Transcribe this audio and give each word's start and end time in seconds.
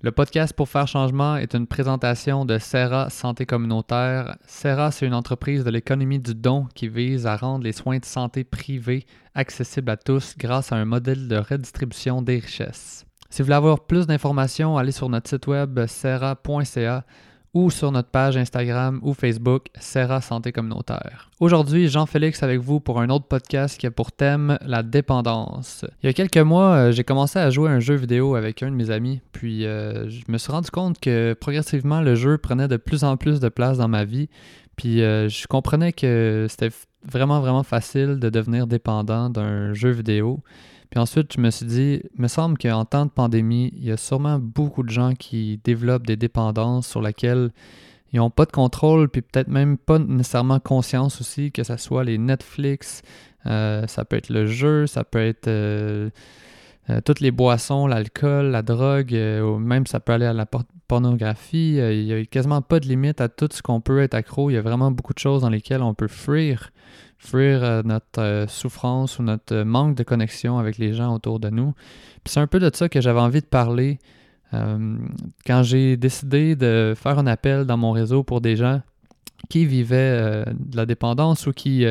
Le 0.00 0.12
podcast 0.12 0.52
Pour 0.52 0.68
faire 0.68 0.86
changement 0.86 1.36
est 1.36 1.56
une 1.56 1.66
présentation 1.66 2.44
de 2.44 2.58
Serra 2.58 3.10
Santé 3.10 3.46
communautaire. 3.46 4.36
Serra, 4.46 4.92
c'est 4.92 5.06
une 5.06 5.14
entreprise 5.14 5.64
de 5.64 5.70
l'économie 5.70 6.20
du 6.20 6.36
don 6.36 6.68
qui 6.76 6.86
vise 6.86 7.26
à 7.26 7.36
rendre 7.36 7.64
les 7.64 7.72
soins 7.72 7.98
de 7.98 8.04
santé 8.04 8.44
privés 8.44 9.06
accessibles 9.34 9.90
à 9.90 9.96
tous 9.96 10.36
grâce 10.38 10.70
à 10.70 10.76
un 10.76 10.84
modèle 10.84 11.26
de 11.26 11.38
redistribution 11.38 12.22
des 12.22 12.38
richesses. 12.38 13.06
Si 13.28 13.42
vous 13.42 13.46
voulez 13.46 13.56
avoir 13.56 13.86
plus 13.86 14.06
d'informations, 14.06 14.78
allez 14.78 14.92
sur 14.92 15.08
notre 15.08 15.28
site 15.28 15.48
web 15.48 15.84
serra.ca 15.86 17.04
ou 17.54 17.70
sur 17.70 17.92
notre 17.92 18.10
page 18.10 18.36
Instagram 18.36 19.00
ou 19.02 19.14
Facebook 19.14 19.66
Serra 19.78 20.20
Santé 20.20 20.52
Communautaire. 20.52 21.30
Aujourd'hui, 21.40 21.88
Jean-Félix 21.88 22.42
avec 22.42 22.60
vous 22.60 22.80
pour 22.80 23.00
un 23.00 23.08
autre 23.10 23.26
podcast 23.26 23.78
qui 23.78 23.86
a 23.86 23.90
pour 23.90 24.12
thème 24.12 24.58
la 24.64 24.82
dépendance. 24.82 25.84
Il 26.02 26.06
y 26.06 26.10
a 26.10 26.12
quelques 26.12 26.36
mois, 26.38 26.74
euh, 26.74 26.92
j'ai 26.92 27.04
commencé 27.04 27.38
à 27.38 27.50
jouer 27.50 27.70
à 27.70 27.72
un 27.72 27.80
jeu 27.80 27.94
vidéo 27.94 28.34
avec 28.34 28.62
un 28.62 28.70
de 28.70 28.76
mes 28.76 28.90
amis, 28.90 29.20
puis 29.32 29.66
euh, 29.66 30.08
je 30.08 30.22
me 30.28 30.38
suis 30.38 30.52
rendu 30.52 30.70
compte 30.70 30.98
que 31.00 31.34
progressivement 31.34 32.00
le 32.00 32.14
jeu 32.14 32.38
prenait 32.38 32.68
de 32.68 32.76
plus 32.76 33.04
en 33.04 33.16
plus 33.16 33.40
de 33.40 33.48
place 33.48 33.78
dans 33.78 33.88
ma 33.88 34.04
vie, 34.04 34.28
puis 34.76 35.02
euh, 35.02 35.28
je 35.28 35.46
comprenais 35.46 35.92
que 35.92 36.46
c'était 36.48 36.74
vraiment 37.04 37.40
vraiment 37.40 37.62
facile 37.62 38.18
de 38.18 38.28
devenir 38.28 38.66
dépendant 38.66 39.30
d'un 39.30 39.72
jeu 39.74 39.90
vidéo. 39.90 40.40
Puis 40.90 40.98
ensuite, 40.98 41.34
je 41.34 41.40
me 41.40 41.50
suis 41.50 41.66
dit, 41.66 42.00
il 42.16 42.22
me 42.22 42.28
semble 42.28 42.56
qu'en 42.56 42.84
temps 42.84 43.06
de 43.06 43.10
pandémie, 43.10 43.72
il 43.76 43.84
y 43.84 43.92
a 43.92 43.96
sûrement 43.96 44.38
beaucoup 44.38 44.82
de 44.82 44.90
gens 44.90 45.14
qui 45.14 45.60
développent 45.62 46.06
des 46.06 46.16
dépendances 46.16 46.88
sur 46.88 47.02
lesquelles 47.02 47.50
ils 48.12 48.16
n'ont 48.16 48.30
pas 48.30 48.46
de 48.46 48.52
contrôle, 48.52 49.08
puis 49.08 49.20
peut-être 49.20 49.48
même 49.48 49.76
pas 49.76 49.98
nécessairement 49.98 50.60
conscience 50.60 51.20
aussi, 51.20 51.52
que 51.52 51.62
ce 51.62 51.76
soit 51.76 52.04
les 52.04 52.16
Netflix, 52.16 53.02
euh, 53.46 53.86
ça 53.86 54.04
peut 54.04 54.16
être 54.16 54.30
le 54.30 54.46
jeu, 54.46 54.86
ça 54.86 55.04
peut 55.04 55.20
être 55.20 55.48
euh, 55.48 56.08
euh, 56.88 57.00
toutes 57.04 57.20
les 57.20 57.30
boissons, 57.30 57.86
l'alcool, 57.86 58.46
la 58.46 58.62
drogue, 58.62 59.12
ou 59.12 59.58
même 59.58 59.86
ça 59.86 60.00
peut 60.00 60.12
aller 60.12 60.26
à 60.26 60.32
la 60.32 60.46
pornographie. 60.88 61.76
il 61.76 62.04
n'y 62.06 62.12
a 62.12 62.24
quasiment 62.24 62.62
pas 62.62 62.80
de 62.80 62.86
limite 62.86 63.20
à 63.20 63.28
tout 63.28 63.48
ce 63.52 63.62
qu'on 63.62 63.80
peut 63.80 64.00
être 64.00 64.14
accro. 64.14 64.50
Il 64.50 64.54
y 64.54 64.56
a 64.56 64.62
vraiment 64.62 64.90
beaucoup 64.90 65.14
de 65.14 65.18
choses 65.18 65.42
dans 65.42 65.50
lesquelles 65.50 65.82
on 65.82 65.94
peut 65.94 66.08
fuir 66.08 66.72
fuir 67.18 67.62
euh, 67.64 67.82
notre 67.84 68.20
euh, 68.20 68.46
souffrance 68.46 69.18
ou 69.18 69.22
notre 69.22 69.54
euh, 69.54 69.64
manque 69.64 69.96
de 69.96 70.02
connexion 70.02 70.58
avec 70.58 70.78
les 70.78 70.94
gens 70.94 71.14
autour 71.14 71.40
de 71.40 71.50
nous. 71.50 71.74
Puis 72.24 72.32
c'est 72.32 72.40
un 72.40 72.46
peu 72.46 72.60
de 72.60 72.70
ça 72.72 72.88
que 72.88 73.00
j'avais 73.00 73.20
envie 73.20 73.40
de 73.40 73.46
parler 73.46 73.98
quand 74.50 75.62
j'ai 75.62 75.98
décidé 75.98 76.56
de 76.56 76.94
faire 76.96 77.18
un 77.18 77.26
appel 77.26 77.66
dans 77.66 77.76
mon 77.76 77.92
réseau 77.92 78.22
pour 78.22 78.40
des 78.40 78.56
gens 78.56 78.80
qui 79.50 79.66
vivaient 79.66 80.46
de 80.58 80.74
la 80.74 80.86
dépendance 80.86 81.46
ou 81.46 81.52
qui, 81.52 81.84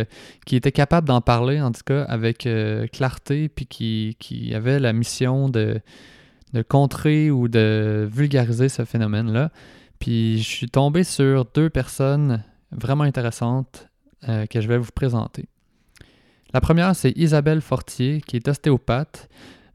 qui 0.47 0.55
étaient 0.55 0.71
capables 0.71 1.07
d'en 1.07 1.21
parler, 1.21 1.61
en 1.61 1.71
tout 1.71 1.83
cas, 1.85 2.01
avec 2.05 2.49
clarté, 2.91 3.47
puis 3.47 3.67
qui, 3.67 4.15
qui 4.17 4.55
avaient 4.55 4.79
la 4.79 4.91
mission 4.91 5.49
de, 5.49 5.79
de 6.53 6.61
contrer 6.61 7.31
ou 7.31 7.47
de 7.47 8.07
vulgariser 8.11 8.69
ce 8.69 8.85
phénomène-là. 8.85 9.51
Puis 9.99 10.39
je 10.39 10.47
suis 10.47 10.69
tombé 10.69 11.03
sur 11.03 11.45
deux 11.45 11.69
personnes 11.69 12.43
vraiment 12.71 13.03
intéressantes 13.03 13.89
euh, 14.27 14.45
que 14.45 14.61
je 14.61 14.67
vais 14.67 14.77
vous 14.77 14.91
présenter. 14.93 15.47
La 16.53 16.61
première, 16.61 16.95
c'est 16.95 17.11
Isabelle 17.17 17.61
Fortier, 17.61 18.21
qui 18.21 18.37
est 18.37 18.47
ostéopathe. 18.47 19.29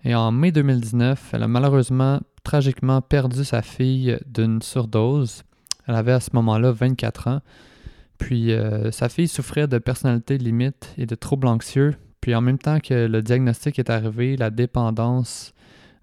Et 0.05 0.15
en 0.15 0.33
mai 0.33 0.53
2019, 0.53 1.31
elle 1.33 1.43
a 1.43 1.49
malheureusement 1.49 2.21
tragiquement 2.45 3.01
perdu 3.01 3.45
sa 3.45 3.63
fille 3.63 4.19
d'une 4.27 4.63
surdose. 4.63 5.45
Elle 5.87 5.95
avait 5.95 6.13
à 6.13 6.21
ce 6.21 6.31
moment-là 6.33 6.73
24 6.73 7.29
ans. 7.29 7.41
Puis 8.19 8.53
euh, 8.53 8.91
sa 8.91 9.09
fille 9.09 9.29
souffrait 9.29 9.67
de 9.67 9.79
personnalité 9.79 10.39
limite 10.39 10.95
et 10.97 11.07
de 11.07 11.15
troubles 11.15 11.47
anxieux. 11.47 11.95
Puis 12.21 12.35
en 12.35 12.41
même 12.41 12.59
temps 12.59 12.79
que 12.79 13.07
le 13.07 13.23
diagnostic 13.23 13.79
est 13.79 13.91
arrivé, 13.91 14.37
la 14.37 14.51
dépendance 14.51 15.55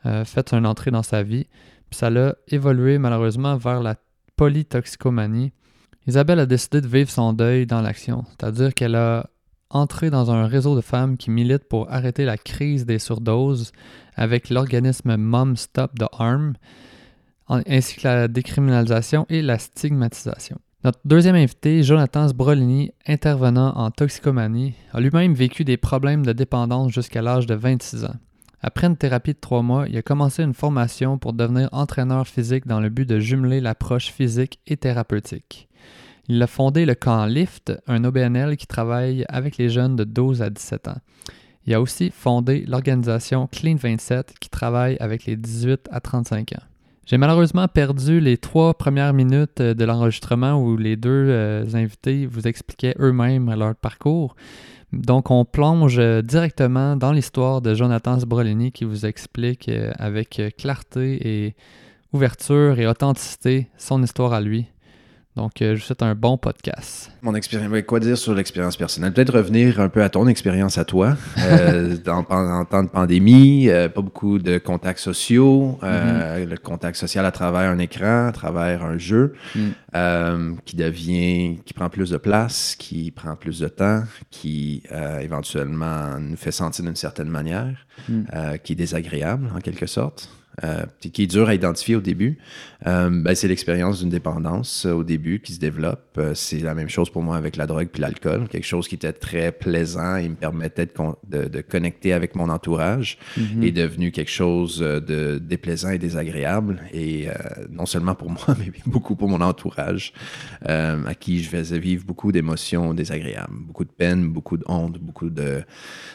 euh, 0.05 0.25
fait 0.25 0.53
une 0.53 0.65
entrée 0.65 0.91
dans 0.91 1.03
sa 1.03 1.23
vie. 1.23 1.47
Puis 1.89 1.97
ça 1.97 2.09
l'a 2.09 2.35
évolué 2.47 2.97
malheureusement 2.97 3.57
vers 3.57 3.81
la 3.81 3.95
polytoxicomanie, 4.35 5.51
Isabelle 6.07 6.39
a 6.39 6.45
décidé 6.45 6.81
de 6.81 6.87
vivre 6.87 7.09
son 7.09 7.33
deuil 7.33 7.65
dans 7.65 7.81
l'action, 7.81 8.23
c'est-à-dire 8.29 8.73
qu'elle 8.73 8.95
a 8.95 9.29
entré 9.69 10.09
dans 10.09 10.31
un 10.31 10.47
réseau 10.47 10.75
de 10.75 10.81
femmes 10.81 11.17
qui 11.17 11.29
militent 11.29 11.67
pour 11.67 11.91
arrêter 11.91 12.25
la 12.25 12.37
crise 12.37 12.85
des 12.85 12.99
surdoses 12.99 13.71
avec 14.15 14.49
l'organisme 14.49 15.17
Mom 15.17 15.55
Stop 15.55 15.91
the 15.99 16.07
Harm, 16.17 16.53
ainsi 17.49 17.97
que 17.97 18.07
la 18.07 18.27
décriminalisation 18.27 19.25
et 19.29 19.41
la 19.41 19.59
stigmatisation. 19.59 20.57
Notre 20.83 20.99
deuxième 21.03 21.35
invité, 21.35 21.83
Jonathan 21.83 22.27
Sbrolini, 22.29 22.91
intervenant 23.05 23.75
en 23.75 23.91
toxicomanie, 23.91 24.73
a 24.93 25.01
lui-même 25.01 25.33
vécu 25.33 25.65
des 25.65 25.77
problèmes 25.77 26.25
de 26.25 26.31
dépendance 26.31 26.93
jusqu'à 26.93 27.21
l'âge 27.21 27.45
de 27.45 27.55
26 27.55 28.05
ans. 28.05 28.15
Après 28.61 28.87
une 28.87 28.97
thérapie 28.97 29.33
de 29.33 29.39
trois 29.39 29.61
mois, 29.61 29.87
il 29.87 29.97
a 29.97 30.01
commencé 30.01 30.43
une 30.43 30.53
formation 30.53 31.17
pour 31.17 31.33
devenir 31.33 31.69
entraîneur 31.71 32.27
physique 32.27 32.67
dans 32.67 32.81
le 32.81 32.89
but 32.89 33.07
de 33.07 33.19
jumeler 33.19 33.61
l'approche 33.61 34.11
physique 34.11 34.59
et 34.67 34.75
thérapeutique. 34.75 35.69
Il 36.27 36.43
a 36.43 36.47
fondé 36.47 36.85
le 36.85 36.93
camp 36.93 37.25
Lift, 37.25 37.73
un 37.87 38.03
OBNL 38.03 38.57
qui 38.57 38.67
travaille 38.67 39.25
avec 39.29 39.57
les 39.57 39.69
jeunes 39.69 39.95
de 39.95 40.03
12 40.03 40.41
à 40.41 40.49
17 40.49 40.89
ans. 40.89 40.97
Il 41.65 41.73
a 41.73 41.81
aussi 41.81 42.11
fondé 42.11 42.65
l'organisation 42.67 43.47
Clean 43.47 43.75
27 43.75 44.35
qui 44.39 44.49
travaille 44.49 44.97
avec 44.99 45.25
les 45.25 45.37
18 45.37 45.87
à 45.91 46.01
35 46.01 46.53
ans. 46.53 46.63
J'ai 47.05 47.17
malheureusement 47.17 47.67
perdu 47.67 48.19
les 48.19 48.37
trois 48.37 48.75
premières 48.75 49.13
minutes 49.13 49.61
de 49.61 49.85
l'enregistrement 49.85 50.61
où 50.61 50.77
les 50.77 50.95
deux 50.95 51.09
euh, 51.09 51.65
invités 51.73 52.27
vous 52.27 52.47
expliquaient 52.47 52.95
eux-mêmes 52.99 53.51
leur 53.55 53.73
parcours. 53.73 54.35
Donc, 54.91 55.29
on 55.29 55.45
plonge 55.45 55.99
directement 56.23 56.95
dans 56.95 57.11
l'histoire 57.11 57.61
de 57.61 57.75
Jonathan 57.75 58.19
Sbrolini 58.19 58.71
qui 58.71 58.85
vous 58.85 59.05
explique 59.05 59.69
euh, 59.69 59.91
avec 59.99 60.41
clarté 60.57 61.45
et 61.45 61.55
ouverture 62.11 62.79
et 62.79 62.87
authenticité 62.87 63.67
son 63.77 64.01
histoire 64.01 64.33
à 64.33 64.41
lui. 64.41 64.65
Donc, 65.39 65.61
euh, 65.61 65.73
je 65.73 65.79
vous 65.79 65.85
souhaite 65.85 66.03
un 66.03 66.15
bon 66.15 66.37
podcast. 66.37 67.09
Mon 67.21 67.33
expérience, 67.33 67.71
quoi 67.87 68.01
dire 68.01 68.17
sur 68.17 68.35
l'expérience 68.35 68.75
personnelle? 68.75 69.13
Peut-être 69.13 69.37
revenir 69.37 69.79
un 69.79 69.87
peu 69.87 70.03
à 70.03 70.09
ton 70.09 70.27
expérience 70.27 70.77
à 70.77 70.83
toi. 70.83 71.15
Euh, 71.37 71.95
en, 72.07 72.65
temps 72.65 72.83
de 72.83 72.89
pandémie, 72.89 73.69
euh, 73.69 73.87
pas 73.87 74.01
beaucoup 74.01 74.37
de 74.37 74.57
contacts 74.57 74.99
sociaux, 74.99 75.79
mm-hmm. 75.81 76.43
le 76.43 76.57
contact 76.57 76.97
social 76.97 77.25
à 77.25 77.31
travers 77.31 77.71
un 77.71 77.79
écran, 77.79 78.27
à 78.27 78.31
travers 78.33 78.83
un 78.83 78.97
jeu, 78.97 79.33
mm. 79.55 80.57
qui 80.65 80.75
devient, 80.75 81.59
qui 81.63 81.73
prend 81.73 81.87
plus 81.87 82.09
de 82.09 82.17
place, 82.17 82.75
qui 82.77 83.09
prend 83.11 83.37
plus 83.37 83.59
de 83.61 83.69
temps, 83.69 84.03
qui 84.31 84.83
éventuellement 85.21 86.19
nous 86.19 86.35
fait 86.35 86.51
sentir 86.51 86.83
d'une 86.83 86.97
certaine 86.97 87.29
manière, 87.29 87.87
mm. 88.09 88.23
qui 88.61 88.73
est 88.73 88.75
désagréable 88.75 89.49
en 89.55 89.61
quelque 89.61 89.85
sorte. 89.85 90.29
Euh, 90.63 90.85
qui 90.99 91.23
est 91.23 91.27
dur 91.27 91.47
à 91.47 91.53
identifier 91.53 91.95
au 91.95 92.01
début, 92.01 92.37
euh, 92.85 93.09
ben, 93.09 93.33
c'est 93.33 93.47
l'expérience 93.47 93.99
d'une 93.99 94.09
dépendance 94.09 94.85
euh, 94.85 94.91
au 94.91 95.03
début 95.05 95.39
qui 95.39 95.53
se 95.53 95.59
développe. 95.59 96.19
c'est 96.33 96.59
la 96.59 96.73
même 96.73 96.89
chose 96.89 97.09
pour 97.09 97.21
moi 97.21 97.37
avec 97.37 97.55
la 97.55 97.65
drogue 97.65 97.87
puis 97.87 98.01
l'alcool. 98.01 98.49
Quelque 98.49 98.65
chose 98.65 98.87
qui 98.89 98.95
était 98.95 99.13
très 99.13 99.53
plaisant 99.53 100.17
et 100.17 100.27
me 100.27 100.35
permettait 100.35 100.85
de, 100.85 101.47
de, 101.47 101.61
connecter 101.61 102.11
avec 102.11 102.35
mon 102.35 102.49
entourage 102.49 103.17
mm-hmm. 103.37 103.63
est 103.63 103.71
devenu 103.71 104.11
quelque 104.11 104.31
chose 104.31 104.79
de 104.79 105.37
déplaisant 105.37 105.91
et 105.91 105.97
désagréable. 105.97 106.81
Et 106.93 107.27
non 107.69 107.85
seulement 107.85 108.15
pour 108.15 108.29
moi, 108.31 108.43
mais 108.57 108.71
beaucoup 108.85 109.15
pour 109.15 109.29
mon 109.29 109.41
entourage, 109.41 110.13
à 110.65 111.15
qui 111.17 111.41
je 111.41 111.49
faisais 111.49 111.79
vivre 111.79 112.03
beaucoup 112.05 112.33
d'émotions 112.33 112.93
désagréables, 112.93 113.53
beaucoup 113.53 113.85
de 113.85 113.91
peine, 113.91 114.27
beaucoup 114.27 114.57
de 114.57 114.65
honte, 114.67 114.97
beaucoup 114.99 115.29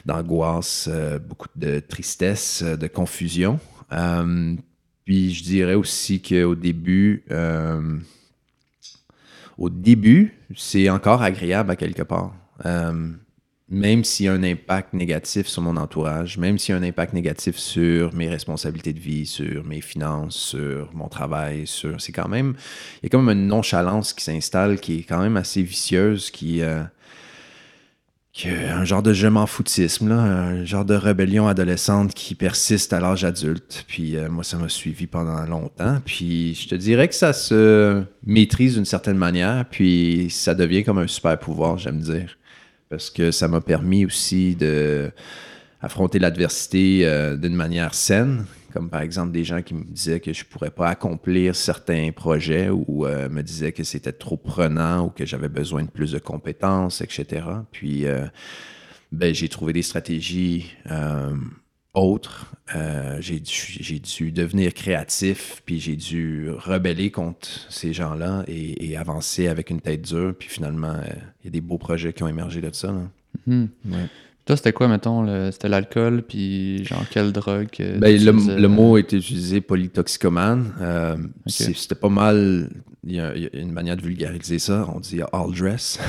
d'angoisse, 0.05 0.91
beaucoup 1.27 1.49
de 1.57 1.81
tristesse, 1.81 2.63
de 2.63 2.87
confusion. 2.89 3.59
Euh, 3.95 4.55
puis 5.05 5.35
je 5.35 5.45
dirais 5.45 5.75
aussi 5.75 6.21
qu'au 6.21 6.55
début, 6.55 7.25
euh, 7.31 7.99
au 9.59 9.71
début, 9.71 10.35
c'est 10.57 10.89
encore 10.89 11.23
agréable 11.23 11.71
à 11.71 11.77
quelque 11.77 12.03
part. 12.03 12.35
Euh, 12.65 13.11
même 13.69 14.05
s'il 14.05 14.27
y 14.27 14.29
a 14.29 14.33
un 14.33 14.43
impact 14.43 14.93
négatif 14.93 15.47
sur 15.47 15.63
mon 15.63 15.77
entourage, 15.77 16.39
même 16.39 16.59
s'il 16.59 16.75
y 16.75 16.79
a 16.79 16.81
un 16.81 16.85
impact 16.85 17.13
négatif 17.13 17.57
sur 17.57 18.15
mes 18.15 18.29
responsabilités 18.29 18.93
de 18.93 19.01
vie, 19.01 19.27
sur 19.27 19.65
mes 19.65 19.81
finances, 19.81 20.37
sur 20.37 20.95
mon 20.95 21.09
travail, 21.09 21.67
sur 21.67 22.01
c'est 22.01 22.13
quand 22.13 22.29
même 22.29 22.55
il 23.03 23.05
y 23.05 23.07
a 23.07 23.09
quand 23.09 23.23
même 23.23 23.39
une 23.39 23.47
nonchalance 23.47 24.13
qui 24.13 24.23
s'installe 24.23 24.79
qui 24.79 25.01
est 25.01 25.03
quand 25.03 25.21
même 25.21 25.37
assez 25.37 25.63
vicieuse 25.63 26.31
qui 26.31 26.61
un 28.43 28.85
genre 28.85 29.03
de 29.03 29.13
je 29.13 29.29
m'en 29.29 29.47
foutisme, 29.47 30.11
un 30.11 30.65
genre 30.65 30.85
de 30.85 30.95
rébellion 30.95 31.47
adolescente 31.47 32.15
qui 32.15 32.35
persiste 32.35 32.93
à 32.93 33.01
l'âge 33.01 33.25
adulte. 33.25 33.85
Puis 33.87 34.17
euh, 34.17 34.29
moi, 34.29 34.43
ça 34.43 34.57
m'a 34.59 34.69
suivi 34.69 35.07
pendant 35.07 35.45
longtemps. 35.47 36.01
Puis 36.05 36.55
je 36.55 36.69
te 36.69 36.75
dirais 36.75 37.07
que 37.09 37.15
ça 37.15 37.33
se 37.33 38.03
maîtrise 38.27 38.75
d'une 38.75 38.85
certaine 38.85 39.17
manière, 39.17 39.65
puis 39.71 40.29
ça 40.31 40.55
devient 40.55 40.83
comme 40.83 40.99
un 40.99 41.07
super 41.07 41.39
pouvoir, 41.39 41.79
j'aime 41.79 42.01
dire. 42.01 42.37
Parce 42.91 43.11
que 43.11 43.31
ça 43.31 43.49
m'a 43.49 43.61
permis 43.61 44.05
aussi 44.05 44.57
de 44.57 45.11
affronter 45.81 46.19
l'adversité 46.19 47.01
euh, 47.03 47.37
d'une 47.37 47.55
manière 47.55 47.95
saine, 47.95 48.47
comme 48.75 48.91
par 48.91 49.03
exemple 49.03 49.31
des 49.31 49.45
gens 49.45 49.63
qui 49.63 49.73
me 49.73 49.85
disaient 49.85 50.19
que 50.19 50.33
je 50.33 50.45
ne 50.45 50.49
pourrais 50.49 50.73
pas 50.73 50.89
accomplir 50.89 51.55
certains 51.55 52.11
projets 52.11 52.71
ou 52.71 53.07
euh, 53.07 53.29
me 53.29 53.43
disaient 53.43 53.71
que 53.71 53.85
c'était 53.85 54.13
trop 54.13 54.37
prenant 54.37 55.07
ou 55.07 55.11
que 55.11 55.25
j'avais 55.25 55.49
besoin 55.49 55.85
de 55.85 55.91
plus 55.91 56.11
de 56.11 56.19
compétences, 56.19 57.01
etc. 57.01 57.47
Puis, 57.71 58.05
euh, 58.05 58.27
ben, 59.13 59.33
j'ai 59.33 59.49
trouvé 59.49 59.73
des 59.73 59.83
stratégies 59.83 60.73
euh, 60.91 61.37
autre. 61.95 62.53
Euh, 62.75 63.19
j'ai 63.21 63.39
dû, 63.39 64.33
devenir 64.33 64.75
créatif, 64.75 65.63
puis 65.65 65.79
j'ai 65.79 65.95
dû 65.95 66.51
rebeller 66.51 67.13
contre 67.13 67.49
ces 67.71 67.93
gens-là 67.93 68.43
et, 68.49 68.97
avancer 68.97 69.47
avec 69.47 69.71
une 69.71 69.81
tête 69.81 70.03
dure. 70.03 70.35
Puis 70.37 70.49
finalement, 70.49 70.97
il 71.43 71.45
y 71.45 71.49
a 71.49 71.51
des 71.51 71.61
beaux 71.61 71.79
projets 71.79 72.13
qui 72.13 72.25
ont 72.25 72.29
émergé 72.29 72.61
de 72.61 72.73
ça. 72.73 72.93
Mhm. 73.47 73.69
Toi, 74.47 74.57
c'était 74.57 74.73
quoi, 74.73 74.89
mettons, 74.89 75.51
c'était 75.51 75.69
l'alcool, 75.69 76.23
puis 76.23 76.85
genre 76.85 77.05
quelle 77.11 77.33
drogue? 77.33 77.69
Ben, 77.79 78.23
le, 78.23 78.69
mot 78.69 78.99
est 78.99 79.13
utilisé 79.13 79.63
polytoxicomane. 79.63 80.75
Euh, 80.81 81.17
c'était 81.47 81.95
pas 81.95 82.11
mal, 82.11 82.69
il 83.05 83.15
y, 83.15 83.21
a, 83.21 83.33
une 83.55 83.73
manière 83.73 83.97
de 83.97 84.03
vulgariser 84.03 84.59
ça, 84.59 84.87
on 84.95 85.01
dit 85.01 85.23
all 85.33 85.53
dress. 85.53 85.99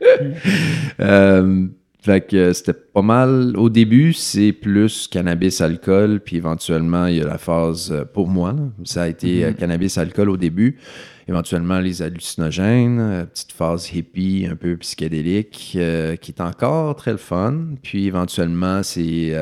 Fait 2.06 2.20
que 2.20 2.52
c'était 2.52 2.72
pas 2.72 3.02
mal. 3.02 3.56
Au 3.56 3.68
début, 3.68 4.12
c'est 4.12 4.52
plus 4.52 5.08
cannabis-alcool, 5.08 6.20
puis 6.20 6.36
éventuellement, 6.36 7.06
il 7.06 7.16
y 7.16 7.20
a 7.20 7.26
la 7.26 7.36
phase, 7.36 7.90
euh, 7.90 8.04
pour 8.04 8.28
moi, 8.28 8.54
ça 8.84 9.02
a 9.02 9.08
été 9.08 9.44
euh, 9.44 9.50
mhm. 9.50 9.56
cannabis-alcool 9.56 10.30
au 10.30 10.36
début. 10.36 10.78
Éventuellement, 11.26 11.80
les 11.80 12.02
hallucinogènes, 12.02 13.00
euh, 13.00 13.24
petite 13.24 13.50
phase 13.50 13.92
hippie, 13.92 14.46
un 14.48 14.54
peu 14.54 14.76
psychédélique, 14.76 15.50
qui 15.50 15.80
est 15.80 16.40
encore 16.40 16.94
très 16.94 17.10
le 17.10 17.16
fun. 17.16 17.74
Puis 17.82 18.06
éventuellement, 18.06 18.84
c'est 18.84 19.34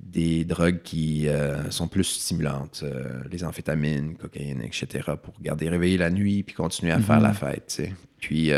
des 0.00 0.46
drogues 0.46 0.80
qui 0.82 1.28
sont 1.68 1.86
plus 1.86 2.04
stimulantes, 2.04 2.82
les 3.30 3.44
amphétamines, 3.44 4.16
cocaïne, 4.16 4.62
etc., 4.62 5.10
pour 5.22 5.34
garder 5.42 5.68
réveillé 5.68 5.98
la 5.98 6.08
nuit 6.08 6.44
puis 6.44 6.54
continuer 6.54 6.92
à 6.92 6.98
faire 6.98 7.20
la 7.20 7.28
mhm. 7.28 7.34
fête. 7.34 7.82
Puis 8.20 8.52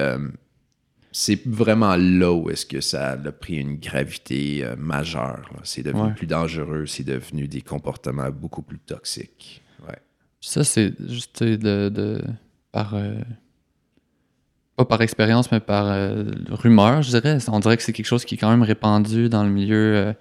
c'est 1.12 1.45
vraiment 1.47 1.97
là 1.97 2.33
où 2.33 2.51
est-ce 2.51 2.65
que 2.65 2.81
ça 2.81 3.11
a 3.12 3.33
pris 3.33 3.57
une 3.57 3.77
gravité 3.77 4.65
euh, 4.65 4.77
majeure. 4.77 5.51
C'est 5.65 5.83
devenu 5.83 6.15
plus 6.15 6.27
dangereux, 6.27 6.87
c'est 6.87 7.05
devenu 7.05 7.49
des 7.49 7.62
comportements 7.62 8.31
beaucoup 8.31 8.62
plus 8.62 8.79
toxiques. 8.79 9.62
Ouais. 9.87 9.99
Ça, 10.41 10.62
c'est 10.62 10.93
juste 11.09 11.43
de, 11.43 12.23
par 12.71 12.95
euh, 12.95 13.15
pas 14.77 14.85
par 14.85 15.03
expérience, 15.03 15.51
mais 15.51 15.61
par 15.61 15.87
euh, 15.89 16.25
rumeur, 16.49 17.03
je 17.03 17.11
dirais. 17.11 17.39
On 17.49 17.59
dirait 17.59 17.77
que 17.77 17.83
c'est 17.83 17.93
quelque 17.93 18.07
chose 18.07 18.25
qui 18.25 18.37
est 18.37 18.39
quand 18.39 18.51
même 18.51 18.62
répandu 18.62 19.29
dans 19.29 19.43
le 19.43 19.51
milieu 19.51 20.15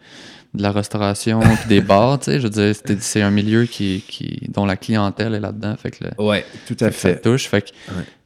de 0.56 0.64
la 0.64 0.72
restauration 0.72 1.40
et 1.44 1.68
des 1.68 1.82
bars. 1.82 2.20
Je 2.26 2.40
veux 2.40 2.50
dire, 2.50 2.74
c'est 3.00 3.22
un 3.22 3.30
milieu 3.30 3.66
qui, 3.66 4.04
qui, 4.08 4.50
dont 4.50 4.66
la 4.66 4.76
clientèle 4.76 5.36
est 5.36 5.40
là-dedans. 5.40 5.76
Fait 5.78 5.92
que 5.92 6.04
ouais, 6.20 6.44
tout 6.66 6.78
à 6.80 6.90
fait. 6.90 7.14
Ça 7.14 7.20
touche. 7.20 7.48
Fait 7.48 7.62
que, 7.62 7.70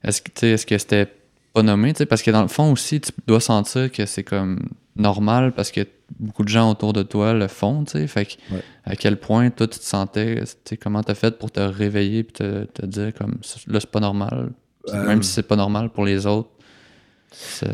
est-ce 0.01 0.21
que, 0.21 0.45
est-ce 0.45 0.65
que 0.65 0.77
c'était 0.77 1.10
pas 1.53 1.63
nommé, 1.63 1.94
parce 2.09 2.23
que 2.23 2.31
dans 2.31 2.41
le 2.41 2.47
fond 2.47 2.71
aussi, 2.71 3.00
tu 3.00 3.11
dois 3.27 3.39
sentir 3.39 3.91
que 3.91 4.05
c'est 4.05 4.23
comme 4.23 4.59
normal 4.95 5.53
parce 5.53 5.71
que 5.71 5.81
beaucoup 6.19 6.44
de 6.44 6.50
gens 6.50 6.69
autour 6.69 6.94
de 6.94 7.03
toi 7.03 7.33
le 7.33 7.47
font, 7.47 7.83
tu 7.83 7.91
sais. 7.91 8.07
Fait 8.07 8.25
que, 8.25 8.33
à 8.85 8.95
quel 8.95 9.17
point 9.17 9.50
toi 9.50 9.67
tu 9.67 9.79
te 9.79 9.83
sentais, 9.83 10.44
tu 10.65 10.77
comment 10.77 11.03
t'as 11.03 11.15
fait 11.15 11.38
pour 11.38 11.51
te 11.51 11.59
réveiller 11.59 12.19
et 12.19 12.23
te, 12.23 12.65
te, 12.65 12.85
dire 12.85 13.13
comme 13.13 13.38
là 13.67 13.79
c'est 13.79 13.89
pas 13.89 14.00
normal, 14.00 14.51
même 14.91 15.23
si 15.23 15.31
c'est 15.31 15.47
pas 15.47 15.55
normal 15.55 15.89
pour 15.89 16.05
les 16.05 16.25
autres. 16.25 16.50
C'est, 17.31 17.67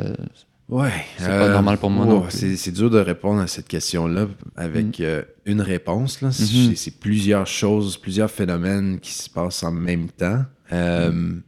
ouais, 0.69 0.91
c'est 1.17 1.27
pas 1.27 1.47
euh, 1.47 1.53
normal 1.53 1.77
pour 1.77 1.89
moi. 1.89 2.27
c'est, 2.29 2.71
dur 2.71 2.89
de 2.89 2.99
répondre 2.99 3.41
à 3.41 3.47
cette 3.47 3.67
question-là 3.67 4.27
avec 4.55 4.99
mm. 4.99 5.03
euh, 5.03 5.23
une 5.45 5.61
réponse. 5.61 6.21
Là. 6.21 6.29
Mm-hmm. 6.29 6.75
C'est, 6.75 6.99
plusieurs 6.99 7.47
choses, 7.47 7.97
plusieurs 7.97 8.31
phénomènes 8.31 8.99
qui 8.99 9.11
se 9.11 9.29
passent 9.29 9.63
en 9.63 9.71
même 9.71 10.09
temps. 10.09 10.43
Euh, 10.71 11.11
mm 11.11 11.41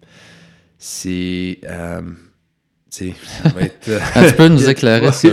c'est. 0.81 1.59
Euh, 1.63 2.01
tu 2.91 3.13
peux 4.35 4.47
nous 4.47 4.67
éclairer 4.67 5.11
sur. 5.13 5.31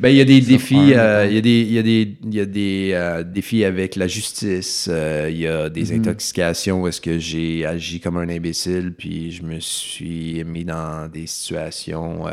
Ben, 0.00 0.08
il 0.08 0.16
y 0.16 0.20
a 0.20 0.24
des 0.24 0.40
défis, 0.40 0.76
il 0.76 0.88
y 0.88 0.94
a 0.94 1.26
des, 1.26 1.60
il 1.60 1.72
y 1.72 1.78
a 1.78 1.82
des, 1.82 2.16
il 2.24 2.34
y 2.34 2.40
a 2.40 2.46
des 2.46 2.90
euh, 2.94 3.22
défis 3.22 3.64
avec 3.64 3.96
la 3.96 4.08
justice. 4.08 4.88
Euh, 4.90 5.28
il 5.30 5.38
y 5.38 5.46
a 5.46 5.68
des 5.68 5.92
mm-hmm. 5.92 5.98
intoxications 5.98 6.82
où 6.82 6.88
est-ce 6.88 7.00
que 7.00 7.18
j'ai 7.18 7.64
agi 7.66 8.00
comme 8.00 8.16
un 8.16 8.28
imbécile, 8.28 8.94
puis 8.96 9.30
je 9.30 9.42
me 9.42 9.60
suis 9.60 10.42
mis 10.44 10.64
dans 10.64 11.08
des 11.08 11.26
situations 11.26 12.24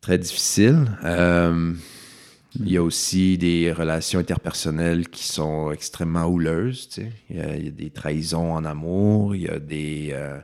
très 0.00 0.18
difficiles. 0.18 0.86
Il 2.60 2.70
y 2.70 2.76
a 2.76 2.82
aussi 2.82 3.38
des 3.38 3.72
relations 3.72 4.20
interpersonnelles 4.20 5.08
qui 5.08 5.24
sont 5.24 5.72
extrêmement 5.72 6.26
houleuses. 6.26 6.88
Il, 7.30 7.36
y 7.36 7.40
a, 7.40 7.70
des 7.70 7.90
trahisons 7.90 8.52
en 8.52 8.64
amour, 8.64 9.34
il 9.34 9.42
y 9.42 9.48
a 9.48 9.58
des, 9.58 10.10
euh, 10.12 10.38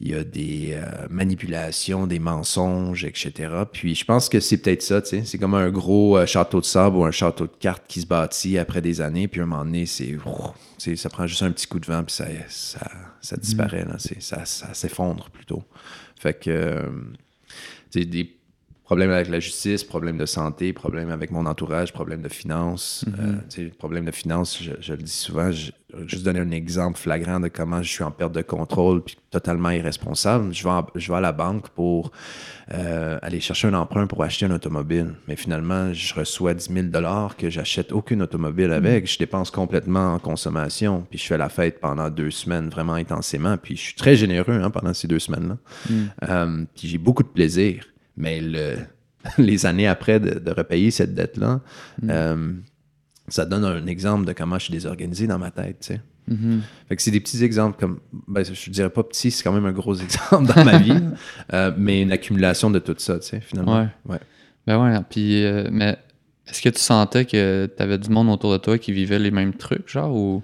il 0.00 0.08
y 0.08 0.14
a 0.14 0.24
des 0.24 0.70
euh, 0.72 1.06
manipulations, 1.10 2.06
des 2.06 2.18
mensonges, 2.18 3.04
etc. 3.04 3.52
Puis 3.70 3.94
je 3.94 4.04
pense 4.04 4.28
que 4.28 4.40
c'est 4.40 4.58
peut-être 4.58 4.82
ça. 4.82 5.02
C'est 5.04 5.38
comme 5.38 5.54
un 5.54 5.70
gros 5.70 6.16
euh, 6.16 6.26
château 6.26 6.60
de 6.60 6.64
sable 6.64 6.96
ou 6.96 7.04
un 7.04 7.10
château 7.10 7.46
de 7.46 7.56
cartes 7.58 7.84
qui 7.86 8.00
se 8.00 8.06
bâtit 8.06 8.56
après 8.56 8.80
des 8.80 9.00
années. 9.00 9.28
Puis 9.28 9.40
à 9.40 9.44
un 9.44 9.46
moment 9.46 9.64
donné, 9.64 9.86
c'est, 9.86 10.16
ça 10.96 11.10
prend 11.10 11.26
juste 11.26 11.42
un 11.42 11.52
petit 11.52 11.66
coup 11.66 11.80
de 11.80 11.86
vent, 11.86 12.02
puis 12.02 12.14
ça, 12.14 12.26
ça, 12.48 12.90
ça 13.20 13.36
disparaît. 13.36 13.84
Là, 13.84 13.96
ça, 13.98 14.44
ça 14.44 14.74
s'effondre 14.74 15.28
plutôt. 15.30 15.62
Fait 16.18 16.34
que. 16.34 16.82
des 17.94 18.39
problème 18.90 19.12
avec 19.12 19.28
la 19.28 19.38
justice, 19.38 19.84
problème 19.84 20.18
de 20.18 20.26
santé, 20.26 20.72
problème 20.72 21.10
avec 21.10 21.30
mon 21.30 21.46
entourage, 21.46 21.92
problème 21.92 22.22
de 22.22 22.28
finances. 22.28 23.04
Euh, 23.20 23.68
problème 23.78 24.04
de 24.04 24.10
finances, 24.10 24.60
je, 24.60 24.92
le 24.92 24.98
dis 24.98 25.12
souvent, 25.12 25.52
je, 25.52 25.70
juste 26.08 26.24
donner 26.24 26.40
un 26.40 26.50
exemple 26.50 26.98
flagrant 26.98 27.38
de 27.38 27.46
comment 27.46 27.84
je 27.84 27.88
suis 27.88 28.02
en 28.02 28.10
perte 28.10 28.32
de 28.32 28.42
contrôle 28.42 29.04
puis 29.04 29.16
totalement 29.30 29.70
irresponsable. 29.70 30.52
Je 30.52 30.64
vais, 30.64 30.70
je 30.96 31.12
vais 31.12 31.18
à 31.18 31.20
la 31.20 31.30
banque 31.30 31.68
pour 31.68 32.10
euh, 32.72 33.16
aller 33.22 33.38
chercher 33.38 33.68
un 33.68 33.74
emprunt 33.74 34.08
pour 34.08 34.24
acheter 34.24 34.46
un 34.46 34.50
automobile. 34.50 35.14
Mais 35.28 35.36
finalement, 35.36 35.92
je 35.92 36.12
reçois 36.12 36.52
10 36.52 36.72
000 36.72 36.86
que 37.38 37.48
j'achète 37.48 37.92
aucune 37.92 38.22
automobile 38.22 38.72
avec. 38.72 39.08
Je 39.08 39.18
dépense 39.18 39.52
complètement 39.52 40.14
en 40.14 40.18
consommation. 40.18 41.06
Puis 41.08 41.20
je 41.20 41.26
fais 41.26 41.38
la 41.38 41.48
fête 41.48 41.78
pendant 41.78 42.10
deux 42.10 42.32
semaines 42.32 42.68
vraiment 42.68 42.94
intensément. 42.94 43.56
Puis 43.56 43.76
je 43.76 43.82
suis 43.82 43.94
très 43.94 44.16
généreux 44.16 44.60
hein, 44.60 44.70
pendant 44.70 44.94
ces 44.94 45.06
deux 45.06 45.20
semaines-là. 45.20 45.58
Mm. 45.88 45.94
Euh, 46.28 46.64
puis 46.74 46.88
j'ai 46.88 46.98
beaucoup 46.98 47.22
de 47.22 47.28
plaisir. 47.28 47.84
Mais 48.16 48.40
le, 48.40 48.76
les 49.38 49.66
années 49.66 49.86
après 49.86 50.20
de, 50.20 50.50
repayer 50.50 50.90
cette 50.90 51.14
dette-là, 51.14 51.60
mm. 52.02 52.10
euh, 52.10 52.52
ça 53.28 53.44
donne 53.44 53.64
un 53.64 53.86
exemple 53.86 54.26
de 54.26 54.32
comment 54.32 54.58
je 54.58 54.64
suis 54.64 54.72
désorganisé 54.72 55.26
dans 55.26 55.38
ma 55.38 55.50
tête, 55.50 55.78
tu 55.80 55.94
sais. 55.94 56.00
Mm-hmm. 56.30 56.60
Fait 56.88 56.96
que 56.96 57.02
c'est 57.02 57.10
des 57.10 57.20
petits 57.20 57.42
exemples 57.42 57.78
comme, 57.78 58.00
ben, 58.28 58.44
je 58.44 58.70
dirais 58.70 58.90
pas 58.90 59.02
petit, 59.02 59.30
c'est 59.30 59.42
quand 59.42 59.52
même 59.52 59.66
un 59.66 59.72
gros 59.72 59.94
exemple 60.00 60.52
dans 60.54 60.64
ma 60.64 60.78
vie, 60.78 61.00
euh, 61.52 61.72
mais 61.76 62.02
une 62.02 62.12
accumulation 62.12 62.70
de 62.70 62.78
tout 62.78 62.94
ça, 62.98 63.18
tu 63.18 63.28
sais, 63.28 63.40
finalement. 63.40 63.88
Ouais. 64.06 64.18
Ben 64.66 64.82
ouais, 64.82 64.96
puis, 65.08 65.44
euh, 65.44 65.68
mais 65.72 65.98
est-ce 66.48 66.62
que 66.62 66.68
tu 66.68 66.80
sentais 66.80 67.24
que 67.24 67.68
tu 67.74 67.82
avais 67.82 67.98
du 67.98 68.10
monde 68.10 68.28
autour 68.28 68.52
de 68.52 68.58
toi 68.58 68.78
qui 68.78 68.92
vivait 68.92 69.18
les 69.18 69.30
mêmes 69.30 69.54
trucs, 69.54 69.88
genre, 69.88 70.14
ou, 70.14 70.42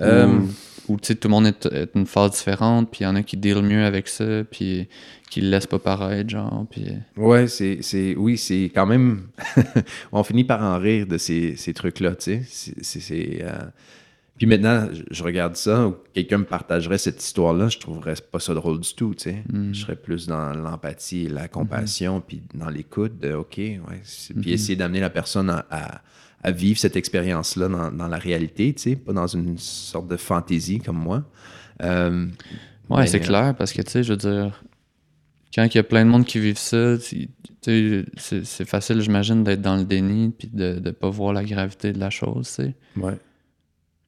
ou, 0.00 0.96
tu 0.98 1.06
sais, 1.06 1.14
tout 1.14 1.28
le 1.28 1.32
monde 1.32 1.46
est, 1.46 1.66
est 1.66 1.90
une 1.94 2.06
phase 2.06 2.32
différente, 2.32 2.90
puis 2.90 3.00
il 3.00 3.04
y 3.04 3.06
en 3.06 3.16
a 3.16 3.22
qui 3.22 3.36
deal 3.36 3.62
mieux 3.62 3.84
avec 3.84 4.06
ça, 4.06 4.44
puis 4.48 4.88
qui 5.34 5.40
le 5.40 5.50
laisse 5.50 5.66
pas 5.66 5.80
paraître, 5.80 6.30
genre. 6.30 6.64
Puis... 6.70 6.86
Ouais, 7.16 7.48
c'est, 7.48 7.78
c'est, 7.82 8.14
oui, 8.14 8.38
c'est 8.38 8.70
quand 8.72 8.86
même. 8.86 9.26
on 10.12 10.22
finit 10.22 10.44
par 10.44 10.62
en 10.62 10.78
rire 10.78 11.08
de 11.08 11.18
ces, 11.18 11.56
ces 11.56 11.74
trucs-là, 11.74 12.14
tu 12.14 12.44
sais. 12.44 12.74
C'est, 12.82 13.42
euh, 13.42 13.64
Puis 14.36 14.46
maintenant, 14.46 14.86
je 15.10 15.24
regarde 15.24 15.56
ça, 15.56 15.90
quelqu'un 16.12 16.38
me 16.38 16.44
partagerait 16.44 16.98
cette 16.98 17.20
histoire-là, 17.20 17.66
je 17.68 17.78
trouverais 17.78 18.14
pas 18.30 18.38
ça 18.38 18.54
drôle 18.54 18.78
du 18.78 18.94
tout, 18.94 19.12
tu 19.16 19.24
sais. 19.24 19.42
Mm. 19.52 19.74
Je 19.74 19.80
serais 19.80 19.96
plus 19.96 20.28
dans 20.28 20.52
l'empathie, 20.52 21.26
la 21.26 21.48
compassion, 21.48 22.20
puis 22.24 22.40
dans 22.54 22.70
l'écoute 22.70 23.18
de 23.18 23.32
OK, 23.32 23.56
ouais. 23.56 23.80
Puis 23.80 24.02
mm-hmm. 24.02 24.52
essayer 24.52 24.76
d'amener 24.76 25.00
la 25.00 25.10
personne 25.10 25.50
à, 25.50 26.00
à, 26.44 26.50
vivre 26.52 26.78
cette 26.78 26.94
expérience-là 26.94 27.66
dans, 27.66 27.90
dans, 27.90 28.06
la 28.06 28.18
réalité, 28.18 28.72
tu 28.72 28.82
sais, 28.82 28.94
pas 28.94 29.12
dans 29.12 29.26
une 29.26 29.58
sorte 29.58 30.06
de 30.06 30.16
fantaisie 30.16 30.78
comme 30.78 30.98
moi. 30.98 31.24
Euh, 31.82 32.28
ouais, 32.88 33.08
c'est 33.08 33.18
clair, 33.18 33.56
parce 33.58 33.72
que, 33.72 33.82
tu 33.82 33.90
sais, 33.90 34.04
je 34.04 34.12
veux 34.12 34.16
dire, 34.16 34.62
quand 35.54 35.64
il 35.64 35.76
y 35.76 35.78
a 35.78 35.84
plein 35.84 36.04
de 36.04 36.10
monde 36.10 36.24
qui 36.24 36.40
vivent 36.40 36.58
ça, 36.58 36.96
c'est 36.98 38.64
facile, 38.64 39.00
j'imagine, 39.00 39.44
d'être 39.44 39.62
dans 39.62 39.76
le 39.76 39.84
déni 39.84 40.30
puis 40.36 40.48
de 40.48 40.80
ne 40.84 40.90
pas 40.90 41.08
voir 41.08 41.32
la 41.32 41.44
gravité 41.44 41.92
de 41.92 42.00
la 42.00 42.10
chose. 42.10 42.48
sais. 42.48 42.74
Ouais. 42.96 43.16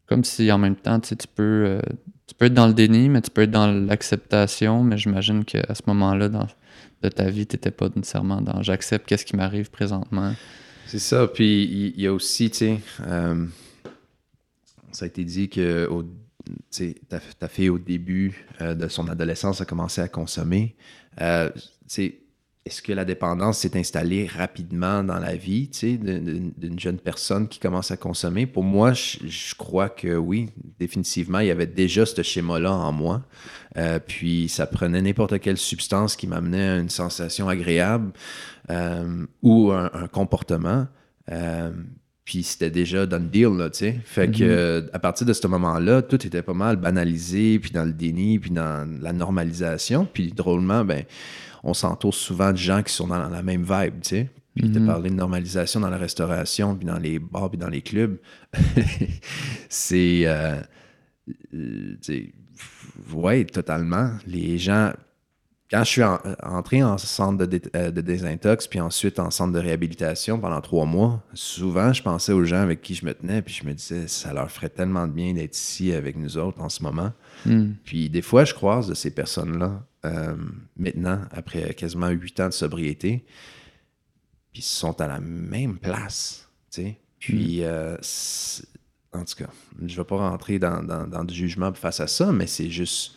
Comme 0.07 0.25
si 0.25 0.51
en 0.51 0.59
même 0.59 0.77
temps, 0.77 1.01
tu 1.01 1.15
peux, 1.35 1.65
euh, 1.67 1.81
tu 2.27 2.35
peux 2.35 2.47
être 2.47 2.55
dans 2.55 2.67
le 2.67 2.75
déni, 2.75 3.09
mais 3.09 3.23
tu 3.23 3.31
peux 3.31 3.43
être 3.43 3.51
dans 3.51 3.67
l'acceptation, 3.67 4.83
mais 4.83 4.99
j'imagine 4.99 5.45
qu'à 5.45 5.75
ce 5.75 5.83
moment-là 5.87 6.29
de 6.29 7.09
ta 7.09 7.31
vie, 7.31 7.47
tu 7.47 7.57
n'étais 7.57 7.71
pas 7.71 7.89
nécessairement 7.95 8.41
dans 8.41 8.63
j'accepte 8.63 9.07
qu'est-ce 9.07 9.25
qui 9.25 9.37
m'arrive 9.37 9.71
présentement. 9.71 10.33
C'est 10.87 11.01
ça. 11.01 11.27
Puis 11.27 11.65
il 11.65 12.01
y, 12.01 12.07
a 12.07 12.13
aussi, 12.13 12.51
tu 12.51 12.59
sais, 12.59 12.81
euh, 13.07 13.47
ça 14.93 15.05
a 15.05 15.09
été 15.09 15.25
dit 15.25 15.49
que 15.49 15.87
au, 15.89 16.05
ta, 17.09 17.19
ta, 17.39 17.49
fille, 17.49 17.69
au 17.69 17.79
début 17.79 18.47
euh, 18.61 18.75
de 18.75 18.89
son 18.89 19.09
adolescence, 19.09 19.61
a 19.61 19.65
commencé 19.65 20.01
à 20.01 20.09
consommer. 20.09 20.77
Euh, 21.21 21.51
est-ce 22.67 22.83
que 22.83 22.93
la 22.93 23.05
dépendance 23.05 23.59
s'est 23.59 23.79
installée 23.79 24.27
rapidement 24.27 25.05
dans 25.05 25.21
la 25.21 25.37
vie 25.37 25.71
d'une 25.73 26.81
jeune 26.81 26.99
personne 26.99 27.47
qui 27.47 27.61
commence 27.61 27.93
à 27.93 27.97
consommer? 27.97 28.45
Pour 28.47 28.65
moi, 28.65 28.93
je, 28.93 29.55
crois 29.55 29.89
que 29.89 30.17
oui, 30.17 30.49
définitivement, 30.81 31.39
il 31.39 31.47
y 31.47 31.51
avait 31.53 31.69
déjà 31.69 32.05
ce 32.05 32.23
schéma-là 32.23 32.73
en 32.73 32.91
moi. 32.91 33.23
Euh, 33.77 34.01
puis 34.05 34.49
ça 34.49 34.67
prenait 34.67 35.01
n'importe 35.01 35.39
quelle 35.39 35.59
substance 35.59 36.17
qui 36.17 36.27
m'amenait 36.27 36.69
à 36.71 36.77
une 36.79 36.91
sensation 36.91 37.49
agréable 37.49 38.13
euh, 38.71 39.25
ou 39.43 39.71
un, 39.71 40.09
comportement 40.09 40.89
Euh, 41.33 41.73
puis 42.27 42.43
c'était 42.43 42.71
déjà 42.71 43.07
done 43.07 43.29
deal, 43.31 43.57
là, 43.57 43.71
tu 43.71 43.79
sais. 43.79 44.01
Fait 44.05 44.29
que 44.29 44.91
à 44.93 44.99
partir 44.99 45.25
de 45.27 45.33
ce 45.33 45.47
moment-là, 45.47 46.03
tout 46.03 46.27
était 46.27 46.43
pas 46.43 46.55
mal 46.55 46.75
banalisé, 46.77 47.61
puis 47.61 47.71
dans 47.71 47.85
le 47.85 47.93
déni, 47.93 48.41
puis 48.41 48.51
dans 48.51 48.87
la 49.01 49.13
normalisation. 49.13 50.09
Puis 50.13 50.33
drôlement, 50.33 50.85
ben, 50.85 51.05
on 51.63 51.73
s'entoure 51.73 52.13
souvent 52.13 52.51
de 52.51 52.57
gens 52.57 52.83
qui 52.83 52.93
sont 52.93 53.07
dans 53.07 53.29
la 53.29 53.43
même 53.43 53.63
vibe, 53.63 54.01
tu 54.03 54.09
sais. 54.09 54.31
Puis 54.57 54.73
tu 54.73 54.81
parlé 54.81 55.11
de 55.11 55.15
normalisation 55.15 55.79
dans 55.81 55.91
la 55.91 55.99
restauration, 55.99 56.75
puis 56.75 56.87
dans 56.87 56.99
les 56.99 57.21
bars, 57.21 57.49
puis 57.49 57.59
dans 57.59 57.69
les 57.69 57.83
clubs. 57.83 58.19
c'est... 59.69 60.23
Euh, 60.25 60.61
oui, 63.13 63.47
totalement. 63.47 64.11
Les 64.27 64.59
gens, 64.59 64.93
quand 65.71 65.83
je 65.83 65.91
suis 65.91 66.03
entré 66.43 66.83
en 66.83 66.97
centre 66.97 67.45
de, 67.45 67.61
euh, 67.75 67.91
de, 67.91 68.01
désintox, 68.01 68.69
puis 68.69 68.81
ensuite 68.81 69.19
en 69.19 69.31
centre 69.31 69.53
de 69.53 69.59
réhabilitation 69.59 70.39
pendant 70.39 70.61
trois 70.61 70.85
mois, 70.85 71.25
souvent, 71.35 71.93
je 71.93 72.03
pensais 72.03 72.33
aux 72.33 72.45
gens 72.45 72.61
avec 72.61 72.83
qui 72.83 72.95
je 72.95 73.05
me 73.05 73.13
tenais, 73.13 73.43
puis 73.43 73.53
je 73.53 73.67
me 73.67 73.75
disais, 73.75 74.07
ça 74.07 74.33
leur 74.33 74.51
ferait 74.51 74.69
tellement 74.69 75.09
de 75.09 75.13
bien 75.13 75.35
d'être 75.35 75.57
ici 75.57 75.93
avec 75.93 76.17
nous 76.17 76.39
autres 76.39 76.61
en 76.61 76.69
ce 76.69 76.83
moment. 76.85 77.13
Hmm. 77.45 77.73
Puis 77.85 78.09
des 78.09 78.23
fois, 78.23 78.45
je 78.45 78.55
croise 78.55 78.87
de 78.87 78.95
ces 78.95 79.11
personnes-là, 79.11 79.83
euh, 80.05 80.37
maintenant, 80.77 81.23
après 81.33 81.75
quasiment 81.75 82.09
huit 82.09 82.39
ans 82.39 82.49
de 82.49 82.55
sobriété, 82.55 83.25
puis 84.53 84.61
ils 84.61 84.63
sont 84.63 85.01
à 85.01 85.09
la 85.09 85.19
même 85.19 85.79
place, 85.79 86.49
tu 86.71 86.83
sais. 86.83 87.01
Puis, 87.19 87.61
hmm. 87.61 87.65
euh, 87.65 87.97
en 89.13 89.25
tout 89.25 89.35
cas, 89.37 89.51
je 89.81 89.93
ne 89.93 89.97
vais 89.97 90.05
pas 90.05 90.17
rentrer 90.17 90.61
dans, 90.61 90.81
dans, 90.83 91.25
du 91.25 91.35
jugement 91.35 91.73
face 91.73 91.99
à 91.99 92.07
ça, 92.07 92.31
mais 92.31 92.47
c'est 92.47 92.71
juste 92.71 93.17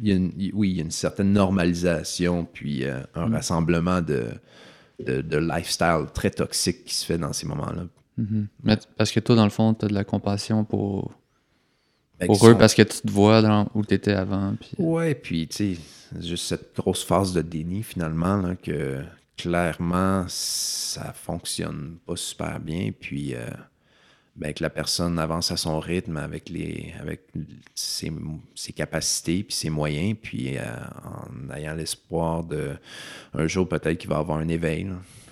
oui, 0.00 0.70
il 0.70 0.76
y 0.76 0.80
a 0.80 0.82
une 0.82 0.90
certaine 0.90 1.32
normalisation, 1.32 2.44
puis 2.44 2.84
euh, 2.84 3.00
un 3.14 3.28
mm. 3.28 3.34
rassemblement 3.34 4.00
de, 4.00 4.28
de, 4.98 5.38
lifestyle 5.38 6.06
très 6.14 6.30
toxique 6.30 6.84
qui 6.84 6.94
se 6.94 7.04
fait 7.04 7.18
dans 7.18 7.32
ces 7.32 7.46
moments-là. 7.46 7.86
Mm-hmm. 8.18 8.78
parce 8.96 9.10
que 9.10 9.20
toi, 9.20 9.36
dans 9.36 9.44
le 9.44 9.50
fond, 9.50 9.74
tu 9.74 9.84
as 9.84 9.88
de 9.88 9.94
la 9.94 10.04
compassion 10.04 10.64
pour, 10.64 11.12
ben, 12.20 12.26
pour 12.26 12.46
eux 12.46 12.56
parce 12.56 12.74
que 12.74 12.82
tu 12.82 13.00
te 13.00 13.10
vois 13.10 13.42
dans, 13.42 13.68
où 13.74 13.84
tu 13.84 13.94
étais 13.94 14.12
avant. 14.12 14.54
Puis... 14.60 14.70
Ouais, 14.78 15.14
puis 15.14 15.48
tu 15.48 15.76
sais, 15.76 15.80
juste 16.20 16.44
cette 16.44 16.76
grosse 16.76 17.04
phase 17.04 17.32
de 17.32 17.42
déni 17.42 17.82
finalement, 17.82 18.54
que 18.62 19.02
clairement, 19.36 20.24
ça 20.28 21.12
fonctionne 21.12 21.98
pas 22.06 22.16
super 22.16 22.60
bien. 22.60 22.90
Puis. 22.98 23.34
Euh, 23.34 23.46
ben, 24.34 24.54
que 24.54 24.62
la 24.62 24.70
personne 24.70 25.18
avance 25.18 25.50
à 25.50 25.58
son 25.58 25.78
rythme 25.78 26.16
avec, 26.16 26.48
les, 26.48 26.94
avec 26.98 27.28
ses, 27.74 28.10
capacités 28.74 29.42
puis 29.42 29.54
ses 29.54 29.68
moyens, 29.68 30.16
puis 30.20 30.56
euh, 30.56 30.62
en 31.04 31.54
ayant 31.54 31.74
l'espoir 31.74 32.42
de 32.42 32.70
un 33.34 33.46
jour 33.46 33.68
peut-être 33.68 33.98
qu'il 33.98 34.08
va 34.08 34.16
avoir 34.16 34.38
un 34.38 34.48
éveil, 34.48 34.90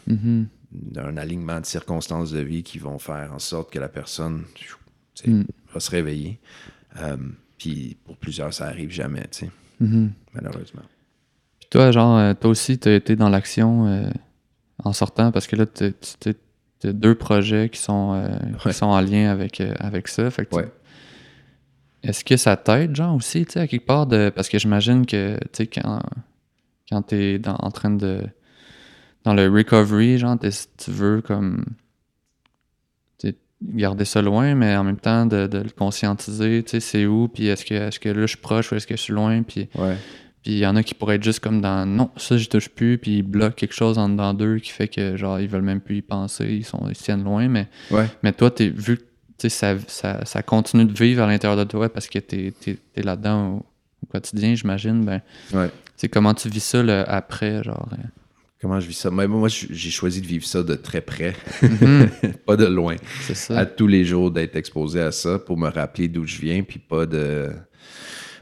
mm-hmm. 0.09 0.45
d'un 0.73 1.17
alignement 1.17 1.61
de 1.61 1.67
circonstances 1.67 2.31
de 2.31 2.41
vie 2.41 2.63
qui 2.63 2.79
vont 2.79 2.99
faire 2.99 3.33
en 3.33 3.39
sorte 3.39 3.73
que 3.73 3.79
la 3.79 3.89
personne 3.89 4.45
mm. 5.27 5.43
va 5.73 5.81
se 5.81 5.91
réveiller. 5.91 6.39
Euh, 6.99 7.17
puis 7.57 7.97
pour 8.05 8.19
plusieurs, 8.19 8.53
ça 8.53 8.67
arrive 8.67 8.91
jamais, 8.91 9.29
mm-hmm. 9.81 10.09
malheureusement. 10.35 10.85
Puis 11.59 11.69
toi, 11.71 11.91
genre, 11.91 12.19
euh, 12.19 12.35
toi 12.35 12.51
aussi, 12.51 12.79
tu 12.79 12.89
as 12.91 12.97
été 12.97 13.17
dans 13.17 13.31
l'action 13.31 14.13
en 14.85 14.93
sortant 14.93 15.33
parce 15.33 15.47
que 15.47 15.57
là, 15.57 15.65
tu 15.65 15.95
deux 16.85 17.15
projets 17.15 17.69
qui 17.69 17.81
sont, 17.81 18.15
euh, 18.15 18.73
sont 18.73 18.87
en 18.87 19.01
lien 19.01 19.31
avec, 19.31 19.61
euh, 19.61 19.75
avec 19.79 20.09
ça. 20.09 20.31
Fait 20.31 20.49
Est-ce 22.03 22.25
que 22.25 22.37
ça 22.37 22.57
t'aide, 22.57 22.97
genre, 22.97 23.15
aussi, 23.15 23.45
tu 23.45 23.53
sais, 23.53 23.61
à 23.61 23.67
quelque 23.67 23.87
part, 23.87 24.07
de... 24.07 24.31
parce 24.35 24.49
que 24.49 24.59
j'imagine 24.59 25.05
que, 25.05 25.37
tu 25.37 25.49
sais, 25.53 25.67
quand, 25.67 26.01
quand 26.89 27.03
t'es 27.03 27.41
en 27.47 27.71
train 27.71 27.91
de... 27.91 28.23
dans 29.25 29.35
le 29.35 29.49
recovery, 29.49 30.19
genre, 30.19 30.37
tu 30.39 30.91
veux, 30.91 31.21
comme, 31.21 31.65
garder 33.63 34.07
ça 34.07 34.23
loin, 34.23 34.55
mais 34.55 34.75
en 34.75 34.85
même 34.85 34.97
temps, 34.97 35.27
de, 35.27 35.47
de 35.47 35.59
le 35.59 35.69
conscientiser, 35.69 36.63
tu 36.63 36.71
sais, 36.71 36.81
c'est 36.81 37.05
où, 37.05 37.29
puis 37.29 37.49
est-ce 37.49 37.67
que, 37.67 37.75
est 37.75 37.91
-ce 37.91 38.01
que 38.01 38.09
là, 38.09 38.23
je 38.23 38.29
suis 38.29 38.39
proche 38.39 38.73
ou 38.73 38.77
est-ce 38.77 38.87
que 38.87 38.97
je 38.97 39.03
suis 39.03 39.13
loin, 39.13 39.43
puis... 39.43 39.69
Puis 40.43 40.53
il 40.53 40.59
y 40.59 40.67
en 40.67 40.75
a 40.75 40.83
qui 40.83 40.95
pourraient 40.95 41.17
être 41.17 41.23
juste 41.23 41.41
comme 41.41 41.61
dans 41.61 41.85
non, 41.87 42.11
ça 42.17 42.39
je 42.39 42.49
touche 42.49 42.71
plus, 42.71 42.97
puis 42.97 43.19
ils 43.19 43.23
bloquent 43.23 43.55
quelque 43.55 43.75
chose 43.75 43.99
en 43.99 44.09
dedans 44.09 44.33
d'eux 44.33 44.59
qui 44.59 44.71
fait 44.71 44.89
que 44.89 45.17
genre 45.17 45.39
ils 45.39 45.49
veulent 45.49 45.63
même 45.63 45.81
plus 45.81 45.99
y 45.99 46.03
penser, 46.03 46.47
ils 46.47 46.65
sont 46.65 46.89
ils 46.89 46.97
tiennent 46.97 47.25
loin, 47.25 47.49
mais, 47.49 47.69
mais 48.23 48.33
toi, 48.33 48.51
es, 48.59 48.69
vu 48.69 48.99
que 49.39 49.49
ça, 49.49 49.75
ça, 49.87 50.25
ça, 50.25 50.43
continue 50.43 50.87
de 50.87 50.93
vivre 50.93 51.23
à 51.23 51.27
l'intérieur 51.27 51.59
de 51.59 51.65
toi 51.65 51.89
parce 51.91 52.09
que 52.09 52.19
tu 52.19 52.55
es, 52.67 53.03
là-dedans 53.03 53.63
au, 54.03 54.07
quotidien, 54.11 54.55
j'imagine, 54.55 55.05
ben 55.05 55.21
comment 56.11 56.33
tu 56.33 56.49
vis 56.49 56.65
ça 56.65 56.81
après, 57.03 57.63
genre. 57.63 57.89
Euh? 57.93 58.03
Comment 58.63 58.81
je 58.81 58.89
vis 58.89 58.95
ça? 58.95 59.11
Moi, 59.11 59.27
moi 59.27 59.49
j'ai 59.49 59.91
choisi 59.91 60.21
de 60.21 60.27
vivre 60.27 60.45
ça 60.47 60.63
de 60.63 60.75
très 60.75 61.03
près, 61.03 61.35
mm-hmm. 61.63 62.33
pas 62.47 62.57
de 62.57 62.67
loin. 62.67 62.97
C'est 63.23 63.35
ça. 63.35 63.59
À 63.59 63.67
tous 63.67 63.87
les 63.87 64.05
jours 64.07 64.31
d'être 64.31 64.57
exposé 64.57 65.01
à 65.01 65.13
ça 65.13 65.39
pour 65.39 65.59
me 65.59 65.69
rappeler 65.69 66.09
d'où 66.09 66.27
je 66.27 66.41
viens, 66.41 66.63
puis 66.63 66.79
pas 66.79 67.05
de 67.05 67.51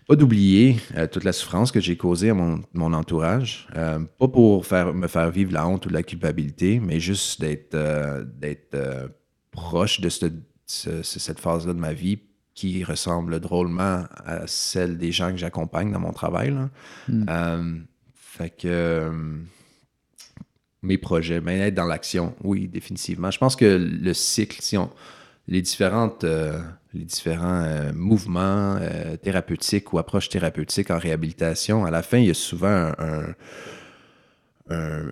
pas 0.08 0.16
d'oublier 0.16 0.80
euh, 0.96 1.06
toute 1.06 1.24
la 1.24 1.32
souffrance 1.32 1.70
que 1.70 1.80
j'ai 1.80 1.98
causée 1.98 2.30
à 2.30 2.34
mon, 2.34 2.92
entourage. 2.94 3.68
Euh, 3.76 3.98
pas 4.18 4.26
pour 4.26 4.64
faire, 4.64 4.94
me 4.94 5.06
faire 5.06 5.30
vivre 5.30 5.52
la 5.52 5.68
honte 5.68 5.84
ou 5.84 5.90
la 5.90 6.02
culpabilité, 6.02 6.80
mais 6.80 6.98
juste 6.98 7.42
d'être 7.42 7.74
euh, 7.74 9.08
proche 9.50 10.00
de 10.00 10.08
cette 10.08 11.40
phase-là 11.40 11.74
de 11.74 11.78
ma 11.78 11.92
vie 11.92 12.20
qui 12.54 12.82
ressemble 12.84 13.38
drôlement 13.38 14.04
à 14.24 14.46
celle 14.46 14.96
des 14.96 15.12
gens 15.12 15.30
que 15.30 15.36
j'accompagne 15.36 15.92
dans 15.92 16.00
mon 16.00 16.12
travail. 16.12 16.56
Hmm. 17.06 17.82
fait 18.14 18.50
que 18.50 19.12
mes 20.82 20.96
projets, 20.96 21.40
ben, 21.40 21.60
être 21.60 21.74
dans 21.74 21.84
l'action, 21.84 22.34
oui, 22.42 22.66
définitivement. 22.66 23.30
Je 23.30 23.38
pense 23.38 23.56
que 23.56 23.66
le 23.66 24.14
cycle, 24.14 24.56
si 24.62 24.78
on, 24.78 24.90
les 25.46 25.60
différentes 25.60 26.24
les 26.94 27.04
différents 27.04 27.62
euh, 27.62 27.92
mouvements 27.94 28.78
euh, 28.80 29.16
thérapeutiques 29.16 29.92
ou 29.92 29.98
approches 29.98 30.28
thérapeutiques 30.28 30.90
en 30.90 30.98
réhabilitation, 30.98 31.84
à 31.84 31.90
la 31.90 32.02
fin, 32.02 32.18
il 32.18 32.26
y 32.26 32.30
a 32.30 32.34
souvent 32.34 32.92
un, 32.98 33.34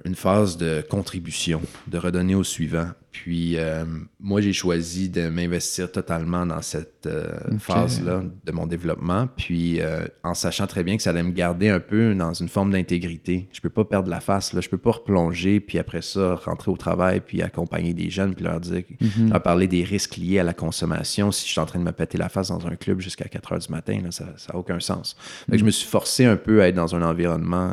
une 0.05 0.15
phase 0.15 0.59
de 0.59 0.85
contribution, 0.89 1.63
de 1.87 1.97
redonner 1.99 2.35
au 2.35 2.45
suivant. 2.45 2.89
Puis 3.23 3.57
euh, 3.57 3.87
moi, 4.21 4.43
j'ai 4.43 4.53
choisi 4.53 5.09
de 5.09 5.31
m'investir 5.31 5.91
totalement 5.91 6.45
dans 6.45 6.61
cette 6.61 7.07
euh, 7.07 7.33
phase-là 7.59 8.23
de 8.45 8.53
mon 8.53 8.67
développement, 8.67 9.27
puis 9.27 9.81
euh, 9.81 10.07
en 10.23 10.35
sachant 10.35 10.67
très 10.67 10.85
bien 10.85 10.99
que 10.99 11.03
ça 11.03 11.11
allait 11.11 11.23
me 11.23 11.33
garder 11.33 11.71
un 11.71 11.81
peu 11.81 12.15
dans 12.15 12.35
une 12.35 12.49
forme 12.49 12.73
d'intégrité. 12.73 13.49
Je 13.53 13.63
peux 13.63 13.71
pas 13.71 13.87
perdre 13.87 14.11
la 14.11 14.21
face, 14.21 14.53
là. 14.53 14.61
je 14.61 14.69
peux 14.69 14.77
pas 14.77 14.91
replonger, 14.91 15.61
puis 15.61 15.79
après 15.79 16.03
ça, 16.03 16.35
rentrer 16.35 16.71
au 16.71 16.77
travail, 16.77 17.23
puis 17.25 17.41
accompagner 17.41 17.95
des 17.95 18.11
jeunes, 18.11 18.35
puis 18.35 18.45
leur 18.45 18.61
dire, 18.61 18.83
mhm. 19.01 19.31
leur 19.31 19.43
parler 19.43 19.67
des 19.67 19.83
risques 19.83 20.19
liés 20.19 20.39
à 20.39 20.45
la 20.45 20.55
consommation. 20.55 21.33
Si 21.33 21.47
je 21.47 21.53
suis 21.53 21.61
en 21.61 21.67
train 21.67 21.79
de 21.79 21.85
me 21.85 21.93
péter 21.93 22.19
la 22.19 22.29
face 22.29 22.49
dans 22.49 22.67
un 22.67 22.77
club 22.77 23.01
jusqu'à 23.01 23.25
4 23.25 23.53
heures 23.53 23.59
du 23.61 23.73
matin, 23.73 23.99
là, 24.05 24.11
ça 24.11 24.27
n'a 24.27 24.59
aucun 24.59 24.79
sens. 24.79 25.17
je 25.51 25.65
me 25.65 25.71
suis 25.71 25.89
forcé 25.89 26.27
un 26.27 26.37
peu 26.37 26.61
à 26.61 26.69
être 26.69 26.75
dans 26.75 26.95
un 26.95 27.01
environnement 27.01 27.73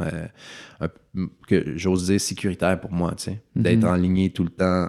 que 1.47 1.77
j'ose 1.77 2.07
dire 2.07 2.21
sécuritaire 2.21 2.79
pour 2.79 2.93
moi, 2.93 3.13
tu 3.17 3.25
sais, 3.25 3.41
d'être 3.57 3.83
mhm. 3.83 3.89
en 3.89 3.95
ligne 3.95 4.29
tout 4.29 4.43
le 4.43 4.49
temps 4.49 4.87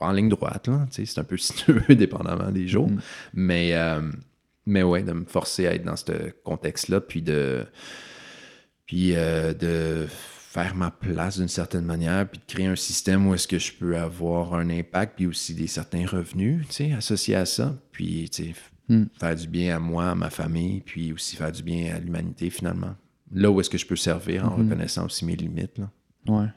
en 0.00 0.12
ligne 0.12 0.28
droite, 0.28 0.68
là. 0.68 0.86
C'est 0.90 1.18
un 1.18 1.24
peu 1.24 1.36
sinueux, 1.38 1.94
dépendamment 1.94 2.50
des 2.50 2.68
jours. 2.68 2.88
Mm. 2.88 3.00
Mais, 3.34 3.74
euh, 3.74 4.10
mais 4.66 4.82
ouais, 4.82 5.02
de 5.02 5.12
me 5.12 5.24
forcer 5.24 5.66
à 5.66 5.74
être 5.74 5.84
dans 5.84 5.96
ce 5.96 6.30
contexte-là, 6.44 7.00
puis 7.00 7.22
de. 7.22 7.66
Puis 8.86 9.14
euh, 9.14 9.52
de 9.52 10.06
faire 10.08 10.74
ma 10.74 10.90
place 10.90 11.38
d'une 11.38 11.48
certaine 11.48 11.84
manière, 11.84 12.26
puis 12.26 12.38
de 12.38 12.44
créer 12.52 12.66
un 12.66 12.76
système 12.76 13.26
où 13.26 13.34
est-ce 13.34 13.46
que 13.46 13.58
je 13.58 13.72
peux 13.72 13.98
avoir 13.98 14.54
un 14.54 14.70
impact, 14.70 15.16
puis 15.16 15.26
aussi 15.26 15.54
des 15.54 15.66
certains 15.66 16.06
revenus, 16.06 16.66
associés 16.96 17.34
à 17.34 17.44
ça. 17.44 17.76
Puis, 17.92 18.30
mm. 18.88 19.04
faire 19.20 19.36
du 19.36 19.46
bien 19.46 19.76
à 19.76 19.78
moi, 19.78 20.10
à 20.10 20.14
ma 20.14 20.30
famille, 20.30 20.80
puis 20.80 21.12
aussi 21.12 21.36
faire 21.36 21.52
du 21.52 21.62
bien 21.62 21.94
à 21.94 21.98
l'humanité, 21.98 22.48
finalement. 22.48 22.94
Là 23.30 23.50
où 23.50 23.60
est-ce 23.60 23.68
que 23.68 23.76
je 23.76 23.86
peux 23.86 23.96
servir 23.96 24.46
en 24.46 24.56
mm-hmm. 24.56 24.64
reconnaissant 24.64 25.04
aussi 25.04 25.26
mes 25.26 25.36
limites, 25.36 25.76
là. 25.76 25.90
Ouais. 26.26 26.48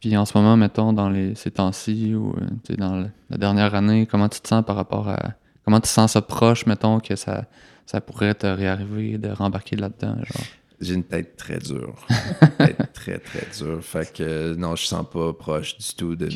Puis 0.00 0.16
en 0.16 0.24
ce 0.24 0.36
moment, 0.36 0.56
mettons, 0.56 0.92
dans 0.92 1.10
les, 1.10 1.34
ces 1.34 1.50
temps-ci 1.50 2.14
ou 2.14 2.34
euh, 2.34 2.76
dans 2.76 3.06
la 3.28 3.36
dernière 3.36 3.74
année, 3.74 4.06
comment 4.06 4.28
tu 4.28 4.40
te 4.40 4.48
sens 4.48 4.64
par 4.64 4.76
rapport 4.76 5.08
à. 5.08 5.34
Comment 5.64 5.80
tu 5.80 5.88
sens 5.88 6.12
ça 6.12 6.22
proche, 6.22 6.64
mettons, 6.66 7.00
que 7.00 7.16
ça, 7.16 7.44
ça 7.86 8.00
pourrait 8.00 8.34
te 8.34 8.46
réarriver 8.46 9.18
de 9.18 9.28
rembarquer 9.28 9.76
là-dedans? 9.76 10.16
Genre? 10.16 10.46
J'ai 10.80 10.94
une 10.94 11.04
tête 11.04 11.36
très 11.36 11.58
dure. 11.58 11.94
une 12.40 12.66
tête 12.66 12.92
très, 12.94 13.18
très 13.18 13.46
dure. 13.58 13.84
Fait 13.84 14.10
que 14.10 14.54
non, 14.54 14.74
je 14.76 14.86
sens 14.86 15.04
pas 15.12 15.34
proche 15.34 15.76
du 15.76 15.94
tout 15.94 16.16
de, 16.16 16.28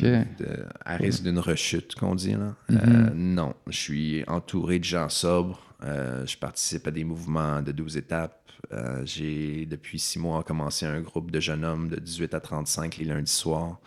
à 0.85 0.95
risque 0.97 1.23
d'une 1.23 1.39
rechute, 1.39 1.95
qu'on 1.95 2.13
dit. 2.13 2.33
Là. 2.33 2.55
Euh, 2.69 2.75
mm-hmm. 2.75 3.13
non, 3.13 3.55
je 3.67 3.77
suis 3.77 4.23
entouré 4.27 4.77
de 4.77 4.83
gens 4.83 5.09
sobres. 5.09 5.59
Euh, 5.83 6.25
je 6.25 6.37
participe 6.37 6.87
à 6.87 6.91
des 6.91 7.03
mouvements 7.03 7.61
de 7.63 7.71
12 7.71 7.97
étapes. 7.97 8.44
Euh, 8.71 9.01
j'ai, 9.05 9.65
depuis 9.65 9.99
six 9.99 10.19
mois, 10.19 10.43
commencé 10.43 10.85
un 10.85 11.01
groupe 11.01 11.31
de 11.31 11.39
jeunes 11.39 11.65
hommes 11.65 11.89
de 11.89 11.99
18 11.99 12.33
à 12.33 12.39
35 12.39 12.97
les 12.97 13.05
lundis 13.05 13.31
soirs. 13.31 13.79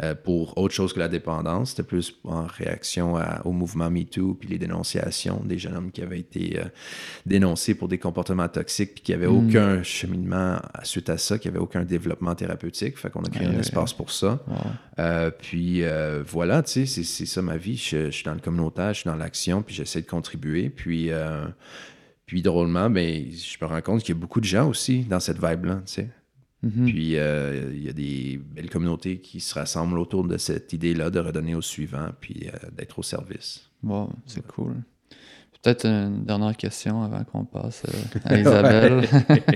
euh, 0.00 0.14
pour 0.14 0.56
autre 0.58 0.72
chose 0.72 0.92
que 0.92 1.00
la 1.00 1.08
dépendance. 1.08 1.70
C'était 1.70 1.82
plus 1.82 2.14
en 2.22 2.46
réaction 2.46 3.16
au 3.44 3.50
mouvement 3.50 3.90
MeToo 3.90 4.34
puis 4.34 4.48
les 4.48 4.58
dénonciations 4.58 5.42
des 5.44 5.58
jeunes 5.58 5.76
hommes 5.76 5.90
qui 5.90 6.02
avaient 6.02 6.20
été 6.20 6.60
euh, 6.60 6.64
dénoncés 7.26 7.74
pour 7.74 7.88
des 7.88 7.98
comportements 7.98 8.48
toxiques 8.48 8.94
puis 8.94 9.02
qui 9.02 9.12
n'avaient 9.12 9.26
mm. 9.26 9.48
aucun 9.48 9.82
cheminement 9.82 10.60
suite 10.84 11.10
à 11.10 11.18
ça, 11.18 11.36
qui 11.36 11.48
n'avaient 11.48 11.58
aucun 11.58 11.82
développement 11.82 12.36
thérapeutique. 12.36 12.96
Fait 12.96 13.10
qu'on 13.10 13.24
a 13.24 13.28
créé 13.28 13.48
un 13.48 13.58
espace 13.58 13.92
pour 13.92 14.12
ça. 14.12 14.38
Puis 15.40 15.82
voilà, 16.26 16.62
tu 16.62 16.86
sais, 16.86 17.02
c'est 17.02 17.26
ça 17.26 17.42
ma 17.42 17.56
vie. 17.56 17.76
Je, 17.76 18.10
suis 18.10 18.24
dans 18.24 18.34
le 18.34 18.40
communautaire, 18.40 18.94
je 18.94 19.00
suis 19.00 19.10
dans 19.10 19.16
l'action, 19.16 19.62
puis 19.62 19.74
j'essaie 19.74 20.02
de 20.02 20.06
contribuer. 20.06 20.70
Puis 20.70 21.10
puis 22.28 22.42
drôlement, 22.42 22.90
ben, 22.90 23.24
je 23.32 23.56
me 23.60 23.66
rends 23.66 23.80
compte 23.80 24.02
qu'il 24.02 24.14
y 24.14 24.18
a 24.18 24.20
beaucoup 24.20 24.40
de 24.40 24.44
gens 24.44 24.68
aussi 24.68 25.00
dans 25.00 25.18
cette 25.18 25.42
vibe-là, 25.42 25.76
tu 25.86 25.94
sais. 25.94 26.10
Mhm. 26.62 26.84
Puis 26.84 27.16
euh, 27.16 27.72
il 27.72 27.82
y 27.82 27.88
a 27.88 27.92
des 27.94 28.38
belles 28.38 28.68
communautés 28.68 29.18
qui 29.18 29.40
se 29.40 29.54
rassemblent 29.54 29.98
autour 29.98 30.24
de 30.24 30.36
cette 30.36 30.74
idée-là 30.74 31.08
de 31.08 31.20
redonner 31.20 31.54
au 31.54 31.62
suivant, 31.62 32.10
puis 32.20 32.48
euh, 32.48 32.70
d'être 32.70 32.98
au 32.98 33.02
service. 33.02 33.70
Wow, 33.82 34.10
c'est 34.26 34.46
cool. 34.46 34.74
Peut-être 35.62 35.86
une 35.86 36.24
dernière 36.24 36.56
question 36.56 37.02
avant 37.02 37.24
qu'on 37.24 37.46
passe 37.46 37.82
euh, 37.88 38.18
à 38.24 38.36
Isabelle. 38.38 39.08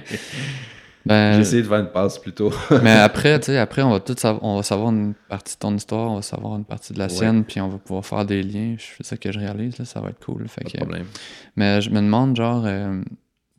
Ben, 1.05 1.35
J'ai 1.35 1.41
essayé 1.41 1.63
de 1.63 1.69
faire 1.69 1.81
une 1.81 1.91
passe 1.91 2.19
plutôt. 2.19 2.53
mais 2.83 2.91
après, 2.93 3.39
tu 3.41 3.47
sais, 3.47 3.59
après, 3.59 3.83
on 3.83 3.91
va 3.91 4.01
tout 4.01 4.15
savoir, 4.17 4.45
on 4.45 4.57
va 4.57 4.63
savoir 4.63 4.91
une 4.91 5.15
partie 5.29 5.55
de 5.55 5.59
ton 5.59 5.75
histoire, 5.75 6.11
on 6.11 6.17
va 6.17 6.23
savoir 6.23 6.57
une 6.57 6.65
partie 6.65 6.93
de 6.93 6.99
la 6.99 7.09
sienne, 7.09 7.45
puis 7.45 7.61
on 7.61 7.69
va 7.69 7.79
pouvoir 7.79 8.05
faire 8.07 8.25
des 8.25 8.43
liens. 8.43 8.77
C'est 8.79 9.05
ça 9.05 9.17
que 9.17 9.33
je 9.33 9.39
réalise, 9.39 9.79
là, 9.79 9.85
ça 9.85 10.01
va 10.01 10.11
être 10.11 10.25
cool. 10.25 10.49
Fait 10.49 10.63
Pas 10.63 10.71
de 10.71 10.77
problème. 10.77 11.07
Mais 11.57 11.81
je 11.81 11.91
me 11.91 11.97
demande, 11.97 12.37
genre, 12.37 12.65
euh, 12.67 13.01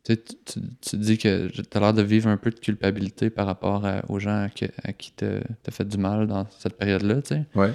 tu, 0.04 0.16
tu, 0.16 0.60
tu, 0.80 0.96
dis 0.96 1.18
que 1.18 1.48
tu 1.48 1.62
as 1.72 1.80
l'air 1.80 1.94
de 1.94 2.02
vivre 2.02 2.28
un 2.28 2.36
peu 2.36 2.50
de 2.50 2.58
culpabilité 2.58 3.30
par 3.30 3.46
rapport 3.46 3.86
aux 4.08 4.18
gens 4.18 4.46
à, 4.46 4.92
qui 4.92 5.12
t'as 5.12 5.40
fait 5.70 5.88
du 5.88 5.98
mal 5.98 6.26
dans 6.26 6.46
cette 6.58 6.76
période-là, 6.76 7.22
tu 7.22 7.34
sais. 7.34 7.44
Ouais. 7.54 7.72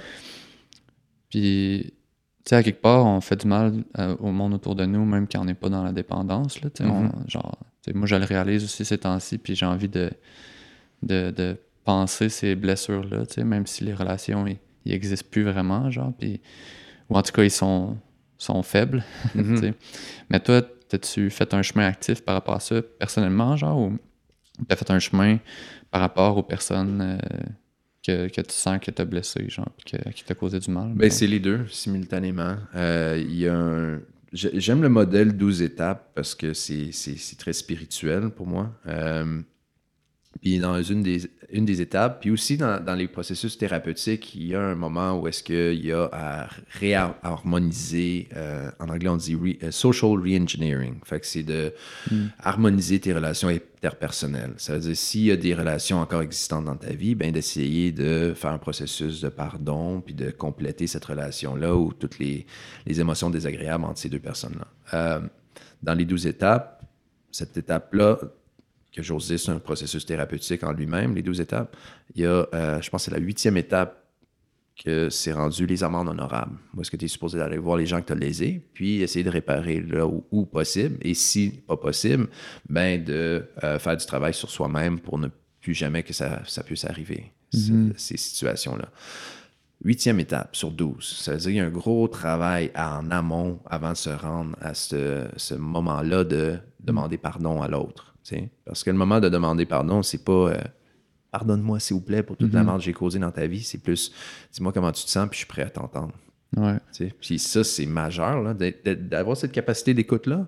Puis, 1.28 1.92
tu 2.44 2.48
sais, 2.48 2.56
à 2.56 2.62
quelque 2.62 2.80
part, 2.80 3.04
on 3.06 3.20
fait 3.20 3.36
du 3.36 3.46
mal 3.46 3.84
euh, 3.98 4.16
au 4.18 4.32
monde 4.32 4.54
autour 4.54 4.74
de 4.74 4.84
nous, 4.84 5.04
même 5.04 5.28
quand 5.28 5.40
on 5.40 5.44
n'est 5.44 5.54
pas 5.54 5.68
dans 5.68 5.84
la 5.84 5.92
dépendance, 5.92 6.60
là, 6.60 6.70
tu 6.70 6.82
sais. 6.82 6.88
Mm-hmm. 6.88 7.30
Genre, 7.30 7.58
moi, 7.94 8.06
je 8.06 8.16
le 8.16 8.24
réalise 8.24 8.64
aussi 8.64 8.84
ces 8.84 8.98
temps-ci, 8.98 9.38
puis 9.38 9.54
j'ai 9.54 9.66
envie 9.66 9.88
de, 9.88 10.10
de, 11.02 11.56
penser 11.84 12.28
ces 12.28 12.54
blessures-là, 12.54 13.24
même 13.44 13.66
si 13.66 13.84
les 13.84 13.94
relations, 13.94 14.46
ils 14.46 14.58
n'existent 14.86 15.28
plus 15.30 15.44
vraiment, 15.44 15.90
genre, 15.90 16.12
puis, 16.18 16.40
ou 17.08 17.16
en 17.16 17.22
tout 17.22 17.32
cas, 17.32 17.42
ils 17.42 17.50
sont, 17.50 17.96
sont 18.38 18.62
faibles. 18.62 19.04
Mm-hmm. 19.34 19.74
Mais 20.28 20.40
toi, 20.40 20.62
as-tu 20.92 21.30
fait 21.30 21.54
un 21.54 21.62
chemin 21.62 21.86
actif 21.86 22.22
par 22.22 22.34
rapport 22.34 22.54
à 22.54 22.60
ça 22.60 22.82
personnellement, 22.82 23.56
genre, 23.56 23.78
ou 23.78 23.96
tu 24.58 24.66
as 24.68 24.76
fait 24.76 24.90
un 24.90 24.98
chemin 24.98 25.38
par 25.90 26.00
rapport 26.00 26.36
aux 26.36 26.42
personnes 26.42 27.00
euh, 27.00 27.18
que, 28.06 28.28
que, 28.28 28.40
tu 28.40 28.54
sens 28.54 28.78
que 28.80 28.90
tu 28.90 29.00
as 29.00 29.04
blessé, 29.04 29.48
genre, 29.48 29.70
qui 29.84 30.24
t'a 30.24 30.34
causé 30.34 30.58
du 30.58 30.70
mal? 30.70 30.92
Ben, 30.94 31.10
c'est 31.10 31.26
les 31.26 31.40
deux, 31.40 31.66
simultanément. 31.68 32.56
Euh, 32.74 33.22
il 33.22 33.36
y 33.36 33.48
a 33.48 33.54
un 33.54 34.00
J'aime 34.32 34.82
le 34.82 34.88
modèle 34.88 35.36
12 35.36 35.62
étapes 35.62 36.12
parce 36.14 36.34
que 36.36 36.54
c'est 36.54 36.92
très 37.38 37.52
spirituel 37.52 38.30
pour 38.30 38.46
moi. 38.46 38.72
Euh, 38.86 39.42
puis 40.40 40.58
dans 40.58 40.80
une 40.82 41.02
des, 41.02 41.22
une 41.50 41.64
des 41.64 41.80
étapes, 41.80 42.20
puis 42.20 42.30
aussi 42.30 42.56
dans, 42.56 42.82
dans, 42.82 42.94
les 42.94 43.08
processus 43.08 43.58
thérapeutiques, 43.58 44.34
il 44.34 44.46
y 44.46 44.54
a 44.54 44.62
un 44.62 44.74
moment 44.74 45.18
où 45.18 45.28
est-ce 45.28 45.42
qu'il 45.42 45.84
y 45.84 45.92
a 45.92 46.08
à 46.12 46.48
réharmoniser, 46.78 48.28
euh, 48.36 48.70
en 48.78 48.88
anglais 48.88 49.08
on 49.08 49.16
dit 49.16 49.36
euh, 49.62 49.70
social 49.70 50.12
re-engineering. 50.12 50.94
Fait 51.04 51.20
que 51.20 51.26
c'est 51.26 51.42
de 51.42 51.74
hmm. 52.10 52.26
harmoniser 52.38 53.00
tes 53.00 53.12
relations 53.12 53.48
interpersonnelles. 53.48 54.54
Ça 54.56 54.74
veut 54.74 54.80
dire 54.80 54.96
s'il 54.96 55.24
y 55.24 55.30
a 55.30 55.36
des 55.36 55.52
relations 55.52 55.98
encore 55.98 56.22
existantes 56.22 56.64
dans 56.64 56.76
ta 56.76 56.92
vie, 56.92 57.14
ben 57.14 57.32
d'essayer 57.32 57.92
de 57.92 58.32
faire 58.34 58.52
un 58.52 58.58
processus 58.58 59.20
de 59.20 59.28
pardon, 59.28 60.00
puis 60.00 60.14
de 60.14 60.30
compléter 60.30 60.86
cette 60.86 61.04
relation-là 61.04 61.74
ou 61.74 61.92
toutes 61.92 62.18
les, 62.18 62.46
les, 62.86 63.00
émotions 63.00 63.30
désagréables 63.30 63.84
entre 63.84 63.98
ces 63.98 64.08
deux 64.08 64.20
personnes-là. 64.20 64.66
Euh, 64.94 65.20
dans 65.82 65.94
les 65.94 66.04
douze 66.04 66.26
étapes, 66.26 66.82
cette 67.30 67.56
étape-là, 67.56 68.18
que 68.92 69.02
j'ose 69.02 69.28
dire, 69.28 69.38
c'est 69.38 69.50
un 69.50 69.58
processus 69.58 70.04
thérapeutique 70.04 70.64
en 70.64 70.72
lui-même, 70.72 71.14
les 71.14 71.22
douze 71.22 71.40
étapes. 71.40 71.76
Il 72.14 72.22
y 72.22 72.26
a, 72.26 72.46
euh, 72.54 72.80
je 72.80 72.90
pense, 72.90 73.04
c'est 73.04 73.10
la 73.10 73.18
huitième 73.18 73.56
étape 73.56 74.00
que 74.82 75.10
c'est 75.10 75.32
rendu 75.32 75.66
les 75.66 75.84
amendes 75.84 76.08
honorables. 76.08 76.56
Où 76.74 76.80
est-ce 76.80 76.90
que 76.90 76.96
tu 76.96 77.04
es 77.04 77.08
supposé 77.08 77.38
d'aller 77.38 77.58
voir 77.58 77.76
les 77.76 77.86
gens 77.86 78.00
que 78.00 78.06
tu 78.06 78.12
as 78.12 78.16
lésés, 78.16 78.66
puis 78.72 79.02
essayer 79.02 79.24
de 79.24 79.30
réparer 79.30 79.80
là 79.80 80.06
où, 80.06 80.46
possible. 80.46 80.96
Et 81.02 81.14
si 81.14 81.50
pas 81.66 81.76
possible, 81.76 82.28
ben 82.68 83.02
de 83.02 83.46
euh, 83.62 83.78
faire 83.78 83.96
du 83.96 84.06
travail 84.06 84.32
sur 84.32 84.50
soi-même 84.50 84.98
pour 84.98 85.18
ne 85.18 85.28
plus 85.60 85.74
jamais 85.74 86.02
que 86.02 86.14
ça, 86.14 86.42
ça 86.46 86.62
puisse 86.62 86.86
arriver, 86.86 87.32
mm-hmm. 87.52 87.92
ces 87.96 88.16
situations-là. 88.16 88.88
Huitième 89.84 90.20
étape 90.20 90.56
sur 90.56 90.70
douze. 90.70 91.16
Ça 91.20 91.32
veut 91.32 91.38
dire 91.38 91.46
qu'il 91.46 91.56
y 91.56 91.60
a 91.60 91.64
un 91.64 91.70
gros 91.70 92.08
travail 92.08 92.70
en 92.74 93.10
amont 93.10 93.60
avant 93.66 93.92
de 93.92 93.96
se 93.96 94.10
rendre 94.10 94.56
à 94.60 94.74
ce, 94.74 95.26
ce 95.36 95.54
moment-là 95.54 96.24
de 96.24 96.58
demander 96.84 97.18
pardon 97.18 97.62
à 97.62 97.68
l'autre. 97.68 98.14
Parce 98.64 98.84
que 98.84 98.90
le 98.90 98.96
moment 98.96 99.20
de 99.20 99.28
demander 99.28 99.66
pardon, 99.66 100.02
c'est 100.02 100.24
pas 100.24 100.32
euh, 100.32 100.58
pardonne-moi 101.30 101.80
s'il 101.80 101.94
vous 101.94 102.02
plaît 102.02 102.22
pour 102.22 102.36
toute 102.36 102.52
la 102.52 102.60
mm-hmm. 102.60 102.64
merde 102.64 102.78
que 102.78 102.84
j'ai 102.84 102.92
causée 102.92 103.18
dans 103.18 103.30
ta 103.30 103.46
vie. 103.46 103.62
C'est 103.62 103.78
plus 103.78 104.12
dis-moi 104.52 104.72
comment 104.72 104.92
tu 104.92 105.04
te 105.04 105.10
sens, 105.10 105.28
puis 105.28 105.36
je 105.36 105.44
suis 105.44 105.46
prêt 105.46 105.62
à 105.62 105.70
t'entendre. 105.70 106.12
Ouais. 106.56 106.78
Puis 107.20 107.38
ça, 107.38 107.62
c'est 107.62 107.86
majeur, 107.86 108.54
d'avoir 108.54 109.36
cette 109.36 109.52
capacité 109.52 109.94
d'écoute-là. 109.94 110.46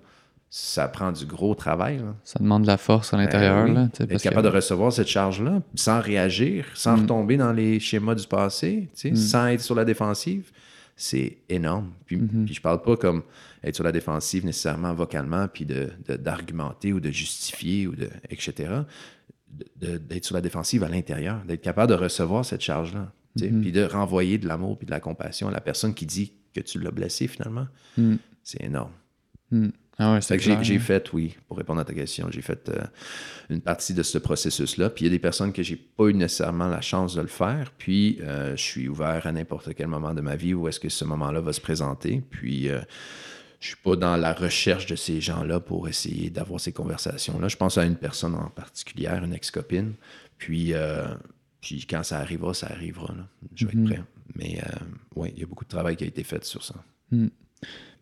Ça 0.55 0.87
prend 0.87 1.13
du 1.13 1.25
gros 1.25 1.55
travail. 1.55 2.03
Ça 2.25 2.39
demande 2.39 2.63
de 2.63 2.67
la 2.67 2.77
force 2.77 3.15
à 3.15 3.17
l'intérieur. 3.17 3.65
Ben 3.65 3.91
Être 4.01 4.23
capable 4.23 4.51
de 4.51 4.55
recevoir 4.55 4.93
cette 4.93 5.09
charge-là 5.09 5.63
sans 5.75 6.01
réagir, 6.01 6.67
sans 6.75 6.97
mm. 6.97 7.01
retomber 7.01 7.37
dans 7.39 7.53
les 7.53 7.81
schémas 7.81 8.15
du 8.15 8.27
passé, 8.27 8.91
mm. 9.03 9.17
sans 9.17 9.47
être 9.47 9.63
sur 9.63 9.75
la 9.75 9.87
défensive, 9.87 10.53
c'est 11.03 11.39
énorme. 11.49 11.93
Puis, 12.07 12.17
mm-hmm. 12.17 12.45
puis 12.45 12.55
je 12.55 12.61
parle 12.61 12.81
pas 12.81 12.97
comme 12.97 13.25
être 13.65 13.75
sur 13.75 13.83
la 13.83 13.91
défensive 13.91 14.45
nécessairement 14.45 14.95
vocalement, 14.95 15.49
puis 15.49 15.67
d'argumenter 15.67 16.91
de, 16.91 16.95
ou 16.95 17.01
de 17.01 17.11
justifier, 17.11 17.89
ou 17.89 17.97
de, 17.97 18.09
etc. 18.31 18.83
D'être 19.77 20.25
sur 20.25 20.37
la 20.37 20.41
défensive 20.41 20.85
à 20.85 20.89
l'intérieur, 20.89 21.45
d'être 21.45 21.61
capable 21.61 21.91
de 21.91 21.97
recevoir 21.97 22.45
cette 22.45 22.61
charge-là, 22.61 23.13
mm-hmm. 23.37 23.61
puis 23.61 23.73
de 23.73 23.83
renvoyer 23.83 24.39
de 24.39 24.47
l'amour 24.47 24.79
puis 24.79 24.87
de 24.87 24.93
la 24.93 25.01
compassion 25.01 25.49
à 25.49 25.51
la 25.51 25.61
personne 25.61 25.93
qui 25.93 26.07
dit 26.07 26.35
que 26.55 26.61
tu 26.61 26.79
l'as 26.79 26.93
blessé 26.93 27.27
finalement. 27.27 27.67
Mm. 27.97 28.15
C'est 28.45 28.63
énorme. 28.63 28.93
Mm. 29.99 30.03
Ah 30.03 30.21
j'ai 30.21 30.79
fait, 30.79 31.13
oui, 31.13 31.37
pour 31.47 31.59
répondre 31.59 31.81
à 31.81 31.85
ta 31.85 31.93
question, 31.93 32.29
j'ai 32.31 32.43
fait 32.43 32.69
euh, 32.69 32.83
une 33.51 33.61
partie 33.61 33.95
de 33.95 34.03
ce 34.03 34.19
processus-là. 34.19 34.91
Puis 34.91 35.05
il 35.05 35.09
y 35.09 35.11
a 35.11 35.13
des 35.13 35.19
personnes 35.19 35.53
que 35.53 35.63
j'ai 35.63 35.77
pas 35.77 36.07
eu 36.07 36.15
nécessairement 36.15 36.69
la 36.69 36.81
chance 36.81 37.15
de 37.15 37.21
le 37.21 37.29
faire. 37.29 37.73
Puis 37.77 38.19
euh, 38.23 38.57
je 38.57 38.63
suis 38.63 38.89
ouvert 38.89 39.27
à 39.27 39.33
n'importe 39.33 39.75
quel 39.75 39.89
moment 39.89 40.15
de 40.15 40.21
ma 40.21 40.37
vie 40.37 40.55
où 40.55 40.69
est-ce 40.69 40.81
que 40.81 40.89
ce 40.89 41.05
moment-là 41.05 41.41
va 41.41 41.53
se 41.53 41.61
présenter. 41.61 42.23
Puis 42.31 42.69
euh, 42.69 42.81
je 43.61 43.69
suis 43.69 43.77
pas 43.77 43.97
dans 43.97 44.17
la 44.17 44.33
recherche 44.33 44.87
de 44.87 44.97
ces 44.97 45.21
gens-là 45.21 45.61
pour 45.61 45.89
essayer 45.89 46.31
d'avoir 46.31 46.61
ces 46.61 46.73
conversations-là. 46.73 47.49
Je 47.49 47.57
pense 47.57 47.79
à 47.79 47.85
une 47.85 47.97
personne 47.97 48.35
en 48.35 48.49
particulier, 48.49 49.09
une 49.09 49.35
ex-copine. 49.35 49.95
Puis, 50.39 50.73
euh, 50.73 51.07
puis 51.61 51.87
quand 51.89 52.03
ça 52.03 52.19
arrivera, 52.19 52.55
ça 52.55 52.69
arrivera. 52.69 53.15
Je 53.55 53.67
vais 53.67 53.73
être 53.73 53.79
mhm. 53.79 53.87
prêt. 53.87 54.03
Mais 54.35 54.61
oui, 55.15 55.33
il 55.37 55.41
y 55.41 55.45
a 55.45 55.47
beaucoup 55.47 55.65
de 55.65 55.69
travail 55.71 55.95
qui 55.95 56.05
a 56.05 56.07
été 56.07 56.25
fait 56.25 56.43
sur 56.45 56.65
ça. 56.65 56.75
Mhm. 57.11 57.31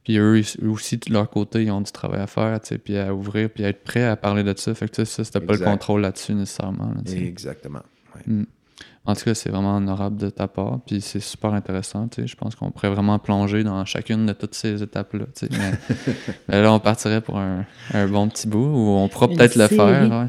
Puis 0.05 0.19
eux, 0.19 0.43
aussi, 0.69 0.97
de 0.97 1.13
leur 1.13 1.29
côté, 1.29 1.65
ils 1.65 1.71
ont 1.71 1.81
du 1.81 1.93
travail 1.93 2.21
à 2.21 2.27
faire, 2.27 2.59
puis 2.83 2.97
à 2.97 3.15
ouvrir, 3.15 3.51
puis 3.51 3.65
à 3.65 3.69
être 3.69 3.85
prêts 3.85 4.05
à 4.05 4.17
parler 4.17 4.43
de 4.43 4.55
ça. 4.57 4.75
Fait 4.75 4.89
que 4.89 5.05
ça, 5.05 5.25
c'était 5.25 5.41
pas 5.41 5.55
le 5.55 5.59
contrôle 5.65 6.01
là-dessus 6.01 6.35
nécessairement. 6.35 6.93
Exactement. 7.07 7.83
Mhm. 8.27 8.47
En 9.07 9.15
tout 9.15 9.25
cas, 9.25 9.35
c'est 9.35 9.49
vraiment 9.49 9.77
honorable 9.77 10.19
de 10.19 10.29
ta 10.29 10.47
part, 10.47 10.81
puis 10.87 11.01
c'est 11.01 11.21
super 11.21 11.55
intéressant. 11.55 12.09
Je 12.17 12.35
pense 12.35 12.55
qu'on 12.55 12.71
pourrait 12.71 12.91
vraiment 12.91 13.19
plonger 13.19 13.65
dans 13.65 13.83
chacune 13.87 14.27
de 14.27 14.33
toutes 14.35 14.55
ces 14.55 14.83
étapes-là. 14.83 15.25
Mais, 16.49 16.63
là, 16.63 16.73
on 16.73 16.81
partirait 16.81 17.23
pour 17.23 17.39
un, 17.39 17.65
bon 18.09 18.29
petit 18.29 18.47
bout, 18.47 18.59
ou 18.59 18.99
on 18.99 19.09
pourra 19.09 19.29
peut-être 19.29 19.57
le 19.57 19.69
faire. 19.69 20.27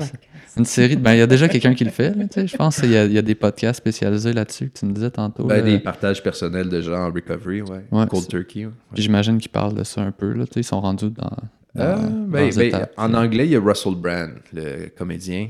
Une 0.58 0.66
série. 0.66 0.96
Ben, 0.96 1.14
il 1.14 1.20
y 1.20 1.22
a 1.22 1.28
déjà 1.28 1.48
quelqu'un 1.48 1.74
qui 1.74 1.84
le 1.84 1.92
fait. 1.92 2.14
je 2.36 2.58
pense 2.58 2.80
qu'il 2.80 2.90
y, 2.90 2.94
y, 2.94 3.18
a 3.18 3.22
des 3.22 3.36
podcasts 3.36 3.78
spécialisés 3.78 4.34
là-dessus 4.34 4.70
que 4.70 4.80
tu 4.80 4.86
me 4.86 4.94
disais 4.94 5.12
tantôt. 5.12 5.46
Ben, 5.46 5.64
des 5.64 5.80
partages 5.80 6.22
personnels 6.22 6.70
de 6.70 6.82
gens 6.82 7.08
en 7.08 7.12
recovery, 7.12 7.62
ouais. 7.62 8.08
Cold 8.08 8.28
turkey. 8.28 8.68
J'imagine 8.94 9.38
qu'ils 9.38 9.52
parlent 9.52 9.76
de 9.76 9.84
ça 9.84 10.02
un 10.02 10.12
peu. 10.12 10.34
Là, 10.34 10.46
ils 10.56 10.64
sont 10.64 10.82
rendus 10.82 11.10
dans 11.10 11.30
euh, 11.78 11.96
ben, 12.28 12.52
ben, 12.54 12.88
en 12.98 13.14
anglais, 13.14 13.46
il 13.46 13.52
y 13.52 13.56
a 13.56 13.62
Russell 13.62 13.96
Brand, 13.96 14.32
le 14.52 14.90
comédien, 14.90 15.50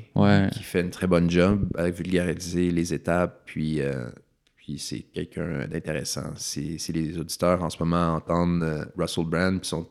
qui 0.52 0.64
fait 0.64 0.82
une 0.82 0.92
très 0.92 1.08
bonne 1.08 1.30
job 1.30 1.68
à 1.76 1.90
vulgariser 1.90 2.72
les 2.72 2.94
étapes, 2.94 3.42
puis, 3.46 3.82
euh, 3.82 4.06
puis 4.56 4.78
c'est 4.78 5.02
quelqu'un 5.02 5.68
d'intéressant. 5.68 6.34
Si, 6.36 6.78
les 6.94 7.18
auditeurs 7.18 7.64
en 7.64 7.70
ce 7.70 7.78
moment 7.80 8.16
entendent 8.16 8.64
euh, 8.64 8.86
Russell 8.98 9.26
Brand 9.26 9.60
puis 9.60 9.68
sont 9.68 9.88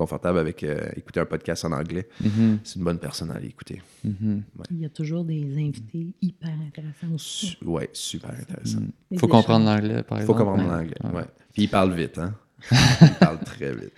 confortables 0.00 0.38
avec 0.38 0.64
écouter 0.96 1.20
un 1.20 1.26
podcast 1.26 1.64
en 1.64 1.72
anglais, 1.72 2.08
mm-hmm. 2.22 2.58
c'est 2.64 2.76
une 2.76 2.84
bonne 2.84 2.98
personne 2.98 3.30
à 3.30 3.34
aller 3.34 3.48
écouter. 3.48 3.82
Mm-hmm. 4.06 4.40
Il 4.70 4.80
y 4.80 4.86
a 4.86 4.88
toujours 4.88 5.24
des 5.24 5.42
invités 5.58 6.08
hyper 6.22 6.54
intéressants 6.66 7.14
aussi. 7.14 7.58
Oui, 7.62 7.82
super 7.92 8.30
intéressant. 8.30 8.80
Il 9.10 9.18
faut 9.18 9.28
comprendre 9.28 9.66
l'anglais, 9.66 10.02
par 10.02 10.18
exemple. 10.18 10.22
Il 10.22 10.26
faut 10.26 10.34
comprendre 10.34 10.70
l'anglais, 10.70 10.96
ouais. 11.14 11.26
Puis 11.52 11.64
il 11.64 11.68
parle 11.68 11.92
vite, 11.92 12.18
hein? 12.18 12.34
il 13.02 13.14
parle 13.20 13.40
très 13.40 13.74
vite. 13.74 13.92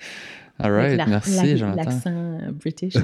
All 0.58 0.72
right, 0.72 1.08
merci, 1.08 1.56
Jonathan. 1.56 1.82
L'accent 1.82 2.38
british. 2.52 2.94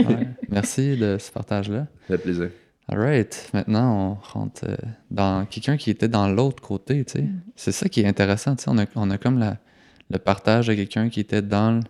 Merci 0.50 0.96
de 0.96 1.18
ce 1.18 1.30
partage-là. 1.30 1.86
Ça 2.08 2.16
fait 2.16 2.22
plaisir. 2.22 2.50
Alright, 2.88 3.50
maintenant 3.54 4.18
on 4.20 4.38
rentre 4.38 4.64
euh, 4.68 4.76
dans 5.10 5.46
quelqu'un 5.46 5.76
qui 5.76 5.90
était 5.90 6.08
dans 6.08 6.28
l'autre 6.28 6.62
côté, 6.62 7.04
tu 7.04 7.12
sais. 7.12 7.22
Mm. 7.22 7.40
C'est 7.54 7.72
ça 7.72 7.88
qui 7.88 8.00
est 8.00 8.06
intéressant, 8.06 8.56
tu 8.56 8.64
sais. 8.64 8.70
On 8.70 8.78
a, 8.78 8.86
on 8.96 9.10
a 9.10 9.18
comme 9.18 9.38
la, 9.38 9.58
le 10.10 10.18
partage 10.18 10.66
de 10.66 10.74
quelqu'un 10.74 11.08
qui 11.08 11.20
était 11.20 11.42
dans, 11.42 11.76
le- 11.76 11.82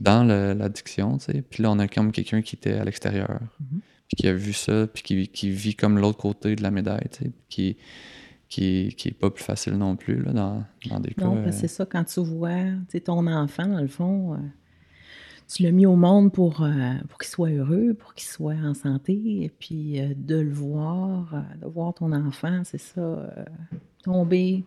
dans 0.00 0.24
le- 0.26 0.54
l'addiction, 0.54 1.18
tu 1.18 1.24
sais. 1.32 1.42
Puis 1.42 1.62
là, 1.62 1.70
on 1.70 1.78
a 1.78 1.88
comme 1.88 2.12
quelqu'un 2.12 2.42
qui 2.42 2.56
était 2.56 2.74
à 2.74 2.84
l'extérieur, 2.84 3.40
Mhm. 3.60 3.80
puis 4.08 4.16
qui 4.16 4.28
a 4.28 4.32
vu 4.34 4.52
ça, 4.52 4.86
puis 4.86 5.02
qui, 5.02 5.28
qui 5.28 5.50
vit 5.50 5.74
comme 5.74 5.98
l'autre 5.98 6.18
côté 6.18 6.54
de 6.56 6.62
la 6.62 6.70
médaille, 6.70 7.08
tu 7.10 7.24
sais. 7.24 7.32
Qui, 7.48 7.76
qui, 8.48 8.94
qui 8.96 9.08
est 9.08 9.12
pas 9.18 9.30
plus 9.30 9.44
facile 9.44 9.74
non 9.74 9.96
plus, 9.96 10.22
là, 10.22 10.32
dans, 10.32 10.64
dans 10.88 11.00
des 11.00 11.12
cas. 11.14 11.24
Non, 11.24 11.42
que 11.42 11.48
euh, 11.48 11.52
c'est 11.52 11.68
ça, 11.68 11.84
quand 11.84 12.04
tu 12.04 12.20
vois 12.20 12.54
tu 12.62 12.78
sais, 12.92 13.00
ton 13.00 13.26
enfant, 13.26 13.66
dans 13.66 13.80
le 13.80 13.88
fond, 13.88 14.34
euh, 14.34 14.38
tu 15.52 15.62
l'as 15.64 15.70
mis 15.72 15.84
au 15.86 15.96
monde 15.96 16.32
pour, 16.32 16.62
euh, 16.62 16.94
pour 17.08 17.18
qu'il 17.18 17.28
soit 17.28 17.50
heureux, 17.50 17.92
pour 17.94 18.14
qu'il 18.14 18.28
soit 18.28 18.54
en 18.54 18.72
santé, 18.74 19.14
et 19.42 19.48
puis 19.50 20.00
de 20.16 20.36
le 20.36 20.50
voir, 20.52 21.44
de 21.60 21.66
voir 21.66 21.92
ton 21.94 22.12
enfant, 22.12 22.62
c'est 22.64 22.80
ça, 22.80 23.34
tomber 24.02 24.64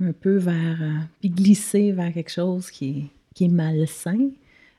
un 0.00 0.12
peu 0.12 0.36
vers, 0.36 1.08
puis 1.20 1.30
glisser 1.30 1.92
vers 1.92 2.12
quelque 2.12 2.30
chose 2.30 2.70
qui 2.70 2.88
est, 2.88 3.04
qui 3.34 3.44
est 3.44 3.48
malsain, 3.48 4.30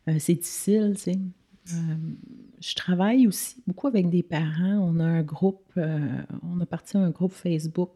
euh, 0.07 0.15
c'est 0.19 0.35
difficile. 0.35 0.95
Euh, 1.07 1.95
je 2.59 2.75
travaille 2.75 3.27
aussi 3.27 3.61
beaucoup 3.67 3.87
avec 3.87 4.09
des 4.09 4.23
parents. 4.23 4.79
On 4.79 4.99
a 4.99 5.05
un 5.05 5.23
groupe, 5.23 5.63
euh, 5.77 5.99
on 6.43 6.59
a 6.59 6.65
parti 6.65 6.97
un 6.97 7.09
groupe 7.09 7.31
Facebook 7.31 7.91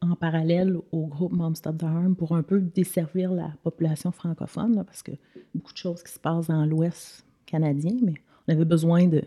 en 0.00 0.16
parallèle 0.16 0.76
au 0.92 1.06
groupe 1.06 1.32
Mom 1.32 1.54
Stop 1.54 1.78
the 1.78 1.84
Harm 1.84 2.16
pour 2.16 2.34
un 2.34 2.42
peu 2.42 2.60
desservir 2.60 3.32
la 3.32 3.52
population 3.62 4.10
francophone, 4.12 4.74
là, 4.76 4.84
parce 4.84 5.02
que 5.02 5.12
beaucoup 5.54 5.72
de 5.72 5.78
choses 5.78 6.02
qui 6.02 6.12
se 6.12 6.18
passent 6.18 6.46
dans 6.46 6.64
l'Ouest 6.64 7.26
canadien, 7.44 7.96
mais 8.02 8.14
on 8.48 8.54
avait 8.54 8.64
besoin 8.64 9.06
de 9.06 9.22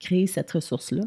créer 0.00 0.26
cette 0.26 0.50
ressource-là. 0.50 1.04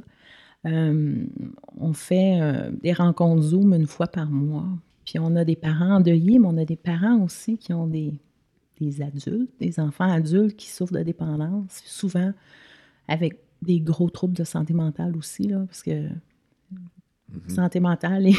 On 0.63 1.93
fait 1.93 2.39
des 2.81 2.93
rencontres 2.93 3.41
Zoom 3.41 3.73
une 3.73 3.87
fois 3.87 4.07
par 4.07 4.29
mois. 4.29 4.67
Puis 5.03 5.19
on 5.19 5.35
a 5.35 5.43
des 5.43 5.55
parents 5.57 5.95
endeuillés, 5.95 6.39
mais 6.39 6.47
on 6.47 6.57
a 6.57 6.65
des 6.65 6.77
parents 6.77 7.21
aussi 7.21 7.57
qui 7.57 7.73
ont 7.73 7.87
des, 7.87 8.13
des 8.81 9.01
adultes, 9.01 9.51
des 9.59 9.79
enfants 9.79 10.11
adultes 10.11 10.55
qui 10.57 10.69
souffrent 10.69 10.93
de 10.93 11.03
dépendance, 11.03 11.81
souvent 11.85 12.33
avec 13.07 13.37
des 13.61 13.79
gros 13.79 14.09
troubles 14.09 14.33
de 14.33 14.43
santé 14.43 14.73
mentale 14.73 15.15
aussi, 15.15 15.43
là, 15.47 15.59
parce 15.67 15.83
que 15.83 16.07
santé 17.47 17.79
mentale 17.79 18.27
et, 18.27 18.35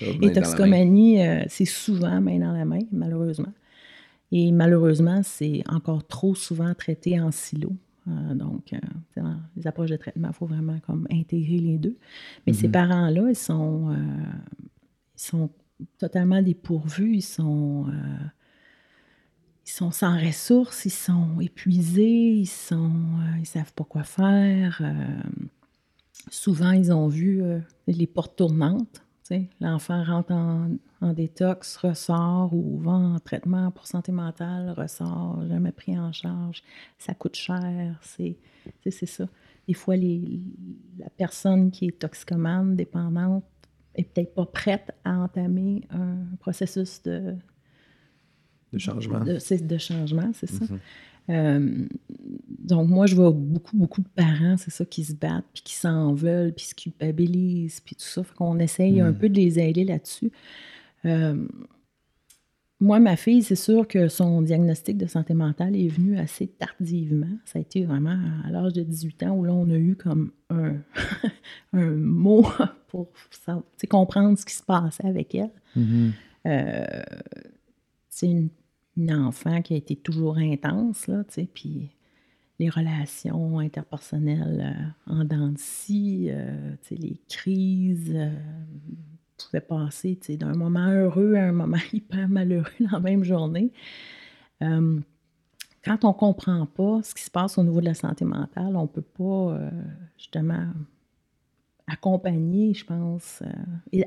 et 0.00 0.32
toxicomanie, 0.32 1.22
euh, 1.26 1.44
c'est 1.48 1.64
souvent 1.64 2.20
main 2.20 2.38
dans 2.38 2.52
la 2.52 2.64
main, 2.64 2.80
malheureusement. 2.92 3.52
Et 4.30 4.52
malheureusement, 4.52 5.22
c'est 5.22 5.62
encore 5.68 6.06
trop 6.06 6.34
souvent 6.34 6.74
traité 6.74 7.18
en 7.20 7.30
silo. 7.30 7.72
Euh, 8.08 8.34
donc, 8.34 8.72
euh, 8.72 8.78
dans 9.16 9.36
les 9.56 9.66
approches 9.66 9.90
de 9.90 9.96
traitement, 9.96 10.28
il 10.28 10.34
faut 10.34 10.46
vraiment 10.46 10.78
comme 10.86 11.06
intégrer 11.10 11.58
les 11.58 11.78
deux. 11.78 11.96
Mais 12.46 12.52
ces 12.52 12.66
Mhm. 12.68 12.72
parents-là, 12.72 13.30
ils 13.30 13.36
sont, 13.36 13.94
ils 15.16 15.20
sont 15.20 15.50
totalement 15.98 16.42
dépourvus, 16.42 17.16
ils 17.16 17.22
sont, 17.22 17.86
ils 19.68 19.70
sont 19.70 19.90
sans 19.90 20.18
ressources, 20.18 20.86
ils 20.86 20.90
sont 20.90 21.40
épuisés, 21.42 22.30
ils 22.30 22.46
sont, 22.46 22.90
euh, 22.90 23.38
ils 23.38 23.44
savent 23.46 23.74
pas 23.74 23.84
quoi 23.84 24.02
faire. 24.02 24.78
euh, 24.80 25.20
souvent, 26.30 26.70
ils 26.72 26.90
ont 26.90 27.06
vu 27.08 27.42
euh, 27.42 27.60
les 27.86 28.06
portes 28.06 28.34
tournantes. 28.36 29.02
L'enfant 29.60 30.02
rentre 30.04 30.32
en, 30.32 30.70
en 31.02 31.12
détox, 31.12 31.76
ressort 31.76 32.54
ou 32.54 32.78
va 32.80 32.92
en 32.92 33.18
traitement 33.18 33.70
pour 33.70 33.86
santé 33.86 34.10
mentale, 34.10 34.70
ressort, 34.70 35.46
jamais 35.46 35.70
pris 35.72 35.98
en 35.98 36.12
charge, 36.12 36.62
ça 36.96 37.12
coûte 37.12 37.36
cher. 37.36 38.00
C'est 38.02 38.38
ça. 39.06 39.26
Des 39.66 39.74
fois, 39.74 39.96
les- 39.96 40.40
la 40.98 41.10
personne 41.10 41.70
qui 41.70 41.88
est 41.88 41.98
toxicomane, 41.98 42.74
dépendante, 42.74 43.44
est 43.94 44.04
peut-être 44.04 44.34
pas 44.34 44.46
prête 44.46 44.92
à 45.04 45.18
entamer 45.18 45.82
un 45.90 46.16
processus 46.40 47.02
de, 47.02 47.36
De 48.72 48.78
changement. 48.78 49.20
de, 49.24 49.38
c'est- 49.38 49.66
de 49.66 49.78
changement, 49.78 50.30
c'est 50.34 50.50
ça. 50.50 50.64
Mhm. 50.64 50.78
Euh, 51.30 51.86
donc, 52.58 52.88
moi, 52.88 53.06
je 53.06 53.14
vois 53.14 53.30
beaucoup, 53.32 53.76
beaucoup 53.76 54.00
de 54.00 54.08
parents, 54.08 54.56
c'est 54.56 54.70
ça, 54.70 54.84
qui 54.86 55.04
se 55.04 55.12
battent, 55.14 55.44
puis 55.52 55.62
qui 55.62 55.74
s'en 55.74 56.14
veulent, 56.14 56.52
puis 56.54 56.64
se 56.66 56.74
culpabilisent, 56.74 57.80
puis 57.80 57.94
tout 57.96 58.02
ça. 58.04 58.22
Fait 58.24 58.34
qu'on 58.34 58.58
essaye 58.58 59.00
un 59.00 59.10
Mm. 59.12 59.18
peu 59.18 59.28
de 59.28 59.34
les 59.36 59.58
aider 59.58 59.84
là-dessus. 59.84 60.30
Euh, 61.04 61.46
moi, 62.80 63.00
ma 63.00 63.16
fille, 63.16 63.42
c'est 63.42 63.56
sûr 63.56 63.86
que 63.88 64.08
son 64.08 64.40
diagnostic 64.40 64.96
de 64.96 65.06
santé 65.06 65.34
mentale 65.34 65.74
est 65.76 65.88
venu 65.88 66.16
assez 66.16 66.46
tardivement. 66.46 67.26
Ça 67.44 67.58
a 67.58 67.62
été 67.62 67.84
vraiment 67.84 68.16
à 68.46 68.50
l'âge 68.50 68.72
de 68.72 68.82
18 68.82 69.22
ans 69.24 69.36
où 69.36 69.44
là, 69.44 69.52
on 69.52 69.68
a 69.70 69.76
eu 69.76 69.96
comme 69.96 70.30
un, 70.48 70.76
un 71.72 71.90
mot 71.90 72.46
pour 72.88 73.08
comprendre 73.90 74.38
ce 74.38 74.46
qui 74.46 74.54
se 74.54 74.62
passait 74.62 75.06
avec 75.06 75.34
elle. 75.34 75.50
mhm. 75.76 76.12
Euh, 76.46 76.84
une, 78.26 78.50
une 78.96 79.12
enfant 79.12 79.62
qui 79.62 79.74
a 79.74 79.76
été 79.76 79.96
toujours 79.96 80.38
intense, 80.38 81.06
là, 81.06 81.24
tu 81.24 81.34
sais, 81.34 81.48
puis 81.52 81.90
les 82.58 82.70
relations 82.70 83.58
interpersonnelles 83.58 84.74
euh, 85.08 85.12
en 85.12 85.24
dents 85.24 85.48
de 85.48 85.58
scie, 85.58 86.28
euh, 86.30 86.74
les 86.90 87.20
crises 87.28 88.12
euh, 88.14 88.34
pouvaient 89.36 89.60
passer, 89.60 90.18
d'un 90.30 90.54
moment 90.54 90.88
heureux 90.88 91.34
à 91.34 91.44
un 91.44 91.52
moment 91.52 91.78
hyper 91.92 92.28
malheureux 92.28 92.70
dans 92.80 92.92
la 92.92 93.00
même 93.00 93.24
journée. 93.24 93.72
Quand 94.60 96.04
on 96.04 96.08
ne 96.08 96.12
comprend 96.12 96.66
pas 96.66 97.00
ce 97.04 97.14
qui 97.14 97.22
se 97.22 97.30
passe 97.30 97.56
au 97.56 97.62
niveau 97.62 97.80
de 97.80 97.86
la 97.86 97.94
santé 97.94 98.24
mentale, 98.24 98.74
on 98.74 98.82
ne 98.82 98.88
peut 98.88 99.00
pas, 99.00 99.56
justement, 100.16 100.66
accompagner, 101.86 102.74
je 102.74 102.84
pense, 102.84 103.44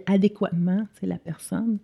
adéquatement 0.06 0.86
la 1.02 1.18
personne. 1.18 1.80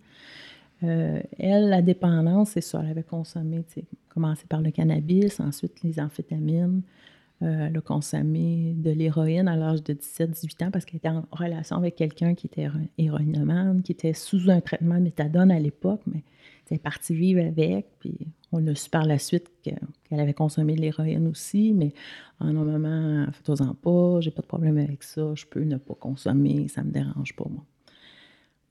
Euh, 0.84 1.20
elle, 1.38 1.68
la 1.68 1.82
dépendance, 1.82 2.50
c'est 2.50 2.60
ça. 2.60 2.80
Elle 2.84 2.90
avait 2.90 3.02
consommé, 3.02 3.64
commencé 4.08 4.44
par 4.48 4.60
le 4.62 4.70
cannabis, 4.70 5.40
ensuite 5.40 5.82
les 5.82 5.98
amphétamines. 6.00 6.82
Euh, 7.42 7.68
elle 7.68 7.76
a 7.76 7.80
consommé 7.80 8.74
de 8.76 8.90
l'héroïne 8.90 9.46
à 9.46 9.56
l'âge 9.56 9.82
de 9.84 9.92
17-18 9.92 10.64
ans 10.64 10.70
parce 10.72 10.84
qu'elle 10.84 10.96
était 10.96 11.08
en 11.08 11.24
relation 11.30 11.76
avec 11.76 11.94
quelqu'un 11.94 12.34
qui 12.34 12.48
était 12.48 12.62
héro- 12.62 12.78
héroïnomane, 12.98 13.82
qui 13.82 13.92
était 13.92 14.12
sous 14.12 14.50
un 14.50 14.60
traitement 14.60 15.00
méthadone 15.00 15.52
à 15.52 15.58
l'époque, 15.60 16.00
mais 16.06 16.24
elle 16.70 16.76
est 16.76 16.80
partie 16.80 17.14
vivre 17.14 17.40
avec. 17.40 17.86
Puis 18.00 18.14
on 18.50 18.66
a 18.66 18.74
su 18.74 18.90
par 18.90 19.04
la 19.04 19.18
suite 19.18 19.48
que- 19.64 19.70
qu'elle 20.08 20.18
avait 20.20 20.34
consommé 20.34 20.74
de 20.74 20.80
l'héroïne 20.80 21.28
aussi, 21.28 21.72
mais 21.74 21.92
en 22.40 22.48
un 22.48 22.64
moment, 22.64 23.26
faites-en 23.32 23.74
pas, 23.74 24.20
j'ai 24.20 24.32
pas 24.32 24.42
de 24.42 24.46
problème 24.48 24.78
avec 24.78 25.02
ça, 25.04 25.32
je 25.36 25.46
peux 25.46 25.62
ne 25.62 25.76
pas 25.76 25.94
consommer, 25.94 26.66
ça 26.68 26.82
me 26.82 26.90
dérange 26.90 27.36
pas, 27.36 27.46
moi. 27.48 27.64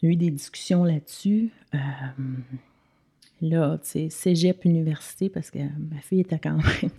On 0.03 0.07
a 0.07 0.11
eu 0.11 0.15
des 0.15 0.31
discussions 0.31 0.83
là-dessus. 0.83 1.49
Euh, 1.73 1.77
là, 3.41 3.77
tu 3.83 3.89
sais, 3.89 4.09
cégep, 4.09 4.65
université, 4.65 5.29
parce 5.29 5.49
que 5.51 5.59
ma 5.59 5.99
fille 6.01 6.21
était 6.21 6.39
quand 6.39 6.57
même 6.57 6.91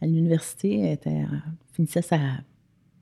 à 0.00 0.06
l'université, 0.06 0.80
elle 0.80 0.92
était, 0.94 1.10
euh, 1.22 1.36
finissait 1.72 2.02
sa. 2.02 2.18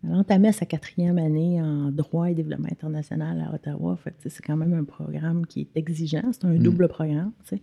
Elle 0.04 0.14
entamait 0.14 0.52
sa 0.52 0.66
quatrième 0.66 1.18
année 1.18 1.60
en 1.60 1.90
droit 1.90 2.30
et 2.30 2.34
développement 2.34 2.68
international 2.70 3.40
à 3.50 3.54
Ottawa. 3.54 3.96
Fait 3.96 4.14
c'est 4.26 4.42
quand 4.44 4.56
même 4.56 4.72
un 4.74 4.84
programme 4.84 5.46
qui 5.46 5.62
est 5.62 5.76
exigeant. 5.76 6.22
C'est 6.32 6.44
un 6.44 6.52
Mm. 6.54 6.62
double 6.62 6.88
programme. 6.88 7.32
tu 7.48 7.56
sais. 7.56 7.62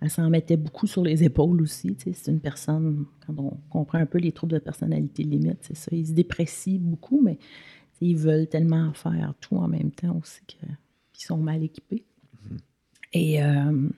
Elle 0.00 0.10
s'en 0.10 0.28
mettait 0.28 0.58
beaucoup 0.58 0.86
sur 0.86 1.02
les 1.02 1.24
épaules 1.24 1.60
aussi. 1.62 1.96
tu 1.96 2.04
sais. 2.04 2.12
C'est 2.12 2.30
une 2.30 2.40
personne, 2.40 3.06
quand 3.26 3.34
on 3.38 3.56
comprend 3.70 3.98
un 3.98 4.06
peu 4.06 4.18
les 4.18 4.30
troubles 4.30 4.52
de 4.52 4.58
personnalité 4.58 5.22
limite, 5.24 5.56
c'est 5.62 5.76
ça. 5.76 5.88
Ils 5.92 6.06
se 6.06 6.12
déprécient 6.12 6.78
beaucoup, 6.80 7.20
mais 7.24 7.38
ils 8.00 8.16
veulent 8.16 8.46
tellement 8.46 8.92
faire 8.92 9.34
tout 9.40 9.56
en 9.56 9.68
même 9.68 9.90
temps 9.90 10.18
aussi 10.22 10.40
qu'ils 10.46 11.26
sont 11.26 11.36
mal 11.38 11.62
équipés. 11.62 12.04
Et 13.12 13.42
euh, 13.42 13.88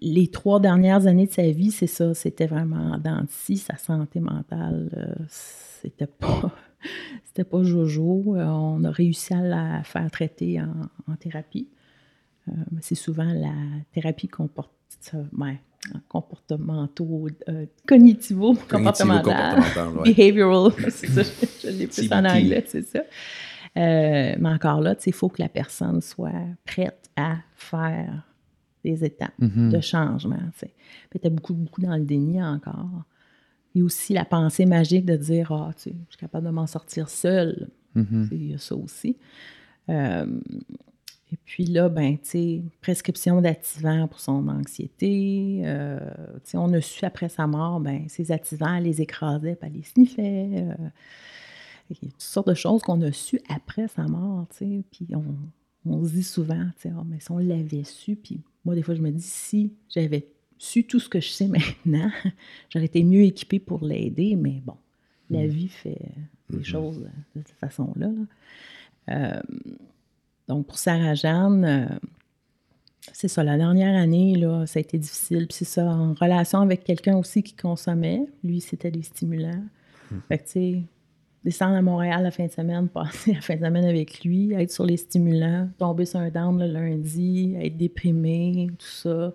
les 0.00 0.28
trois 0.28 0.60
dernières 0.60 1.06
années 1.06 1.26
de 1.26 1.32
sa 1.32 1.50
vie, 1.50 1.70
c'est 1.70 1.86
ça, 1.86 2.14
c'était 2.14 2.46
vraiment 2.46 2.98
de 2.98 3.10
scie, 3.30 3.56
sa 3.56 3.76
santé 3.76 4.20
mentale, 4.20 4.90
euh, 4.96 5.24
c'était 5.28 6.06
pas, 6.06 6.52
c'était 7.24 7.44
pas 7.44 7.62
jojo. 7.62 8.36
Euh, 8.36 8.44
on 8.44 8.84
a 8.84 8.90
réussi 8.90 9.32
à 9.34 9.40
la 9.40 9.82
faire 9.84 10.10
traiter 10.10 10.60
en, 10.60 11.12
en 11.12 11.16
thérapie. 11.16 11.68
Euh, 12.48 12.52
c'est 12.80 12.94
souvent 12.94 13.32
la 13.32 13.52
thérapie 13.92 14.28
comport- 14.28 14.72
ouais, 15.38 15.60
comportementaux, 16.08 17.28
euh, 17.48 17.66
cognitivo, 17.86 18.54
ouais. 20.00 20.02
Behavioral, 20.14 20.72
c'est 20.90 21.06
ça, 21.08 21.22
je 21.62 21.68
l'ai 21.76 21.86
plus 21.86 22.12
en 22.12 22.24
anglais, 22.24 22.64
c'est 22.66 22.82
ça. 22.82 23.00
Euh, 23.76 24.34
mais 24.38 24.48
encore 24.48 24.80
là, 24.80 24.94
il 25.06 25.12
faut 25.12 25.28
que 25.28 25.40
la 25.42 25.48
personne 25.48 26.00
soit 26.00 26.32
prête 26.64 27.10
à 27.16 27.36
faire 27.54 28.24
des 28.84 29.04
étapes 29.04 29.32
Mhm. 29.38 29.70
de 29.72 29.80
changement. 29.80 30.38
t'es 31.20 31.30
beaucoup, 31.30 31.54
beaucoup 31.54 31.80
dans 31.82 31.96
le 31.96 32.04
déni 32.04 32.42
encore. 32.42 33.04
Et 33.74 33.82
aussi 33.82 34.14
la 34.14 34.24
pensée 34.24 34.66
magique 34.66 35.04
de 35.04 35.16
dire 35.16 35.52
Ah, 35.52 35.70
tu 35.76 35.82
sais, 35.90 35.96
je 36.06 36.12
suis 36.12 36.20
capable 36.20 36.46
de 36.46 36.50
m'en 36.50 36.66
sortir 36.66 37.08
seule. 37.10 37.68
Mhm. 37.94 38.26
Sais, 38.28 38.34
Il 38.36 38.50
y 38.50 38.54
a 38.54 38.58
ça 38.58 38.74
aussi. 38.74 39.16
Euh, 39.90 40.26
et 41.32 41.36
puis 41.44 41.64
là, 41.66 41.88
ben, 41.88 42.16
tu 42.18 42.28
sais, 42.30 42.62
prescription 42.80 43.40
d'activants 43.42 44.08
pour 44.08 44.20
son 44.20 44.48
anxiété. 44.48 45.60
Euh, 45.64 45.98
tu 46.44 46.50
sais, 46.50 46.58
on 46.58 46.72
a 46.72 46.80
su 46.80 47.04
après 47.04 47.28
sa 47.28 47.46
mort, 47.46 47.80
ben, 47.80 48.08
ces 48.08 48.32
activants, 48.32 48.74
elle 48.74 48.84
les 48.84 49.02
écrasait, 49.02 49.54
puis 49.56 49.68
elle 49.70 49.76
les 49.76 49.82
sniffait. 49.82 50.48
euh, 50.54 50.74
Il 51.90 51.96
y 52.02 52.06
a 52.06 52.10
toutes 52.10 52.20
sortes 52.20 52.48
de 52.48 52.54
choses 52.54 52.82
qu'on 52.82 53.00
a 53.02 53.12
su 53.12 53.40
après 53.48 53.88
sa 53.88 54.04
mort, 54.08 54.46
tu 54.50 54.56
sais. 54.58 54.82
Puis 54.90 55.06
on, 55.14 55.24
on 55.86 56.04
se 56.06 56.12
dit 56.12 56.22
souvent, 56.22 56.64
tu 56.76 56.88
sais, 56.88 56.92
oh, 56.98 57.02
mais 57.06 57.20
si 57.20 57.30
on 57.30 57.38
l'avait 57.38 57.84
su, 57.84 58.16
puis 58.16 58.40
moi, 58.64 58.74
des 58.74 58.82
fois, 58.82 58.94
je 58.94 59.00
me 59.02 59.10
dis, 59.10 59.20
si 59.22 59.72
j'avais 59.88 60.28
su 60.58 60.84
tout 60.84 60.98
ce 61.00 61.08
que 61.08 61.20
je 61.20 61.28
sais 61.28 61.46
maintenant, 61.86 62.10
j'aurais 62.70 62.86
été 62.86 63.02
mieux 63.04 63.22
équipée 63.22 63.58
pour 63.58 63.84
l'aider, 63.84 64.34
mais 64.36 64.60
bon, 64.64 64.76
la 65.30 65.44
Mm. 65.44 65.46
vie 65.46 65.68
fait 65.68 66.00
des 66.50 66.58
Mhm. 66.58 66.64
choses 66.64 66.98
de 67.00 67.42
cette 67.44 67.50
façon-là. 67.58 68.08
là. 68.08 68.22
Euh, 69.38 69.42
donc, 70.48 70.66
pour 70.66 70.78
Sarah 70.78 71.14
Jeanne, 71.14 71.64
euh, 71.64 71.86
c'est 73.12 73.28
ça, 73.28 73.44
la 73.44 73.56
dernière 73.56 73.96
année, 73.96 74.34
là, 74.34 74.66
ça 74.66 74.78
a 74.78 74.80
été 74.80 74.98
difficile. 74.98 75.46
Puis 75.46 75.58
c'est 75.58 75.64
ça, 75.64 75.86
en 75.86 76.14
relation 76.14 76.60
avec 76.60 76.84
quelqu'un 76.84 77.16
aussi 77.16 77.42
qui 77.42 77.54
consommait. 77.54 78.22
Lui, 78.42 78.60
c'était 78.60 78.90
des 78.90 79.02
stimulants. 79.02 79.64
Fait 80.28 80.38
que, 80.38 80.44
tu 80.44 80.50
sais, 80.50 80.82
descendre 81.44 81.76
à 81.76 81.82
Montréal 81.82 82.22
la 82.22 82.30
fin 82.30 82.46
de 82.46 82.50
semaine, 82.50 82.88
passer 82.94 83.34
la 83.34 83.40
fin 83.42 83.56
de 83.56 83.64
semaine 83.64 83.84
avec 83.84 84.24
lui, 84.24 84.54
être 84.54 84.70
sur 84.70 84.86
les 84.86 84.96
stimulants, 84.96 85.68
tomber 85.78 86.06
sur 86.06 86.20
un 86.20 86.30
down 86.30 86.58
le 86.58 86.66
lundi, 86.66 87.54
être 87.60 87.76
déprimée, 87.76 88.68
tout 88.78 88.86
ça, 88.86 89.34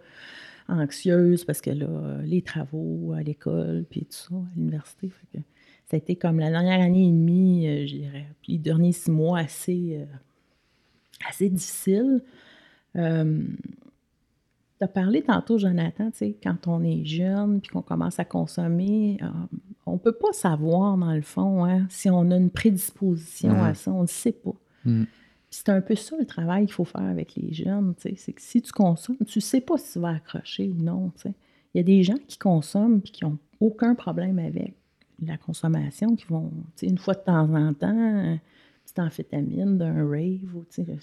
anxieuse 0.68 1.46
parce 1.46 1.62
que 1.62 1.70
là, 1.70 2.22
les 2.24 2.42
travaux 2.42 3.14
à 3.16 3.22
l'école, 3.22 3.86
puis 3.88 4.02
tout 4.02 4.18
ça, 4.18 4.36
à 4.36 4.56
l'université. 4.56 5.10
Fait 5.10 5.38
que 5.38 5.44
ça 5.86 5.96
a 5.96 5.98
été 5.98 6.16
comme 6.16 6.40
la 6.40 6.50
dernière 6.50 6.82
année 6.82 7.08
et 7.08 7.12
demie, 7.12 7.68
euh, 7.68 7.86
je 7.86 7.98
dirais, 7.98 8.26
puis 8.42 8.54
les 8.54 8.60
derniers 8.60 8.94
six 8.94 9.12
mois 9.12 9.40
assez, 9.40 10.00
euh, 10.00 10.06
assez 11.30 11.50
difficiles. 11.50 12.22
Euh, 12.96 13.44
tu 14.80 14.84
as 14.84 14.88
parlé 14.88 15.22
tantôt, 15.22 15.58
Jonathan, 15.58 16.12
tu 16.12 16.18
sais, 16.18 16.38
quand 16.42 16.68
on 16.68 16.84
est 16.84 17.06
jeune 17.06 17.62
puis 17.62 17.70
qu'on 17.70 17.82
commence 17.82 18.20
à 18.20 18.26
consommer, 18.26 19.18
euh, 19.22 19.28
on 19.86 19.98
peut 19.98 20.14
pas 20.14 20.34
savoir, 20.34 20.98
dans 20.98 21.14
le 21.14 21.22
fond, 21.22 21.66
hein, 21.66 21.86
si 21.90 22.10
on 22.10 22.32
a 22.32 22.38
une 22.38 22.50
prédisposition 22.50 23.52
à 23.64 23.74
ça. 23.74 23.92
On 23.92 24.04
ne 24.04 24.08
sait 24.08 24.32
pas. 24.32 24.56
Puis 24.84 25.08
C'est 25.50 25.70
un 25.70 25.82
peu 25.82 25.96
ça 25.96 26.16
le 26.18 26.26
travail 26.26 26.66
qu'il 26.66 26.74
faut 26.74 26.86
faire 26.86 27.04
avec 27.04 27.36
les 27.36 27.54
jeunes. 27.54 27.94
tu 27.96 28.10
sais, 28.10 28.16
C'est 28.18 28.34
que 28.34 28.42
si 28.42 28.62
tu 28.62 28.72
consommes, 28.72 29.18
tu 29.28 29.42
sais 29.42 29.62
pas 29.62 29.78
si 29.78 29.94
tu 29.94 30.00
vas 30.00 30.10
accrocher 30.10 30.70
ou 30.70 30.82
non. 30.82 31.12
tu 31.16 31.24
sais. 31.24 31.34
Il 31.74 31.78
y 31.78 31.82
a 31.82 31.84
des 31.84 32.04
gens 32.04 32.18
qui 32.28 32.38
consomment 32.38 33.02
et 33.04 33.10
qui 33.10 33.24
n'ont 33.24 33.38
aucun 33.60 33.96
problème 33.96 34.40
avec 34.40 34.74
la 35.26 35.38
consommation, 35.38 36.16
qui 36.16 36.26
vont, 36.26 36.52
tu 36.76 36.86
sais, 36.86 36.88
une 36.88 36.98
fois 36.98 37.14
de 37.14 37.22
temps 37.22 37.54
en 37.54 37.74
temps, 37.74 38.38
petite 38.94 39.00
amphétamine 39.00 39.78
d'un 39.78 40.08
rave 40.08 40.56
ou 40.56 40.64
tu 40.70 40.84
sais, 40.84 40.98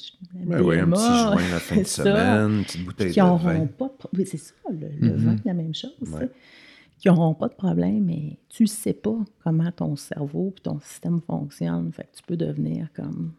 Ouais, 0.46 0.60
ouais, 0.60 0.80
un 0.80 0.90
petit 0.90 1.00
joint 1.00 1.50
la 1.50 1.58
fin 1.60 1.76
de 1.76 1.84
semaine, 1.86 2.50
une 2.58 2.64
petite 2.64 2.84
bouteille 2.84 3.12
qui 3.12 3.20
de 3.20 3.24
vin. 3.24 3.66
pas 3.66 3.90
oui, 4.16 4.26
c'est 4.26 4.36
ça, 4.38 4.54
le, 4.70 4.88
le 5.00 5.12
Mhm. 5.16 5.24
vin, 5.24 5.36
la 5.44 5.54
même 5.54 5.74
chose. 5.74 5.92
Ouais. 6.02 6.28
Qui 6.98 7.08
n'auront 7.08 7.34
pas 7.34 7.48
de 7.48 7.54
problème, 7.54 8.04
mais 8.04 8.38
tu 8.50 8.64
ne 8.64 8.68
sais 8.68 8.92
pas 8.92 9.16
comment 9.42 9.72
ton 9.72 9.96
cerveau 9.96 10.52
et 10.56 10.60
ton 10.60 10.78
système 10.80 11.20
fonctionne. 11.22 11.90
Fait 11.92 12.02
que 12.04 12.16
tu 12.18 12.22
peux 12.26 12.36
devenir 12.36 12.88
comme. 12.94 13.32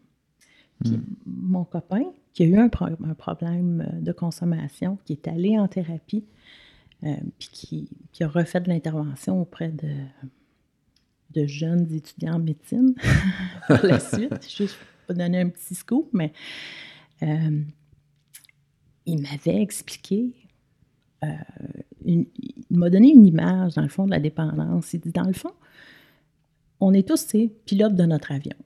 Puis 0.84 0.98
Mon 1.26 1.64
copain, 1.64 2.02
qui 2.34 2.42
a 2.42 2.46
eu 2.46 2.56
un, 2.56 2.68
pro- 2.68 2.86
un 2.86 3.14
problème 3.14 3.86
euh, 3.88 4.00
de 4.00 4.10
consommation, 4.10 4.98
qui 5.04 5.12
est 5.12 5.28
allé 5.28 5.56
en 5.58 5.68
thérapie, 5.68 6.24
euh, 7.04 7.14
puis 7.38 7.48
qui, 7.52 7.88
qui 8.10 8.24
a 8.24 8.28
refait 8.28 8.60
de 8.60 8.68
l'intervention 8.68 9.40
auprès 9.40 9.68
de, 9.70 9.88
de 11.34 11.46
jeunes 11.46 11.92
étudiants 11.92 12.34
en 12.34 12.38
médecine 12.38 12.94
par 13.68 13.84
la 13.84 14.00
suite. 14.00 14.48
Juste 14.54 14.76
pour 15.06 15.16
donner 15.16 15.40
un 15.40 15.48
petit 15.48 15.74
scoop, 15.74 16.08
mais 16.12 16.32
euh, 17.22 17.62
il 19.06 19.22
m'avait 19.22 19.60
expliqué, 19.60 20.32
euh, 21.24 21.28
il 22.04 22.26
m'a 22.70 22.90
donné 22.90 23.12
une 23.12 23.26
image, 23.26 23.74
dans 23.74 23.82
le 23.82 23.88
fond, 23.88 24.06
de 24.06 24.10
la 24.10 24.20
dépendance. 24.20 24.92
Il 24.92 25.00
dit, 25.00 25.10
dans 25.10 25.26
le 25.26 25.32
fond, 25.32 25.52
on 26.80 26.92
est 26.94 27.06
tous, 27.06 27.34
pilotes 27.64 27.94
de 27.94 28.04
notre 28.04 28.32
avion. 28.32 28.56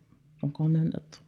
Donc, 0.42 0.60
on 0.60 0.74
a 0.74 0.78
notre, 0.78 1.22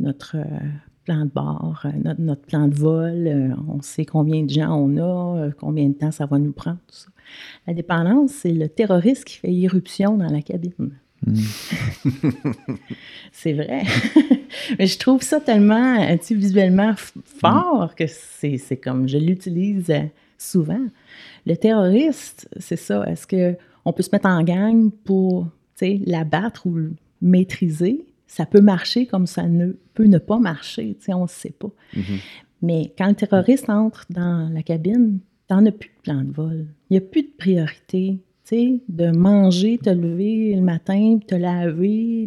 notre 0.00 0.36
euh, 0.36 0.70
plan 1.04 1.24
de 1.24 1.30
bord, 1.30 1.82
euh, 1.84 1.90
notre, 2.02 2.20
notre 2.20 2.42
plan 2.42 2.68
de 2.68 2.74
vol, 2.74 3.26
euh, 3.26 3.54
on 3.68 3.80
sait 3.82 4.04
combien 4.04 4.42
de 4.42 4.50
gens 4.50 4.74
on 4.74 4.96
a, 4.96 5.38
euh, 5.38 5.50
combien 5.58 5.88
de 5.88 5.94
temps 5.94 6.10
ça 6.10 6.26
va 6.26 6.38
nous 6.38 6.52
prendre, 6.52 6.78
tout 6.88 6.96
ça. 6.96 7.08
La 7.66 7.74
dépendance, 7.74 8.32
c'est 8.32 8.52
le 8.52 8.68
terroriste 8.68 9.24
qui 9.24 9.38
fait 9.38 9.52
irruption 9.52 10.16
dans 10.16 10.30
la 10.30 10.42
cabine. 10.42 10.90
c'est 13.32 13.54
vrai. 13.54 13.82
Mais 14.78 14.86
je 14.86 14.98
trouve 14.98 15.22
ça 15.22 15.40
tellement, 15.40 15.98
tu 16.18 16.24
sais, 16.24 16.34
visuellement 16.34 16.92
fort 17.40 17.94
que 17.94 18.04
c'est 18.06 18.76
comme, 18.76 19.08
je 19.08 19.16
l'utilise 19.16 19.90
souvent. 20.36 20.84
Le 21.46 21.56
terroriste, 21.56 22.48
c'est 22.58 22.76
ça. 22.76 23.04
Est-ce 23.06 23.26
qu'on 23.26 23.92
peut 23.92 24.02
se 24.02 24.10
mettre 24.12 24.28
en 24.28 24.42
gang 24.42 24.90
pour, 25.04 25.44
tu 25.76 25.86
sais, 25.86 26.00
l'abattre 26.04 26.66
ou 26.66 26.74
le 26.74 26.92
maîtriser? 27.22 28.04
Ça 28.26 28.46
peut 28.46 28.60
marcher 28.60 29.06
comme 29.06 29.26
ça 29.26 29.44
ne 29.46 29.72
peut 29.94 30.06
ne 30.06 30.18
pas 30.18 30.38
marcher, 30.38 30.96
tu 30.98 31.04
sais, 31.06 31.14
on 31.14 31.22
ne 31.24 31.28
sait 31.28 31.54
pas. 31.58 31.70
Mhm. 31.96 32.02
Mais 32.62 32.92
quand 32.96 33.08
le 33.08 33.14
terroriste 33.14 33.68
entre 33.68 34.04
dans 34.10 34.50
la 34.52 34.62
cabine, 34.62 35.18
t'en 35.48 35.64
as 35.66 35.72
plus 35.72 35.90
de 35.90 36.02
plan 36.02 36.22
de 36.22 36.32
vol. 36.32 36.66
Il 36.88 36.94
n'y 36.94 36.96
a 36.98 37.00
plus 37.00 37.22
de 37.22 37.30
priorité. 37.38 38.18
Tu 38.46 38.56
sais, 38.56 38.80
de 38.88 39.10
manger, 39.10 39.78
te 39.78 39.88
lever 39.90 40.54
le 40.54 40.60
matin, 40.62 41.18
te 41.26 41.34
laver, 41.34 42.26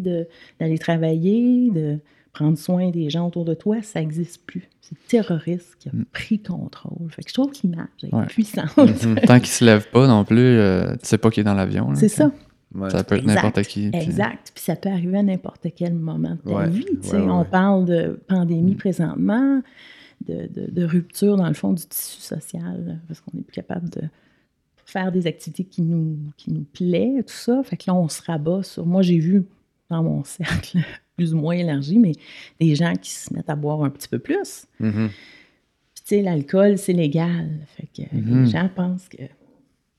d'aller 0.60 0.78
travailler, 0.80 1.70
de 1.72 2.00
prendre 2.34 2.58
soin 2.58 2.90
des 2.92 3.10
gens 3.10 3.28
autour 3.28 3.46
de 3.46 3.54
toi, 3.54 3.82
ça 3.82 4.00
n'existe 4.00 4.44
plus. 4.46 4.68
C'est 4.82 4.96
le 4.96 5.08
terroriste 5.08 5.76
qui 5.80 5.90
a 5.90 5.92
pris 6.14 6.40
contrôle. 6.40 7.12
Fait 7.12 7.22
que 7.24 7.30
je 7.30 7.34
trouve 7.34 7.52
que 7.52 7.58
l'image 7.64 7.88
est 8.04 8.14
Ouais. 8.14 8.26
puissante. 8.28 8.70
Tant 9.28 9.38
qu'il 9.40 9.48
se 9.50 9.66
lève 9.66 9.90
pas 9.92 10.08
non 10.08 10.24
plus, 10.24 10.38
euh, 10.40 10.94
tu 10.94 11.00
sais 11.08 11.18
pas 11.18 11.30
qu'il 11.30 11.42
est 11.42 11.44
dans 11.44 11.54
l'avion. 11.56 11.94
C'est 11.96 12.10
ça. 12.10 12.32
Ouais. 12.78 12.90
Ça 12.92 13.04
peut 13.04 13.16
être 13.16 13.24
Exact. 13.24 13.36
n'importe 13.44 13.62
qui. 13.68 13.90
puis- 13.90 14.00
Exact. 14.02 14.52
Puis 14.54 14.64
ça 14.64 14.76
peut 14.76 14.90
arriver 14.90 15.18
à 15.18 15.24
n'importe 15.24 15.68
quel 15.76 15.94
moment 15.96 16.36
de 16.36 16.50
ta 16.50 16.56
Ouais, 16.56 16.70
vie. 16.70 16.86
tu 16.86 17.10
sais. 17.10 17.16
ouais, 17.18 17.24
ouais. 17.24 17.32
On 17.32 17.44
parle 17.44 17.86
de 17.86 18.20
pandémie 18.28 18.76
présentement, 18.76 19.62
de, 20.28 20.48
de- 20.54 20.70
de 20.72 20.84
rupture 20.86 21.38
dans 21.38 21.48
le 21.48 21.54
fond 21.54 21.74
du 21.74 21.84
tissu 21.86 22.22
social, 22.22 23.00
parce 23.08 23.20
qu'on 23.22 23.32
n'est 23.36 23.44
plus 23.44 23.54
capable 23.54 23.90
de 23.90 24.02
faire 24.86 25.12
des 25.12 25.28
activités 25.28 25.64
qui 25.64 25.82
nous, 25.82 26.18
qui 26.38 26.52
nous 26.52 26.64
plaît, 26.72 27.16
tout 27.26 27.34
ça. 27.34 27.62
Fait 27.64 27.76
que 27.78 27.84
là, 27.88 27.96
on 27.96 28.08
se 28.08 28.22
rabat 28.22 28.64
sur. 28.64 28.86
Moi, 28.86 29.02
j'ai 29.02 29.20
vu 29.20 29.44
dans 29.90 30.04
mon 30.04 30.24
cercle 30.26 30.78
plus 31.16 31.34
ou 31.34 31.38
moins 31.40 31.56
élargi, 31.56 31.98
mais 31.98 32.12
des 32.60 32.76
gens 32.76 32.94
qui 32.94 33.12
se 33.12 33.34
mettent 33.34 33.50
à 33.50 33.56
boire 33.56 33.84
un 33.84 33.90
petit 33.90 34.08
peu 34.08 34.20
plus. 34.20 34.68
Mhm. 34.80 35.10
Puis, 35.10 36.04
tu 36.04 36.16
sais, 36.16 36.22
l'alcool, 36.22 36.78
c'est 36.78 36.94
légal. 36.94 37.50
Fait 37.76 37.88
que 37.88 38.16
Mhm. 38.16 38.44
les 38.46 38.50
gens 38.52 38.70
pensent 38.74 39.10
que. 39.10 39.24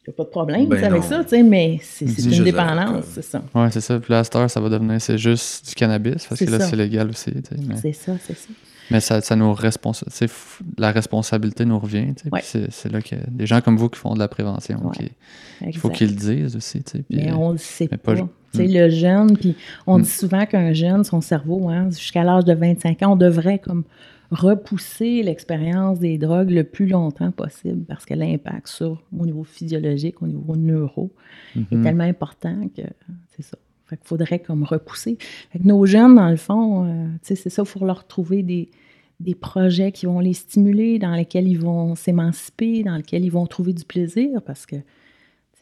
Il 0.08 0.12
n'y 0.12 0.14
a 0.14 0.16
pas 0.16 0.24
de 0.24 0.28
problème 0.30 0.66
Ben 0.68 0.76
tu 0.76 0.80
sais, 0.80 0.86
avec 0.86 1.02
ça, 1.02 1.22
tu 1.22 1.28
sais, 1.30 1.42
mais 1.42 1.78
c'est 1.82 2.06
une 2.06 2.42
dépendance, 2.44 3.04
c'est 3.12 3.22
ça. 3.22 3.42
Ouais, 3.54 3.68
c'est 3.70 3.82
ça. 3.82 4.00
Puis 4.00 4.10
là, 4.10 4.20
à 4.20 4.24
cette 4.24 4.36
heure, 4.36 4.48
ça 4.50 4.58
va 4.58 4.70
devenir, 4.70 4.98
c'est 5.02 5.18
juste 5.18 5.68
du 5.68 5.74
cannabis, 5.74 6.24
parce 6.26 6.40
que 6.40 6.50
là, 6.50 6.60
c'est 6.60 6.76
légal 6.76 7.10
aussi. 7.10 7.30
Mais, 7.66 7.76
C'est 7.76 7.92
ça, 7.92 8.12
c'est 8.26 8.32
ça. 8.32 8.48
mais 8.90 9.00
ça, 9.00 9.20
ça 9.20 9.36
nous 9.36 9.52
responsa- 9.52 10.06
tu 10.06 10.12
sais, 10.12 10.24
f- 10.24 10.60
la 10.78 10.92
responsabilité 10.92 11.66
nous 11.66 11.78
revient. 11.78 12.14
tu 12.16 12.22
sais, 12.22 12.28
Ouais. 12.32 12.40
puis 12.40 12.66
C'est 12.70 12.90
là 12.90 13.02
que 13.02 13.16
des 13.30 13.44
gens 13.44 13.60
comme 13.60 13.76
vous 13.76 13.90
qui 13.90 13.98
font 13.98 14.14
de 14.14 14.18
la 14.18 14.28
prévention, 14.28 14.78
Ouais, 14.82 14.96
qui- 14.96 15.12
il 15.66 15.76
faut 15.76 15.90
qu'ils 15.90 16.08
le 16.08 16.14
disent 16.16 16.56
aussi. 16.56 16.82
tu 16.82 16.92
sais, 16.92 17.04
puis, 17.06 17.18
Mais 17.18 17.30
euh, 17.30 17.36
on 17.36 17.52
le 17.52 17.58
sait 17.58 17.86
mais 17.90 17.98
pas. 17.98 18.14
pas- 18.14 18.28
Tu 18.54 18.60
sais, 18.60 18.66
le 18.66 18.88
jeune, 18.88 19.36
puis 19.36 19.56
on 19.86 19.98
dit 19.98 20.08
souvent 20.08 20.46
qu'un 20.46 20.72
jeune, 20.72 21.04
son 21.04 21.20
cerveau, 21.20 21.68
hein, 21.68 21.90
jusqu'à 21.90 22.24
l'âge 22.24 22.46
de 22.46 22.54
25 22.54 23.02
ans, 23.02 23.12
on 23.12 23.16
devrait 23.16 23.58
comme 23.58 23.84
repousser 24.30 25.22
l'expérience 25.22 25.98
des 25.98 26.18
drogues 26.18 26.50
le 26.50 26.64
plus 26.64 26.86
longtemps 26.86 27.30
possible 27.30 27.84
parce 27.84 28.04
que 28.04 28.14
l'impact 28.14 28.68
sur, 28.68 29.02
au 29.16 29.24
niveau 29.24 29.44
physiologique, 29.44 30.22
au 30.22 30.26
niveau 30.26 30.54
neuro, 30.56 31.10
est 31.56 31.74
mhm. 31.74 31.82
tellement 31.82 32.04
important 32.04 32.68
que 32.76 32.82
c'est 33.30 33.42
ça. 33.42 33.56
Fait 33.86 33.96
qu'il 33.96 34.06
faudrait 34.06 34.38
comme 34.40 34.64
repousser. 34.64 35.16
Fait 35.50 35.58
que 35.58 35.66
nos 35.66 35.86
jeunes, 35.86 36.16
dans 36.16 36.28
le 36.28 36.36
fond, 36.36 36.84
euh, 36.84 37.06
c'est 37.22 37.36
ça, 37.36 37.62
il 37.62 37.68
faut 37.68 37.84
leur 37.86 38.06
trouver 38.06 38.42
des, 38.42 38.68
des 39.18 39.34
projets 39.34 39.92
qui 39.92 40.04
vont 40.04 40.20
les 40.20 40.34
stimuler, 40.34 40.98
dans 40.98 41.14
lesquels 41.14 41.48
ils 41.48 41.58
vont 41.58 41.94
s'émanciper, 41.94 42.82
dans 42.82 42.96
lesquels 42.96 43.24
ils 43.24 43.32
vont 43.32 43.46
trouver 43.46 43.72
du 43.72 43.84
plaisir 43.84 44.42
parce 44.42 44.66
que 44.66 44.76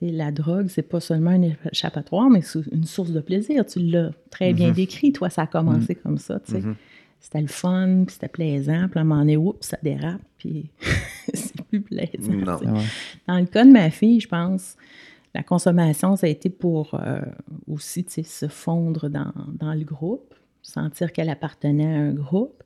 la 0.02 0.31
drogue, 0.31 0.66
c'est 0.68 0.83
pas 0.83 1.00
seulement 1.00 1.31
un 1.31 1.42
échappatoire, 1.72 2.29
mais 2.29 2.42
c'est 2.42 2.61
une 2.70 2.85
source 2.85 3.12
de 3.12 3.20
plaisir. 3.20 3.64
Tu 3.64 3.79
l'as 3.79 4.11
très 4.31 4.52
bien 4.52 4.68
Mhm. 4.68 4.74
décrit. 4.74 5.12
Toi, 5.12 5.31
ça 5.31 5.42
a 5.42 5.46
commencé 5.46 5.94
comme 5.94 6.18
ça. 6.18 6.38
tu 6.40 6.52
sais. 6.52 6.62
C'était 7.26 7.40
le 7.40 7.48
fun, 7.48 8.04
puis 8.06 8.14
c'était 8.14 8.28
plaisant. 8.28 8.86
Puis 8.88 8.98
à 8.98 9.02
un 9.02 9.04
moment 9.04 9.18
donné, 9.22 9.36
oups, 9.36 9.66
ça 9.66 9.76
dérape, 9.82 10.20
puis 10.38 10.70
c'est 11.34 11.60
plus 11.62 11.80
plaisant. 11.80 12.32
Non. 12.32 12.58
Ah 12.64 12.72
ouais. 12.72 12.84
Dans 13.26 13.38
le 13.40 13.46
cas 13.46 13.64
de 13.64 13.70
ma 13.72 13.90
fille, 13.90 14.20
je 14.20 14.28
pense, 14.28 14.76
la 15.34 15.42
consommation, 15.42 16.14
ça 16.14 16.28
a 16.28 16.30
été 16.30 16.50
pour 16.50 16.94
euh, 16.94 17.20
aussi 17.66 18.04
tu 18.04 18.12
sais, 18.12 18.22
se 18.22 18.46
fondre 18.46 19.08
dans, 19.10 19.32
dans 19.58 19.74
le 19.74 19.82
groupe, 19.82 20.34
sentir 20.62 21.12
qu'elle 21.12 21.28
appartenait 21.28 21.92
à 21.96 21.98
un 21.98 22.12
groupe, 22.14 22.62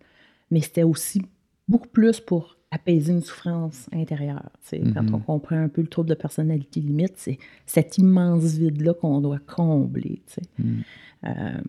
mais 0.51 0.61
c'était 0.61 0.83
aussi 0.83 1.23
beaucoup 1.67 1.89
plus 1.89 2.21
pour 2.21 2.59
apaiser 2.71 3.13
une 3.15 3.23
souffrance 3.23 3.89
intérieure. 3.95 4.51
tu 4.63 4.77
sais. 4.77 4.83
Quand 4.93 5.03
Mhm. 5.05 5.15
on 5.15 5.19
comprend 5.21 5.57
un 5.57 5.69
peu 5.71 5.81
le 5.81 5.89
trouble 5.89 6.11
de 6.11 6.15
personnalité 6.15 6.81
limite, 6.81 7.15
c'est 7.17 7.39
cet 7.65 7.97
immense 7.97 8.45
vide-là 8.57 8.93
qu'on 8.93 9.23
doit 9.23 9.39
combler. 9.41 10.21
tu 10.27 10.35
sais. 10.35 10.43
Mhm. 10.59 10.83
Euh, 11.25 11.61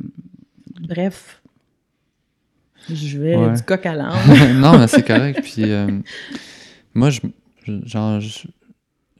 bref, 0.81 1.40
je 2.89 3.17
vais 3.19 3.35
Ouais. 3.37 3.53
du 3.55 3.61
coq 3.63 3.85
à 3.85 3.93
l'âne. 3.95 4.59
non, 4.61 4.77
mais 4.79 4.87
c'est 4.87 5.03
correct. 5.05 5.41
Puis 5.43 5.71
euh, 5.71 5.87
moi, 6.93 7.09
je, 7.09 7.19
genre, 7.85 8.19
je- 8.19 8.47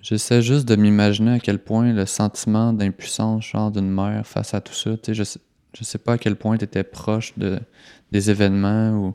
j'essaie 0.02 0.42
juste 0.42 0.68
de 0.68 0.76
m'imaginer 0.76 1.32
à 1.34 1.40
quel 1.40 1.60
point 1.60 1.94
le 1.94 2.06
sentiment 2.06 2.74
d'impuissance, 2.74 3.46
genre 3.46 3.72
d'une 3.72 3.90
mère 3.92 4.26
face 4.26 4.54
à 4.54 4.62
tout 4.62 4.74
ça, 4.74 4.92
tu 4.92 4.98
sais, 5.08 5.14
je 5.14 5.24
sais- 5.24 5.40
je 5.78 5.84
sais 5.84 5.98
pas 6.00 6.14
à 6.14 6.18
quel 6.18 6.36
point 6.36 6.58
tu 6.58 6.66
étais 6.66 6.84
proche 6.84 7.34
de, 7.38 7.60
des 8.12 8.30
événements 8.30 8.92
ou 8.98 9.14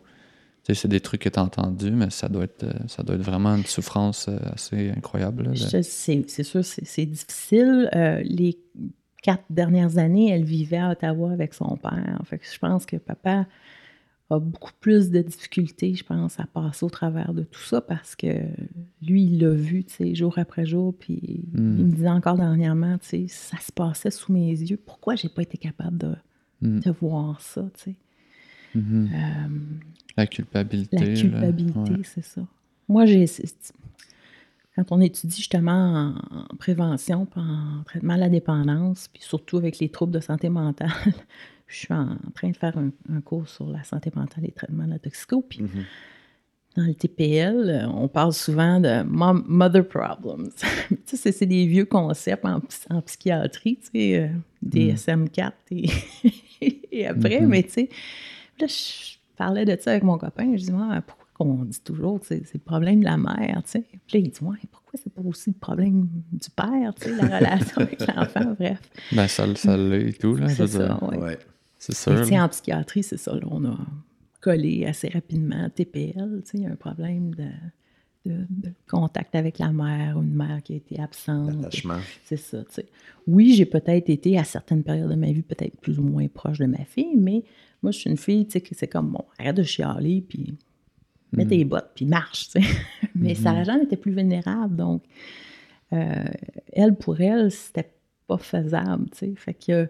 c'est 0.73 0.89
des 0.89 0.99
trucs 1.01 1.21
que 1.23 1.29
tu 1.29 1.39
as 1.39 1.43
entendus, 1.45 1.93
mais 1.93 2.11
ça 2.11 2.29
doit, 2.29 2.43
être, 2.45 2.67
ça 2.89 3.05
doit 3.05 3.15
être 3.15 3.23
vraiment 3.23 3.55
une 3.55 3.65
souffrance 3.67 4.29
assez 4.53 4.91
incroyable. 4.97 5.53
C'est 5.57 5.83
sûr, 6.43 6.65
c'est 6.65 7.07
difficile. 7.07 7.89
les 8.25 8.59
quatre 9.23 9.45
dernières 9.51 9.99
années, 9.99 10.31
elle 10.31 10.43
vivait 10.45 10.79
à 10.79 10.91
Ottawa 10.91 11.31
avec 11.31 11.55
son 11.55 11.77
père. 11.77 12.19
Fait 12.25 12.41
je 12.53 12.59
pense 12.59 12.85
que 12.87 12.97
papa 12.97 13.47
a 14.31 14.41
beaucoup 14.41 14.73
plus 14.81 15.11
de 15.11 15.21
difficultés, 15.23 15.95
je 15.95 16.05
pense, 16.05 16.41
à 16.41 16.47
passer 16.47 16.85
au 16.85 16.91
travers 16.91 17.33
de 17.33 17.43
tout 17.43 17.62
ça 17.62 17.81
parce 17.81 18.17
que 18.17 18.27
lui, 19.01 19.25
il 19.25 19.41
l'a 19.41 19.51
vu, 19.51 19.85
tu 19.85 19.95
sais, 19.95 20.15
jour 20.15 20.39
après 20.39 20.67
jour, 20.67 20.95
puis 20.99 21.45
il 21.55 21.61
hmm. 21.61 21.77
me 21.77 21.93
disait 21.93 22.09
encore 22.09 22.37
dernièrement, 22.37 22.99
tu 22.99 23.07
sais, 23.07 23.27
ça 23.29 23.59
se 23.59 23.71
passait 23.71 24.11
sous 24.11 24.33
mes 24.33 24.51
yeux. 24.51 24.79
Pourquoi 24.85 25.15
j'ai 25.15 25.29
pas 25.29 25.43
été 25.43 25.59
capable 25.59 25.99
de, 25.99 26.15
hmm. 26.62 26.81
voir 27.01 27.41
ça, 27.41 27.69
tu 27.75 27.91
sais? 27.91 27.97
Mm-hmm. 28.77 29.09
Euh, 29.15 29.49
la 30.17 30.27
culpabilité. 30.27 30.97
La 30.99 31.15
culpabilité, 31.15 31.95
c'est 32.05 32.25
ça. 32.25 32.43
Moi, 32.89 33.07
j'ai. 33.07 33.27
Quand 34.75 34.93
on 34.93 35.01
étudie 35.01 35.37
justement 35.37 36.15
en, 36.31 36.57
prévention, 36.57 37.27
en 37.37 37.83
traitement 37.85 38.17
de 38.17 38.21
la 38.21 38.29
dépendance, 38.29 39.09
puis 39.09 39.23
surtout 39.23 39.57
avec 39.57 39.79
les 39.79 39.89
troubles 39.89 40.12
de 40.12 40.21
santé 40.21 40.51
mentale, 40.51 40.91
je 41.67 41.77
suis 41.77 41.95
en 41.95 42.17
train 42.35 42.51
de 42.51 42.57
faire 42.57 42.77
un, 42.79 43.21
cours 43.21 43.49
sur 43.49 43.67
la 43.67 43.83
santé 43.83 44.11
mentale 44.15 44.45
et 44.45 44.49
le 44.49 44.53
traitement 44.53 44.85
de 44.85 44.91
la 44.91 44.99
toxico. 44.99 45.43
Puis 45.43 45.61
mm-hmm. 45.61 46.77
dans 46.77 46.85
le 46.85 46.95
TPL, 46.95 47.89
on 47.93 48.09
parle 48.09 48.33
souvent 48.33 48.81
de 48.81 49.03
mother 49.03 49.87
problems. 49.87 50.51
c'est 51.07 51.47
des 51.47 51.67
vieux 51.67 51.87
concepts 51.87 52.45
en, 52.45 53.01
psychiatrie, 53.03 53.79
tu 53.83 53.91
sais, 53.93 54.21
euh, 54.21 54.29
DSM-4 54.65 55.53
et, 55.71 57.07
après, 57.07 57.41
mm-hmm. 57.41 57.47
mais 57.47 57.63
tu 57.65 57.71
sais, 57.71 57.89
là, 58.61 58.67
je 58.69 59.17
parlais 59.37 59.65
de 59.65 59.77
ça 59.81 59.91
avec 59.91 60.05
mon 60.05 60.19
copain, 60.19 60.57
je 60.57 60.65
dis, 60.65 60.73
moi, 60.73 61.03
pourquoi 61.07 61.27
qu'on 61.35 61.65
dit 61.65 61.81
toujours 61.81 62.21
que 62.21 62.27
c'est 62.27 62.55
le 62.55 62.61
problème 62.61 63.01
de 63.01 63.05
la 63.05 63.19
mère, 63.19 63.63
tu 63.65 63.73
sais? 63.73 63.85
Puis 64.07 64.19
là, 64.19 64.21
il 64.21 64.31
dit, 64.31 64.43
ouais, 64.43 64.57
pourquoi 64.71 64.99
c'est 65.03 65.13
pas 65.13 65.21
aussi 65.23 65.51
le 65.51 65.59
problème 65.59 66.09
du 66.33 66.49
père, 66.49 66.95
tu 66.95 67.11
sais, 67.11 67.17
la 67.17 67.39
relation 67.39 67.83
avec 67.83 68.07
l'enfant, 68.17 68.55
bref. 68.59 68.81
Ben, 69.13 69.29
ça, 69.29 69.55
ça 69.55 69.77
l'est 69.77 70.09
et 70.09 70.13
tout, 70.15 70.37
là, 70.37 70.47
je 70.49 70.63
veux 70.63 70.79
dire. 70.79 71.03
Ouais. 71.03 71.39
C'est 71.92 72.25
sûr. 72.25 72.33
en 72.40 72.49
psychiatrie, 72.49 73.03
c'est 73.03 73.16
ça. 73.16 73.33
on 73.49 73.64
a 73.64 73.79
collé 74.40 74.87
assez 74.87 75.09
rapidement 75.09 75.68
TPL. 75.70 76.42
Il 76.55 76.61
y 76.61 76.66
a 76.66 76.70
un 76.70 76.77
problème 76.77 77.35
de, 77.35 77.46
contact 78.88 79.37
avec 79.37 79.61
la 79.61 79.70
mère 79.70 80.16
ou 80.16 80.22
une 80.22 80.35
mère 80.35 80.61
qui 80.64 80.72
a 80.72 80.77
été 80.77 80.99
absente. 81.01 81.55
L'attachement. 81.55 81.99
C'est 82.25 82.37
ça. 82.37 82.59
Oui, 83.29 83.55
j'ai 83.55 83.66
peut-être 83.66 84.11
été 84.11 84.37
à 84.37 84.42
certaines 84.42 84.83
périodes 84.83 85.11
de 85.11 85.14
ma 85.14 85.31
vie 85.31 85.42
peut-être 85.42 85.79
plus 85.81 86.01
ou 86.01 86.03
moins 86.03 86.27
proche 86.27 86.59
de 86.59 86.66
ma 86.66 86.85
fille, 86.85 87.14
mais 87.16 87.44
moi, 87.83 87.92
je 87.92 87.99
suis 87.99 88.11
une 88.11 88.16
fille 88.16 88.46
qui 88.49 88.75
c'est 88.75 88.88
comme, 88.88 89.12
bon, 89.12 89.25
arrête 89.38 89.57
de 89.57 89.62
chialer, 89.62 90.25
puis 90.29 90.57
mets 91.33 91.44
mm. 91.44 91.49
tes 91.49 91.64
bottes, 91.64 91.90
puis 91.94 92.05
marche. 92.05 92.49
mais 93.14 93.35
mm-hmm. 93.35 93.37
Sarah 93.37 93.62
Jeanne 93.62 93.83
était 93.83 93.96
plus 93.96 94.12
vulnérable, 94.12 94.75
donc 94.75 95.05
euh, 95.92 96.25
elle, 96.72 96.96
pour 96.96 97.20
elle, 97.20 97.53
c'était 97.53 97.92
pas 98.27 98.38
faisable. 98.38 99.07
Fait 99.37 99.55
que 99.55 99.88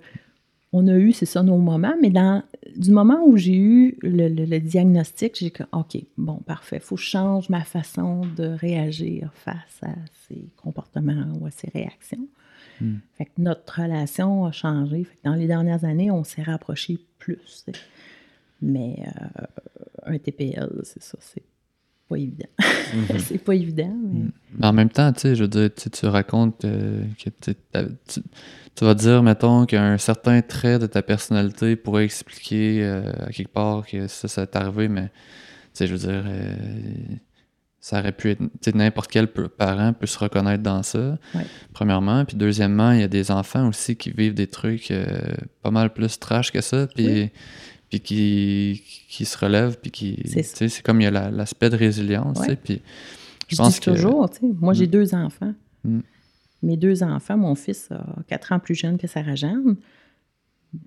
on 0.73 0.89
a 0.89 0.97
eu, 0.97 1.13
c'est 1.13 1.27
ça, 1.27 1.43
nos 1.43 1.59
moments, 1.59 1.95
mais 2.01 2.11
dans, 2.11 2.43
du 2.77 2.91
moment 2.91 3.25
où 3.25 3.37
j'ai 3.37 3.57
eu 3.57 3.99
le, 4.03 4.59
diagnostic, 4.59 5.37
j'ai 5.39 5.51
dit, 5.51 5.53
OK, 5.73 5.97
bon, 6.19 6.37
parfait, 6.39 6.77
il 6.77 6.83
faut 6.83 6.97
que 6.97 7.03
je 7.03 7.07
change 7.07 7.49
ma 7.49 7.65
façon 7.65 8.23
de 8.37 8.47
réagir 8.47 9.31
face 9.35 9.83
à 9.83 9.95
ces 10.29 10.49
comportements 10.57 11.33
ou 11.41 11.47
à 11.47 11.51
ces 11.51 11.71
réactions. 11.71 12.27
Hmm. 12.81 12.97
Fait 13.17 13.27
que 13.27 13.31
notre 13.39 13.81
relation 13.81 14.45
a 14.45 14.53
changé. 14.53 15.05
Fait 15.05 15.17
que 15.17 15.29
dans 15.29 15.35
les 15.35 15.47
dernières 15.47 15.85
années, 15.85 16.11
on 16.11 16.25
s'est 16.25 16.43
rapprochés 16.43 16.99
plus. 17.19 17.67
Mais 18.61 19.03
euh, 19.07 19.45
un 20.05 20.19
TPL, 20.19 20.81
c'est 20.83 21.03
ça, 21.03 21.17
c'est 21.21 21.43
pas 22.09 22.17
évident. 22.17 22.49
Mhm. 22.59 23.19
c'est 23.19 23.39
pas 23.39 23.55
évident. 23.55 23.95
Mais... 24.03 24.21
Hmm. 24.21 24.65
en 24.65 24.73
même 24.73 24.91
temps, 24.91 25.13
tu 25.13 25.21
sais, 25.21 25.35
je 25.35 25.43
veux 25.43 25.49
dire, 25.49 25.71
tu 25.75 26.07
racontes 26.07 26.65
euh, 26.65 27.03
que 27.23 27.31
tu, 27.31 27.55
tu 28.77 28.85
vas 28.85 28.95
dire, 28.95 29.23
mettons, 29.23 29.65
qu'un 29.65 29.97
certain 29.99 30.43
trait 30.43 30.79
de 30.79 30.87
ta 30.87 31.03
personnalité 31.03 31.77
pourrait 31.77 32.05
expliquer 32.05 32.85
euh, 32.85 33.11
à 33.27 33.33
quelque 33.33 33.53
part 33.53 33.87
que 33.87 34.07
ça, 34.07 34.29
ça 34.29 34.47
t'est 34.47 34.59
arrivé, 34.59 34.89
mais, 34.89 35.07
tu 35.07 35.11
sais, 35.75 35.87
je 35.87 35.93
veux 35.95 35.99
dire, 35.99 36.23
euh, 36.27 36.55
ça 37.81 38.01
aurait 38.01 38.13
pu 38.13 38.31
être, 38.31 38.75
n'importe 38.75 39.11
quel 39.11 39.29
parent 39.29 39.93
peut 39.93 40.07
se 40.07 40.19
reconnaître 40.19 40.63
dans 40.63 40.83
ça, 40.83 41.19
premièrement. 41.73 42.25
Puis 42.25 42.37
deuxièmement, 42.37 42.91
il 42.91 43.01
y 43.01 43.05
a 43.05 43.09
des 43.09 43.31
enfants 43.31 43.69
aussi 43.69 43.97
qui 43.97 44.11
vivent 44.11 44.35
des 44.35 44.49
trucs 44.49 44.91
euh, 44.91 45.07
pas 45.63 45.71
mal 45.71 45.93
plus 45.93 46.19
trash 46.19 46.51
que 46.51 46.61
ça, 46.61 46.87
puis, 46.89 47.31
puis 47.89 48.01
qui, 48.01 48.83
qui 49.09 49.25
se 49.25 49.39
relèvent, 49.39 49.79
puis 49.81 49.91
qui, 49.91 50.23
c'est 50.27 50.83
comme 50.83 51.01
il 51.01 51.05
y 51.05 51.07
a 51.07 51.31
l'aspect 51.31 51.71
de 51.71 51.77
résilience, 51.77 52.41
puis 52.65 52.83
je, 53.49 53.57
pense 53.57 53.79
que... 53.79 53.91
toujours, 53.91 54.29
tu 54.31 54.41
sais, 54.41 54.47
moi 54.61 54.75
j'ai 54.75 54.87
mm. 54.87 54.91
deux 54.91 55.15
enfants. 55.15 55.55
Mm 55.85 56.01
mes 56.63 56.77
deux 56.77 57.03
enfants, 57.03 57.37
mon 57.37 57.55
fils 57.55 57.91
a 57.91 58.05
quatre 58.27 58.53
ans 58.53 58.59
plus 58.59 58.75
jeune 58.75 58.99
que 58.99 59.07
Sarah 59.07 59.35
Jeanne. 59.35 59.77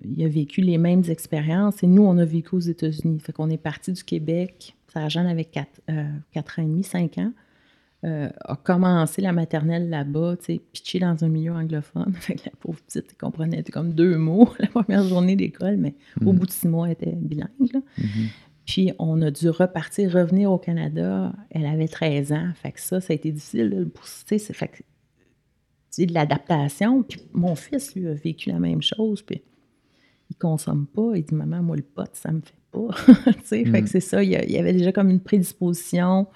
Il 0.04 0.24
a 0.24 0.28
vécu 0.28 0.60
les 0.60 0.78
mêmes 0.78 1.02
expériences 1.08 1.82
et 1.82 1.86
nous, 1.86 2.02
on 2.02 2.16
a 2.18 2.24
vécu 2.24 2.54
aux 2.54 2.60
États-Unis. 2.60 3.18
Fait 3.20 3.32
qu'on 3.32 3.50
est 3.50 3.58
parti 3.58 3.92
du 3.92 4.04
Québec. 4.04 4.76
Sarah 4.92 5.08
Jeanne 5.08 5.26
avait 5.26 5.44
quatre, 5.44 5.80
euh, 5.88 6.04
ans 6.36 6.42
et 6.58 6.62
demi, 6.62 6.84
cinq 6.84 7.18
ans. 7.18 7.32
Euh, 8.02 8.30
a 8.46 8.56
commencé 8.56 9.20
la 9.20 9.34
maternelle 9.34 9.90
là-bas, 9.90 10.36
tu 10.38 10.44
sais, 10.44 10.60
pitché 10.72 11.00
dans 11.00 11.22
un 11.22 11.28
milieu 11.28 11.52
anglophone. 11.52 12.12
Fait 12.20 12.34
que 12.34 12.46
la 12.46 12.52
pauvre 12.58 12.80
petite, 12.80 13.04
elle 13.10 13.16
comprenait 13.18 13.62
comme 13.64 13.92
deux 13.92 14.16
mots 14.16 14.48
la 14.58 14.68
première 14.68 15.04
journée 15.04 15.36
d'école, 15.36 15.76
mais 15.76 15.94
au 16.24 16.32
mhm. 16.32 16.38
bout 16.38 16.46
de 16.46 16.50
six 16.50 16.66
mois, 16.66 16.86
elle 16.86 16.92
était 16.92 17.12
bilingue. 17.12 17.48
Mhm. 17.60 18.28
Puis 18.64 18.92
on 18.98 19.20
a 19.20 19.30
dû 19.30 19.50
repartir, 19.50 20.12
revenir 20.12 20.50
au 20.50 20.58
Canada. 20.58 21.32
Elle 21.50 21.66
avait 21.66 21.88
13 21.88 22.32
ans. 22.32 22.50
Fait 22.54 22.72
que 22.72 22.80
ça, 22.80 23.00
ça 23.00 23.12
a 23.12 23.16
été 23.16 23.32
difficile 23.32 23.68
de 23.68 23.76
le 23.76 23.88
pousser. 23.88 24.38
Fait 24.38 24.68
que 24.68 24.82
de 26.06 26.14
l'adaptation. 26.14 27.02
Puis 27.02 27.20
mon 27.32 27.54
fils, 27.54 27.94
lui, 27.94 28.06
a 28.08 28.14
vécu 28.14 28.50
la 28.50 28.58
même 28.58 28.80
chose. 28.80 29.22
Puis 29.22 29.42
il 30.30 30.36
consomme 30.36 30.86
pas. 30.86 31.12
Il 31.16 31.24
dit 31.24 31.34
Maman, 31.34 31.62
moi, 31.62 31.76
le 31.76 31.82
pot, 31.82 32.08
ça 32.12 32.32
me 32.32 32.40
fait 32.40 32.54
pas. 32.70 32.92
Fait 33.44 33.64
que 33.64 33.80
mm. 33.80 33.86
c'est 33.86 34.00
ça. 34.00 34.22
Il 34.22 34.30
y, 34.30 34.58
avait 34.58 34.72
déjà 34.72 34.92
comme 34.92 35.10
une 35.10 35.20
prédisposition 35.20 36.28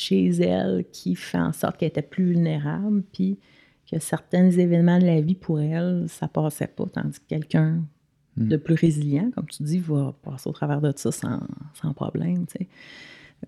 chez 0.00 0.28
elle 0.28 0.84
qui 0.92 1.14
fait 1.14 1.38
en 1.38 1.52
sorte 1.52 1.76
qu'elle 1.76 1.88
était 1.88 2.02
plus 2.02 2.24
vulnérable. 2.24 3.02
Puis 3.12 3.38
que 3.90 3.98
certains 3.98 4.50
événements 4.50 4.98
de 4.98 5.06
la 5.06 5.20
vie 5.20 5.34
pour 5.34 5.60
elle, 5.60 6.06
ça 6.08 6.28
passait 6.28 6.68
pas. 6.68 6.86
Tandis 6.92 7.18
que 7.18 7.26
quelqu'un 7.28 7.82
mm. 8.36 8.48
de 8.48 8.56
plus 8.56 8.74
résilient, 8.74 9.30
comme 9.34 9.46
tu 9.46 9.62
dis, 9.62 9.78
va 9.78 10.14
passer 10.22 10.48
au 10.48 10.52
travers 10.52 10.80
de 10.80 10.92
ça 10.96 11.10
sans, 11.10 11.40
sans 11.74 11.92
problème. 11.92 12.46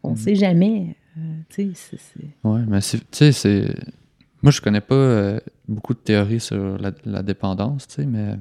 On 0.02 0.10
ne 0.10 0.14
mm. 0.14 0.18
sait 0.18 0.34
jamais. 0.34 0.96
Euh, 1.18 1.64
oui, 2.44 2.60
mais 2.66 2.80
tu 2.80 2.98
sais, 3.10 3.32
c'est 3.32 3.74
moi, 4.42 4.50
je 4.50 4.60
connais 4.60 4.80
pas 4.80 4.94
euh, 4.94 5.40
beaucoup 5.68 5.94
de 5.94 6.00
théories 6.00 6.40
sur 6.40 6.76
la, 6.78 7.22
dépendance, 7.22 7.86
tu 7.86 7.94
sais, 7.94 8.06
mais 8.06 8.34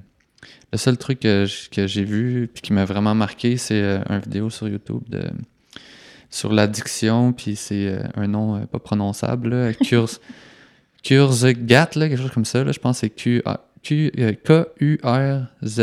le 0.72 0.78
seul 0.78 0.98
truc 0.98 1.20
que, 1.20 1.46
j'ai 1.46 2.04
vu 2.04 2.46
et 2.46 2.48
qui 2.48 2.74
m'a 2.74 2.86
vraiment 2.86 3.14
marqué, 3.14 3.58
c'est 3.58 3.82
euh, 3.82 4.00
une 4.10 4.20
vidéo 4.20 4.50
sur 4.50 4.68
YouTube 4.68 5.04
de 5.10 5.30
sur 6.32 6.52
l'addiction, 6.52 7.34
puis 7.34 7.56
c'est 7.56 7.88
euh, 7.88 8.02
un 8.16 8.28
nom 8.28 8.66
pas 8.66 8.80
prononçable, 8.80 9.74
Kurzgat, 11.04 11.86
quelque 11.88 12.16
chose 12.16 12.32
comme 12.32 12.46
ça, 12.46 12.64
là, 12.64 12.72
je 12.72 12.80
pense 12.80 13.02
que 13.02 13.08
c'est 13.08 13.44
K-U-R-Z. 13.84 15.80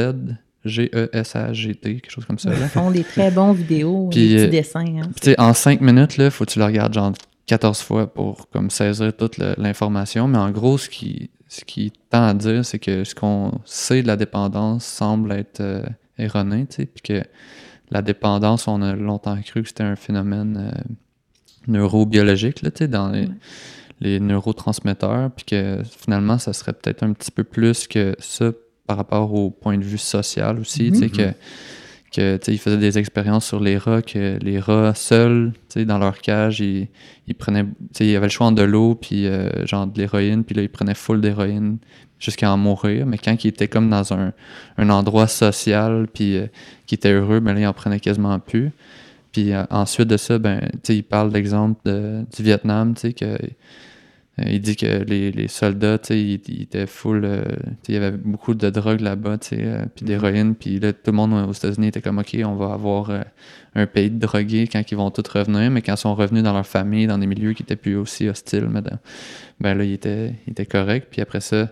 G-E-S-A-G-T, 0.64 2.00
quelque 2.00 2.11
chose 2.11 2.24
comme 2.26 2.38
ça. 2.38 2.50
Ils 2.52 2.68
font 2.68 2.90
des 2.90 3.04
très 3.04 3.30
bons 3.30 3.52
vidéos, 3.52 4.08
des 4.12 4.37
petits 4.37 4.48
dessins. 4.48 4.84
Hein, 4.84 5.34
en 5.38 5.54
cinq 5.54 5.80
minutes, 5.80 6.16
il 6.18 6.30
faut 6.30 6.44
que 6.44 6.50
tu 6.50 6.58
le 6.58 6.64
regardes 6.64 6.92
genre 6.92 7.12
14 7.46 7.80
fois 7.80 8.12
pour 8.12 8.48
comme 8.50 8.70
saisir 8.70 9.12
toute 9.16 9.38
l'information. 9.38 10.28
Mais 10.28 10.38
en 10.38 10.50
gros, 10.50 10.78
ce 10.78 10.88
qui, 10.88 11.30
ce 11.48 11.64
qui 11.64 11.92
tend 12.11 12.26
à 12.26 12.34
dire, 12.34 12.64
c'est 12.64 12.78
que 12.78 13.04
ce 13.04 13.14
qu'on 13.14 13.61
sait 13.64 14.02
de 14.02 14.06
la 14.06 14.16
dépendance 14.16 14.84
semble 14.84 15.32
être 15.32 15.61
euh, 15.61 15.82
erroné, 16.18 16.66
tu 16.68 16.76
sais, 16.76 16.87
puis 16.87 17.02
que 17.02 17.24
la 17.90 18.03
dépendance, 18.03 18.68
on 18.68 18.83
a 18.83 18.94
longtemps 18.94 19.40
cru 19.42 19.62
que 19.62 19.68
c'était 19.68 19.85
un 19.85 19.96
phénomène 19.96 20.72
euh, 20.72 20.94
neurobiologique, 21.66 22.62
là, 22.62 22.70
dans 22.87 23.12
les, 24.01 24.20
neurotransmetteurs, 24.20 25.31
puis 25.33 25.44
que 25.44 25.83
finalement, 25.85 26.38
ça 26.38 26.53
serait 26.53 26.72
peut-être 26.72 27.03
un 27.03 27.12
petit 27.12 27.31
peu 27.31 27.44
plus 27.44 27.88
que 27.88 28.14
ça 28.18 28.53
par 28.87 28.96
rapport 28.96 29.35
au 29.35 29.51
point 29.51 29.77
de 29.77 29.85
vue 29.85 29.98
social 29.98 30.59
aussi, 30.59 30.94
sais, 30.94 31.11
que 31.11 31.33
que 32.12 32.38
ils 32.48 32.59
faisaient 32.59 32.79
des 32.79 32.98
expériences 32.98 33.46
sur 33.46 33.61
les 33.61 33.77
rats, 33.77 34.03
que 34.03 34.38
les 34.40 34.59
rats 34.59 34.94
seuls, 34.94 35.52
dans 35.77 35.98
leur 35.98 36.21
cage, 36.21 36.60
ils, 36.60 36.88
ils 37.27 37.35
prenaient, 37.35 37.67
ils 38.00 38.17
avaient 38.17 38.27
le 38.27 38.31
choix 38.31 38.46
entre 38.46 38.62
de 38.62 38.67
l'eau 38.67 38.94
puis 38.94 39.27
euh, 39.27 39.67
genre 39.67 39.87
de 39.87 39.98
l'héroïne, 39.98 40.44
puis 40.44 40.54
là 40.54 40.62
ils 40.62 40.71
prenaient 40.71 40.94
full 40.94 41.21
d'héroïne 41.21 41.79
jusqu'à 42.19 42.50
en 42.52 42.56
mourir. 42.56 43.06
Mais 43.06 43.19
quand 43.19 43.44
ils 43.44 43.48
étaient 43.48 43.69
comme 43.69 43.90
dans 43.90 44.12
un, 44.12 44.33
un 44.77 44.90
endroit 44.90 45.29
social 45.29 46.06
puis 46.12 46.37
euh, 46.37 46.46
qui 46.87 46.94
était 46.94 47.12
heureux, 47.12 47.40
ben 47.40 47.54
là 47.54 47.60
ils 47.60 47.66
en 47.66 47.73
prenaient 47.73 48.00
quasiment 48.00 48.38
plus. 48.38 48.71
Puis 49.33 49.52
euh, 49.52 49.64
ensuite 49.71 50.08
de 50.08 50.16
ça, 50.16 50.38
ben 50.38 50.69
ils 50.88 51.04
parlent 51.04 51.33
d'exemple 51.33 51.81
du 51.85 52.42
Vietnam, 52.42 52.94
tu 52.94 53.00
sais 53.00 53.12
que 53.12 53.38
Euh, 54.40 54.44
il 54.46 54.60
dit 54.60 54.77
que 54.77 55.04
les, 55.04 55.33
les 55.33 55.48
soldats, 55.48 55.98
ils, 56.10 56.40
ils 56.48 56.62
étaient 56.62 56.87
full. 56.87 57.25
euh, 57.25 57.42
il 57.88 57.94
y 57.94 57.96
avait 57.96 58.16
beaucoup 58.16 58.54
de 58.54 58.71
drogue 58.71 59.00
là-bas, 59.00 59.38
euh, 59.52 59.85
puis 59.94 60.04
d'héroïne. 60.04 60.54
Puis 60.54 60.79
là, 60.79 60.92
tout 60.92 61.10
le 61.10 61.12
monde 61.12 61.33
aux 61.33 61.52
États-Unis 61.52 61.88
était 61.88 62.00
comme, 62.00 62.19
OK, 62.19 62.37
on 62.44 62.54
va 62.54 62.73
avoir 62.73 63.10
un 63.75 63.87
pays 63.87 64.10
de 64.10 64.19
drogués 64.19 64.69
quand 64.69 64.83
ils 64.90 64.96
vont 64.96 65.10
tous 65.10 65.29
revenir. 65.29 65.71
Mais 65.71 65.83
quand 65.83 65.94
ils 65.94 65.98
sont 65.98 66.14
revenus 66.14 66.42
dans 66.42 66.52
leur 66.52 66.66
famille, 66.66 67.06
dans 67.06 67.19
des 67.19 67.27
milieux 67.27 67.52
qui 67.52 67.62
étaient 67.62 67.77
plus 67.77 67.96
aussi 67.96 68.29
hostiles, 68.29 68.69
ben 69.60 69.75
là, 69.77 69.85
il 69.85 69.92
était, 69.92 70.35
il 70.46 70.52
était 70.52 70.66
correct. 70.66 71.08
Puis 71.10 71.21
après 71.21 71.40
ça, 71.40 71.71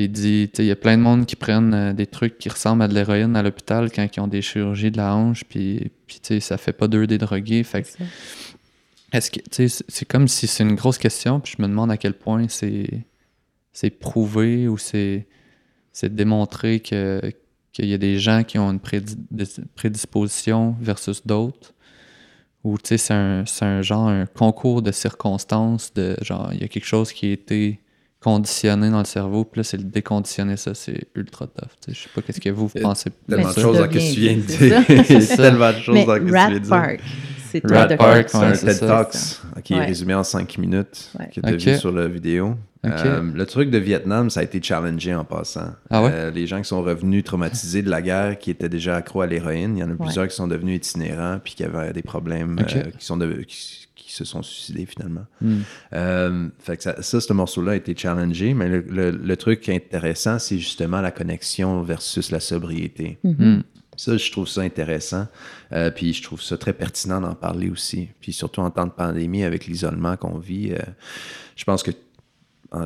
il 0.00 0.10
dit, 0.10 0.50
il 0.58 0.64
y 0.64 0.70
a 0.70 0.76
plein 0.76 0.96
de 0.96 1.02
monde 1.02 1.26
qui 1.26 1.36
prennent 1.36 1.74
euh, 1.74 1.92
des 1.92 2.06
trucs 2.06 2.38
qui 2.38 2.48
ressemblent 2.48 2.82
à 2.82 2.88
de 2.88 2.94
l'héroïne 2.94 3.36
à 3.36 3.42
l'hôpital 3.42 3.90
quand 3.92 4.06
ils 4.16 4.20
ont 4.20 4.26
des 4.28 4.42
chirurgies 4.42 4.90
de 4.90 4.96
la 4.96 5.14
hanche. 5.14 5.44
Puis, 5.44 5.90
puis 6.06 6.20
ça 6.40 6.56
fait 6.58 6.72
pas 6.72 6.88
d'eux 6.88 7.06
des 7.06 7.18
drogués. 7.18 7.62
Fait 7.64 7.86
est-ce 9.12 9.30
que, 9.30 9.40
c'est- 9.88 10.04
comme 10.06 10.26
si 10.26 10.46
c'est 10.46 10.64
une 10.64 10.74
grosse 10.74 10.98
question, 10.98 11.38
puis 11.40 11.54
je 11.56 11.62
me 11.62 11.68
demande 11.68 11.90
à 11.90 11.96
quel 11.96 12.14
point 12.14 12.46
c'est 12.48 13.04
c'est 13.72 13.90
prouvé 13.90 14.68
ou 14.68 14.78
c'est 14.78 15.26
c'est 15.92 16.14
démontré 16.14 16.80
que 16.80 17.20
qu'il 17.72 17.86
y 17.86 17.94
a 17.94 17.98
des 17.98 18.18
gens 18.18 18.44
qui 18.44 18.58
ont 18.58 18.70
une 18.70 18.80
prédisposition 19.74 20.76
versus 20.80 21.26
d'autres. 21.26 21.72
Ou 22.62 22.78
tu 22.78 22.88
sais, 22.88 22.98
c'est 22.98 23.14
un, 23.14 23.44
c'est 23.46 23.64
un 23.64 23.82
genre 23.82 24.08
un 24.08 24.26
concours 24.26 24.80
de 24.82 24.90
circonstances 24.92 25.92
de 25.94 26.16
genre 26.22 26.50
il 26.52 26.60
y 26.60 26.64
a 26.64 26.68
quelque 26.68 26.86
chose 26.86 27.12
qui 27.12 27.26
a 27.26 27.32
été 27.32 27.80
conditionné 28.24 28.90
dans 28.90 28.98
le 29.00 29.04
cerveau, 29.04 29.44
puis 29.44 29.60
là 29.60 29.64
c'est 29.64 29.76
le 29.76 29.84
déconditionner 29.84 30.56
ça, 30.56 30.74
c'est 30.74 31.04
ultra 31.14 31.46
tough. 31.46 31.68
Je 31.86 31.92
sais 31.94 32.08
pas 32.14 32.22
qu'est-ce 32.22 32.40
que 32.40 32.48
vous 32.50 32.70
Euh, 32.76 32.80
pensez. 32.80 33.10
Tellement 33.28 33.48
de 33.52 33.60
choses 33.60 33.78
que 33.88 33.98
tu 33.98 34.20
viens 34.20 34.36
de 34.36 34.40
dire. 34.40 35.36
tellement 35.36 35.70
de 35.72 35.78
choses 35.78 35.94
que 36.06 36.18
tu 36.18 36.24
viens 36.32 36.44
Rat 36.44 36.50
de 36.50 36.58
dire. 36.58 36.70
Park, 36.70 37.00
c'est 37.52 37.66
Rat 37.70 37.86
Park, 37.96 38.28
C'est 38.30 38.36
un 38.38 38.54
c'est 38.54 38.78
TED. 38.78 38.88
Talks 38.88 39.16
qui 39.62 39.74
est 39.74 39.84
résumé 39.84 40.14
en 40.14 40.24
5 40.24 40.58
minutes, 40.58 41.10
Ouais. 41.18 41.26
que 41.34 41.40
tu 41.40 41.46
as 41.46 41.52
Ok. 41.52 41.60
vu 41.60 41.76
sur 41.78 41.92
la 41.92 42.08
vidéo. 42.08 42.54
Euh, 42.86 43.22
le 43.34 43.46
truc 43.46 43.70
de 43.70 43.78
Vietnam, 43.78 44.28
ça 44.28 44.40
a 44.40 44.42
été 44.42 44.62
challengé 44.62 45.14
en 45.14 45.24
passant. 45.24 45.72
Ah 45.88 46.02
ouais? 46.02 46.10
Euh, 46.12 46.30
les 46.30 46.46
gens 46.46 46.58
qui 46.60 46.68
sont 46.68 46.82
revenus 46.82 47.24
traumatisés 47.24 47.80
de 47.80 47.88
la 47.88 48.02
guerre, 48.02 48.38
qui 48.38 48.50
étaient 48.50 48.68
déjà 48.68 48.96
accros 48.96 49.22
à 49.22 49.26
l'héroïne, 49.26 49.76
il 49.78 49.80
y 49.80 49.82
en 49.82 49.90
a 49.90 49.94
plusieurs 49.94 50.28
qui 50.28 50.36
sont 50.36 50.46
devenus 50.48 50.76
itinérants 50.76 51.38
puis 51.42 51.54
qui 51.54 51.64
avaient 51.64 51.94
des 51.94 52.02
problèmes, 52.02 52.58
euh, 52.60 52.82
qui, 52.98 53.04
sont 53.06 53.16
de- 53.16 53.42
qui, 53.48 53.83
qui 54.14 54.18
se 54.18 54.24
sont 54.24 54.42
suicidés 54.42 54.86
finalement. 54.86 55.26
Hmm. 55.40 55.60
Euh, 55.92 56.48
fait 56.60 56.76
que 56.76 56.82
ça, 56.84 57.02
ça, 57.02 57.20
ce 57.20 57.32
morceau-là 57.32 57.72
a 57.72 57.76
été 57.76 57.94
challengé, 57.96 58.54
mais 58.54 58.68
le, 58.68 58.80
le- 58.88 59.10
le 59.10 59.36
truc 59.36 59.68
intéressant, 59.68 60.38
c'est 60.38 60.58
justement 60.58 61.00
la 61.00 61.10
connexion 61.10 61.82
versus 61.82 62.30
la 62.30 62.40
sobriété. 62.40 63.18
Hmm. 63.24 63.60
Ça, 63.96 64.16
je 64.16 64.30
trouve 64.32 64.48
ça 64.48 64.62
intéressant. 64.62 65.26
Euh, 65.72 65.90
puis 65.90 66.12
je 66.12 66.22
trouve 66.22 66.42
ça 66.42 66.56
très 66.58 66.72
pertinent 66.72 67.20
d'en 67.20 67.34
parler 67.34 67.70
aussi. 67.70 68.08
Puis 68.20 68.32
surtout 68.32 68.60
en 68.60 68.70
temps 68.70 68.86
de 68.86 68.92
pandémie, 68.92 69.44
avec 69.44 69.66
l'isolement 69.66 70.16
qu'on 70.16 70.38
vit, 70.38 70.72
euh, 70.72 70.78
je 71.56 71.64
pense 71.64 71.82
que 71.82 71.90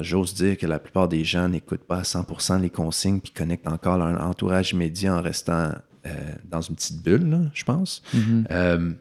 j'ose 0.03 0.35
dire 0.35 0.59
que 0.59 0.67
la 0.67 0.79
plupart 0.79 1.09
des 1.09 1.25
gens 1.25 1.49
n'écoutent 1.49 1.85
pas 1.85 1.99
à 1.99 2.03
100% 2.03 2.61
les 2.61 2.69
consignes 2.69 3.21
puis 3.21 3.33
connectent 3.33 3.69
encore 3.69 3.97
leur 3.97 4.23
entourage 4.23 4.73
immédiat 4.73 5.17
en 5.17 5.23
restant 5.23 5.73
euh, 6.07 6.11
dans 6.45 6.61
une 6.61 6.75
petite 6.75 7.03
bulle, 7.03 7.29
là, 7.31 7.41
je 7.55 7.65
pense. 7.65 8.03
Mhm. 8.13 8.47
Euh, 8.51 8.93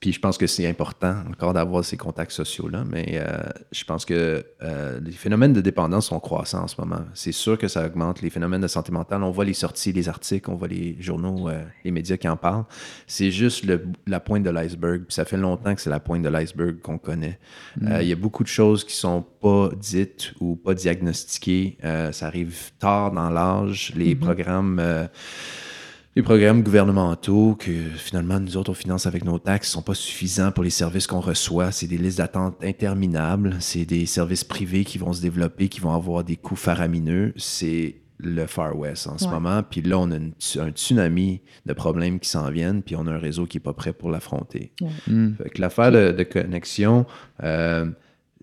puis 0.00 0.12
je 0.12 0.20
pense 0.20 0.36
que 0.36 0.46
c'est 0.46 0.66
important 0.66 1.14
encore 1.30 1.52
d'avoir 1.54 1.84
ces 1.84 1.96
contacts 1.96 2.32
sociaux-là, 2.32 2.84
mais 2.90 3.06
euh, 3.14 3.38
je 3.72 3.82
pense 3.84 4.04
que 4.04 4.44
euh, 4.62 5.00
les 5.00 5.12
phénomènes 5.12 5.52
de 5.52 5.60
dépendance 5.60 6.06
sont 6.08 6.20
croissants 6.20 6.64
en 6.64 6.68
ce 6.68 6.80
moment. 6.80 7.00
C'est 7.14 7.32
sûr 7.32 7.56
que 7.56 7.66
ça 7.68 7.86
augmente 7.86 8.20
les 8.22 8.30
phénomènes 8.30 8.60
de 8.60 8.66
santé 8.68 8.92
mentale. 8.92 9.22
On 9.22 9.30
voit 9.30 9.44
les 9.44 9.54
sorties, 9.54 9.92
les 9.92 10.08
articles, 10.08 10.50
on 10.50 10.54
voit 10.54 10.68
les 10.68 10.96
journaux, 11.00 11.48
euh, 11.48 11.62
les 11.84 11.90
médias 11.90 12.16
qui 12.16 12.28
en 12.28 12.36
parlent. 12.36 12.64
C'est 13.06 13.30
juste 13.30 13.64
le- 13.64 13.86
la 14.06 14.20
pointe 14.20 14.42
de 14.42 14.50
l'iceberg. 14.50 15.04
Ça 15.08 15.24
fait 15.24 15.36
longtemps 15.38 15.74
que 15.74 15.80
c'est 15.80 15.90
la 15.90 16.00
pointe 16.00 16.22
de 16.22 16.28
l'iceberg 16.28 16.80
qu'on 16.80 16.98
connaît. 16.98 17.38
Euh, 17.82 18.02
Il 18.02 18.08
y 18.08 18.12
a 18.12 18.16
beaucoup 18.16 18.42
de 18.42 18.48
choses 18.48 18.84
qui 18.84 18.94
sont 18.94 19.22
pas 19.22 19.70
dites 19.80 20.34
ou 20.40 20.56
pas 20.56 20.74
diagnostiquées. 20.74 21.78
Ça 22.12 22.26
arrive 22.26 22.72
tard 22.78 23.12
dans 23.12 23.30
l'âge. 23.30 23.92
Les 23.96 24.14
programmes... 24.14 24.80
les 26.16 26.22
programmes 26.22 26.62
gouvernementaux 26.62 27.56
que 27.58 27.70
finalement 27.96 28.40
nous 28.40 28.56
autres 28.56 28.70
on 28.70 28.74
finance 28.74 29.04
avec 29.06 29.24
nos 29.24 29.38
taxes 29.38 29.68
sont 29.70 29.82
pas 29.82 29.94
suffisants 29.94 30.50
pour 30.50 30.64
les 30.64 30.70
services 30.70 31.06
qu'on 31.06 31.20
reçoit. 31.20 31.72
C'est 31.72 31.86
des 31.86 31.98
listes 31.98 32.18
d'attente 32.18 32.56
interminables. 32.64 33.56
C'est 33.60 33.84
des 33.84 34.06
services 34.06 34.42
privés 34.42 34.84
qui 34.84 34.96
vont 34.96 35.12
se 35.12 35.20
développer, 35.20 35.68
qui 35.68 35.80
vont 35.80 35.92
avoir 35.92 36.24
des 36.24 36.36
coûts 36.36 36.56
faramineux. 36.56 37.34
C'est 37.36 37.96
le 38.18 38.46
Far 38.46 38.74
West 38.78 39.08
en 39.08 39.18
ce 39.18 39.26
Ouais. 39.26 39.30
moment. 39.32 39.62
Puis 39.62 39.82
là, 39.82 39.98
on 39.98 40.10
a 40.10 40.16
une- 40.16 40.32
un 40.58 40.70
tsunami 40.70 41.42
de 41.66 41.72
problèmes 41.74 42.18
qui 42.18 42.30
s'en 42.30 42.50
viennent, 42.50 42.82
puis 42.82 42.96
on 42.96 43.06
a 43.06 43.12
un 43.12 43.18
réseau 43.18 43.44
qui 43.44 43.58
est 43.58 43.60
pas 43.60 43.74
prêt 43.74 43.92
pour 43.92 44.10
l'affronter. 44.10 44.72
Hmm. 45.06 45.34
Fait 45.34 45.50
que 45.50 45.60
l'affaire 45.60 45.92
de, 45.92 46.12
de 46.12 46.22
connexion, 46.22 47.04
euh, 47.42 47.90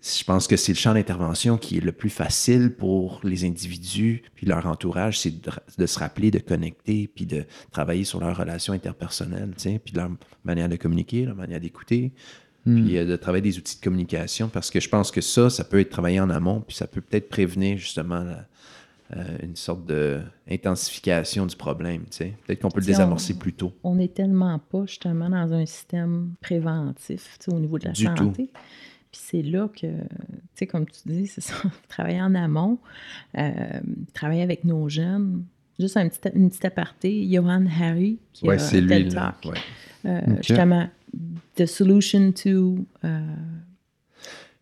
je 0.06 0.22
pense 0.24 0.46
que 0.46 0.56
c'est 0.56 0.72
le 0.72 0.76
champ 0.78 0.92
d'intervention 0.92 1.56
qui 1.56 1.78
est 1.78 1.80
le 1.80 1.92
plus 1.92 2.10
facile 2.10 2.74
pour 2.74 3.20
les 3.24 3.44
individus 3.44 4.22
puis 4.34 4.46
leur 4.46 4.66
entourage, 4.66 5.18
c'est 5.18 5.30
de, 5.40 5.50
de 5.78 5.86
se 5.86 5.98
rappeler, 5.98 6.30
de 6.30 6.40
connecter, 6.40 7.08
puis 7.08 7.24
de 7.26 7.44
travailler 7.70 8.04
sur 8.04 8.20
leurs 8.20 8.36
relations 8.36 8.74
interpersonnelles, 8.74 9.52
puis 9.56 9.94
leur 9.94 10.10
manière 10.44 10.68
de 10.68 10.76
communiquer, 10.76 11.24
leur 11.24 11.36
manière 11.36 11.60
d'écouter, 11.60 12.12
puis 12.66 12.96
euh, 12.98 13.04
de 13.06 13.16
travailler 13.16 13.42
des 13.42 13.56
outils 13.58 13.76
de 13.78 13.82
communication, 13.84 14.48
parce 14.48 14.70
que 14.70 14.78
je 14.80 14.88
pense 14.88 15.10
que 15.10 15.20
ça, 15.20 15.48
ça 15.48 15.64
peut 15.64 15.80
être 15.80 15.90
travaillé 15.90 16.20
en 16.20 16.28
amont, 16.30 16.60
puis 16.60 16.76
ça 16.76 16.86
peut 16.86 17.00
peut-être 17.00 17.28
prévenir 17.28 17.78
justement 17.78 18.20
la- 18.24 18.46
euh, 19.16 19.22
une 19.42 19.54
sorte 19.56 19.84
de 19.86 20.20
intensification 20.50 21.44
du 21.46 21.54
problème. 21.56 22.04
Peut-être 22.46 22.60
qu'on 22.60 22.70
peut 22.70 22.80
le 22.80 22.86
on- 22.86 22.88
désamorcer 22.88 23.34
plus 23.34 23.52
tôt. 23.52 23.72
on 23.84 23.94
n'est 23.96 24.08
tellement 24.08 24.58
pas 24.58 24.86
justement 24.86 25.28
dans 25.28 25.52
un 25.52 25.66
système 25.66 26.32
préventif 26.40 27.38
au 27.48 27.58
niveau 27.60 27.78
de 27.78 27.84
la 27.86 27.92
Du 27.92 28.04
santé. 28.04 28.50
Puis 29.14 29.22
c'est 29.26 29.42
là 29.42 29.68
que, 29.68 29.86
tu 29.86 29.86
sais, 30.56 30.66
comme 30.66 30.86
tu 30.86 30.98
dis, 31.06 31.28
c'est 31.28 31.40
ça, 31.40 31.54
travailler 31.88 32.20
en 32.20 32.34
amont, 32.34 32.78
euh, 33.38 33.52
travailler 34.12 34.42
avec 34.42 34.64
nos 34.64 34.88
jeunes. 34.88 35.44
Juste 35.78 35.96
un 35.96 36.08
petit, 36.08 36.18
une 36.34 36.48
petite 36.48 36.64
aparté, 36.64 37.24
Johan 37.30 37.64
Harry, 37.80 38.18
qui 38.32 38.44
Ouais, 38.44 38.56
a 38.56 38.58
c'est 38.58 38.80
lui. 38.80 39.04
Là. 39.10 39.36
Talk, 39.40 39.52
Ouais. 39.52 39.60
euh, 40.06 40.20
Ok. 40.32 40.36
justement, 40.42 40.88
The 41.54 41.66
Solution 41.66 42.32
to, 42.32 42.78
euh, 43.04 43.20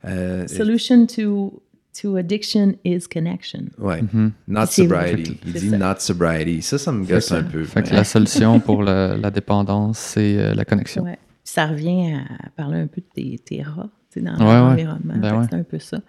Euh, 0.04 0.46
solution 0.48 1.06
to, 1.06 1.62
to 2.00 2.16
Addiction 2.16 2.74
is 2.84 3.02
Connection. 3.10 3.66
Ouais. 3.78 4.02
Mhm. 4.02 4.32
Not 4.48 4.66
C'est 4.66 4.82
sobriety. 4.82 5.22
vrai. 5.32 5.40
Il 5.46 5.52
dit 5.52 5.70
ça. 5.70 5.78
not 5.78 5.94
sobriety. 6.00 6.60
Ça, 6.62 6.76
ça 6.76 6.92
me 6.92 7.04
gosse 7.06 7.26
ça. 7.26 7.36
un 7.38 7.44
peu. 7.44 7.64
Fait 7.64 7.82
que 7.84 7.94
la 7.94 8.04
solution 8.04 8.58
pour 8.66 8.82
le- 8.82 9.16
la 9.18 9.30
dépendance, 9.30 9.98
c'est 9.98 10.36
euh, 10.38 10.54
la 10.54 10.64
connexion. 10.66 11.04
Ouais. 11.04 11.18
Ça 11.44 11.66
revient 11.66 12.14
à 12.16 12.50
parler 12.56 12.78
un 12.80 12.86
peu 12.86 13.00
de 13.00 13.06
tes, 13.14 13.38
tes 13.38 13.62
rats 13.62 13.90
dans 14.20 14.36
Ouais, 14.36 14.54
l'environnement. 14.54 15.14
Ben. 15.16 15.46
C'est 15.48 15.56
un 15.56 15.62
peu 15.62 15.78
ça. 15.78 16.00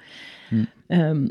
Mm. 0.51 0.63
Euh, 0.91 1.27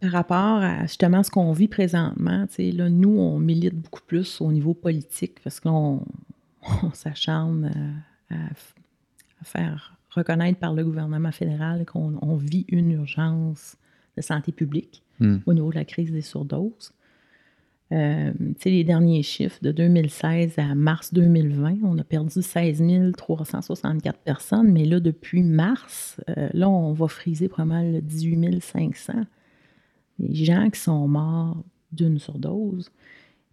par 0.00 0.12
rapport 0.12 0.62
à 0.62 0.82
justement 0.82 1.22
ce 1.22 1.30
qu'on 1.30 1.52
vit 1.52 1.68
présentement, 1.68 2.46
là, 2.58 2.88
nous, 2.88 3.18
on 3.18 3.38
milite 3.38 3.74
beaucoup 3.74 4.02
plus 4.06 4.40
au 4.40 4.52
niveau 4.52 4.74
politique 4.74 5.40
parce 5.42 5.60
qu'on 5.60 6.02
on 6.82 6.92
s'acharne 6.92 7.72
euh, 8.30 8.36
à, 8.36 9.44
faire 9.44 9.96
reconnaître 10.10 10.58
par 10.58 10.72
le 10.72 10.84
gouvernement 10.84 11.32
fédéral 11.32 11.84
qu'on 11.84 12.14
on 12.22 12.36
vit 12.36 12.64
une 12.68 12.92
urgence 12.92 13.76
de 14.16 14.22
santé 14.22 14.50
publique 14.50 15.02
Hmm. 15.18 15.38
au 15.46 15.54
niveau 15.54 15.70
de 15.70 15.76
la 15.76 15.86
crise 15.86 16.12
des 16.12 16.20
surdoses. 16.20 16.92
Euh, 17.92 18.32
les 18.64 18.82
derniers 18.82 19.22
chiffres 19.22 19.58
de 19.62 19.70
2016 19.70 20.58
à 20.58 20.74
mars 20.74 21.14
2020, 21.14 21.78
on 21.84 21.96
a 21.98 22.04
perdu 22.04 22.42
16 22.42 22.82
364 23.16 24.18
personnes, 24.18 24.72
mais 24.72 24.84
là, 24.84 24.98
depuis 24.98 25.42
mars, 25.44 26.20
euh, 26.28 26.48
là, 26.52 26.68
on 26.68 26.92
va 26.92 27.06
friser 27.06 27.48
probablement 27.48 27.88
le 27.88 28.00
18 28.00 28.60
500. 28.60 29.12
Les 30.18 30.44
gens 30.44 30.68
qui 30.70 30.80
sont 30.80 31.06
morts 31.06 31.62
d'une 31.92 32.18
surdose. 32.18 32.90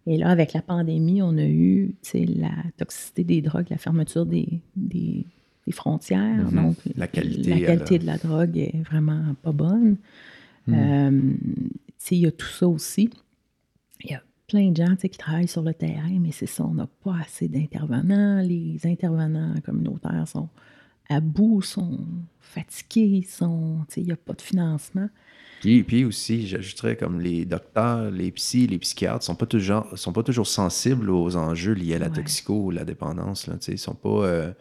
Et 0.06 0.18
là, 0.18 0.30
avec 0.30 0.52
la 0.52 0.62
pandémie, 0.62 1.22
on 1.22 1.38
a 1.38 1.46
eu 1.46 1.94
la 2.12 2.50
toxicité 2.76 3.24
des 3.24 3.40
drogues, 3.40 3.66
la 3.70 3.78
fermeture 3.78 4.26
des, 4.26 4.60
des, 4.74 5.24
des 5.66 5.72
frontières. 5.72 6.50
Mhm. 6.50 6.62
Donc, 6.62 6.76
La 6.96 7.06
qualité, 7.06 7.50
la 7.50 7.66
qualité 7.66 7.98
de 8.00 8.06
la 8.06 8.18
drogue 8.18 8.56
est 8.58 8.82
vraiment 8.82 9.34
pas 9.42 9.52
bonne. 9.52 9.96
Mm. 10.66 10.74
Euh, 10.74 11.20
il 12.10 12.18
y 12.18 12.26
a 12.26 12.30
tout 12.30 12.46
ça 12.46 12.68
aussi. 12.68 13.10
Plein 14.54 14.70
de 14.70 14.76
gens 14.76 14.94
qui 14.94 15.08
travaillent 15.18 15.48
sur 15.48 15.62
le 15.62 15.74
terrain, 15.74 16.16
mais 16.20 16.30
c'est 16.30 16.46
ça, 16.46 16.62
on 16.64 16.74
n'a 16.74 16.86
pas 17.02 17.16
assez 17.20 17.48
d'intervenants. 17.48 18.40
Les 18.40 18.78
intervenants 18.84 19.52
communautaires 19.64 20.28
sont 20.28 20.48
à 21.10 21.18
bout, 21.18 21.60
sont 21.60 21.98
fatigués, 22.40 23.26
sont, 23.28 23.84
il 23.96 24.04
n'y 24.04 24.12
a 24.12 24.16
pas 24.16 24.32
de 24.34 24.40
financement. 24.40 25.08
Puis, 25.60 25.82
puis 25.82 26.04
aussi, 26.04 26.46
j'ajouterais 26.46 26.94
comme 26.96 27.20
les 27.20 27.44
docteurs, 27.44 28.12
les 28.12 28.30
psys, 28.30 28.68
les 28.68 28.78
psychiatres 28.78 29.24
sont 29.24 29.34
pas 29.34 29.46
toujours 29.46 29.86
sont 29.98 30.12
pas 30.12 30.22
toujours 30.22 30.46
sensibles 30.46 31.10
aux 31.10 31.34
enjeux 31.34 31.72
liés 31.72 31.96
à 31.96 31.98
la 31.98 32.06
Ouais. 32.06 32.12
toxico 32.12 32.66
ou 32.66 32.70
la 32.70 32.84
dépendance. 32.84 33.48
Là, 33.48 33.56
ils 33.66 33.76
sont 33.78 33.94
pas. 33.96 34.08
euh, 34.24 34.52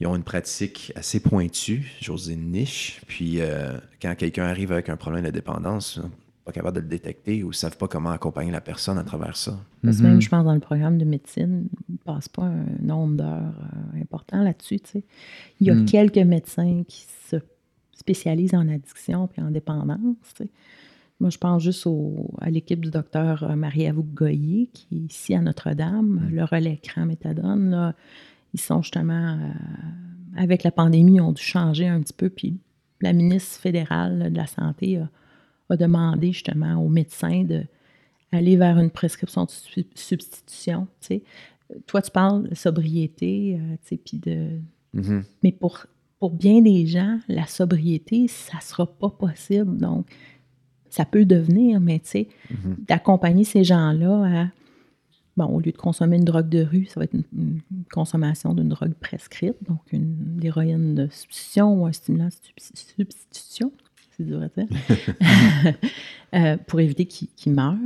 ils 0.00 0.08
ont 0.08 0.16
une 0.16 0.24
pratique 0.24 0.92
assez 0.96 1.20
pointue, 1.20 1.92
j'ose 2.00 2.26
dire 2.28 2.36
niche. 2.38 3.00
Puis 3.06 3.40
euh, 3.40 3.78
quand 4.02 4.16
quelqu'un 4.16 4.44
arrive 4.46 4.72
avec 4.72 4.88
un 4.88 4.96
problème 4.96 5.24
de 5.24 5.30
dépendance, 5.30 6.00
pas 6.48 6.52
capable 6.52 6.76
de 6.76 6.80
le 6.80 6.88
détecter 6.88 7.42
ou 7.44 7.48
ne 7.48 7.52
savent 7.52 7.76
pas 7.76 7.88
comment 7.88 8.08
accompagner 8.10 8.50
la 8.50 8.62
personne 8.62 8.96
à 8.96 9.04
travers 9.04 9.36
ça. 9.36 9.58
Parce 9.82 9.98
que 9.98 10.02
Mhm. 10.02 10.08
même, 10.12 10.20
je 10.22 10.28
pense, 10.30 10.44
dans 10.46 10.54
le 10.54 10.60
programme 10.60 10.96
de 10.96 11.04
médecine, 11.04 11.68
il 11.88 11.92
ne 11.92 11.98
passe 11.98 12.28
pas 12.28 12.44
un 12.44 12.64
nombre 12.80 13.16
d'heures 13.16 13.54
euh, 13.96 14.00
important 14.00 14.42
là-dessus. 14.42 14.80
tu 14.80 14.90
sais. 14.92 15.04
Il 15.60 15.66
y 15.66 15.70
a 15.70 15.74
Mm. 15.74 15.84
quelques 15.84 16.16
médecins 16.18 16.82
qui 16.88 17.06
se 17.28 17.36
spécialisent 17.92 18.54
en 18.54 18.66
addiction 18.68 19.28
et 19.36 19.42
en 19.42 19.50
dépendance. 19.50 19.98
Moi, 21.20 21.28
je 21.30 21.36
pense 21.38 21.62
juste 21.62 21.86
à 22.40 22.48
l'équipe 22.48 22.80
du 22.80 22.90
docteur 22.90 23.42
euh, 23.42 23.54
Marie-Avouk 23.54 24.06
Goyer, 24.14 24.70
qui 24.72 24.86
est 24.92 25.12
ici 25.12 25.34
à 25.34 25.40
Notre-Dame, 25.42 26.28
mm. 26.30 26.34
le 26.34 26.44
relais 26.44 26.74
écran 26.82 27.04
méthadone. 27.04 27.92
ils 28.54 28.60
sont 28.60 28.80
justement, 28.80 29.36
euh, 29.38 29.38
avec 30.36 30.62
la 30.62 30.70
pandémie, 30.70 31.20
ont 31.20 31.32
dû 31.32 31.42
changer 31.42 31.86
un 31.88 32.00
petit 32.00 32.14
peu. 32.14 32.30
Puis 32.30 32.56
la 33.02 33.12
ministre 33.12 33.60
fédérale 33.60 34.32
de 34.32 34.36
la 34.36 34.46
Santé 34.46 34.96
a, 34.96 35.10
demandé 35.76 36.32
justement 36.32 36.82
aux 36.82 36.88
médecins 36.88 37.44
d'aller 37.44 38.56
vers 38.56 38.78
une 38.78 38.90
prescription 38.90 39.44
de 39.44 39.50
substitution. 39.94 40.86
Toi, 41.86 42.02
tu 42.02 42.10
parles 42.10 42.48
de 42.48 42.54
sobriété, 42.54 43.60
euh, 43.60 43.96
puis 44.04 44.18
de. 44.18 44.60
Mm-hmm. 44.94 45.22
Mais 45.42 45.52
pour, 45.52 45.86
pour 46.18 46.30
bien 46.30 46.62
des 46.62 46.86
gens, 46.86 47.18
la 47.28 47.46
sobriété, 47.46 48.26
ça 48.28 48.56
ne 48.56 48.62
sera 48.62 48.86
pas 48.86 49.10
possible. 49.10 49.76
Donc, 49.76 50.06
ça 50.88 51.04
peut 51.04 51.26
devenir, 51.26 51.80
mais 51.80 51.98
tu 51.98 52.08
sais, 52.08 52.28
mm-hmm. 52.50 52.86
d'accompagner 52.86 53.44
ces 53.44 53.64
gens-là 53.64 54.42
à, 54.42 54.46
bon, 55.38 55.46
au 55.46 55.60
lieu 55.60 55.72
de 55.72 55.76
consommer 55.76 56.16
une 56.16 56.24
drogue 56.24 56.48
de 56.48 56.62
rue, 56.62 56.86
ça 56.86 57.00
va 57.00 57.04
être 57.04 57.14
une, 57.14 57.60
consommation 57.92 58.54
d'une 58.54 58.68
drogue 58.68 58.94
prescrite, 58.94 59.56
donc 59.66 59.80
une 59.92 60.40
héroïne 60.42 60.94
de 60.94 61.08
substitution 61.10 61.80
ou 61.80 61.86
un 61.86 61.92
stimulant 61.92 62.26
de 62.26 62.32
substitution, 62.62 63.72
c'est 64.18 64.26
dur 64.26 64.42
à 64.42 64.48
dire, 64.48 64.66
euh, 66.34 66.56
pour 66.66 66.80
éviter 66.80 67.06
qu'ils 67.06 67.52
meurent, 67.52 67.76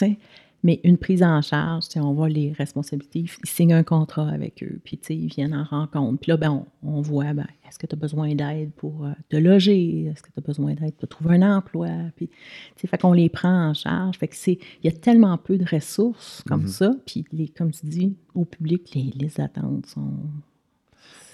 mais 0.62 0.80
une 0.84 0.96
prise 0.96 1.22
en 1.22 1.42
charge, 1.42 1.86
on 1.96 2.12
voit 2.12 2.28
les 2.28 2.52
responsabilités, 2.52 3.20
ils 3.20 3.48
signent 3.48 3.74
un 3.74 3.82
contrat 3.82 4.28
avec 4.28 4.62
eux, 4.62 4.80
puis 4.84 5.00
ils 5.10 5.26
viennent 5.26 5.54
en 5.54 5.64
rencontre. 5.64 6.20
Puis 6.20 6.30
là, 6.30 6.36
ben, 6.36 6.64
on, 6.84 7.00
voit, 7.00 7.32
ben, 7.32 7.46
est-ce 7.68 7.78
que 7.78 7.86
tu 7.86 7.96
as 7.96 7.98
besoin 7.98 8.34
d'aide 8.34 8.70
pour 8.72 9.04
euh, 9.04 9.12
te 9.28 9.36
loger? 9.36 10.04
Est-ce 10.04 10.22
que 10.22 10.28
tu 10.28 10.38
as 10.38 10.42
besoin 10.42 10.74
d'aide 10.74 10.94
pour 10.94 11.08
trouver 11.08 11.36
un 11.36 11.56
emploi? 11.56 11.88
Puis, 12.14 12.30
fait 12.76 12.98
qu'on 12.98 13.12
les 13.12 13.28
prend 13.28 13.70
en 13.70 13.74
charge. 13.74 14.16
Fait 14.18 14.28
que 14.28 14.36
c'est, 14.36 14.58
il 14.82 14.84
y 14.84 14.88
a 14.88 14.96
tellement 14.96 15.36
peu 15.36 15.58
de 15.58 15.64
ressources 15.68 16.44
comme 16.46 16.66
mm-hmm. 16.66 16.68
ça, 16.68 16.94
puis 17.06 17.24
les, 17.32 17.48
comme 17.48 17.72
tu 17.72 17.86
dis, 17.86 18.16
au 18.34 18.44
public, 18.44 18.94
les, 18.94 19.10
les 19.16 19.40
attentes 19.40 19.86
sont... 19.86 20.12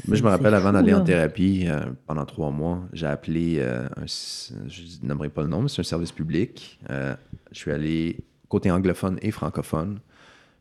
Moi, 0.07 0.16
je 0.16 0.22
me 0.22 0.28
rappelle 0.28 0.55
avant 0.55 0.72
d'aller 0.72 0.94
en 0.94 1.03
thérapie 1.03 1.64
euh, 1.66 1.80
pendant 2.07 2.24
trois 2.24 2.51
mois, 2.51 2.82
j'ai 2.92 3.07
appelé, 3.07 3.57
euh, 3.59 3.88
un, 3.96 4.07
je 4.07 4.82
nommerai 5.03 5.28
pas 5.28 5.42
le 5.42 5.49
nom, 5.49 5.62
mais 5.62 5.68
c'est 5.68 5.80
un 5.80 5.84
service 5.84 6.12
public. 6.12 6.78
je 6.88 7.16
suis 7.59 7.72
allé 7.72 8.18
côté 8.49 8.70
anglophone 8.70 9.18
et 9.22 9.30
francophone. 9.30 10.01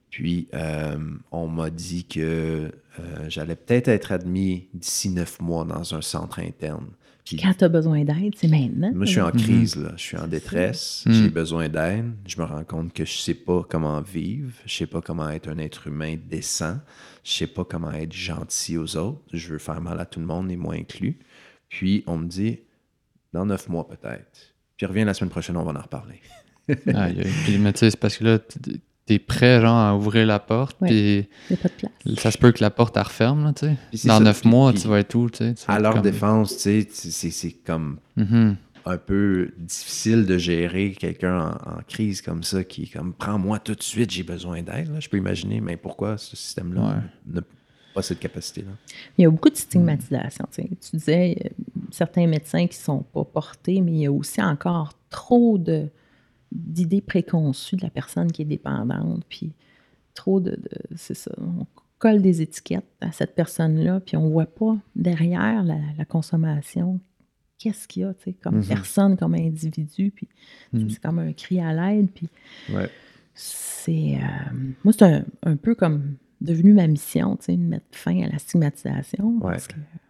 Puis, 0.10 0.48
euh, 0.54 0.98
on 1.32 1.48
m'a 1.48 1.70
dit 1.70 2.06
que 2.06 2.72
euh, 3.00 3.30
j'allais 3.30 3.56
peut-être 3.56 3.88
être 3.88 4.12
admis 4.12 4.68
d'ici 4.74 5.10
neuf 5.10 5.40
mois 5.42 5.66
dans 5.66 5.94
un 5.94 6.02
centre 6.02 6.40
interne. 6.40 6.88
Quand 7.36 7.54
tu 7.54 7.64
as 7.64 7.70
besoin 7.70 8.04
d'aide, 8.04 8.34
c'est 8.38 8.48
maintenant. 8.48 8.92
Moi, 8.94 9.06
je 9.06 9.12
suis 9.12 9.22
en 9.22 9.32
crise, 9.32 9.76
là. 9.76 9.92
je 9.98 10.02
suis 10.02 10.18
en 10.18 10.28
détresse, 10.28 11.04
j'ai 11.06 11.28
mm. 11.28 11.32
besoin 11.32 11.70
d'aide. 11.70 12.14
Je 12.26 12.40
me 12.40 12.46
rends 12.46 12.64
compte 12.64 12.94
que 12.94 13.04
je 13.04 13.18
sais 13.18 13.34
pas 13.34 13.66
comment 13.68 14.02
vivre, 14.02 14.54
je 14.66 14.74
sais 14.74 14.88
pas 14.88 15.02
comment 15.02 15.30
être 15.30 15.50
un 15.50 15.58
être 15.58 15.88
humain 15.88 16.16
décent, 16.30 16.78
je 17.24 17.32
sais 17.32 17.48
pas 17.48 17.66
comment 17.66 17.92
être 17.92 18.14
gentil 18.14 18.78
aux 18.78 18.96
autres, 18.96 19.22
je 19.34 19.50
veux 19.50 19.58
faire 19.58 19.82
mal 19.82 20.00
à 20.00 20.06
tout 20.06 20.20
le 20.20 20.26
monde 20.26 20.50
et 20.52 20.56
moi 20.56 20.76
inclus. 20.76 21.20
Puis, 21.70 22.04
on 22.08 22.18
me 22.18 22.28
dit, 22.28 22.60
dans 23.34 23.46
neuf 23.46 23.68
mois 23.68 23.88
peut-être. 23.88 24.56
Puis, 24.78 24.86
reviens 24.86 25.06
la 25.06 25.14
semaine 25.14 25.32
prochaine, 25.32 25.58
on 25.58 25.64
va 25.64 25.78
en 25.78 25.82
reparler. 25.82 26.22
ah, 26.94 27.10
mais 27.60 27.74
tu 27.74 27.80
sais, 27.80 27.92
c'est 27.92 28.00
parce 28.00 28.18
que 28.18 28.24
là, 28.24 28.40
t'es 29.08 29.20
prêt, 29.20 29.62
genre, 29.62 29.78
à 29.78 29.96
ouvrir 29.96 30.28
la 30.28 30.38
porte, 30.38 30.78
puis 30.82 31.28
ça 32.18 32.30
se 32.30 32.38
peut 32.38 32.52
que 32.52 32.62
la 32.62 32.70
porte, 32.70 32.98
elle 32.98 33.04
referme, 33.04 33.54
tu 33.56 33.68
sais. 33.98 34.08
Dans 34.08 34.20
neuf 34.20 34.44
mois, 34.46 34.74
tu 34.74 34.88
vas 34.88 35.00
être 35.00 35.16
où, 35.16 35.30
tu 35.30 35.38
sais? 35.38 35.56
À 35.68 35.80
leur 35.80 36.02
défense, 36.02 36.58
tu 36.58 36.86
sais, 36.90 37.32
c'est 37.32 37.52
comme 37.66 38.00
mm-hmm. 38.18 38.56
un 38.86 38.98
peu 38.98 39.50
difficile 39.58 40.26
de 40.26 40.38
gérer 40.38 40.92
quelqu'un 40.92 41.58
en, 41.66 41.82
crise 41.88 42.22
comme 42.22 42.44
ça, 42.44 42.66
qui 42.66 42.90
comme, 42.90 43.14
prends-moi 43.14 43.60
tout 43.60 43.76
de 43.76 43.84
suite, 43.84 44.12
j'ai 44.12 44.24
besoin 44.24 44.62
d'aide, 44.62 44.92
je 45.00 45.08
peux 45.08 45.18
imaginer, 45.18 45.62
mais 45.62 45.78
pourquoi 45.78 46.18
ce 46.18 46.36
système-là 46.36 47.02
n'a 47.26 47.42
pas 47.96 48.02
cette 48.02 48.20
capacité-là? 48.20 48.72
Il 49.18 49.22
y 49.22 49.26
a 49.26 49.30
beaucoup 49.30 49.50
de 49.50 49.56
stigmatisation, 49.56 50.46
tu 50.52 50.64
sais. 50.64 50.70
Tu 50.70 50.98
disais, 50.98 51.38
euh, 51.46 51.50
certains 51.92 52.28
médecins 52.28 52.68
qui 52.68 52.76
sont 52.76 53.04
pas 53.14 53.24
portés, 53.24 53.80
mais 53.80 53.92
il 53.94 54.00
y 54.00 54.06
a 54.06 54.12
aussi 54.12 54.42
encore 54.42 54.92
trop 55.10 55.58
de 55.58 55.88
d'idées 56.52 57.02
préconçues 57.02 57.76
de 57.76 57.84
la 57.84 57.90
personne 57.90 58.32
qui 58.32 58.42
est 58.42 58.46
dépendante, 58.46 59.24
puis 59.30 59.52
trop 60.14 60.40
de, 60.40 60.58
c'est 60.96 61.14
ça, 61.14 61.32
on 61.38 61.66
colle 62.00 62.22
des 62.22 62.42
étiquettes 62.42 62.86
à 63.02 63.12
cette 63.12 63.36
personne-là, 63.36 64.00
puis 64.00 64.18
on 64.18 64.30
voit 64.30 64.46
pas 64.46 64.78
derrière 64.96 65.64
la, 65.64 66.06
consommation 66.06 67.00
qu'est-ce 67.58 67.88
qu'il 67.88 68.04
y 68.04 68.06
a, 68.06 68.14
tu 68.14 68.24
sais, 68.26 68.34
comme 68.34 68.62
mm-hmm. 68.62 68.68
personne, 68.68 69.18
comme 69.18 69.34
individu, 69.34 70.12
puis 70.12 70.28
mm. 70.74 70.90
c'est 70.90 71.02
comme 71.02 71.20
un 71.20 71.34
cri 71.34 71.60
à 71.60 71.74
l'aide, 71.74 72.10
puis 72.12 72.30
c'est, 73.34 74.16
euh, 74.16 74.54
moi 74.84 74.94
c'est 74.94 75.04
un, 75.04 75.26
un, 75.44 75.56
peu 75.56 75.76
comme 75.76 76.18
devenu 76.40 76.74
ma 76.74 76.86
mission, 76.88 77.36
tu 77.38 77.46
sais, 77.46 77.52
de 77.54 77.64
mettre 77.64 77.86
fin 77.92 78.22
à 78.24 78.28
la 78.28 78.38
stigmatisation. 78.38 79.40
Oui, 79.42 79.54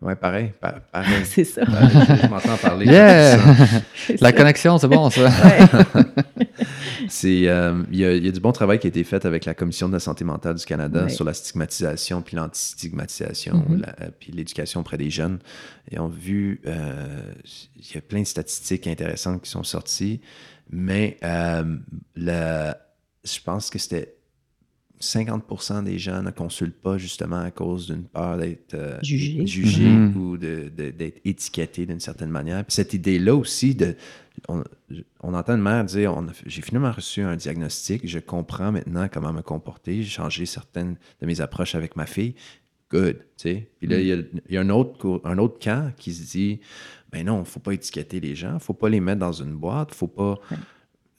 ouais, 0.02 0.16
pareil. 0.16 0.52
pareil. 0.60 0.82
c'est 1.24 1.46
ça. 1.46 1.62
je 1.66 2.28
m'entends 2.28 2.58
parler. 2.58 2.86
Yeah! 2.86 3.40
la 4.22 4.34
connexion, 4.34 4.78
c'est 4.78 4.90
bon, 4.90 5.10
ça. 5.10 5.30
c'est, 7.08 7.48
euh, 7.48 7.82
il 7.92 8.00
y, 8.00 8.06
a, 8.06 8.14
y, 8.14 8.28
a 8.28 8.32
du 8.32 8.40
bon 8.42 8.52
travail 8.52 8.80
qui 8.80 8.88
a 8.88 8.90
été 8.90 9.04
fait 9.06 9.26
avec 9.26 9.46
la 9.46 9.54
Commission 9.54 9.88
de 9.88 9.94
la 9.94 10.00
santé 10.00 10.26
mentale 10.26 10.56
du 10.56 10.66
Canada 10.66 11.08
sur 11.08 11.24
la 11.24 11.34
stigmatisation, 11.34 12.22
puis 12.22 12.36
l'antistigmatisation, 12.36 13.56
mm-hmm. 13.56 13.86
euh, 14.02 14.10
puis 14.20 14.34
l'éducation 14.34 14.82
auprès 14.82 14.98
des 14.98 15.10
jeunes. 15.10 15.40
Et 15.92 16.00
on 16.00 16.08
a 16.08 16.10
vu, 16.10 16.62
euh, 16.68 17.34
il 17.78 17.96
y 17.96 17.98
a 17.98 18.02
plein 18.02 18.20
de 18.20 18.28
statistiques 18.28 18.88
intéressantes 18.88 19.44
qui 19.44 19.50
sont 19.50 19.64
sorties, 19.64 20.20
mais 20.70 21.18
le, 22.16 22.74
je 23.24 23.40
pense 23.44 23.70
que 23.70 23.80
c'était 23.80 24.17
50% 25.00 25.84
des 25.84 26.00
gens 26.00 26.24
ne 26.24 26.32
consultent 26.32 26.82
pas 26.82 26.98
justement 26.98 27.40
à 27.40 27.52
cause 27.52 27.88
d'une 27.88 28.04
peur 28.04 28.38
d'être 28.38 28.74
euh, 28.74 28.98
jugé, 29.04 29.44
mm-hmm. 29.44 30.16
ou 30.16 30.38
d'être 30.38 31.22
étiqueté 31.24 31.86
d'une 31.86 32.00
certaine 32.00 32.32
manière. 32.32 32.64
Puis 32.66 32.74
cette 32.74 32.94
idée-là 32.94 33.36
aussi, 33.36 33.76
de, 33.76 33.96
on, 34.48 35.34
entend 35.34 35.56
une 35.56 35.62
mère 35.62 35.84
dire 35.86 36.20
J'ai 36.46 36.62
finalement 36.62 36.92
reçu 36.92 37.22
un 37.22 37.36
diagnostic, 37.36 38.08
je 38.08 38.20
comprends 38.20 38.72
maintenant 38.72 39.08
comment 39.12 39.34
me 39.34 39.42
comporter, 39.42 40.02
j'ai 40.04 40.10
changé 40.10 40.46
certaines 40.46 40.96
de 41.22 41.26
mes 41.26 41.42
approches 41.42 41.76
avec 41.76 41.96
ma 41.96 42.06
fille. 42.06 42.36
Good. 42.90 43.26
Puis 43.38 43.68
là, 43.82 44.00
il 44.00 44.08
y 44.50 44.58
a, 44.58 44.62
un, 44.62 44.70
autre, 44.70 45.22
un 45.26 45.38
autre 45.38 45.60
camp 45.60 45.92
qui 45.98 46.14
se 46.14 46.32
dit 46.32 46.62
Ben 47.12 47.26
non, 47.26 47.38
il 47.38 47.42
ne 47.42 47.46
faut 47.46 47.60
pas 47.60 47.74
étiqueter 47.74 48.20
les 48.20 48.34
gens, 48.34 48.52
il 48.52 48.56
ne 48.56 48.60
faut 48.60 48.74
pas 48.74 48.90
les 48.90 49.02
mettre 49.02 49.20
dans 49.20 49.34
une 49.34 49.54
boîte, 49.54 49.94
faut 49.94 50.08
pas. 50.08 50.40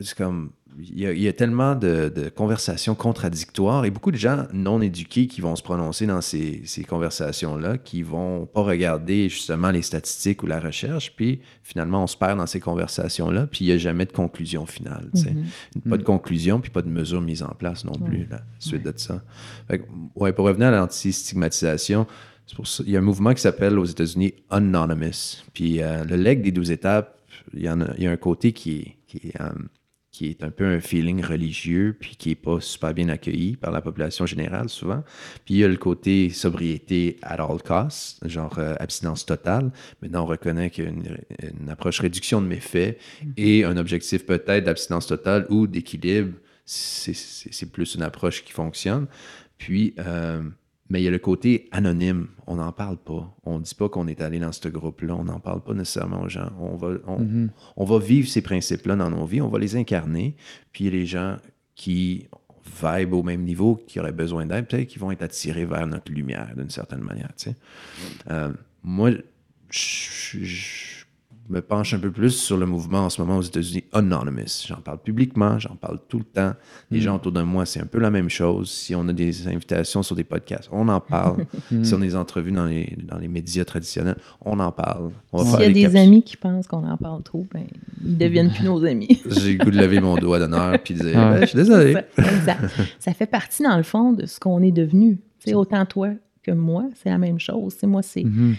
C'est 0.00 0.16
comme 0.16 0.52
il 0.80 1.00
y, 1.00 1.28
a, 1.28 1.32
tellement 1.32 1.74
de, 1.74 2.30
conversations 2.34 2.94
contradictoires 2.94 3.84
et 3.84 3.90
beaucoup 3.90 4.12
de 4.12 4.16
gens 4.16 4.46
non 4.52 4.80
éduqués 4.80 5.26
qui 5.26 5.40
vont 5.40 5.56
se 5.56 5.62
prononcer 5.62 6.06
dans 6.06 6.20
ces, 6.20 6.62
conversations-là, 6.88 7.78
qui 7.78 8.02
vont 8.02 8.46
pas 8.46 8.62
regarder 8.62 9.28
justement 9.28 9.70
les 9.70 9.82
statistiques 9.82 10.42
ou 10.42 10.46
la 10.46 10.60
recherche, 10.60 11.14
puis 11.16 11.40
finalement 11.62 12.04
on 12.04 12.06
se 12.06 12.16
perd 12.16 12.38
dans 12.38 12.46
ces 12.46 12.60
conversations-là, 12.60 13.46
puis 13.46 13.64
il 13.64 13.68
n'y 13.68 13.74
a 13.74 13.78
jamais 13.78 14.06
de 14.06 14.12
conclusion 14.12 14.66
finale. 14.66 15.08
Mm-hmm. 15.14 15.88
Pas 15.88 15.96
de 15.96 16.02
mm. 16.02 16.04
conclusion, 16.04 16.60
puis 16.60 16.70
pas 16.70 16.82
de 16.82 16.88
mesure 16.88 17.20
mise 17.20 17.42
en 17.42 17.54
place 17.58 17.84
non 17.84 17.92
plus, 17.92 18.28
suite 18.58 18.84
de 18.84 18.92
ça. 18.96 19.22
ouais, 20.14 20.32
pour 20.32 20.46
revenir 20.46 20.68
à 20.68 20.72
l'anti-stigmatisation, 20.72 22.06
il 22.86 22.90
y 22.90 22.96
a 22.96 23.00
un 23.00 23.02
mouvement 23.02 23.34
qui 23.34 23.42
s'appelle 23.42 23.78
aux 23.78 23.84
États-Unis 23.84 24.34
Anonymous. 24.50 25.42
Puis 25.52 25.82
euh, 25.82 26.04
le 26.04 26.16
leg 26.16 26.42
des 26.42 26.52
12 26.52 26.70
étapes, 26.70 27.18
il 27.54 27.62
y, 27.62 27.70
en 27.70 27.80
a, 27.80 27.94
il 27.96 28.04
y 28.04 28.06
a 28.06 28.10
un 28.10 28.16
côté 28.16 28.52
qui 28.52 28.96
est, 29.14 29.40
euh, 29.40 29.50
qui 30.18 30.30
est 30.30 30.42
un 30.42 30.50
peu 30.50 30.66
un 30.66 30.80
feeling 30.80 31.24
religieux, 31.24 31.96
puis 31.96 32.16
qui 32.16 32.30
n'est 32.30 32.34
pas 32.34 32.60
super 32.60 32.92
bien 32.92 33.08
accueilli 33.08 33.54
par 33.54 33.70
la 33.70 33.80
population 33.80 34.26
générale 34.26 34.68
souvent. 34.68 35.04
Puis 35.44 35.54
il 35.54 35.58
y 35.58 35.64
a 35.64 35.68
le 35.68 35.76
côté 35.76 36.28
sobriété 36.30 37.18
at 37.22 37.36
all 37.36 37.62
costs, 37.62 38.26
genre 38.28 38.58
euh, 38.58 38.74
abstinence 38.80 39.24
totale. 39.24 39.70
Maintenant, 40.02 40.24
on 40.24 40.26
reconnaît 40.26 40.70
qu'il 40.70 40.84
y 40.84 40.86
a 40.88 40.90
une, 40.90 41.70
approche 41.70 42.00
réduction 42.00 42.42
de 42.42 42.48
méfaits 42.48 42.98
et 43.36 43.64
un 43.64 43.76
objectif 43.76 44.26
peut-être 44.26 44.64
d'abstinence 44.64 45.06
totale 45.06 45.46
ou 45.50 45.68
d'équilibre. 45.68 46.32
C'est 46.64 47.70
plus 47.70 47.94
une 47.94 48.02
approche 48.02 48.42
qui 48.42 48.52
fonctionne. 48.52 49.06
Puis, 49.56 49.94
euh, 50.00 50.42
mais 50.90 51.00
il 51.00 51.04
y 51.04 51.08
a 51.08 51.10
le 51.10 51.18
côté 51.18 51.68
anonyme. 51.70 52.28
On 52.46 52.56
n'en 52.56 52.72
parle 52.72 52.96
pas. 52.96 53.34
On 53.44 53.58
ne 53.58 53.64
dit 53.64 53.74
pas 53.74 53.88
qu'on 53.88 54.06
est 54.08 54.20
allé 54.20 54.38
dans 54.38 54.52
ce 54.52 54.68
groupe-là. 54.68 55.14
On 55.14 55.24
n'en 55.24 55.40
parle 55.40 55.62
pas 55.62 55.74
nécessairement 55.74 56.22
aux 56.22 56.28
gens. 56.28 56.50
On 56.58 56.76
va, 56.76 56.94
on, 57.76 57.84
va 57.84 57.98
vivre 57.98 58.28
ces 58.28 58.40
principes-là 58.40 58.96
dans 58.96 59.10
nos 59.10 59.26
vies. 59.26 59.40
On 59.40 59.48
va 59.48 59.58
les 59.58 59.76
incarner. 59.76 60.34
Puis 60.72 60.90
les 60.90 61.04
gens 61.04 61.36
qui 61.74 62.26
vibrent 62.82 63.18
au 63.18 63.22
même 63.22 63.42
niveau, 63.42 63.82
qui 63.86 64.00
auraient 64.00 64.12
besoin 64.12 64.46
d'aide, 64.46 64.66
peut-être 64.66 64.88
qui 64.88 64.98
vont 64.98 65.10
être 65.10 65.22
attirés 65.22 65.66
vers 65.66 65.86
notre 65.86 66.10
lumière 66.10 66.54
d'une 66.56 66.70
certaine 66.70 67.00
manière. 67.00 67.32
Euh, 68.30 68.52
moi, 68.82 69.10
je, 69.70 70.97
me 71.48 71.60
penche 71.60 71.94
un 71.94 71.98
peu 71.98 72.10
plus 72.10 72.30
sur 72.30 72.56
le 72.56 72.66
mouvement 72.66 73.00
en 73.00 73.10
ce 73.10 73.20
moment 73.20 73.38
aux 73.38 73.42
États-Unis, 73.42 73.84
Anonymous. 73.92 74.66
J'en 74.66 74.76
parle 74.76 74.98
publiquement, 74.98 75.58
j'en 75.58 75.76
parle 75.76 75.98
tout 76.08 76.18
le 76.18 76.24
temps. 76.24 76.52
Les 76.90 77.00
gens 77.00 77.16
autour 77.16 77.32
de 77.32 77.42
moi, 77.42 77.64
c'est 77.64 77.80
un 77.80 77.86
peu 77.86 77.98
la 77.98 78.10
même 78.10 78.28
chose. 78.28 78.70
Si 78.70 78.94
on 78.94 79.08
a 79.08 79.12
des 79.12 79.48
invitations 79.48 80.02
sur 80.02 80.14
des 80.14 80.24
podcasts, 80.24 80.68
on 80.72 80.88
en 80.88 81.00
parle. 81.00 81.46
si 81.82 81.94
on 81.94 81.98
a 81.98 82.04
des 82.04 82.16
entrevues 82.16 82.52
dans 82.52 82.66
les, 82.66 82.96
dans 83.02 83.18
les 83.18 83.28
médias 83.28 83.64
traditionnels, 83.64 84.16
on 84.44 84.58
en 84.60 84.72
parle. 84.72 85.10
S'il 85.36 85.60
y 85.60 85.64
a 85.64 85.70
des 85.70 85.96
amis 85.96 86.22
qui 86.22 86.36
pensent 86.36 86.66
qu'on 86.66 86.86
en 86.86 86.96
parle 86.96 87.22
trop, 87.22 87.46
ben, 87.52 87.64
ils 88.04 88.18
deviennent 88.18 88.52
plus 88.52 88.64
nos 88.64 88.84
amis. 88.84 89.20
J'ai 89.30 89.54
le 89.54 89.64
goût 89.64 89.70
de 89.70 89.78
lever 89.78 90.00
mon 90.00 90.16
doigt 90.16 90.38
d'honneur 90.38 90.78
puis 90.82 90.94
de 90.94 91.02
dire 91.02 91.14
ben, 91.14 91.40
Je 91.40 91.46
suis 91.46 91.56
désolé. 91.56 91.96
Ça, 92.44 92.56
ça, 92.98 93.12
fait 93.14 93.26
partie, 93.26 93.62
dans 93.62 93.76
le 93.76 93.82
fond, 93.82 94.12
de 94.12 94.26
ce 94.26 94.38
qu'on 94.38 94.62
est 94.62 94.72
devenu. 94.72 95.18
autant 95.52 95.86
toi 95.86 96.10
que 96.42 96.50
moi, 96.50 96.84
c'est 96.94 97.08
la 97.08 97.18
même 97.18 97.40
chose. 97.40 97.76
moi, 97.82 98.02
c'est. 98.02 98.22
Mm-hmm 98.22 98.56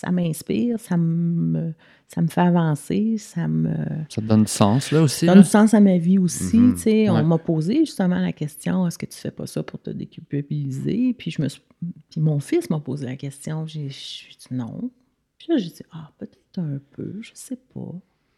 ça 0.00 0.10
m'inspire, 0.10 0.80
ça 0.80 0.96
me, 0.96 1.74
ça 2.08 2.22
me 2.22 2.28
fait 2.28 2.40
avancer, 2.40 3.18
ça 3.18 3.46
me... 3.46 3.74
Ça 4.08 4.22
te 4.22 4.26
donne 4.26 4.44
du 4.44 4.50
sens, 4.50 4.92
là, 4.92 5.02
aussi? 5.02 5.26
Ça 5.26 5.34
donne 5.34 5.42
du 5.42 5.48
sens 5.48 5.74
à 5.74 5.80
ma 5.80 5.98
vie 5.98 6.18
aussi, 6.18 6.56
mhm. 6.56 6.74
tu 6.74 6.80
sais. 6.80 7.10
On 7.10 7.22
m'a 7.22 7.36
posé 7.36 7.80
justement 7.80 8.18
la 8.18 8.32
question, 8.32 8.86
est-ce 8.86 8.96
que 8.96 9.04
tu 9.04 9.18
fais 9.18 9.30
pas 9.30 9.46
ça 9.46 9.62
pour 9.62 9.80
te 9.80 9.90
déculpabiliser? 9.90 11.12
Puis, 11.12 11.32
je 11.32 11.42
me 11.42 11.48
Puis 11.48 12.20
mon 12.20 12.40
fils 12.40 12.70
m'a 12.70 12.80
posé 12.80 13.04
la 13.04 13.16
question, 13.16 13.66
j'ai 13.66 13.88
dit 13.88 14.46
non. 14.50 14.90
Puis 15.36 15.48
là, 15.50 15.58
j'ai 15.58 15.68
dit, 15.68 15.82
ah, 15.92 16.10
peut-être 16.18 16.58
un 16.58 16.80
peu, 16.92 17.18
je 17.20 17.32
sais 17.34 17.58
pas. 17.74 17.92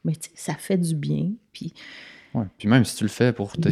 Mais 0.05 0.17
tu 0.17 0.31
sais, 0.31 0.35
ça 0.35 0.55
fait 0.55 0.79
du 0.79 0.97
bien, 0.97 1.31
puis... 1.53 1.73
Ouais. 2.35 2.45
Puis 2.57 2.66
même 2.66 2.85
si 2.85 2.97
tu 2.97 3.05
le 3.05 3.11
fais 3.11 3.33
pour 3.33 3.53
te 3.53 3.68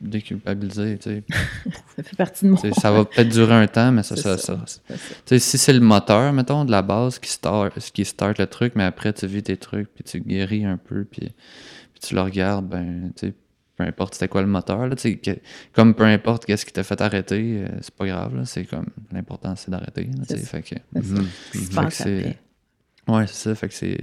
déculpabiliser, 0.00 0.98
tu 0.98 1.10
sais. 1.10 1.24
ça 1.96 2.02
fait 2.04 2.16
partie 2.16 2.44
de 2.44 2.50
moi. 2.50 2.60
Ça 2.78 2.92
va 2.92 3.04
peut-être 3.04 3.28
durer 3.28 3.54
un 3.54 3.66
temps, 3.66 3.90
mais 3.90 4.04
ça, 4.04 4.16
ça, 4.16 4.38
ça, 4.38 4.64
ça 4.64 5.38
si 5.38 5.58
c'est 5.58 5.72
le 5.72 5.80
moteur, 5.80 6.32
mettons, 6.32 6.64
de 6.64 6.70
la 6.70 6.82
base 6.82 7.18
qui 7.18 7.30
start, 7.30 7.78
qui 7.92 8.04
start 8.04 8.38
le 8.38 8.46
truc, 8.46 8.74
mais 8.76 8.84
après 8.84 9.12
tu 9.12 9.26
vis 9.26 9.42
tes 9.42 9.56
trucs, 9.56 9.92
puis 9.92 10.04
tu 10.04 10.20
guéris 10.20 10.64
un 10.64 10.76
peu, 10.76 11.04
puis, 11.04 11.20
puis 11.20 12.00
tu 12.00 12.14
le 12.14 12.20
regardes, 12.20 12.68
ben, 12.68 13.10
tu 13.16 13.26
sais, 13.26 13.34
peu 13.76 13.82
importe 13.82 14.14
c'était 14.14 14.28
quoi 14.28 14.40
le 14.40 14.48
moteur, 14.48 14.86
là, 14.86 14.94
que, 14.94 15.38
comme 15.72 15.94
peu 15.94 16.04
importe 16.04 16.44
qu'est-ce 16.44 16.64
qui 16.64 16.72
t'a 16.72 16.84
fait 16.84 17.00
arrêter, 17.00 17.64
euh, 17.64 17.68
c'est 17.80 17.94
pas 17.94 18.06
grave, 18.06 18.40
c'est 18.44 18.66
comme, 18.66 18.86
l'important 19.10 19.56
c'est 19.56 19.72
d'arrêter, 19.72 20.08
tu 20.28 20.36
sais, 20.36 20.38
fait 20.38 20.62
que... 20.62 20.76
c'est... 21.90 22.38
Ouais, 23.08 23.26
c'est 23.26 23.48
ça, 23.48 23.54
fait 23.56 23.68
que 23.68 23.74
c'est... 23.74 23.98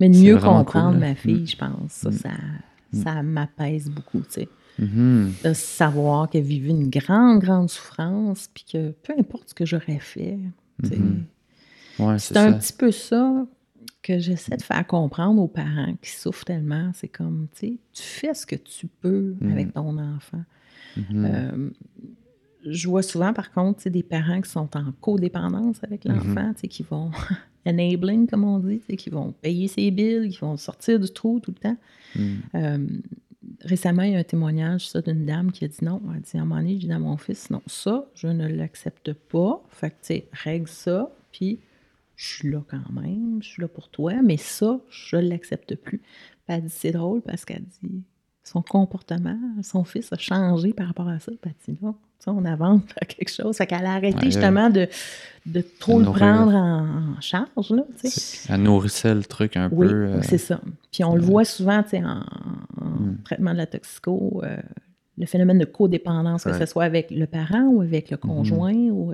Mais 0.00 0.08
de 0.08 0.18
mieux 0.18 0.36
comprendre 0.36 0.98
ma 0.98 1.14
fille, 1.14 1.42
mm. 1.42 1.46
je 1.46 1.56
pense, 1.56 1.92
ça, 1.92 2.10
mm. 2.10 2.12
ça 2.12 2.30
Mm. 2.30 2.73
Ça 2.94 3.22
m'apaise 3.22 3.90
beaucoup, 3.90 4.20
tu 4.20 4.30
sais. 4.30 4.48
Mm-hmm. 4.80 5.42
De 5.44 5.52
savoir 5.52 6.28
qu'elle 6.28 6.42
vivait 6.42 6.70
une 6.70 6.90
grande, 6.90 7.40
grande 7.40 7.70
souffrance, 7.70 8.48
puis 8.52 8.64
que 8.72 8.90
peu 8.90 9.14
importe 9.18 9.50
ce 9.50 9.54
que 9.54 9.64
j'aurais 9.64 10.00
fait, 10.00 10.38
mm-hmm. 10.82 12.18
c'est 12.18 12.36
un 12.36 12.52
petit 12.54 12.72
peu 12.72 12.90
ça 12.90 13.46
que 14.02 14.18
j'essaie 14.18 14.56
de 14.56 14.62
faire 14.62 14.86
comprendre 14.86 15.40
aux 15.40 15.48
parents 15.48 15.94
qui 16.02 16.10
souffrent 16.10 16.44
tellement. 16.44 16.90
C'est 16.94 17.08
comme, 17.08 17.46
tu 17.54 17.66
sais, 17.66 17.78
tu 17.92 18.02
fais 18.02 18.34
ce 18.34 18.44
que 18.44 18.56
tu 18.56 18.86
peux 18.86 19.34
mm. 19.40 19.52
avec 19.52 19.72
ton 19.72 19.96
enfant. 19.98 20.44
Mm-hmm. 20.98 21.02
Euh, 21.14 21.70
je 22.66 22.88
vois 22.88 23.02
souvent, 23.02 23.32
par 23.32 23.52
contre, 23.52 23.88
des 23.88 24.02
parents 24.02 24.40
qui 24.40 24.50
sont 24.50 24.68
en 24.76 24.92
codépendance 25.00 25.76
avec 25.82 26.04
l'enfant, 26.04 26.52
qui 26.54 26.82
vont 26.82 27.10
enabling, 27.66 28.26
comme 28.26 28.44
on 28.44 28.58
dit, 28.58 28.80
qui 28.96 29.10
vont 29.10 29.32
payer 29.32 29.68
ses 29.68 29.90
billes, 29.90 30.30
qui 30.30 30.38
vont 30.38 30.56
sortir 30.56 31.00
du 31.00 31.10
trou 31.10 31.40
tout 31.40 31.52
le 31.52 31.60
temps. 31.60 31.76
Hmm. 32.16 32.34
Euh, 32.54 32.86
récemment, 33.62 34.02
il 34.02 34.12
y 34.12 34.16
a 34.16 34.18
un 34.18 34.24
témoignage 34.24 34.88
ça, 34.88 35.00
d'une 35.00 35.24
dame 35.24 35.52
qui 35.52 35.64
a 35.64 35.68
dit 35.68 35.84
non. 35.84 36.00
Elle 36.10 36.16
a 36.16 36.20
dit 36.20 36.36
à 36.36 36.40
un 36.40 36.44
moment 36.44 36.60
donné, 36.60 36.74
je 36.80 36.86
dis 36.86 36.92
à 36.92 36.98
mon 36.98 37.16
fils, 37.16 37.50
non, 37.50 37.62
ça, 37.66 38.06
je 38.14 38.28
ne 38.28 38.48
l'accepte 38.48 39.12
pas. 39.12 39.62
Fait 39.70 39.90
que, 39.90 39.94
tu 39.94 40.06
sais, 40.06 40.28
règle 40.32 40.68
ça, 40.68 41.10
puis 41.32 41.60
je 42.16 42.26
suis 42.26 42.50
là 42.50 42.62
quand 42.68 42.92
même, 42.92 43.42
je 43.42 43.48
suis 43.48 43.62
là 43.62 43.68
pour 43.68 43.88
toi, 43.88 44.14
mais 44.22 44.36
ça, 44.36 44.80
je 44.88 45.16
ne 45.16 45.28
l'accepte 45.28 45.74
plus. 45.76 45.98
Puis 45.98 46.56
elle 46.56 46.62
dit, 46.62 46.70
c'est 46.70 46.92
drôle 46.92 47.22
parce 47.22 47.44
qu'elle 47.44 47.64
dit, 47.64 48.02
son 48.42 48.62
comportement, 48.62 49.38
son 49.62 49.84
fils 49.84 50.12
a 50.12 50.18
changé 50.18 50.72
par 50.72 50.86
rapport 50.86 51.08
à 51.08 51.18
ça. 51.18 51.32
Puis 51.40 51.50
elle 51.68 51.74
dit, 51.74 51.80
non, 51.82 51.96
on 52.32 52.44
avance 52.44 52.82
vers 52.82 53.08
quelque 53.08 53.30
chose. 53.30 53.56
Fait 53.56 53.66
qu'elle 53.66 53.86
a 53.86 53.94
arrêté 53.94 54.26
justement 54.26 54.70
de, 54.70 54.88
de 55.46 55.60
trop 55.78 55.98
le 55.98 56.06
prendre 56.06 56.54
en, 56.54 57.20
charge. 57.20 57.70
Là, 57.70 57.84
elle 58.48 58.62
nourrissait 58.62 59.14
le 59.14 59.24
truc 59.24 59.56
un 59.56 59.68
oui, 59.70 59.86
peu. 59.86 59.94
Euh, 59.94 60.22
c'est 60.22 60.38
ça. 60.38 60.60
Puis 60.92 61.04
on 61.04 61.14
le 61.14 61.22
voit 61.22 61.44
souvent 61.44 61.82
en, 61.92 62.04
en 62.04 62.84
hmm. 62.84 63.18
traitement 63.24 63.52
de 63.52 63.58
la 63.58 63.66
toxico, 63.66 64.40
euh, 64.44 64.56
le 65.18 65.26
phénomène 65.26 65.58
de 65.58 65.64
codépendance, 65.64 66.44
que 66.44 66.58
ce 66.58 66.66
soit 66.66 66.84
avec 66.84 67.10
le 67.10 67.26
parent 67.26 67.66
ou 67.68 67.82
avec 67.82 68.10
le 68.10 68.16
hmm. 68.16 68.20
conjoint, 68.20 68.74
ou 68.74 69.12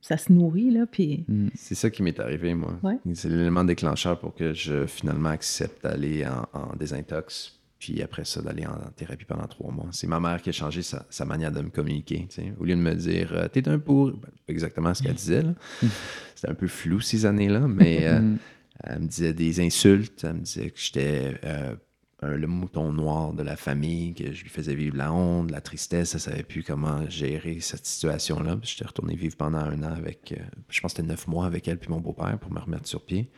ça 0.00 0.16
se 0.16 0.32
nourrit. 0.32 0.70
Là, 0.70 0.86
puis... 0.90 1.24
Hmm. 1.28 1.48
C'est 1.54 1.74
ça 1.74 1.90
qui 1.90 2.02
m'est 2.02 2.18
arrivé, 2.18 2.54
moi. 2.54 2.78
C'est 3.14 3.28
l'élément 3.28 3.64
déclencheur 3.64 4.18
pour 4.18 4.34
que 4.34 4.52
je 4.52 4.86
finalement 4.86 5.30
accepte 5.30 5.82
d'aller 5.84 6.24
en, 6.26 6.58
en 6.58 6.76
désintox 6.76 7.61
puis 7.82 8.00
après 8.00 8.24
ça, 8.24 8.40
d'aller 8.40 8.64
en, 8.64 8.78
thérapie 8.94 9.24
pendant 9.24 9.48
trois 9.48 9.72
mois. 9.72 9.88
C'est 9.90 10.06
ma 10.06 10.20
mère 10.20 10.40
qui 10.40 10.50
a 10.50 10.52
changé 10.52 10.82
sa, 10.82 11.24
manière 11.24 11.50
de 11.50 11.62
me 11.62 11.68
communiquer. 11.68 12.28
Au 12.60 12.64
lieu 12.64 12.76
de 12.76 12.80
me 12.80 12.94
dire 12.94 13.32
euh, 13.32 13.48
T'es 13.48 13.68
un 13.68 13.80
pour. 13.80 14.12
Ben, 14.12 14.28
exactement 14.46 14.94
ce 14.94 15.02
qu'elle 15.02 15.16
disait. 15.16 15.42
C'était 16.36 16.48
un 16.48 16.54
peu 16.54 16.68
flou 16.68 17.00
ces 17.00 17.26
années-là, 17.26 17.66
mais 17.66 18.06
euh, 18.06 18.20
mm. 18.20 18.38
elle 18.84 18.98
me 19.00 19.06
disait 19.08 19.34
des 19.34 19.58
insultes. 19.58 20.22
Elle 20.22 20.34
me 20.34 20.40
disait 20.42 20.70
que 20.70 20.78
j'étais 20.78 21.40
euh, 21.42 21.74
le 22.22 22.46
mouton 22.46 22.92
noir 22.92 23.32
de 23.32 23.42
la 23.42 23.56
famille, 23.56 24.14
que 24.14 24.32
je 24.32 24.44
lui 24.44 24.50
faisais 24.50 24.76
vivre 24.76 24.96
la 24.96 25.12
honte, 25.12 25.50
la 25.50 25.60
tristesse. 25.60 26.14
Elle 26.14 26.18
ne 26.18 26.36
savait 26.36 26.42
plus 26.44 26.62
comment 26.62 27.10
gérer 27.10 27.58
cette 27.58 27.84
situation-là. 27.84 28.60
J'étais 28.62 28.84
retourné 28.84 29.16
vivre 29.16 29.36
pendant 29.36 29.58
un 29.58 29.82
an 29.82 29.92
avec, 29.92 30.40
je 30.68 30.80
pense 30.80 30.92
que 30.92 30.98
c'était 30.98 31.08
neuf 31.08 31.26
mois 31.26 31.46
avec 31.46 31.66
elle 31.66 31.78
puis 31.78 31.90
mon 31.90 31.98
beau-père 31.98 32.38
pour 32.38 32.52
me 32.52 32.60
remettre 32.60 32.86
sur 32.86 33.04
pied. 33.04 33.28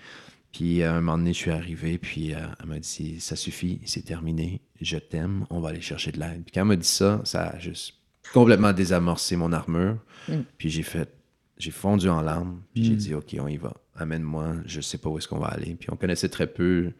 Puis 0.55 0.85
à 0.85 0.95
un 0.95 1.01
moment 1.01 1.19
donné, 1.19 1.33
je 1.33 1.39
suis 1.39 1.51
arrivé, 1.51 1.99
puis 1.99 2.33
euh, 2.33 2.39
elle 2.61 2.67
m'a 2.67 2.79
dit 2.79 3.19
Ça 3.19 3.35
suffit, 3.35 3.81
c'est 3.87 4.05
terminé, 4.05 4.61
je 4.81 4.97
t'aime, 4.97 5.47
on 5.51 5.59
va 5.59 5.71
aller 5.71 5.81
chercher 5.81 6.13
de 6.13 6.21
l'aide. 6.21 6.45
Puis 6.45 6.53
quand 6.55 6.61
elle 6.61 6.69
m'a 6.69 6.77
dit 6.77 6.87
ça, 6.87 7.21
ça 7.25 7.49
a 7.49 7.59
juste 7.59 7.95
complètement 8.33 8.73
désamorcé 8.73 9.35
mon 9.35 9.53
armure. 9.53 9.99
Mm. 10.29 10.43
Puis 10.57 10.71
j'ai 10.71 10.85
fait, 10.85 11.13
j'ai 11.59 11.73
fondu 11.73 12.09
en 12.09 12.23
larmes, 12.23 12.63
puis 12.73 12.85
j'ai 12.85 12.93
mm. 12.93 12.97
dit 12.97 13.15
Ok, 13.15 13.37
on 13.41 13.49
y 13.49 13.57
va, 13.57 13.75
amène-moi, 13.97 14.55
je 14.65 14.81
sais 14.81 14.97
pas 14.97 15.11
où 15.11 15.19
est-ce 15.19 15.27
qu'on 15.27 15.41
va 15.41 15.49
aller. 15.49 15.75
Puis 15.75 15.89
on 15.91 15.97
connaissait 15.97 16.29
très 16.29 16.47
peu 16.47 16.93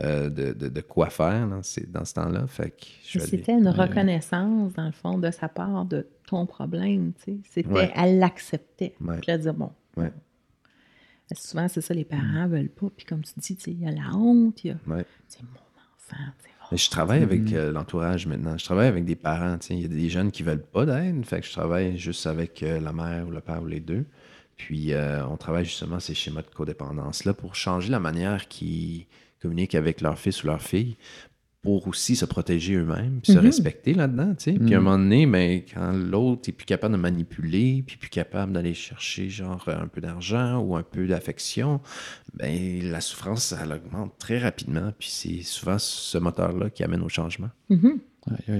euh, 0.00 0.28
de, 0.28 0.52
de, 0.52 0.80
quoi 0.80 1.08
faire 1.08 1.46
dans, 1.46 1.60
dans 1.88 2.04
ce 2.04 2.14
temps-là. 2.14 2.48
Fait 2.48 2.70
que 2.70 3.20
C'était 3.20 3.52
une 3.52 3.68
reconnaissance, 3.68 4.72
dans 4.72 4.86
le 4.86 4.92
fond, 4.92 5.18
de 5.18 5.30
sa 5.30 5.48
part 5.48 5.84
de 5.84 6.08
ton 6.26 6.44
problème. 6.44 7.12
C'était, 7.48 7.92
elle 7.94 8.18
l'acceptait. 8.18 8.94
Puis 8.98 9.20
elle 9.28 9.38
disait 9.38 9.52
Bon. 9.52 9.70
Souvent, 11.34 11.66
c'est 11.68 11.80
ça, 11.80 11.92
les 11.92 12.04
parents 12.04 12.44
ne 12.44 12.48
veulent 12.48 12.68
pas. 12.68 12.86
Puis 12.96 13.04
comme 13.04 13.22
tu 13.22 13.32
dis, 13.36 13.58
il 13.66 13.80
y 13.82 13.86
a 13.86 13.90
la 13.90 14.14
honte, 14.14 14.62
il 14.64 14.68
y 14.68 14.70
a 14.70 14.76
mon 14.86 14.94
enfant. 14.94 16.16
je 16.72 16.90
travaille 16.90 17.22
avec 17.22 17.50
mm. 17.50 17.54
euh, 17.54 17.72
l'entourage 17.72 18.26
maintenant. 18.26 18.56
Je 18.56 18.64
travaille 18.64 18.86
avec 18.86 19.04
des 19.04 19.16
parents. 19.16 19.58
Il 19.70 19.80
y 19.80 19.84
a 19.84 19.88
des 19.88 20.08
jeunes 20.08 20.30
qui 20.30 20.44
ne 20.44 20.50
veulent 20.50 20.64
pas 20.64 20.86
d'aide. 20.86 21.24
Fait 21.26 21.40
que 21.40 21.46
je 21.46 21.52
travaille 21.52 21.98
juste 21.98 22.26
avec 22.26 22.62
euh, 22.62 22.80
la 22.80 22.92
mère 22.92 23.26
ou 23.26 23.30
le 23.30 23.40
père 23.40 23.62
ou 23.62 23.66
les 23.66 23.80
deux. 23.80 24.06
Puis 24.56 24.92
euh, 24.92 25.26
on 25.26 25.36
travaille 25.36 25.64
justement 25.64 26.00
ces 26.00 26.14
schémas 26.14 26.42
de 26.42 26.48
codépendance-là 26.54 27.34
pour 27.34 27.56
changer 27.56 27.90
la 27.90 28.00
manière 28.00 28.46
qu'ils 28.48 29.06
communiquent 29.42 29.74
avec 29.74 30.00
leur 30.00 30.18
fils 30.18 30.44
ou 30.44 30.46
leur 30.46 30.62
fille 30.62 30.96
pour 31.66 31.88
aussi 31.88 32.14
se 32.14 32.24
protéger 32.24 32.74
eux-mêmes, 32.74 33.18
se 33.24 33.32
mhm. 33.32 33.38
respecter 33.38 33.92
là-dedans, 33.92 34.36
tu 34.36 34.52
sais. 34.52 34.52
Puis 34.52 34.72
à 34.72 34.76
un 34.76 34.80
mhm. 34.80 34.84
moment 34.84 34.98
donné, 34.98 35.26
ben, 35.26 35.62
quand 35.74 35.90
l'autre 35.90 36.48
est 36.48 36.52
plus 36.52 36.64
capable 36.64 36.94
de 36.94 37.00
manipuler, 37.00 37.82
puis 37.84 37.96
plus 37.96 38.08
capable 38.08 38.52
d'aller 38.52 38.72
chercher 38.72 39.28
genre 39.28 39.68
un 39.68 39.88
peu 39.88 40.00
d'argent 40.00 40.60
ou 40.60 40.76
un 40.76 40.84
peu 40.84 41.08
d'affection, 41.08 41.80
ben 42.34 42.88
la 42.88 43.00
souffrance, 43.00 43.52
elle 43.60 43.72
augmente 43.72 44.16
très 44.16 44.38
rapidement. 44.38 44.92
Puis 44.96 45.08
c'est 45.10 45.42
souvent 45.42 45.76
ce 45.80 46.18
moteur-là 46.18 46.70
qui 46.70 46.84
amène 46.84 47.02
au 47.02 47.08
changement. 47.08 47.50
Mhm. 47.68 47.98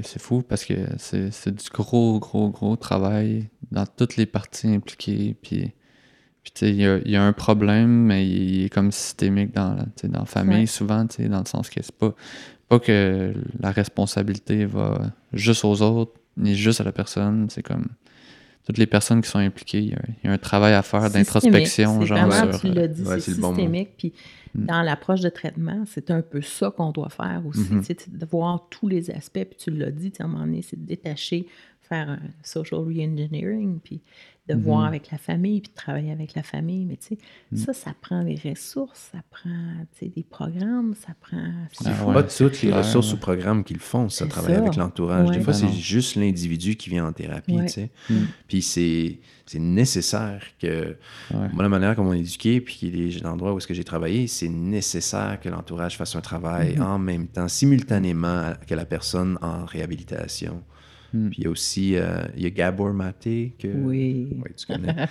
c'est 0.03 0.21
fou 0.21 0.43
parce 0.43 0.65
que 0.65 0.75
c'est 0.99 1.55
du 1.55 1.71
gros, 1.73 2.19
gros, 2.19 2.51
gros 2.51 2.75
travail 2.75 3.49
dans 3.71 3.87
toutes 3.87 4.17
les 4.17 4.27
parties 4.27 4.67
impliquées. 4.67 5.37
Puis, 5.41 5.71
puis 6.43 6.53
tu 6.53 6.67
sais, 6.67 6.71
il 6.71 7.11
y, 7.11 7.17
a 7.17 7.23
un 7.23 7.33
problème, 7.33 8.07
mais 8.07 8.27
il 8.27 8.65
est 8.65 8.69
comme 8.69 8.91
systémique 8.91 9.55
dans, 9.55 9.77
dans 10.03 10.19
la 10.21 10.25
famille, 10.25 10.67
souvent, 10.67 11.07
tu 11.07 11.23
sais, 11.23 11.29
dans 11.29 11.41
le 11.41 11.47
sens 11.47 11.71
que 11.71 11.81
c'est 11.81 11.95
pas 11.95 12.13
pas 12.69 12.79
que 12.79 13.35
la 13.61 13.71
responsabilité 13.71 14.65
va 14.65 15.13
juste 15.33 15.65
aux 15.65 15.83
autres, 15.83 16.13
ni 16.37 16.55
juste 16.55 16.81
à 16.81 16.85
la 16.85 16.93
personne. 16.93 17.49
C'est 17.51 17.63
comme 17.63 17.87
toutes 18.67 18.79
les 18.79 18.87
personnes 18.87 19.23
qui 19.23 19.31
sont 19.31 19.39
impliquées, 19.39 19.79
il 19.79 19.91
y 20.25 20.29
a, 20.29 20.33
un 20.33 20.39
travay 20.39 20.75
à 20.75 20.83
faire 20.83 21.09
d'introspection. 21.09 22.05
Genre 22.05 22.27
vraiment, 22.27 22.59
tu 22.59 22.69
l'as 22.69 22.89
dit, 22.89 23.05
c'est 23.05 23.21
systémique. 23.21 23.91
Puis 23.97 24.13
mm. 24.55 24.67
dans 24.67 24.83
l'approche 24.83 25.21
de 25.21 25.29
traitement, 25.29 25.85
c'est 25.87 26.11
un 26.11 26.21
peu 26.21 26.43
ça 26.43 26.73
qu'on 26.73 26.91
doit 26.91 27.09
faire 27.09 27.43
aussi, 27.47 27.61
mm-hmm. 27.61 28.19
de 28.19 28.27
voir 28.27 28.67
tous 28.69 28.89
les 28.89 29.11
aspects. 29.13 29.45
Puis 29.45 29.57
tu 29.57 29.71
l'as 29.71 29.93
dit, 29.93 30.13
à 30.19 30.25
un 30.25 30.27
moment 30.27 30.45
donné, 30.45 30.63
c'est 30.63 30.81
de 30.81 30.85
détacher 30.87 31.47
faire 31.89 32.09
un 32.11 32.19
social 32.43 32.81
re-engineering, 32.81 33.79
puis 33.83 34.01
de 34.49 34.55
Mhm. 34.55 34.61
voir 34.63 34.85
avec 34.85 35.11
la 35.11 35.19
famille, 35.19 35.61
puis 35.61 35.71
de 35.71 35.75
travailler 35.75 36.13
avec 36.13 36.35
la 36.37 36.45
famille. 36.45 36.85
Mais 36.85 36.97
tu 36.97 37.17
sais, 37.17 37.19
Mhm. 37.51 37.59
ça, 37.59 37.73
ça 37.73 37.95
prend 38.01 38.23
des 38.23 38.39
ressources, 38.49 39.09
ça 39.13 39.19
prend 39.29 39.51
tu 39.99 40.07
sais, 40.07 40.13
des 40.15 40.23
programmes, 40.23 40.95
ça 40.95 41.15
prend. 41.21 41.37
Ah 41.43 41.69
C'est 41.73 42.05
ouais, 42.05 42.15
pas 42.15 42.23
toutes 42.23 42.63
les 42.63 42.69
clair, 42.69 42.79
ressources 42.79 43.13
ou 43.13 43.17
programmes 43.17 43.65
qu'ils 43.65 43.81
font, 43.81 44.09
ça, 44.09 44.29
ça. 44.31 44.41
avec 44.59 44.77
l'entourage. 44.77 45.31
Des 45.33 45.41
fois, 45.41 45.53
Ben 45.53 45.59
c'est 45.69 45.73
juste 45.73 46.15
l'individu 46.15 46.77
qui 46.77 46.91
vient 46.91 47.07
en 47.09 47.13
thérapie, 47.13 47.57
Ouais. 47.57 47.67
tu 47.67 47.73
sais. 47.73 47.91
Mm. 48.09 48.15
Puis 48.47 48.63
c'est 48.63 49.19
c'est 49.49 49.61
nécessaire 49.61 50.43
que... 50.61 50.97
Ouais. 51.33 51.49
Moi, 51.53 51.63
la 51.63 51.69
manière 51.69 51.95
comme 51.95 52.09
on 52.09 52.13
est 52.13 52.19
éduqué, 52.19 52.61
puis 52.61 52.91
les 52.91 53.25
endroits 53.25 53.55
où 53.55 53.59
est-ce 53.59 53.69
que 53.69 53.75
j'ai 53.75 53.85
travaillé, 53.85 54.27
c'est 54.27 54.49
nécessaire 54.49 55.39
que 55.41 55.49
l'entourage 55.49 55.97
fasse 55.97 56.17
un 56.17 56.21
travail 56.21 56.75
Mhm. 56.77 56.83
en 56.83 56.99
même 56.99 57.29
temps, 57.29 57.47
simultanément 57.47 58.55
que 58.67 58.75
la 58.75 58.85
personne 58.85 59.39
en 59.43 59.65
réhabilitation. 59.65 60.63
Mm. 61.15 61.29
Puis 61.31 61.39
il 61.39 61.45
y 61.45 61.47
a 61.47 61.51
aussi, 61.51 61.97
euh, 61.97 62.23
il 62.37 62.43
y 62.43 62.47
a 62.47 62.51
Gabor 62.51 62.93
Maté, 62.93 63.55
que... 63.59 63.69
Oui. 63.69 64.29
Oui, 64.37 64.51
tu 64.57 64.67
connais. 64.67 64.95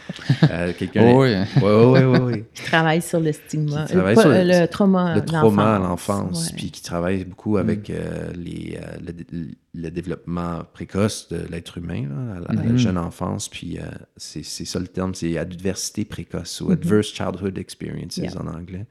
Euh, 0.51 0.73
Quelqu'un... 0.77 1.13
Oui. 1.15 1.33
Oui, 1.61 2.01
oui. 2.21 2.43
Qui 2.53 2.63
travaille 2.63 3.01
sur 3.01 3.19
le 3.19 3.31
stigma, 3.31 3.85
Qui 3.85 3.93
travaille 3.93 4.15
le, 4.15 4.21
sur 4.21 4.29
pas- 4.31 4.43
le- 4.43 4.59
le 4.61 4.67
trauma. 4.67 5.15
le 5.15 5.21
de 5.21 5.25
trauma 5.25 5.75
à 5.75 5.79
l'enfance, 5.79 6.47
Ouais. 6.49 6.53
puis 6.57 6.71
qui 6.71 6.81
travaille 6.83 7.23
beaucoup 7.25 7.57
avec 7.57 7.89
euh, 7.89 8.31
les, 8.35 8.77
euh, 8.81 8.97
le, 9.31 9.47
le 9.73 9.89
développement 9.91 10.61
précoce 10.73 11.29
de 11.29 11.37
l'être 11.49 11.77
humain 11.77 12.07
là, 12.09 12.41
à, 12.49 12.53
la, 12.53 12.63
Mhm. 12.63 12.77
jeune 12.77 12.97
enfance. 12.97 13.49
Puis 13.49 13.77
euh, 13.79 13.83
c'est 14.17 14.43
c'est 14.43 14.65
ça 14.65 14.79
le 14.79 14.87
terme, 14.87 15.13
c'est 15.15 15.37
adversité 15.37 16.05
précoce 16.05 16.61
ou 16.61 16.65
Mhm. 16.67 16.71
adverse 16.73 17.07
childhood 17.13 17.57
experiences 17.57 18.17
Yeah. 18.17 18.33
en 18.41 18.47
anglais. 18.47 18.85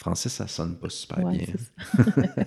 Français, 0.00 0.30
ça 0.30 0.46
sonne 0.48 0.76
pas 0.76 0.88
super 0.88 1.18
Ouais, 1.22 1.36
bien. 1.36 2.04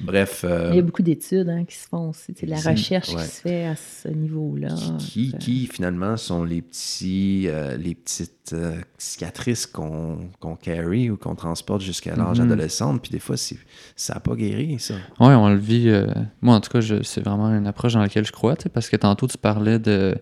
Bref, 0.00 0.44
euh, 0.44 0.68
Il 0.72 0.76
y 0.76 0.78
a 0.78 0.82
beaucoup 0.82 1.00
d'études 1.02 1.48
hein, 1.48 1.64
qui 1.64 1.74
se 1.76 1.86
font 1.88 2.10
aussi. 2.10 2.34
C'est 2.36 2.44
la 2.44 2.56
recherche 2.60 3.08
ouais. 3.14 3.22
qui 3.22 3.28
se 3.28 3.40
fait 3.40 3.64
à 3.66 3.76
ce 3.76 4.08
niveau-là. 4.08 4.74
qui, 4.98 5.32
qui, 5.38 5.66
finalement 5.68 6.18
sont 6.18 6.44
les 6.44 6.60
petits 6.60 7.44
euh, 7.48 7.76
les 7.78 7.94
petites 7.94 8.52
euh, 8.52 8.74
cicatrices 8.98 9.64
qu'on 9.66 10.28
qu'on 10.40 10.54
carry 10.56 11.08
ou 11.08 11.16
qu'on 11.16 11.34
transporte 11.34 11.80
jusqu'à 11.80 12.14
l'âge 12.14 12.40
Mhm. 12.40 12.46
adolescent? 12.46 12.98
Puis 12.98 13.10
des 13.10 13.20
fois, 13.20 13.38
c'est- 13.38 13.56
ça 13.96 14.14
n'a 14.14 14.20
pas 14.20 14.34
guéri, 14.34 14.78
ça. 14.78 14.94
Ouais, 15.18 15.34
on 15.34 15.48
le 15.48 15.56
vit. 15.56 15.88
euh, 15.88 16.06
moi, 16.42 16.56
en 16.56 16.60
tout 16.60 16.70
cas, 16.70 16.80
je- 16.82 17.02
c'est 17.02 17.22
vraiment 17.22 17.48
une 17.56 17.66
approche 17.66 17.94
dans 17.94 18.00
laquelle 18.02 18.26
je 18.26 18.32
crois, 18.32 18.54
parce 18.74 18.90
que 18.90 18.96
tantôt, 18.96 19.28
tu 19.28 19.38
parlais 19.38 19.78
de 19.78 20.14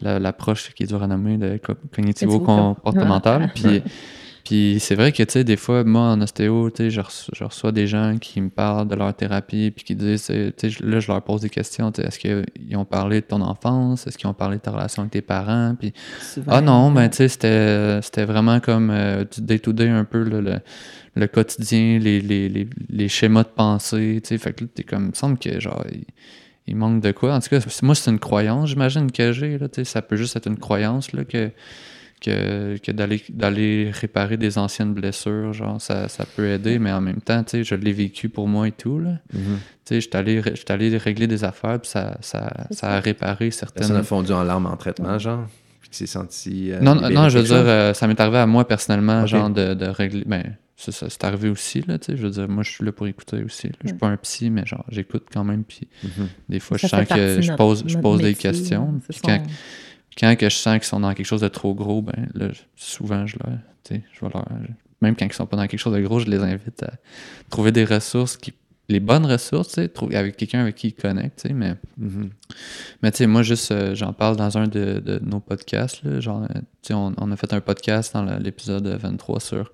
la- 0.00 0.18
l'approche 0.18 0.72
qui 0.72 0.84
est 0.84 0.86
dure 0.86 1.02
à 1.02 1.06
nommer 1.08 1.36
de 1.36 1.58
co- 1.58 1.74
cognitivo-comportementale. 1.94 3.52
Puis, 3.54 3.82
puis 4.46 4.76
c'est 4.78 4.94
vrai 4.94 5.10
que, 5.10 5.24
tu 5.24 5.32
sais, 5.32 5.42
des 5.42 5.56
fois, 5.56 5.82
moi, 5.82 6.02
en 6.02 6.20
ostéo, 6.20 6.70
tu 6.70 6.84
sais, 6.84 6.90
je, 6.90 7.00
reço- 7.00 7.30
je 7.34 7.42
reçois 7.42 7.72
des 7.72 7.88
gens 7.88 8.16
qui 8.20 8.40
me 8.40 8.48
parlent 8.48 8.86
de 8.86 8.94
leur 8.94 9.12
thérapie, 9.12 9.72
puis 9.72 9.84
qui 9.84 9.96
disent, 9.96 10.26
tu 10.26 10.52
sais, 10.56 10.70
là, 10.84 11.00
je 11.00 11.08
leur 11.10 11.20
pose 11.22 11.40
des 11.40 11.50
questions, 11.50 11.90
tu 11.90 12.00
sais, 12.00 12.06
est-ce 12.06 12.18
qu'ils 12.20 12.76
ont 12.76 12.84
parlé 12.84 13.22
de 13.22 13.26
ton 13.26 13.40
enfance? 13.40 14.06
Est-ce 14.06 14.16
qu'ils 14.16 14.28
ont 14.28 14.34
parlé 14.34 14.58
de 14.58 14.62
ta 14.62 14.70
relation 14.70 15.02
avec 15.02 15.10
tes 15.12 15.20
parents? 15.20 15.74
Puis, 15.76 15.92
ah 16.46 16.60
non, 16.60 16.92
ben 16.92 17.08
tu 17.08 17.28
sais, 17.28 18.00
c'était, 18.00 18.24
vraiment 18.24 18.60
comme 18.60 18.90
euh, 18.90 19.24
du 19.24 19.40
day-to-day 19.40 19.88
un 19.88 20.04
peu 20.04 20.22
le, 20.22 20.40
le, 20.40 20.60
le 21.16 21.26
quotidien, 21.26 21.98
les, 21.98 22.20
les, 22.20 22.48
les, 22.48 22.68
les 22.88 23.08
schémas 23.08 23.42
de 23.42 23.48
pensée, 23.48 24.20
tu 24.22 24.28
sais. 24.28 24.38
Fait 24.38 24.52
que 24.52 24.62
là, 24.62 24.70
t'es 24.72 24.84
comme, 24.84 25.06
il 25.06 25.08
me 25.08 25.14
semble 25.14 25.38
que 25.38 25.58
genre, 25.58 25.84
il, 25.90 26.04
il 26.68 26.76
manque 26.76 27.00
de 27.02 27.10
quoi. 27.10 27.34
En 27.34 27.40
tout 27.40 27.48
cas, 27.48 27.58
moi, 27.82 27.94
c'est 27.96 28.10
une 28.12 28.20
croyance, 28.20 28.68
j'imagine, 28.70 29.10
que 29.10 29.32
j'ai, 29.32 29.58
là, 29.58 29.68
tu 29.68 29.80
sais. 29.80 29.84
Ça 29.84 30.02
peut 30.02 30.16
juste 30.16 30.36
être 30.36 30.46
une 30.46 30.58
croyance, 30.58 31.12
là, 31.12 31.24
que, 31.24 31.50
que, 32.26 32.76
que 32.78 32.92
d'aller, 32.92 33.22
d'aller 33.30 33.90
réparer 33.92 34.36
des 34.36 34.58
anciennes 34.58 34.92
blessures, 34.92 35.52
genre, 35.52 35.80
ça, 35.80 36.08
ça 36.08 36.24
peut 36.36 36.48
aider, 36.48 36.78
mais 36.78 36.92
en 36.92 37.00
même 37.00 37.20
temps, 37.20 37.42
tu 37.44 37.50
sais, 37.52 37.64
je 37.64 37.74
l'ai 37.74 37.92
vécu 37.92 38.28
pour 38.28 38.48
moi 38.48 38.68
et 38.68 38.72
tout, 38.72 38.98
là. 38.98 39.18
Tu 39.32 39.38
sais, 39.84 40.00
j'étais 40.00 40.18
allé, 40.18 40.40
ré- 40.40 40.52
j'étais 40.56 40.72
allé 40.72 40.96
régler 40.96 41.26
des 41.26 41.44
affaires, 41.44 41.80
puis 41.80 41.88
ça, 41.90 42.16
ça, 42.20 42.66
ça 42.70 42.90
a 42.92 43.00
réparé 43.00 43.46
Personne 43.50 43.68
certaines... 43.72 43.96
a 43.96 44.02
fondu 44.02 44.32
en 44.32 44.42
larmes 44.42 44.66
en 44.66 44.76
traitement, 44.76 45.18
genre, 45.18 45.46
puis 45.80 45.88
s'est 45.92 46.06
senti. 46.06 46.72
euh, 46.72 46.80
Non, 46.80 46.94
non, 46.96 47.28
je 47.28 47.38
veux 47.38 47.44
dire, 47.44 47.54
euh, 47.56 47.94
ça 47.94 48.06
m'est 48.06 48.20
arrivé 48.20 48.38
à 48.38 48.46
moi 48.46 48.66
personnellement, 48.66 49.22
Ok. 49.22 49.28
genre 49.28 49.50
de, 49.50 49.74
de 49.74 49.86
régler. 49.86 50.24
Ben, 50.26 50.56
c'est 50.78 50.92
ça, 50.92 51.06
c'est 51.08 51.24
arrivé 51.24 51.48
aussi, 51.48 51.82
là, 51.86 51.98
tu 51.98 52.06
sais. 52.12 52.16
Je 52.18 52.22
veux 52.24 52.30
dire, 52.30 52.48
moi, 52.48 52.62
je 52.62 52.70
suis 52.70 52.84
là 52.84 52.92
pour 52.92 53.06
écouter 53.06 53.42
aussi. 53.44 53.68
là. 53.68 53.72
Je 53.82 53.86
suis 53.88 53.94
Ouais. 53.94 53.98
pas 53.98 54.08
un 54.08 54.16
psy, 54.18 54.50
mais 54.50 54.66
genre, 54.66 54.84
j'écoute 54.90 55.24
quand 55.32 55.42
même. 55.44 55.64
Puis 55.64 55.88
Mhm. 56.02 56.26
des 56.50 56.60
fois, 56.60 56.76
ça 56.76 56.86
je 56.88 56.96
sens 56.96 57.06
que 57.08 57.40
je 57.40 57.50
notre- 57.50 57.56
pose, 57.56 57.84
je 57.86 57.96
pose 57.96 58.20
des 58.20 58.34
questions. 58.34 59.00
Puis 59.08 59.18
c'est 59.18 59.26
quand, 59.26 59.38
son- 59.42 59.50
quand 60.18 60.36
que 60.36 60.48
je 60.48 60.54
sens 60.56 60.74
qu'ils 60.78 60.84
sont 60.84 61.00
dans 61.00 61.12
quelque 61.14 61.26
chose 61.26 61.40
de 61.42 61.48
trop 61.48 61.74
gros, 61.74 62.02
ben 62.02 62.28
là, 62.34 62.48
souvent, 62.74 63.26
je 63.26 63.36
leur. 63.44 63.58
Je 63.90 63.94
vais 64.20 64.30
leur. 64.32 64.44
Même 65.02 65.14
quand 65.14 65.26
ils 65.26 65.32
sont 65.32 65.46
pas 65.46 65.56
dans 65.56 65.66
quelque 65.66 65.78
chose 65.80 65.94
de 65.94 66.00
gros, 66.00 66.18
je 66.20 66.26
les 66.26 66.38
invite 66.38 66.82
à 66.82 66.92
trouver 67.50 67.72
des 67.72 67.84
ressources 67.84 68.36
qui. 68.36 68.52
Les 68.88 69.00
bonnes 69.00 69.26
ressources, 69.26 69.68
tu 69.70 69.74
sais, 69.82 69.88
trouver- 69.88 70.14
avec 70.14 70.36
quelqu'un 70.36 70.60
avec 70.60 70.76
qui 70.76 70.88
ils 70.88 70.94
connectent, 70.94 71.44
mais. 71.52 71.74
Mhm. 71.98 72.30
Mais 73.02 73.10
tu 73.10 73.18
sais, 73.18 73.26
moi, 73.26 73.42
juste, 73.42 73.72
euh, 73.72 73.96
j'en 73.96 74.12
parle 74.12 74.36
dans 74.36 74.56
un 74.58 74.68
de, 74.68 75.00
de 75.04 75.18
nos 75.24 75.40
podcasts. 75.40 76.04
Là, 76.04 76.20
genre, 76.20 76.44
euh, 76.44 76.46
tu 76.54 76.60
sais, 76.88 76.94
on, 76.94 77.12
on 77.18 77.32
a 77.32 77.36
fait 77.36 77.52
un 77.52 77.60
podcast 77.60 78.14
dans 78.14 78.22
l'épisode 78.38 78.86
23 78.86 79.40
sur 79.40 79.72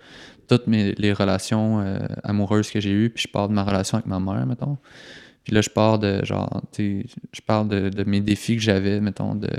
toutes 0.49 0.67
mes, 0.67 0.93
les 0.95 1.13
relations 1.13 1.81
euh, 1.81 1.99
amoureuses 2.25 2.71
que 2.71 2.81
j'ai 2.81 2.91
eues. 2.93 3.11
Puis 3.11 3.25
je 3.29 3.33
parle 3.33 3.51
de 3.51 3.55
ma 3.55 3.65
relation 3.65 3.99
avec 3.99 4.07
ma 4.07 4.19
mère, 4.19 4.47
mettons. 4.47 4.79
Puis 5.45 5.53
là, 5.55 5.61
je 5.61 5.69
parle 5.69 6.01
de, 6.01 6.25
genre, 6.25 6.63
tu 6.73 7.03
sais, 7.03 7.15
je 7.35 7.41
parle 7.43 7.69
de, 7.69 7.91
de 7.91 8.05
mes 8.05 8.23
défis 8.23 8.57
que 8.57 8.63
j'avais, 8.63 8.99
mettons, 9.01 9.35
de 9.35 9.51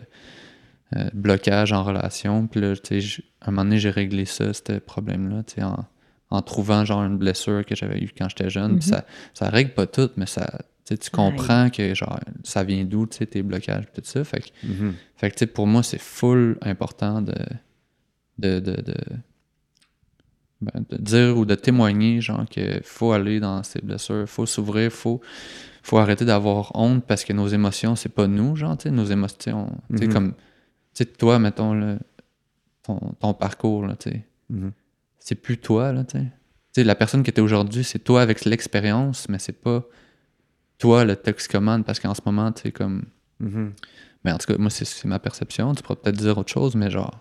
euh, 0.96 1.10
blocage 1.14 1.72
en 1.74 1.84
relation. 1.84 2.48
Puis 2.48 2.62
là, 2.62 2.76
tu 2.76 3.02
sais, 3.02 3.24
à 3.41 3.50
un 3.50 3.52
moment 3.52 3.64
donné, 3.66 3.78
j'ai 3.80 3.89
réglé 3.89 4.26
ça, 4.26 4.54
ce 4.54 4.80
problème-là, 4.80 5.44
tu 5.44 5.56
sais, 5.56 5.64
en, 5.64 5.86
en 6.30 6.41
trouvant, 6.41 6.84
genre, 6.86 7.04
une 7.04 7.18
blessure 7.18 7.66
que 7.66 7.76
j'avais 7.76 8.00
eue 8.00 8.10
quand 8.18 8.28
j'étais 8.30 8.50
jeune. 8.50 8.80
Puis 8.80 8.88
Mhm. 8.89 8.96
ça, 8.96 9.06
ça 9.34 9.50
règle 9.50 9.74
pas 9.74 9.86
tout, 9.88 10.10
mais 10.18 10.26
ça, 10.26 10.46
tu 10.86 10.96
sais, 10.96 10.98
tu 10.98 11.10
comprends 11.10 11.70
que, 11.70 11.94
genre, 11.94 12.20
ça 12.44 12.64
vient 12.64 12.84
d'où, 12.86 13.06
tu 13.06 13.18
sais, 13.18 13.26
tes 13.26 13.44
blocages, 13.44 13.86
tout 13.94 14.02
ça. 14.04 14.24
Fait 14.24 14.41
que, 14.41 14.48
Mhm. 14.68 14.96
fait 15.16 15.30
que, 15.30 15.36
tu 15.36 15.39
sais, 15.39 15.48
pour 15.48 15.68
moi, 15.68 15.84
c'est 15.84 16.02
full 16.02 16.58
important 16.62 17.22
de, 17.22 17.34
de, 18.39 18.60
de, 18.60 18.82
de, 18.82 18.96
ben, 20.62 20.84
de 20.89 20.98
dire 20.98 21.38
ou 21.38 21.46
de 21.46 21.56
témoigner, 21.56 22.22
genre, 22.22 22.46
qu'il 22.46 22.82
faut 22.84 23.12
aller 23.12 23.39
dans 23.39 23.64
ces 23.64 23.82
blessures, 23.82 24.28
faut 24.28 24.46
s'ouvrir, 24.46 24.91
faut, 24.91 25.20
faut 25.82 25.98
arrêter 25.98 26.24
d'avoir 26.26 26.72
honte 26.76 27.04
parce 27.06 27.24
que 27.26 27.34
nos 27.34 27.48
émotions, 27.48 27.96
c'est 27.96 28.10
pas 28.14 28.28
nous, 28.28 28.56
genre, 28.56 28.78
tu 28.78 28.84
sais, 28.84 28.91
nos 28.91 29.06
émotions, 29.06 29.68
tu 29.91 29.98
sais, 30.00 30.06
Mhm. 30.08 30.14
comme, 30.14 30.34
sais, 30.94 31.06
toi, 31.06 31.39
mettons, 31.39 31.74
là, 31.74 31.98
ton, 32.84 33.00
ton 33.20 33.34
parcours, 33.34 33.86
là, 33.86 33.96
tu 33.96 34.10
sais, 34.12 34.26
Mhm. 34.50 34.72
c'est 35.20 35.36
plus 35.36 35.58
toi, 35.58 35.91
là, 35.94 36.04
tu 36.04 36.18
sais. 36.18 36.24
Tu 36.24 36.82
sais, 36.82 36.84
la 36.84 36.96
personne 36.96 37.24
que 37.24 37.32
tu 37.32 37.38
es 37.39 37.44
aujourd'hui, 37.44 37.84
c'est 37.84 38.00
toi 38.00 38.22
avec 38.22 38.46
l'expérience, 38.46 39.28
mais 39.30 39.39
c'est 39.39 39.52
pas 39.62 39.84
toi 40.80 41.06
le 41.06 41.16
toxicomane 41.16 41.84
parce 41.84 42.00
qu'en 42.00 42.14
ce 42.14 42.22
moment, 42.26 42.52
tu 42.52 42.64
sais, 42.64 42.72
comme. 42.72 43.04
Mhm. 43.39 43.74
Mais 44.26 44.32
en 44.32 44.38
tout 44.38 44.48
cas, 44.48 44.58
moi, 44.58 44.70
c'est- 44.70 45.06
ma 45.06 45.20
perception. 45.20 45.74
Tu 45.76 45.84
pourras 45.84 45.96
peut-être 45.98 46.18
dire 46.18 46.38
autre 46.38 46.52
chose, 46.52 46.76
mais 46.76 46.89
genre. 46.89 47.20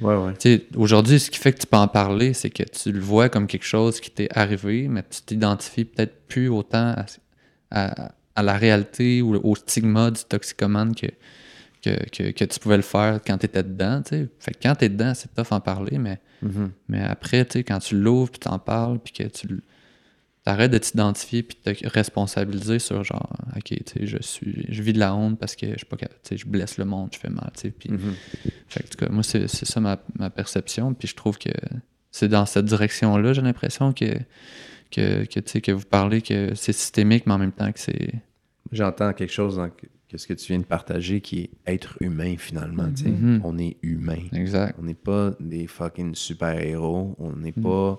Ouais, 0.00 0.14
ouais. 0.16 0.66
Aujourd'hui, 0.76 1.20
ce 1.20 1.30
qui 1.30 1.38
fait 1.38 1.52
que 1.52 1.58
tu 1.60 1.66
peux 1.66 1.76
en 1.76 1.88
parler, 1.88 2.32
c'est 2.34 2.50
que 2.50 2.62
tu 2.62 2.90
le 2.92 3.00
vois 3.00 3.28
comme 3.28 3.46
quelque 3.46 3.64
chose 3.66 4.00
qui 4.00 4.10
t'est 4.10 4.28
arrivé, 4.36 4.88
mais 4.88 5.02
tu 5.02 5.22
t'identifies 5.22 5.84
peut-être 5.84 6.26
plus 6.26 6.48
autant 6.48 6.94
à, 6.96 7.06
à- 7.70 8.12
à 8.36 8.42
la 8.42 8.54
réalité 8.54 9.20
ou 9.22 9.34
au 9.36 9.54
stigma 9.56 10.10
du 10.10 10.22
toxicomane 10.24 10.94
que, 10.94 11.06
que, 11.82 12.08
que, 12.10 12.30
que 12.32 12.44
tu 12.44 12.58
pouvais 12.60 12.76
le 12.76 12.82
faire 12.82 13.20
quand 13.26 13.38
tu 13.38 13.46
étais 13.46 13.62
dedans. 13.62 14.02
tu 14.02 14.08
sais. 14.10 14.28
Fait 14.38 14.52
que 14.52 14.58
quand 14.62 14.74
tu 14.76 14.84
es 14.84 14.88
dedans, 14.88 15.12
c'est 15.14 15.32
tough 15.34 15.52
en 15.52 15.60
parler, 15.60 15.98
mais, 15.98 16.20
Mhm. 16.42 16.70
mais 16.88 17.00
après, 17.02 17.44
tu 17.44 17.58
quand 17.64 17.78
tu 17.80 17.96
l'ouvres, 17.98 18.30
puis 18.30 18.40
t'en 18.40 18.58
parles, 18.58 18.98
puis 18.98 19.12
que 19.12 19.24
tu 19.24 19.46
t'arrêtes 20.42 20.70
de 20.70 20.78
t'identifier, 20.78 21.42
puis 21.42 21.58
de 21.64 21.72
te 21.72 21.88
responsabiliser 21.88 22.78
sur 22.78 23.04
genre, 23.04 23.30
ok, 23.56 23.74
tu 23.84 24.06
je 24.06 24.16
suis, 24.22 24.64
je 24.70 24.82
vis 24.82 24.94
de 24.94 24.98
la 24.98 25.14
honte 25.14 25.38
parce 25.38 25.54
que 25.54 25.78
je 25.78 25.84
pas 25.84 25.96
tu 25.98 26.38
je 26.38 26.46
blesse 26.46 26.78
le 26.78 26.86
monde, 26.86 27.10
je 27.12 27.18
fais 27.18 27.28
mal, 27.28 27.50
tu 27.58 27.72
Mhm. 27.88 28.14
fait 28.68 28.80
que, 28.80 28.86
en 28.86 28.88
tout 28.90 28.98
cas, 29.04 29.08
moi, 29.12 29.22
c'est 29.22 29.46
ça 29.48 29.80
ma, 29.80 29.98
ma 30.18 30.30
perception. 30.30 30.94
Puis 30.94 31.08
je 31.08 31.14
trouve 31.14 31.36
que 31.38 31.50
c'est 32.10 32.28
dans 32.28 32.46
cette 32.46 32.64
direction-là, 32.64 33.34
j'ai 33.34 33.42
l'impression 33.42 33.92
que, 33.92 34.14
que, 34.90 35.24
que, 35.26 35.40
tu 35.40 35.60
que 35.60 35.72
vous 35.72 35.84
parlez 35.84 36.22
que 36.22 36.54
c'est 36.54 36.72
systémique, 36.72 37.26
mais 37.26 37.34
en 37.34 37.38
même 37.38 37.52
temps 37.52 37.70
que 37.70 37.78
c'est. 37.78 38.12
J'entends 38.72 39.12
quelque 39.12 39.32
chose 39.32 39.56
dans 39.56 39.68
que 40.10 40.16
que 40.16 40.18
ce 40.22 40.26
que 40.26 40.34
tu 40.34 40.46
viens 40.52 40.58
de 40.58 40.64
partager 40.64 41.20
qui 41.20 41.40
est 41.40 41.50
être 41.72 41.96
humain 42.00 42.34
finalement. 42.36 42.88
Mhm. 43.04 43.40
On 43.44 43.56
est 43.58 43.76
humain. 43.82 44.18
Exact. 44.32 44.76
On 44.80 44.84
n'est 44.84 44.94
pas 44.94 45.32
des 45.40 45.66
fucking 45.66 46.14
super-héros. 46.14 47.14
On 47.18 47.32
n'est 47.36 47.54
Mhm. 47.56 47.62
pas. 47.62 47.98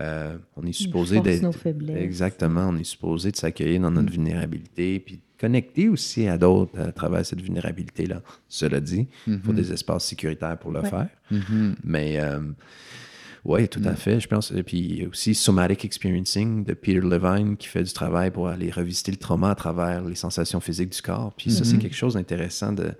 euh, 0.00 0.38
on 0.56 0.62
est 0.64 0.72
supposé 0.72 1.18
d'être. 1.20 1.42
nos 1.42 1.50
faiblesses. 1.50 2.00
Exactement. 2.00 2.68
On 2.68 2.76
est 2.76 2.84
supposé 2.84 3.32
de 3.32 3.36
s'accueillir 3.36 3.80
dans 3.80 3.90
notre 3.90 4.12
vulnérabilité 4.12 5.00
puis 5.00 5.16
de 5.16 5.20
connecter 5.40 5.88
aussi 5.88 6.28
à 6.28 6.38
d'autres 6.38 6.78
à 6.78 6.92
travers 6.92 7.26
cette 7.26 7.40
vulnérabilité-là. 7.40 8.22
Cela 8.48 8.78
dit, 8.80 9.08
il 9.26 9.40
faut 9.40 9.50
Mhm. 9.50 9.56
des 9.56 9.72
espaces 9.72 10.04
sécuritaires 10.04 10.56
pour 10.56 10.70
le 10.70 10.80
Ouais. 10.82 10.88
faire. 10.90 11.08
Mhm. 11.32 11.74
Mais 11.82 12.20
euh, 12.20 12.38
oui, 13.44 13.68
tout 13.68 13.80
à 13.84 13.94
fait. 13.94 14.20
Je 14.20 14.28
pense. 14.28 14.50
Et 14.52 14.62
puis 14.62 14.78
il 14.78 15.02
y 15.02 15.04
a 15.04 15.08
aussi 15.08 15.34
Somatic 15.34 15.84
Experiencing 15.84 16.64
de 16.64 16.74
Peter 16.74 17.00
Levine 17.00 17.56
qui 17.56 17.68
fait 17.68 17.82
du 17.82 17.92
travail 17.92 18.30
pour 18.30 18.48
aller 18.48 18.70
revisiter 18.70 19.10
le 19.12 19.18
trauma 19.18 19.50
à 19.50 19.54
travers 19.54 20.04
les 20.04 20.14
sensations 20.14 20.60
physiques 20.60 20.90
du 20.90 21.02
corps. 21.02 21.32
Puis 21.36 21.50
ça, 21.50 21.64
c'est 21.64 21.74
Mhm. 21.74 21.80
quelque 21.82 21.96
chose 21.96 22.14
d'intéressant 22.14 22.72
de, 22.72 22.92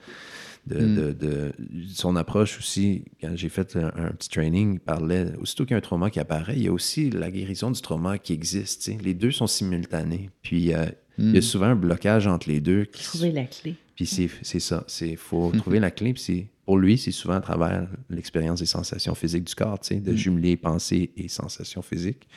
de, 0.66 0.78
Mm. 0.84 0.95
de- 0.97 1.12
de- 1.12 1.53
son 1.95 2.14
approche 2.16 2.59
aussi. 2.59 3.05
Quand 3.20 3.32
j'ai 3.34 3.49
fait 3.49 3.76
un, 3.76 3.86
un 3.97 4.11
petit 4.12 4.28
training, 4.28 4.74
il 4.74 4.80
parlait 4.80 5.26
aussitôt 5.41 5.64
qu'il 5.64 5.72
y 5.72 5.74
a 5.74 5.78
un 5.78 5.80
trauma 5.80 6.11
qui 6.11 6.20
apparaît, 6.20 6.57
il 6.57 6.62
y 6.62 6.68
a 6.68 6.72
aussi 6.72 7.11
la 7.11 7.30
guérison 7.30 7.70
du 7.70 7.80
trauma 7.80 8.18
qui 8.18 8.32
existe. 8.34 8.91
Les 9.03 9.14
deux 9.14 9.30
sont 9.30 9.47
simultanés. 9.47 10.30
Puis 10.43 10.74
euh, 10.74 10.86
il 11.18 11.26
y 11.30 11.30
a 11.30 11.32
Mhm. 11.36 11.43
souvent 11.43 11.66
un 11.66 11.76
blocage 11.76 12.26
entre 12.26 12.49
les 12.49 12.61
deux. 12.61 12.84
qui- 12.84 13.03
Trouver 13.05 13.32
la 13.32 13.45
clé. 13.45 13.74
Puis 13.97 14.07
c'est 14.07 14.28
c'est 14.43 14.61
ça. 14.61 14.84
Il 15.01 15.16
faut 15.16 15.51
trouver 15.57 15.80
la 15.80 15.91
clé. 15.91 16.12
Puis 16.12 16.22
c'est- 16.22 16.47
pour 16.69 16.77
lui, 16.77 16.99
c'est 16.99 17.12
souvent 17.12 17.37
à 17.37 17.41
travers 17.41 17.87
l'expérience 18.11 18.61
des 18.61 18.66
sensations 18.66 19.14
physiques 19.14 19.45
du 19.45 19.55
corps, 19.55 19.81
tu 19.81 19.95
sais, 19.95 20.01
de 20.01 20.14
jumeler 20.14 20.55
pensée 20.59 21.11
et 21.16 21.27
sensations 21.27 21.81
physiques. 21.81 22.29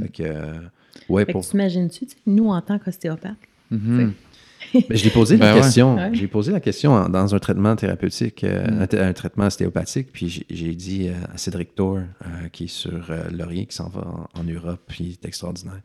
Fait 0.00 0.08
que, 0.08 0.22
euh, 0.22 0.52
ouais, 1.08 1.22
Fait 1.24 1.32
que 1.32 1.32
pour... 1.32 1.44
t'imagines-tu, 1.44 2.06
nous, 2.26 2.46
en 2.50 2.60
tant 2.62 2.78
qu'ostéopathe, 2.78 3.34
Mhm. 3.72 4.12
Mais 4.88 4.94
je 4.96 5.02
l'ai 5.02 5.10
posé 5.10 5.36
la 5.36 5.46
Ben 5.46 5.54
ouais. 5.56 5.60
question. 5.62 5.96
Ouais. 5.96 6.10
J'ai 6.14 6.28
posé 6.28 6.52
la 6.52 6.60
question 6.60 6.92
en- 6.92 7.08
dans 7.08 7.34
un 7.34 7.38
traitement 7.40 7.74
thérapeutique, 7.74 8.44
euh, 8.44 8.70
Mm. 8.86 8.86
un, 9.00 9.12
traitement 9.14 9.46
ostéopathique. 9.46 10.12
Puis 10.12 10.28
j'ai- 10.28 10.46
j'ai 10.48 10.74
dit 10.76 11.08
euh, 11.08 11.14
à 11.34 11.36
Cédric 11.36 11.74
Thor, 11.74 11.96
euh, 11.98 12.48
qui 12.52 12.64
est 12.64 12.68
sur 12.68 13.10
euh, 13.10 13.28
Laurier, 13.32 13.66
qui 13.66 13.74
s'en 13.74 13.88
va 13.88 14.02
en, 14.34 14.40
en 14.40 14.44
Europe, 14.44 14.80
puis 14.86 15.04
il 15.06 15.10
est 15.14 15.24
extraordinaire. 15.24 15.80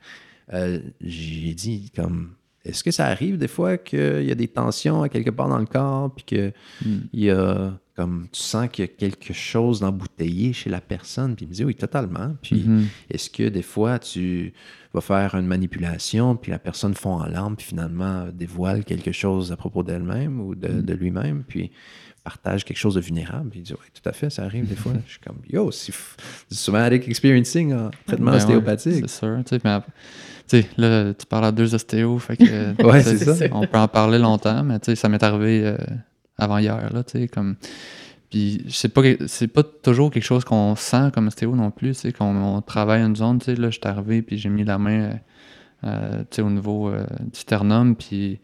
euh, 0.54 0.80
j'ai 1.02 1.56
dit 1.56 1.92
comme. 1.96 2.34
Est-ce 2.64 2.84
que 2.84 2.92
ça 2.92 3.06
arrive 3.08 3.38
des 3.38 3.48
fois 3.48 3.78
qu'il 3.78 4.24
y 4.26 4.32
a 4.32 4.36
des 4.36 4.50
tensions 4.50 5.02
à 5.02 5.08
quelque 5.10 5.30
part 5.32 5.48
dans 5.50 5.58
le 5.58 5.66
corps, 5.66 6.14
puis 6.14 6.26
que 6.26 6.54
Mm. 6.86 6.98
il 7.14 7.24
y 7.24 7.32
a 7.32 7.74
comme 7.98 8.28
tu 8.32 8.40
sens 8.40 8.70
qu'il 8.72 8.86
y 8.86 8.88
a 8.88 8.92
quelque 8.92 9.34
chose 9.34 9.80
d'embouteillé 9.82 10.54
chez 10.54 10.70
la 10.70 10.80
personne, 10.80 11.36
puis 11.36 11.46
il 11.46 11.50
me 11.50 11.54
dit 11.54 11.66
oui, 11.66 11.76
totalement. 11.76 12.36
Puis 12.42 12.64
Mhm. 12.66 12.86
est-ce 13.10 13.30
que 13.30 13.50
des 13.50 13.64
fois 13.64 13.98
tu 14.00 14.54
vas 14.94 15.02
faire 15.02 15.36
une 15.36 15.48
manipulation, 15.48 16.36
puis 16.38 16.52
la 16.52 16.60
personne 16.60 16.94
fond 16.94 17.14
en 17.20 17.26
larmes, 17.26 17.56
puis 17.56 17.66
finalement 17.66 18.22
euh, 18.28 18.32
dévoile 18.32 18.86
quelque 18.86 19.12
chose 19.12 19.52
à 19.52 19.58
propos 19.58 19.82
d'elle-même 19.84 20.40
ou 20.40 20.54
de, 20.56 20.80
de 20.82 20.94
lui-même, 20.94 21.44
puis 21.48 21.72
partage 22.24 22.66
quelque 22.66 22.78
chose 22.78 22.96
de 22.96 23.02
vulnérable? 23.02 23.50
Puis 23.50 23.60
il 23.62 23.64
dit 23.64 23.74
oui, 23.74 23.88
tout 23.94 24.08
à 24.08 24.14
fait, 24.14 24.30
ça 24.30 24.44
arrive 24.44 24.68
des 24.68 24.76
fois. 24.76 24.94
Je 25.08 25.12
suis 25.14 25.20
comme 25.20 25.38
yo, 25.50 25.72
c'est 25.72 25.94
somatic 26.52 27.08
experiencing 27.08 27.74
en 27.74 27.90
traitement 28.06 28.28
Ben 28.32 28.38
ouais, 28.38 28.44
ostéopathique. 28.44 29.06
c'est 29.10 29.20
sûr. 29.20 29.38
tu 29.46 29.56
sais, 29.56 29.62
mais 29.64 29.72
ap- 29.72 29.88
tu 30.48 30.62
sais, 30.62 30.70
là, 30.78 31.14
tu 31.14 31.26
parles 31.26 31.46
à 31.46 31.52
deux 31.52 31.74
ostéos, 31.76 32.20
fait 32.20 32.38
que, 32.38 32.84
Ouais, 32.84 33.02
ça. 33.02 33.48
On 33.52 33.66
peut 33.66 33.78
en 33.78 33.88
parler 33.88 34.18
longtemps, 34.20 34.64
mais 34.64 34.80
tu 34.80 34.86
sais, 34.86 34.96
ça 34.96 35.10
m'est 35.10 35.22
arrivé 35.24 35.62
euh, 35.66 35.78
avant 36.38 36.58
hier, 36.60 36.92
là, 36.94 37.04
tu 37.04 37.20
sais, 37.20 37.28
comme... 37.28 37.56
Puis 38.30 38.66
c'est 38.70 38.90
pas, 38.90 39.02
c'est 39.28 39.48
pas 39.48 39.64
toujours 39.64 40.12
quelque 40.12 40.24
chose 40.26 40.44
qu'on 40.44 40.76
sent 40.76 41.12
comme 41.14 41.28
ostéo 41.28 41.56
non 41.56 41.72
plus, 41.72 41.94
tu 41.94 42.00
sais, 42.02 42.12
qu'on 42.14 42.36
on 42.36 42.62
travaille 42.62 43.02
une 43.02 43.16
zone, 43.16 43.40
tu 43.40 43.46
sais, 43.46 43.56
là, 43.56 43.70
je 43.70 43.76
suis 43.80 43.88
arrivé, 43.88 44.22
puis 44.22 44.38
j'ai 44.38 44.50
mis 44.50 44.66
la 44.66 44.78
main, 44.78 45.02
euh, 45.02 45.14
euh, 45.86 46.20
tu 46.30 46.36
sais, 46.38 46.42
au 46.42 46.50
niveau 46.50 46.90
euh, 46.90 47.06
du 47.34 47.40
sternum, 47.40 47.96
puis... 47.96 48.40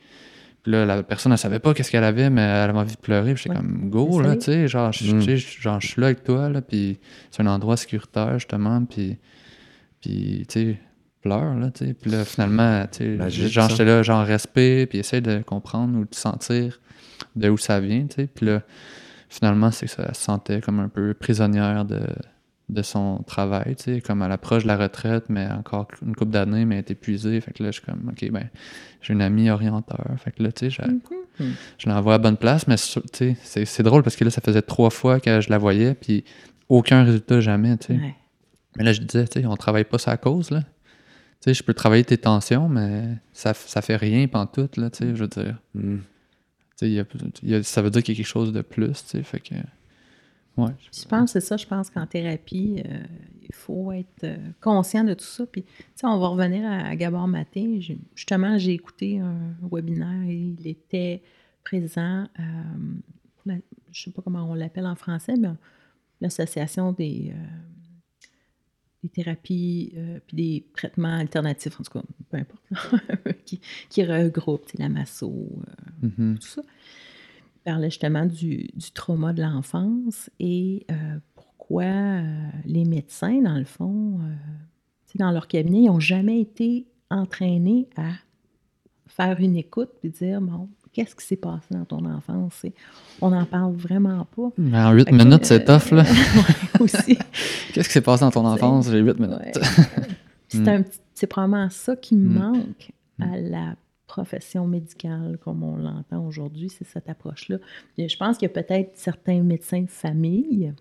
puis 0.63 0.71
là, 0.71 0.85
la 0.85 1.03
personne, 1.03 1.33
elle 1.33 1.37
savait 1.37 1.59
pas 1.59 1.73
qu'est-ce 1.73 1.91
qu'elle 1.91 2.05
avait, 2.05 2.29
mais 2.29 2.41
elle 2.41 2.69
avait 2.69 2.79
envie 2.79 2.95
de 2.95 2.99
pleurer. 3.01 3.33
Puis 3.33 3.43
j'étais 3.43 3.57
Ouais. 3.57 3.61
comme, 3.61 3.89
go, 3.89 4.21
là, 4.21 4.37
tu 4.37 4.43
sais, 4.43 4.67
genre, 4.69 4.93
je- 4.93 5.13
Mm. 5.13 5.19
tu 5.19 5.37
sais, 5.37 5.61
genre, 5.61 5.81
je 5.81 5.87
suis 5.87 5.99
là 5.99 6.07
avec 6.07 6.23
toi, 6.23 6.47
là, 6.47 6.61
puis 6.61 6.97
c'est 7.29 7.43
un 7.43 7.47
endroit 7.47 7.75
sécuritaire, 7.75 8.39
justement, 8.39 8.85
puis, 8.85 9.17
puis 9.99 10.45
tu 10.47 10.53
sais, 10.61 10.79
pleure, 11.21 11.55
là, 11.55 11.71
tu 11.71 11.85
sais. 11.87 11.93
Puis 11.93 12.09
là, 12.09 12.23
finalement, 12.23 12.85
tu 12.89 13.17
sais, 13.17 13.49
genre, 13.49 13.69
j'étais 13.69 13.83
là, 13.85 14.01
genre, 14.01 14.25
respect, 14.25 14.85
puis 14.85 14.99
essaye 14.99 15.21
de 15.21 15.39
comprendre 15.39 15.97
ou 15.99 16.05
de 16.05 16.15
sentir 16.15 16.79
de 17.35 17.49
où 17.49 17.57
ça 17.57 17.79
vient, 17.79 18.05
tu 18.07 18.15
sais. 18.15 18.27
Puis 18.27 18.45
là, 18.45 18.61
finalement, 19.29 19.71
c'est 19.71 19.85
que 19.87 19.91
ça 19.91 20.13
se 20.13 20.21
sentait 20.21 20.61
comme 20.61 20.79
un 20.79 20.89
peu 20.89 21.13
prisonnière 21.13 21.85
de, 21.85 22.01
de 22.69 22.81
son 22.81 23.23
travail, 23.27 23.75
tu 23.75 23.95
sais, 23.95 24.01
comme 24.01 24.21
à 24.21 24.27
l'approche 24.27 24.63
de 24.63 24.67
la 24.67 24.77
retraite, 24.77 25.25
mais 25.29 25.47
encore 25.47 25.87
une 26.05 26.15
couple 26.15 26.31
d'années, 26.31 26.65
mais 26.65 26.75
elle 26.75 26.79
est 26.79 26.91
épuisée. 26.91 27.39
Fait 27.41 27.51
que 27.51 27.63
là, 27.63 27.71
je 27.71 27.79
suis 27.79 27.85
comme, 27.85 28.09
OK, 28.11 28.29
ben, 28.31 28.49
j'ai 29.01 29.13
une 29.13 29.21
amie 29.21 29.49
orienteur. 29.49 30.05
Fait 30.17 30.31
que 30.31 30.43
là, 30.43 30.51
tu 30.51 30.69
sais, 30.69 30.69
je, 30.69 30.81
Mhm. 31.39 31.53
je 31.79 31.89
l'envoie 31.89 32.13
à 32.13 32.17
bonne 32.19 32.37
place, 32.37 32.67
mais 32.67 32.75
tu 32.75 32.99
sais, 33.11 33.35
c'est 33.41 33.65
c'est 33.65 33.81
drôle 33.81 34.03
parce 34.03 34.15
que 34.15 34.23
là, 34.23 34.29
ça 34.29 34.39
faisait 34.39 34.61
trois 34.61 34.91
fois 34.91 35.19
que 35.19 35.41
je 35.41 35.49
la 35.49 35.57
voyais, 35.57 35.95
puis 35.95 36.23
aucun 36.69 37.03
résultat 37.03 37.41
jamais, 37.41 37.75
tu 37.77 37.87
sais. 37.87 37.93
Ouais. 37.93 38.15
Mais 38.77 38.83
là, 38.83 38.93
je 38.93 39.01
disais, 39.01 39.27
tu 39.27 39.41
sais, 39.41 39.45
on 39.47 39.55
travaille 39.55 39.83
pas 39.83 39.97
sa 39.97 40.15
cause, 40.17 40.51
là. 40.51 40.61
Tu 40.61 41.49
sais, 41.49 41.53
je 41.55 41.63
peux 41.63 41.73
travailler 41.73 42.03
tes 42.03 42.17
tensions, 42.19 42.69
mais 42.69 43.03
ça, 43.33 43.53
ça 43.55 43.81
fait 43.81 43.95
rien 43.97 44.27
pantoute, 44.27 44.77
là, 44.77 44.89
tu 44.91 44.99
sais, 44.99 45.15
je 45.15 45.21
veux 45.21 45.27
dire. 45.27 45.57
Mm. 45.73 45.97
Ça 47.63 47.81
veut 47.81 47.89
dire 47.89 48.03
quelque 48.03 48.23
chose 48.23 48.51
de 48.51 48.61
plus, 48.61 48.93
fait 49.23 49.39
Je 50.57 51.05
pense 51.07 51.33
que 51.33 51.39
c'est 51.39 51.45
ça, 51.45 51.57
je 51.57 51.65
pense 51.65 51.89
qu'en 51.89 52.05
thérapie, 52.05 52.83
euh, 52.85 53.03
il 53.41 53.55
faut 53.55 53.91
être 53.91 54.23
euh, 54.23 54.37
conscient 54.61 55.03
de 55.03 55.13
tout 55.13 55.25
ça. 55.25 55.45
Puis, 55.45 55.65
on 56.03 56.19
va 56.19 56.27
revenir 56.27 56.65
à, 56.65 56.89
à 56.89 56.95
Gabor 56.95 57.27
Justement, 58.15 58.57
j'ai 58.57 58.73
écouté 58.73 59.19
un 59.19 59.55
webinaire 59.71 60.27
et 60.27 60.53
il 60.59 60.67
était 60.67 61.23
présent, 61.63 62.27
euh, 62.39 62.43
je 63.47 63.51
ne 63.51 63.61
sais 63.91 64.11
pas 64.11 64.21
comment 64.21 64.49
on 64.49 64.53
l'appelle 64.53 64.85
en 64.85 64.95
français, 64.95 65.33
mais 65.39 65.49
l'association 66.21 66.91
des, 66.91 67.33
des 69.03 69.09
thérapies 69.09 69.93
euh, 69.97 70.19
puis 70.25 70.35
des 70.37 70.65
traitements 70.75 71.15
alternatifs, 71.17 71.79
en 71.79 71.83
tout 71.83 71.91
cas, 71.91 72.03
peu 72.29 72.37
importe, 72.37 72.63
là, 72.71 73.33
qui, 73.45 73.59
qui 73.89 74.03
regroupe 74.03 74.65
tu 74.65 74.77
sais, 74.77 74.83
la 74.83 74.89
masso, 74.89 75.31
euh, 75.31 76.07
Mhm. 76.07 76.39
tout 76.39 76.47
ça. 76.47 76.61
Il 77.55 77.59
parlait 77.63 77.89
justement 77.89 78.25
du, 78.25 78.67
du 78.73 78.91
trauma 78.91 79.33
de 79.33 79.41
l'enfance 79.41 80.29
et 80.39 80.85
euh, 80.91 81.19
pourquoi 81.35 82.21
les 82.65 82.83
médecins, 82.85 83.41
dans 83.41 83.57
le 83.57 83.63
fond, 83.65 84.19
dans 85.15 85.31
leur 85.31 85.47
cabinet, 85.47 85.83
ils 85.83 85.85
n'ont 85.87 85.99
jamais 85.99 86.41
été 86.41 86.87
entraînés 87.09 87.87
à 87.95 88.09
faire 89.07 89.39
une 89.39 89.55
écoute 89.55 89.91
et 90.03 90.09
dire, 90.09 90.41
bon, 90.41 90.67
qu'est-ce 90.93 91.15
qui 91.15 91.25
s'est 91.25 91.35
passé 91.35 91.65
dans 91.71 91.85
ton 91.85 92.05
enfance? 92.05 92.65
On 93.21 93.31
n'en 93.31 93.45
parle 93.45 93.73
vraiment 93.75 94.25
pas. 94.35 94.49
Mais 94.57 94.77
en 94.79 94.91
huit 94.93 95.11
minutes, 95.11 95.45
c'est 95.45 95.69
euh, 95.69 95.79
tough, 95.79 95.91
là. 95.91 96.03
aussi. 96.79 97.17
Qu'est-ce 97.73 97.87
qui 97.89 97.93
s'est 97.93 98.01
passé 98.01 98.23
dans 98.23 98.31
ton 98.31 98.45
enfance? 98.45 98.89
J'ai 98.89 98.99
huit 98.99 99.19
minutes. 99.19 99.39
Ouais. 99.39 99.51
C'est 100.47 100.67
un 100.67 100.81
petit- 100.83 100.99
c'est 101.15 101.27
probablement 101.27 101.69
ça 101.69 101.95
qui 101.95 102.15
Mm. 102.15 102.33
manque 102.33 102.91
à 103.19 103.37
la 103.37 103.75
profession 104.07 104.67
médicale 104.67 105.37
comme 105.43 105.63
on 105.63 105.75
l'entend 105.77 106.25
aujourd'hui, 106.27 106.69
c'est 106.69 106.85
cette 106.85 107.09
approche-là. 107.09 107.57
Je 107.97 108.15
pense 108.17 108.37
qu'il 108.37 108.47
y 108.47 108.51
a 108.51 108.53
peut-être 108.61 108.91
certains 108.95 109.41
médecins 109.41 109.81
de 109.81 109.89
famille 109.89 110.73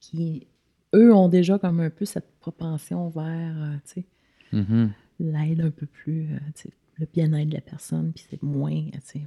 qui, 0.00 0.46
eux, 0.94 1.14
ont 1.14 1.28
déjà 1.28 1.58
comme 1.58 1.80
un 1.80 1.90
peu 1.90 2.04
cette 2.04 2.30
propension 2.40 3.08
vers 3.08 3.54
euh, 3.56 3.74
tu 3.86 4.00
sais, 4.02 4.04
Mhm. 4.52 4.90
l'aide 5.20 5.60
un 5.62 5.70
peu 5.70 5.86
plus, 5.86 6.28
euh, 6.32 6.38
tu 6.54 6.62
sais, 6.62 6.70
le 6.98 7.06
bien-être 7.12 7.48
de 7.48 7.54
la 7.54 7.60
personne, 7.60 8.12
puis 8.14 8.24
c'est 8.30 8.42
moins, 8.42 8.84
tu 8.92 9.00
sais, 9.04 9.26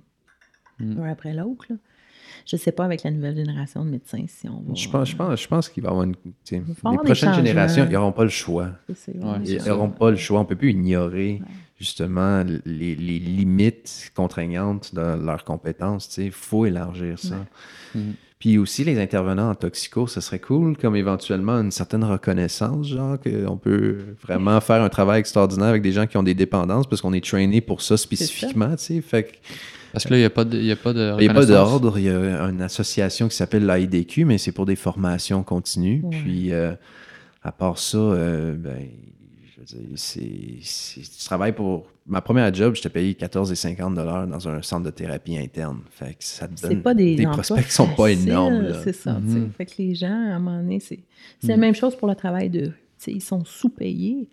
Mm. 0.79 0.99
un 1.01 1.09
après 1.11 1.33
l'autre. 1.33 1.65
là. 1.69 1.75
Je 2.45 2.55
ne 2.55 2.59
sais 2.59 2.71
pas 2.71 2.85
avec 2.85 3.01
la 3.03 3.09
nouvelle 3.09 3.35
génération 3.35 3.83
de 3.83 3.89
médecins 3.89 4.23
si 4.27 4.47
on 4.47 4.59
va... 4.61 4.75
Je 4.75 4.87
pense, 4.89 5.09
je 5.09 5.15
pense, 5.15 5.41
je 5.41 5.47
pense 5.47 5.69
qu'il 5.69 5.81
va 5.81 5.89
y 5.89 5.91
avoir 5.91 6.03
une. 6.03 6.13
Les 6.51 6.97
prochaines 7.03 7.33
générations, 7.33 7.83
ils 7.85 7.91
n'auront 7.91 8.11
pas 8.11 8.23
le 8.23 8.29
choix. 8.29 8.73
Ouais, 8.87 8.95
Ils 9.45 9.63
n'auront 9.65 9.89
pas 9.89 10.11
le 10.11 10.17
choix. 10.17 10.39
On 10.39 10.43
ne 10.43 10.47
peut 10.47 10.55
plus 10.55 10.71
ignorer 10.71 11.41
justement 11.79 12.43
les, 12.43 12.95
les 12.95 13.17
limites 13.19 14.11
contraignantes 14.15 14.93
de 14.93 15.01
leurs 15.01 15.43
compétences. 15.43 16.15
Il 16.17 16.31
faut 16.31 16.65
élargir 16.67 17.17
ça. 17.17 17.43
Mhm. 17.95 18.13
Puis 18.39 18.59
aussi, 18.59 18.83
les 18.83 18.99
intervenants 18.99 19.49
en 19.49 19.55
toxico, 19.55 20.05
ce 20.05 20.21
serait 20.21 20.39
cool, 20.39 20.77
comme 20.77 20.95
éventuellement 20.95 21.53
une 21.53 21.71
certaine 21.71 22.03
reconnaissance, 22.03 22.87
genre 22.87 23.17
qu'on 23.19 23.57
peut 23.57 23.97
vraiment 24.21 24.61
faire 24.61 24.83
un 24.83 24.89
travail 24.89 25.19
extraordinaire 25.21 25.69
avec 25.69 25.81
des 25.81 25.91
gens 25.91 26.05
qui 26.05 26.17
ont 26.17 26.23
des 26.23 26.35
dépendances 26.35 26.85
parce 26.87 27.01
qu'on 27.01 27.13
est 27.13 27.25
traîné 27.25 27.61
pour 27.61 27.81
ça 27.81 27.97
spécifiquement. 27.97 28.75
tu 28.75 28.83
sais. 28.83 29.01
Fait 29.01 29.23
que 29.23 29.31
Parce 29.91 30.03
que 30.03 30.11
là, 30.11 30.17
il 30.17 30.19
n'y 30.19 30.25
a 30.25 30.29
pas 30.29 30.43
de, 30.43 30.55
il 30.55 30.65
y 30.65 30.71
a 30.71 30.75
pas 30.75 30.93
de 30.93 31.15
il 31.19 31.23
n'y 31.23 31.29
a 31.29 31.33
pas 31.33 31.45
d'ordre, 31.47 31.97
il 31.97 32.05
y 32.05 32.09
a 32.09 32.43
une 32.43 32.61
association 32.61 33.27
qui 33.27 33.35
s'appelle 33.35 33.65
l'AIDQ, 33.65 34.25
mais 34.25 34.37
c'est 34.37 34.51
pour 34.51 34.67
des 34.67 34.75
formations 34.75 35.41
continues. 35.41 36.01
Ouais. 36.03 36.17
Puis, 36.21 36.51
euh, 36.51 36.73
à 37.41 37.51
part 37.51 37.79
ça, 37.79 37.97
euh, 37.97 38.53
ben, 38.55 38.87
je 39.69 40.99
tu 41.01 41.25
travailles 41.25 41.53
pour. 41.53 41.87
Ma 42.05 42.21
première 42.21 42.53
job, 42.53 42.75
j'étais 42.75 42.89
payé 42.89 43.13
14,50 43.13 43.93
dans 44.29 44.47
un 44.47 44.61
centre 44.61 44.85
de 44.85 44.91
thérapie 44.91 45.37
interne. 45.37 45.81
Fait 45.91 46.13
que 46.13 46.23
ça 46.23 46.47
te 46.47 46.61
donne 46.61 46.81
pas 46.81 46.93
des, 46.93 47.21
prospects 47.23 47.65
qui 47.65 47.71
sont 47.71 47.89
pas 47.95 48.11
énormes. 48.11 48.73
C'est 48.83 48.93
ça. 48.93 49.19
Mhm. 49.19 49.51
Fait 49.57 49.65
que 49.65 49.73
les 49.79 49.93
gens, 49.93 50.07
à 50.07 50.35
un 50.35 50.39
moment 50.39 50.57
donné, 50.57 50.79
c'est 50.79 50.99
la 51.43 51.55
Mhm. 51.55 51.61
même 51.61 51.75
chose 51.75 51.95
pour 51.97 52.07
le 52.07 52.15
travail 52.15 52.49
de. 52.49 52.71
Ils 53.07 53.21
sont 53.21 53.43
sous-payés. 53.45 54.29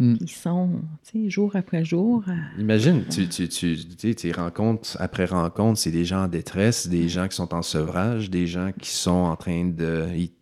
Mhm. 0.00 0.16
Ils 0.20 0.30
sont, 0.30 0.70
tu 1.04 1.24
sais, 1.24 1.30
jour 1.30 1.54
après 1.54 1.84
jour. 1.84 2.24
à- 2.26 2.58
Imagine, 2.60 3.04
tu, 3.08 3.28
tu, 3.28 3.48
tu, 3.48 3.76
tu 3.76 4.08
sais, 4.08 4.14
tes 4.14 4.32
rencontres 4.32 4.96
après 4.98 5.26
rencontres, 5.26 5.78
c'est 5.78 5.90
des 5.90 6.06
gens 6.06 6.24
en 6.24 6.28
détresse, 6.28 6.88
des 6.88 7.08
gens 7.08 7.28
qui 7.28 7.36
sont 7.36 7.52
en 7.54 7.60
sevrage, 7.62 8.30
des 8.30 8.46
gens 8.46 8.72
qui 8.80 8.88
sont 8.90 9.10
en 9.10 9.36
train 9.36 9.66
de. 9.66 10.06
Ils, 10.16 10.32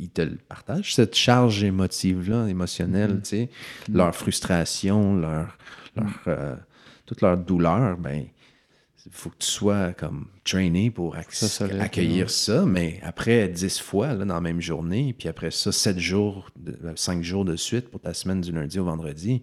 ils 0.00 0.08
te 0.10 0.22
le 0.22 0.36
partagent, 0.48 0.94
cette 0.94 1.14
charge 1.14 1.62
émotive-là, 1.62 2.46
émotionnelle, 2.48 3.10
Mhm. 3.16 3.20
tu 3.22 3.28
sais, 3.28 3.50
leur 3.92 4.14
frustration, 4.14 5.14
leur, 5.16 5.58
leur, 5.94 6.20
euh, 6.26 6.56
toute 7.06 7.20
leur 7.20 7.36
douleur, 7.36 7.98
ben. 7.98 8.24
Il 9.06 9.12
faut 9.12 9.30
que 9.30 9.38
tu 9.38 9.48
sois 9.48 9.92
comme 9.92 10.26
trainé 10.44 10.90
pour 10.90 11.16
Ça, 11.30 11.48
ça 11.48 11.64
accueillir 11.80 12.30
ça, 12.30 12.66
mais 12.66 13.00
après 13.02 13.48
10 13.48 13.80
fois 13.80 14.14
là, 14.14 14.24
dans 14.24 14.34
la 14.34 14.40
même 14.40 14.60
journée, 14.60 15.14
puis 15.18 15.28
après 15.28 15.50
ça, 15.50 15.72
7 15.72 15.98
jours, 15.98 16.50
5 16.94 17.22
jours 17.22 17.44
de 17.44 17.56
suite 17.56 17.88
pour 17.88 18.00
ta 18.00 18.12
semaine 18.14 18.40
du 18.40 18.52
lundi 18.52 18.78
au 18.78 18.84
vendredi, 18.84 19.42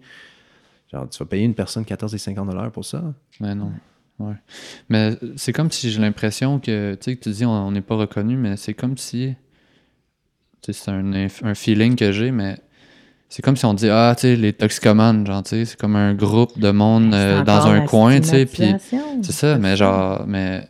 Genre, 0.92 1.08
tu 1.08 1.18
vas 1.18 1.26
payer 1.26 1.44
une 1.44 1.54
personne 1.54 1.84
14,50 1.84 2.70
pour 2.70 2.84
ça? 2.84 3.14
Mais 3.40 3.54
non. 3.54 3.72
Ouais. 4.18 4.34
Mais 4.88 5.16
c'est 5.36 5.52
comme 5.52 5.70
si 5.70 5.90
j'ai 5.90 6.00
l'impression 6.00 6.58
que, 6.58 6.94
tu 6.94 7.04
sais, 7.04 7.16
que 7.16 7.22
tu 7.22 7.30
dis 7.30 7.44
on 7.44 7.70
n'est 7.70 7.82
pas 7.82 7.94
reconnu, 7.94 8.36
mais 8.36 8.56
c'est 8.56 8.74
comme 8.74 8.96
si, 8.96 9.34
tu 10.62 10.72
sais, 10.72 10.84
c'est 10.84 10.90
un, 10.90 11.28
un 11.42 11.54
feeling 11.54 11.94
que 11.94 12.10
j'ai, 12.10 12.30
mais 12.30 12.58
c'est 13.28 13.42
comme 13.42 13.56
si 13.56 13.64
on 13.66 13.74
dit 13.74 13.88
ah 13.90 14.14
tu 14.16 14.22
sais 14.22 14.36
les 14.36 14.52
toxicomanes 14.52 15.26
genre 15.26 15.42
tu 15.42 15.50
sais 15.50 15.64
c'est 15.64 15.78
comme 15.78 15.96
un 15.96 16.14
groupe 16.14 16.58
de 16.58 16.70
monde 16.70 17.12
euh, 17.14 17.42
dans 17.42 17.66
un 17.66 17.80
coin 17.82 18.20
tu 18.20 18.28
sais 18.28 18.46
puis 18.46 18.74
c'est 19.22 19.32
ça 19.32 19.58
mais 19.58 19.76
genre 19.76 20.24
mais 20.26 20.62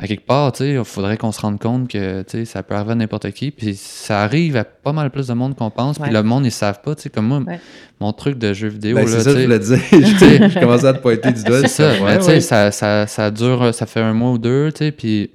à 0.00 0.06
quelque 0.06 0.24
part 0.24 0.52
tu 0.52 0.58
sais 0.58 0.74
il 0.74 0.84
faudrait 0.84 1.16
qu'on 1.16 1.32
se 1.32 1.40
rende 1.40 1.58
compte 1.58 1.88
que 1.88 2.22
tu 2.22 2.30
sais 2.38 2.44
ça 2.44 2.62
peut 2.62 2.76
arriver 2.76 2.92
à 2.92 2.94
n'importe 2.94 3.32
qui 3.32 3.50
puis 3.50 3.74
ça 3.74 4.22
arrive 4.22 4.56
à 4.56 4.62
pas 4.62 4.92
mal 4.92 5.10
plus 5.10 5.26
de 5.26 5.34
monde 5.34 5.56
qu'on 5.56 5.70
pense 5.70 5.98
puis 5.98 6.12
le 6.12 6.22
monde 6.22 6.46
ils 6.46 6.52
savent 6.52 6.80
pas 6.82 6.94
tu 6.94 7.02
sais 7.02 7.10
comme 7.10 7.26
moi 7.26 7.40
Ouais. 7.44 7.58
mon 8.00 8.12
truc 8.12 8.38
de 8.38 8.52
jeu 8.52 8.68
vidéo 8.68 8.94
Ben, 8.94 9.04
là 9.04 9.10
c'est 9.10 9.22
ça 9.24 9.32
que 9.32 9.38
je 9.40 9.44
voulais 9.44 9.58
dire. 9.58 9.78
je, 9.90 9.98
je 10.54 10.60
commençais 10.60 10.86
à 10.86 10.92
te 10.94 10.98
pointer 11.02 11.32
du 11.32 11.42
doigt. 11.42 11.62
c'est 11.62 11.68
ça, 11.68 11.90
Ouais, 11.94 11.98
mais 12.04 12.18
tu 12.18 12.24
sais, 12.26 12.30
ouais. 12.34 12.40
ça, 12.40 12.70
ça, 12.70 13.08
ça 13.08 13.30
dure, 13.32 13.74
ça 13.74 13.86
fait 13.86 14.00
un 14.00 14.12
mois 14.14 14.30
ou 14.30 14.38
deux, 14.38 14.70
tu 14.70 14.84
sais, 14.84 14.92
puis 14.92 15.30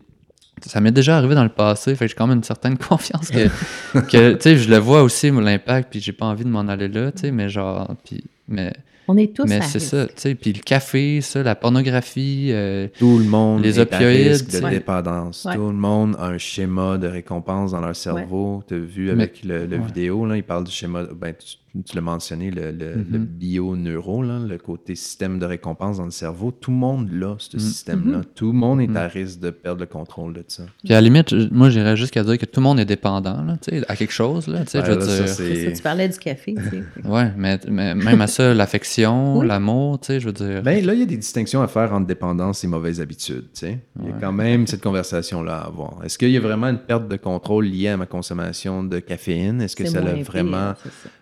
ça 0.65 0.79
m'est 0.81 0.91
déjà 0.91 1.17
arrivé 1.17 1.35
dans 1.35 1.43
le 1.43 1.49
passé, 1.49 1.95
fait 1.95 2.05
que 2.05 2.09
j'ai 2.09 2.15
quand 2.15 2.27
même 2.27 2.37
une 2.37 2.43
certaine 2.43 2.77
confiance 2.89 3.29
que, 3.29 3.47
que 3.99 4.33
tu 4.33 4.41
sais, 4.41 4.57
je 4.57 4.69
le 4.69 4.77
vois 4.77 5.03
aussi, 5.03 5.31
l'impact, 5.31 5.89
puis 5.91 5.99
j'ai 5.99 6.11
pas 6.13 6.25
envie 6.25 6.43
de 6.43 6.49
m'en 6.49 6.67
aller 6.67 6.87
là, 6.87 7.11
tu 7.11 7.21
sais, 7.21 7.31
mais 7.31 7.49
genre, 7.49 7.93
puis, 8.05 8.23
mais, 8.47 8.73
On 9.07 9.17
est 9.17 9.35
tous 9.35 9.45
mais 9.45 9.61
c'est 9.61 9.79
ça, 9.79 10.05
tu 10.07 10.13
sais, 10.15 10.35
puis 10.35 10.53
le 10.53 10.61
café, 10.61 11.21
ça, 11.21 11.43
la 11.43 11.55
pornographie, 11.55 12.49
euh, 12.51 12.87
Tout 12.97 13.17
le 13.19 13.25
monde 13.25 13.61
Les 13.63 13.79
opioïdes, 13.79 14.27
risque 14.27 14.51
de 14.51 14.63
Ouais. 14.63 14.71
dépendance. 14.71 15.45
Ouais. 15.45 15.55
Tout 15.55 15.67
le 15.67 15.73
monde 15.73 16.15
a 16.19 16.27
un 16.27 16.37
schéma 16.37 16.97
de 16.97 17.07
récompense 17.07 17.71
dans 17.71 17.81
leur 17.81 17.95
cerveau. 17.95 18.63
Tu 18.67 18.75
as 18.75 18.77
vu 18.77 19.09
avec 19.11 19.43
le, 19.43 19.65
le 19.65 19.77
ouais. 19.77 19.85
vidéo, 19.85 20.25
là, 20.25 20.37
il 20.37 20.43
parle 20.43 20.63
du 20.63 20.71
schéma, 20.71 21.03
ben, 21.13 21.33
tu, 21.37 21.57
tu 21.85 21.95
l'as 21.95 22.01
mentionné, 22.01 22.51
le, 22.51 22.71
le, 22.71 22.93
le 23.09 23.17
Mhm. 23.19 23.25
bio-neuro, 23.25 24.21
là, 24.21 24.39
le 24.39 24.57
côté 24.59 24.93
système 24.95 25.39
de 25.39 25.45
récompense 25.45 25.97
dans 25.97 26.05
le 26.05 26.11
cerveau. 26.11 26.51
Tout 26.51 26.69
le 26.71 26.77
monde 26.77 27.09
l'a, 27.11 27.35
ce 27.39 27.57
Mhm. 27.57 27.59
système-là. 27.63 28.21
Tout 28.35 28.47
le 28.47 28.57
monde 28.57 28.79
est 28.81 28.95
à 28.95 29.07
risque 29.07 29.39
de 29.39 29.49
perdre 29.49 29.81
le 29.81 29.87
contrôle 29.87 30.33
de 30.33 30.43
ça. 30.47 30.63
puis 30.83 30.93
à 30.93 30.97
la 30.97 31.01
limite, 31.01 31.33
moi, 31.51 31.69
j'irais 31.71 31.97
jusqu'à 31.97 32.23
dire 32.23 32.37
que 32.37 32.45
tout 32.45 32.59
le 32.59 32.63
monde 32.63 32.79
est 32.79 32.85
dépendant, 32.85 33.43
là, 33.43 33.57
tu 33.61 33.71
sais, 33.71 33.83
à 33.87 33.95
quelque 33.95 34.13
chose, 34.13 34.47
là, 34.47 34.59
tu 34.65 34.71
sais, 34.71 34.79
Ouais, 34.79 34.85
je 34.85 34.91
veux 34.91 34.99
là, 34.99 35.05
dire. 35.05 35.27
Ça, 35.27 35.71
tu 35.71 35.81
parlais 35.81 36.07
du 36.09 36.17
café. 36.19 36.53
Ouais, 37.05 37.31
mais, 37.37 37.59
mais 37.69 37.95
même 37.95 38.21
à 38.21 38.27
ça, 38.27 38.53
l'affection, 38.53 39.37
Oui. 39.39 39.47
l'amour, 39.47 39.99
tu 39.99 40.07
sais, 40.07 40.19
je 40.19 40.27
veux 40.27 40.31
dire. 40.33 40.61
Ben, 40.61 40.85
là, 40.85 40.93
il 40.93 40.99
y 40.99 41.03
a 41.03 41.05
des 41.05 41.17
distinctions 41.17 41.61
à 41.61 41.67
faire 41.67 41.91
entre 41.93 42.05
dépendance 42.07 42.63
et 42.63 42.67
mauvaises 42.67 43.01
habitudes. 43.01 43.45
tu 43.53 43.59
sais. 43.61 43.79
Il 43.99 44.05
y 44.05 44.09
a 44.09 44.11
Ouais. 44.11 44.17
quand 44.21 44.31
même 44.31 44.67
cette 44.67 44.81
conversation-là 44.83 45.57
à 45.57 45.65
avoir. 45.65 46.01
Est-ce 46.03 46.17
qu'il 46.17 46.29
y 46.29 46.37
a 46.37 46.39
vraiment 46.39 46.67
une 46.67 46.77
perte 46.77 47.07
de 47.07 47.15
contrôle 47.15 47.65
liée 47.65 47.87
à 47.89 47.97
ma 47.97 48.05
consommation 48.05 48.83
de 48.83 48.99
caféine? 48.99 49.61
Est-ce 49.61 49.75
que 49.75 49.85
C'est 49.85 49.91
ça 49.93 50.01
moins 50.01 50.11
a 50.11 50.13
pire, 50.15 50.25
vraiment 50.25 50.73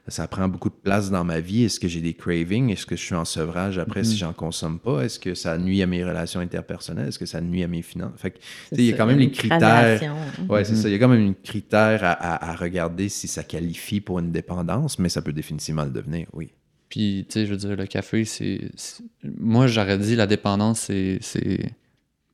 ça. 0.07 0.27
prend 0.27 0.47
beaucoup 0.47 0.69
de 0.69 0.75
place 0.75 1.09
dans 1.11 1.23
ma 1.23 1.39
vie. 1.39 1.63
Est-ce 1.63 1.79
que 1.79 1.87
j'ai 1.87 2.01
des 2.01 2.13
cravings? 2.13 2.69
Est-ce 2.69 2.85
que 2.85 2.95
je 2.95 3.01
suis 3.03 3.15
en 3.15 3.25
sevrage 3.25 3.77
après 3.77 4.01
Mm-hmm. 4.01 4.05
si 4.05 4.17
j'en 4.17 4.33
consomme 4.33 4.79
pas? 4.79 5.01
Est-ce 5.03 5.19
que 5.19 5.35
ça 5.35 5.57
nuit 5.57 5.81
à 5.81 5.87
mes 5.87 6.03
relations 6.03 6.39
interpersonnelles? 6.39 7.09
Est-ce 7.09 7.19
que 7.19 7.25
ça 7.25 7.41
nuit 7.41 7.63
à 7.63 7.67
mes 7.67 7.81
finances? 7.81 8.13
Fait 8.17 8.31
que, 8.31 8.37
tu 8.37 8.43
C'est 8.69 8.75
sais, 8.75 8.81
il 8.83 8.87
y 8.89 8.93
a 8.93 8.97
quand 8.97 9.05
même 9.05 9.19
une 9.19 9.29
les 9.29 9.31
critères. 9.31 10.01
hein. 10.03 10.45
Ouais, 10.49 10.63
c'est 10.63 10.73
Mhm. 10.73 10.77
ça. 10.79 10.89
Il 10.89 10.91
y 10.91 10.95
a 10.95 10.99
quand 10.99 11.07
même 11.09 11.21
une 11.21 11.35
critère 11.35 12.03
à, 12.03 12.11
à- 12.11 12.51
à 12.51 12.55
regarder 12.55 13.09
si 13.09 13.27
ça 13.27 13.43
qualifie 13.43 14.01
pour 14.01 14.19
une 14.19 14.31
dépendance, 14.31 14.99
mais 14.99 15.09
ça 15.09 15.21
peut 15.21 15.33
définitivement 15.33 15.83
le 15.85 15.91
devenir, 15.91 16.27
oui. 16.33 16.51
Puis, 16.89 17.25
tu 17.29 17.33
sais, 17.35 17.45
je 17.45 17.51
veux 17.51 17.57
dire, 17.57 17.75
le 17.75 17.85
café, 17.85 18.25
c'est. 18.25 18.69
c'est- 18.75 19.03
Moi, 19.39 19.67
j'aurais 19.67 19.97
dit 19.97 20.15
la 20.17 20.27
dépendance, 20.27 20.79
c'est. 20.81 21.19
c'est 21.21 21.71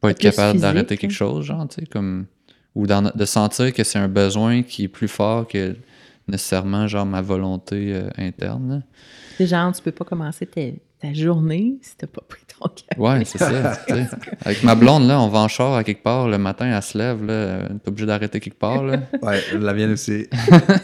pas 0.01 0.11
être 0.11 0.19
capable 0.19 0.51
physique, 0.53 0.61
d'arrêter 0.61 0.93
hein. 0.95 0.97
quelque 0.97 1.11
chose, 1.11 1.45
genre, 1.45 1.67
tu 1.67 1.81
sais, 1.81 1.85
comme. 1.87 2.25
Ou 2.73 2.85
d'en- 2.87 3.11
de 3.13 3.25
sentir 3.25 3.73
que 3.73 3.83
c'est 3.83 3.97
un 3.99 4.07
besoin 4.07 4.61
qui 4.63 4.83
est 4.83 4.87
plus 4.87 5.07
fort 5.07 5.47
que 5.47 5.75
nécessairement, 6.27 6.87
genre, 6.87 7.05
ma 7.05 7.21
volonté 7.21 7.93
euh, 7.93 8.09
interne. 8.17 8.83
C'est 9.37 9.47
genre, 9.47 9.71
tu 9.73 9.81
peux 9.81 9.91
pas 9.91 10.05
commencer 10.05 10.45
ta, 10.45 10.61
ta 10.99 11.13
journée 11.13 11.75
si 11.81 11.95
t'as 11.95 12.07
pas 12.07 12.21
pris 12.27 12.41
ton 12.47 12.67
café. 12.69 12.99
Ouais, 12.99 13.23
c'est 13.25 13.37
ça. 13.37 13.73
Avec 14.45 14.63
ma 14.63 14.73
blonde, 14.75 15.07
là, 15.07 15.21
on 15.21 15.27
va 15.29 15.39
en 15.39 15.47
char 15.47 15.75
à 15.75 15.83
quelque 15.83 16.01
part 16.03 16.27
le 16.27 16.37
matin, 16.39 16.65
elle 16.65 16.81
se 16.81 16.97
lève, 16.97 17.23
là. 17.23 17.69
T'es 17.83 17.89
obligé 17.89 18.05
d'arrêter 18.07 18.39
quelque 18.39 18.57
part, 18.57 18.83
là. 18.83 18.97
Ouais, 19.21 19.41
la 19.59 19.73
mienne 19.73 19.91
aussi. 19.91 20.25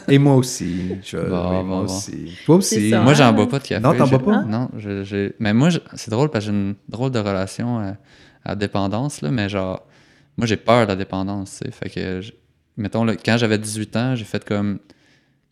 Et 0.07 0.19
moi 0.19 0.35
aussi. 0.35 0.97
Je, 1.03 1.17
Bon, 1.17 1.23
oui, 1.23 1.29
bon, 1.57 1.63
moi 1.63 1.77
bon. 1.79 1.83
aussi. 1.85 2.31
Toi 2.45 2.55
aussi. 2.57 2.91
Ça. 2.91 3.01
Moi, 3.01 3.13
j'en 3.15 3.25
Ah. 3.29 3.31
bois 3.31 3.49
pas 3.49 3.59
de 3.59 3.63
café. 3.63 3.81
Non, 3.81 3.95
t'en 3.95 4.07
bois 4.07 4.19
pas? 4.19 4.43
Non, 4.43 4.69
je- 4.77 5.03
j'ai- 5.03 5.33
mais 5.39 5.53
moi, 5.53 5.69
je- 5.69 5.79
c'est 5.95 6.11
drôle 6.11 6.29
parce 6.29 6.45
que 6.45 6.51
j'ai 6.51 6.57
une 6.57 6.75
drôle 6.89 7.11
de 7.11 7.19
relation 7.19 7.79
à, 7.79 7.83
à 8.45 8.49
la 8.49 8.55
dépendance, 8.55 9.21
là, 9.21 9.31
mais 9.31 9.49
genre, 9.49 9.83
moi, 10.37 10.45
j'ai 10.45 10.57
peur 10.57 10.83
de 10.85 10.91
la 10.91 10.95
dépendance, 10.95 11.59
tu 11.59 11.65
sais. 11.65 11.71
Fait 11.71 11.89
que, 11.89 12.21
je- 12.21 12.33
mettons, 12.77 13.03
là, 13.03 13.15
quand 13.15 13.37
j'avais 13.37 13.57
18 13.57 13.95
ans, 13.97 14.15
j'ai 14.15 14.25
fait 14.25 14.43
comme. 14.45 14.77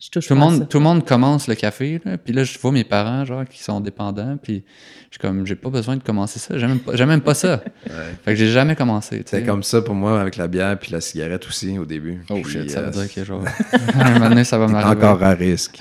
Je 0.02 0.10
touche 0.10 0.26
Tout 0.26 0.34
le, 0.34 0.40
monde, 0.40 0.58
ça. 0.58 0.64
tout 0.64 0.78
le 0.78 0.82
monde 0.82 1.06
commence 1.06 1.46
le 1.46 1.54
café, 1.54 2.00
là, 2.04 2.18
puis 2.18 2.32
là, 2.32 2.42
je 2.42 2.58
vois 2.58 2.72
mes 2.72 2.82
parents, 2.82 3.24
genre, 3.24 3.44
qui 3.44 3.62
sont 3.62 3.80
dépendants, 3.80 4.36
puis 4.36 4.64
je 5.10 5.14
suis 5.14 5.20
comme, 5.20 5.46
j'ai 5.46 5.54
pas 5.54 5.70
besoin 5.70 5.96
de 5.96 6.02
commencer 6.02 6.40
ça, 6.40 6.58
j'aime 6.58 6.70
même 6.70 6.80
pas, 6.80 6.96
j'aime 6.96 7.08
même 7.08 7.20
pas 7.20 7.34
ça. 7.34 7.62
Ouais. 7.86 8.14
Fait 8.24 8.30
que 8.32 8.36
j'ai 8.36 8.48
jamais 8.48 8.74
commencé. 8.74 9.22
C'est 9.26 9.44
comme 9.44 9.62
ça 9.62 9.82
pour 9.82 9.94
moi 9.94 10.20
avec 10.20 10.36
la 10.36 10.46
bière 10.48 10.78
puis 10.78 10.92
la 10.92 11.00
cigarette 11.00 11.46
aussi 11.46 11.78
au 11.78 11.84
début. 11.84 12.22
Oh 12.30 12.34
Puis, 12.42 12.52
shit, 12.52 12.70
ça 12.70 12.78
euh, 12.78 12.90
veut 12.90 13.02
dire 13.02 13.12
que 13.12 13.24
genre. 13.24 13.44
un 13.94 14.12
moment 14.14 14.28
donné, 14.28 14.44
ça 14.44 14.56
va 14.56 14.66
m'arriver. 14.66 15.04
encore 15.04 15.22
à 15.22 15.34
risque. 15.34 15.78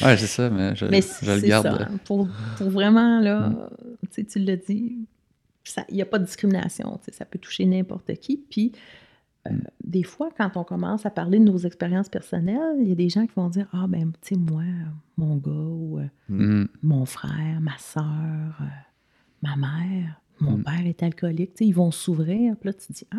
Ouais, 0.00 0.16
c'est 0.16 0.26
ça, 0.26 0.48
mais 0.48 0.74
je, 0.74 0.86
Mais 0.86 1.00
je 1.00 1.30
le 1.30 1.40
garde. 1.40 1.66
ça. 1.66 1.88
Pour, 2.04 2.28
pour 2.56 2.70
vraiment, 2.70 3.20
là, 3.20 3.52
tu 4.12 4.22
sais, 4.22 4.24
tu 4.24 4.38
l'as 4.38 4.56
dit, 4.56 4.96
il 5.88 5.94
n'y 5.94 6.02
a 6.02 6.06
pas 6.06 6.18
de 6.18 6.24
discrimination. 6.24 6.98
tu 7.04 7.10
sais, 7.10 7.18
Ça 7.18 7.24
peut 7.24 7.38
toucher 7.38 7.64
n'importe 7.66 8.14
qui. 8.14 8.40
Puis, 8.50 8.72
euh, 9.48 9.50
des 9.84 10.02
fois, 10.04 10.30
quand 10.36 10.56
on 10.56 10.64
commence 10.64 11.04
à 11.06 11.10
parler 11.10 11.38
de 11.38 11.44
nos 11.44 11.58
expériences 11.58 12.08
personnelles, 12.08 12.76
il 12.80 12.88
y 12.88 12.92
a 12.92 12.94
des 12.94 13.08
gens 13.08 13.26
qui 13.26 13.32
vont 13.34 13.48
dire 13.48 13.66
Ah, 13.72 13.86
ben, 13.88 14.12
tu 14.22 14.34
sais, 14.34 14.36
moi, 14.40 14.62
mon 15.16 15.36
gars 15.36 15.50
ou 15.50 15.98
euh, 15.98 16.06
Mhm. 16.28 16.68
mon 16.82 17.04
frère, 17.04 17.60
ma 17.60 17.76
soeur, 17.78 18.04
euh, 18.60 18.64
ma 19.42 19.56
mère, 19.56 20.20
mon 20.40 20.58
Mm. 20.58 20.62
père 20.64 20.86
est 20.86 21.02
alcoolique. 21.02 21.54
Tu 21.54 21.58
sais, 21.64 21.66
ils 21.66 21.74
vont 21.74 21.90
s'ouvrir. 21.90 22.56
Puis 22.56 22.68
là, 22.68 22.72
tu 22.74 22.92
dis 22.92 23.06
Ah, 23.12 23.16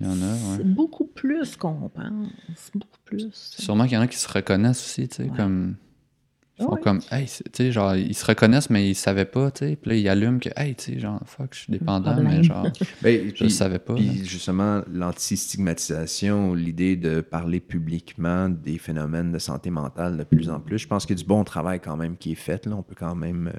Il 0.00 0.06
y 0.06 0.10
en 0.10 0.20
a, 0.20 0.56
ouais. 0.58 0.64
beaucoup 0.64 1.04
plus 1.04 1.54
qu'on 1.56 1.88
pense. 1.88 2.70
Beaucoup 2.74 2.98
plus. 3.04 3.28
Sûrement 3.32 3.84
qu'il 3.84 3.92
y 3.92 3.96
en 3.98 4.00
a 4.00 4.08
qui 4.08 4.16
se 4.18 4.26
reconnaissent 4.30 4.82
aussi, 4.84 5.06
tu 5.06 5.16
sais, 5.16 5.30
Ouais. 5.30 5.36
comme. 5.36 5.76
Ils 6.70 6.74
Ouais. 6.74 6.80
comme, 6.80 7.00
hey, 7.10 7.26
tu 7.26 7.42
sais, 7.52 7.72
genre, 7.72 7.94
ils 7.96 8.14
se 8.14 8.24
reconnaissent, 8.24 8.70
mais 8.70 8.88
ils 8.90 8.94
savaient 8.94 9.24
pas, 9.24 9.50
tu 9.50 9.66
sais. 9.66 9.76
Puis 9.76 9.90
là, 9.90 9.96
ils 9.96 10.08
allument 10.08 10.38
que, 10.38 10.48
hey, 10.56 10.74
tu 10.74 10.92
sais, 10.94 10.98
genre, 10.98 11.20
fuck, 11.26 11.48
je 11.54 11.58
suis 11.60 11.72
dépendant, 11.72 12.12
Problème. 12.12 12.36
mais 12.38 12.42
genre, 12.42 12.66
Ben, 13.02 13.28
je 13.28 13.32
puis- 13.44 13.50
savais 13.50 13.78
pas. 13.78 13.94
là. 13.94 13.98
Puis 14.00 14.24
justement, 14.24 14.82
l'anti-stigmatisation, 14.92 16.54
l'idée 16.54 16.96
de 16.96 17.20
parler 17.20 17.60
publiquement 17.60 18.48
des 18.48 18.78
phénomènes 18.78 19.32
de 19.32 19.38
santé 19.38 19.70
mentale 19.70 20.16
de 20.16 20.24
plus 20.24 20.48
en 20.50 20.60
plus, 20.60 20.78
je 20.78 20.86
pense 20.88 21.06
qu'il 21.06 21.16
y 21.16 21.18
a 21.20 21.22
du 21.22 21.28
bon 21.28 21.44
travail 21.44 21.80
quand 21.80 21.96
même 21.96 22.16
qui 22.16 22.32
est 22.32 22.36
fait. 22.36 22.66
Là. 22.66 22.76
On 22.76 22.82
peut 22.82 22.94
quand 22.98 23.14
même 23.14 23.48
euh, 23.54 23.58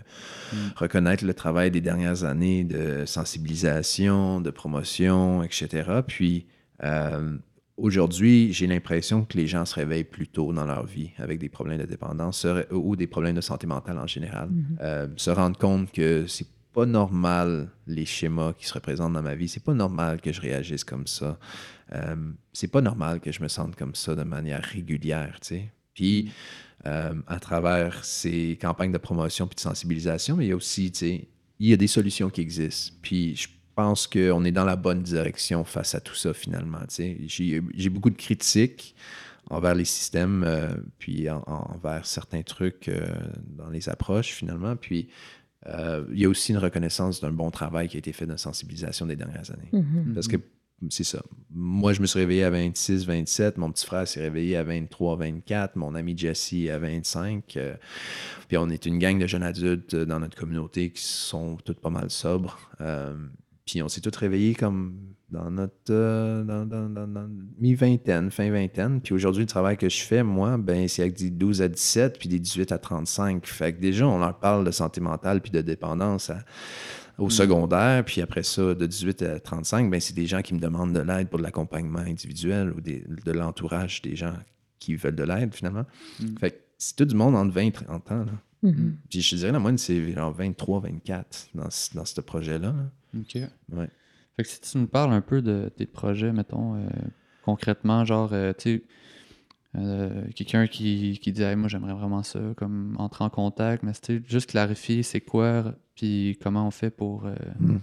Mm. 0.54 0.58
reconnaître 0.76 1.26
le 1.26 1.34
travail 1.34 1.72
des 1.72 1.82
dernières 1.82 2.24
années 2.24 2.64
de 2.64 3.06
sensibilisation, 3.06 4.39
de 4.41 4.49
promotion, 4.49 5.43
etc. 5.43 5.68
Puis 6.08 6.45
euh, 6.84 7.38
aujourd'hui, 7.78 8.54
j'ai 8.54 8.68
l'impression 8.68 9.26
que 9.26 9.38
les 9.38 9.48
gens 9.48 9.66
se 9.66 9.76
réveillent 9.76 10.04
plus 10.04 10.28
tôt 10.28 10.54
dans 10.54 10.66
leur 10.66 10.86
vie 10.86 11.12
avec 11.18 11.40
des 11.40 11.50
problèmes 11.50 11.80
de 11.80 11.86
dépendance 11.86 12.46
ou 12.72 12.96
des 12.96 13.08
problèmes 13.08 13.36
de 13.36 13.42
santé 13.42 13.68
mentale 13.68 13.98
en 13.98 14.08
général. 14.08 14.50
Mhm. 14.50 14.78
Euh, 14.82 15.08
se 15.16 15.30
rendre 15.30 15.58
compte 15.58 15.92
que 15.92 16.26
c'est 16.28 16.48
pas 16.74 16.86
normal 16.86 17.70
les 17.86 18.06
schémas 18.06 18.54
qui 18.54 18.66
se 18.66 18.74
représentent 18.74 19.14
dans 19.14 19.22
ma 19.22 19.36
vie. 19.36 19.48
C'est 19.48 19.64
pas 19.64 19.76
normal 19.76 20.22
que 20.22 20.34
je 20.34 20.42
réagisse 20.42 20.84
comme 20.84 21.06
ça. 21.06 21.38
Euh, 21.94 22.16
c'est 22.52 22.72
pas 22.72 22.82
normal 22.82 23.20
que 23.20 23.32
je 23.32 23.42
me 23.44 23.48
sente 23.48 23.76
comme 23.76 23.94
ça 23.94 24.16
de 24.16 24.24
manière 24.24 24.64
régulière, 24.64 25.38
tu 25.40 25.48
sais. 25.48 25.72
Puis, 25.94 26.32
euh, 26.88 27.14
à 27.28 27.40
travers 27.40 28.04
ces 28.04 28.58
campagnes 28.60 28.92
de 28.92 28.98
promotion 28.98 29.46
puis 29.46 29.56
de 29.56 29.60
sensibilisation, 29.60 30.36
mais 30.36 30.46
il 30.46 30.50
y 30.50 30.52
a 30.52 30.56
aussi, 30.56 30.92
tu 30.92 31.00
sais, 31.00 31.28
il 31.60 31.70
y 31.70 31.74
a 31.74 31.78
des 31.78 31.88
solutions 31.88 32.32
qui 32.32 32.42
existent. 32.42 32.96
Puis, 33.04 33.36
je 33.36 33.48
pense 33.76 34.08
qu'on 34.08 34.44
est 34.46 34.52
dans 34.52 34.66
la 34.66 34.76
bonne 34.76 35.02
direction 35.04 35.64
face 35.64 35.96
à 35.96 36.00
tout 36.02 36.16
ça, 36.16 36.34
finalement, 36.34 36.80
tu 36.90 37.18
sais. 37.28 37.62
J'ai 37.76 37.90
beaucoup 37.90 38.10
de 38.10 38.16
critiques 38.16 38.96
envers 39.50 39.76
les 39.76 39.86
systèmes, 39.86 40.44
euh, 40.48 40.74
puis 41.00 41.30
en- 41.30 41.44
envers 41.48 42.06
certains 42.06 42.44
trucs 42.44 42.88
euh, 42.90 43.06
dans 43.46 43.70
les 43.70 43.90
approches, 43.90 44.30
finalement. 44.32 44.76
Puis, 44.76 45.10
euh, 45.68 46.06
il 46.12 46.20
y 46.20 46.26
a 46.26 46.30
aussi 46.30 46.52
une 46.52 46.58
reconnaissance 46.58 47.20
d'un 47.22 47.32
bon 47.32 47.52
travail 47.52 47.88
qui 47.88 47.98
a 47.98 48.00
été 48.00 48.14
fait 48.14 48.26
de 48.26 48.38
sensibilisation 48.38 49.06
des 49.06 49.16
dernières 49.16 49.50
années. 49.52 49.70
Mhm. 49.74 50.14
Parce 50.14 50.28
que 50.28 50.38
c'est 50.90 51.06
ça. 51.06 51.22
Moi, 51.50 51.94
je 51.94 52.02
me 52.02 52.06
suis 52.06 52.20
réveillé 52.20 52.44
à 52.44 52.50
26, 52.50 53.06
27. 53.06 53.58
Mon 53.58 53.72
petit 53.72 53.86
frère 53.86 54.06
s'est 54.08 54.20
réveillé 54.22 54.58
à 54.58 54.64
23, 54.64 55.16
24. 55.18 55.76
Mon 55.78 55.96
ami 55.96 56.18
Jesse 56.18 56.54
à 56.70 56.78
25. 56.78 57.56
euh, 57.56 57.76
puis 58.50 58.58
on 58.58 58.70
est 58.70 58.86
une 58.86 59.00
gang 59.00 59.18
de 59.18 59.28
jeunes 59.28 59.44
adultes 59.44 59.96
dans 59.96 60.20
notre 60.20 60.36
communauté 60.38 60.90
qui 60.92 61.04
sont 61.04 61.56
toutes 61.64 61.80
pas 61.80 61.90
mal 61.90 62.10
sobres. 62.10 62.60
Euh, 62.82 63.16
puis 63.66 63.82
on 63.82 63.88
s'est 63.88 64.01
tous 64.01 64.16
réveillés 64.18 64.55
comme 64.55 64.95
dans 65.30 65.49
notre 65.49 65.74
euh, 65.89 66.43
dans, 66.43 66.66
dans- 66.66 66.89
dans- 66.89 67.07
dans 67.07 67.30
mi-vingtaine, 67.59 68.30
fin 68.30 68.51
vingtaine. 68.51 69.01
Puis 69.01 69.14
aujourd'hui, 69.14 69.43
le 69.43 69.47
travail 69.47 69.78
que 69.78 69.89
je 69.89 70.01
fais, 70.01 70.22
moi, 70.24 70.57
ben, 70.57 70.88
c'est 70.88 71.01
avec 71.01 71.16
des 71.18 71.30
12 71.32 71.61
à 71.61 71.68
17 71.70 72.20
puis 72.20 72.30
des 72.30 72.39
18 72.39 72.72
à 72.72 72.78
35. 72.78 73.45
Fait 73.47 73.74
que 73.74 73.80
déjà, 73.80 74.07
on 74.07 74.20
leur 74.20 74.38
parle 74.39 74.66
de 74.66 74.72
santé 74.72 75.01
mentale 75.01 75.41
puis 75.41 75.51
de 75.51 75.61
dépendance 75.61 76.30
à- 76.30 76.43
au 77.18 77.30
secondaire. 77.30 78.03
Puis 78.05 78.22
après 78.22 78.43
ça, 78.43 78.74
de 78.76 78.86
18 78.86 79.22
à 79.24 79.39
35, 79.39 79.89
ben, 79.89 79.99
c'est 79.99 80.14
des 80.16 80.26
gens 80.28 80.41
qui 80.41 80.53
me 80.53 80.59
demandent 80.59 80.93
de 80.93 80.99
l'aide 81.01 81.30
pour 81.30 81.39
de 81.39 81.43
l'accompagnement 81.43 81.99
individuel 81.99 82.72
ou 82.76 82.82
des- 82.82 83.05
de 83.26 83.32
l'entourage 83.32 84.01
des 84.01 84.16
gens 84.16 84.34
qui 84.80 84.95
veulent 84.95 85.16
de 85.16 85.24
l'aide, 85.24 85.53
finalement. 85.55 85.86
Mm. 86.20 86.38
Fait 86.39 86.51
que 86.51 86.57
c'est 86.78 86.95
tout 86.97 87.05
du 87.05 87.16
monde 87.16 87.36
entre 87.36 87.53
20 87.53 87.61
et 87.68 87.72
30 87.72 88.11
ans. 88.11 88.26
Là. 88.26 88.32
Mhm. 88.64 88.97
Puis 89.09 89.22
je 89.22 89.30
te 89.32 89.36
dirais, 89.36 89.51
la 89.51 89.59
moyenne, 89.59 89.78
c'est 89.78 90.11
genre 90.14 90.32
23, 90.34 90.80
24 90.80 91.49
dans, 91.53 91.70
ce- 91.70 91.93
dans 91.93 92.05
ce 92.05 92.22
projet-là. 92.22 92.72
là. 92.74 93.20
Ok. 93.20 93.38
Ouais. 93.74 93.89
Fait 94.36 94.43
que 94.43 94.49
si 94.49 94.61
tu 94.61 94.78
nous 94.80 94.88
parles 94.88 95.14
un 95.14 95.22
peu 95.22 95.41
de 95.43 95.70
tes 95.76 95.86
projets, 95.86 96.32
mettons, 96.34 96.76
euh, 96.76 96.88
concrètement, 97.43 98.03
genre, 98.05 98.32
euh, 98.34 98.53
tu 98.57 98.78
sais, 98.78 98.84
euh, 99.76 100.26
quelqu'un 100.36 100.68
qui, 100.68 101.20
qui 101.22 101.32
dit 101.32 101.43
moi 101.55 101.68
j'aimerais 101.68 101.93
vraiment 101.93 102.24
ça, 102.24 102.39
comme 102.57 102.95
entrer 102.99 103.24
en 103.26 103.30
contact, 103.30 103.84
mais 103.84 103.93
c'était 103.93 104.22
juste 104.28 104.49
clarifier 104.51 105.03
c'est 105.03 105.22
quoi, 105.22 105.76
puis 105.95 106.38
comment 106.41 106.66
on 106.68 106.72
fait 106.72 106.89
pour, 106.91 107.26
euh, 107.26 107.36
Hmm. 107.59 107.80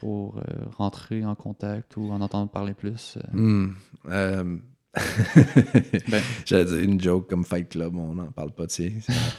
pour 0.00 0.38
euh, 0.38 0.42
rentrer 0.76 1.24
en 1.24 1.34
contact 1.34 1.96
ou 1.96 2.10
en 2.10 2.20
entendre 2.20 2.50
parler 2.50 2.74
plus. 2.74 3.16
euh. 3.34 3.68
Ben. 6.08 6.22
J'allais 6.44 6.64
dire 6.64 6.78
une 6.78 7.00
joke 7.00 7.28
comme 7.28 7.44
Fight 7.44 7.68
Club, 7.68 7.96
on 7.96 8.14
n'en 8.14 8.30
parle 8.30 8.52
pas, 8.52 8.66
tu 8.66 8.74
sais. 8.74 8.92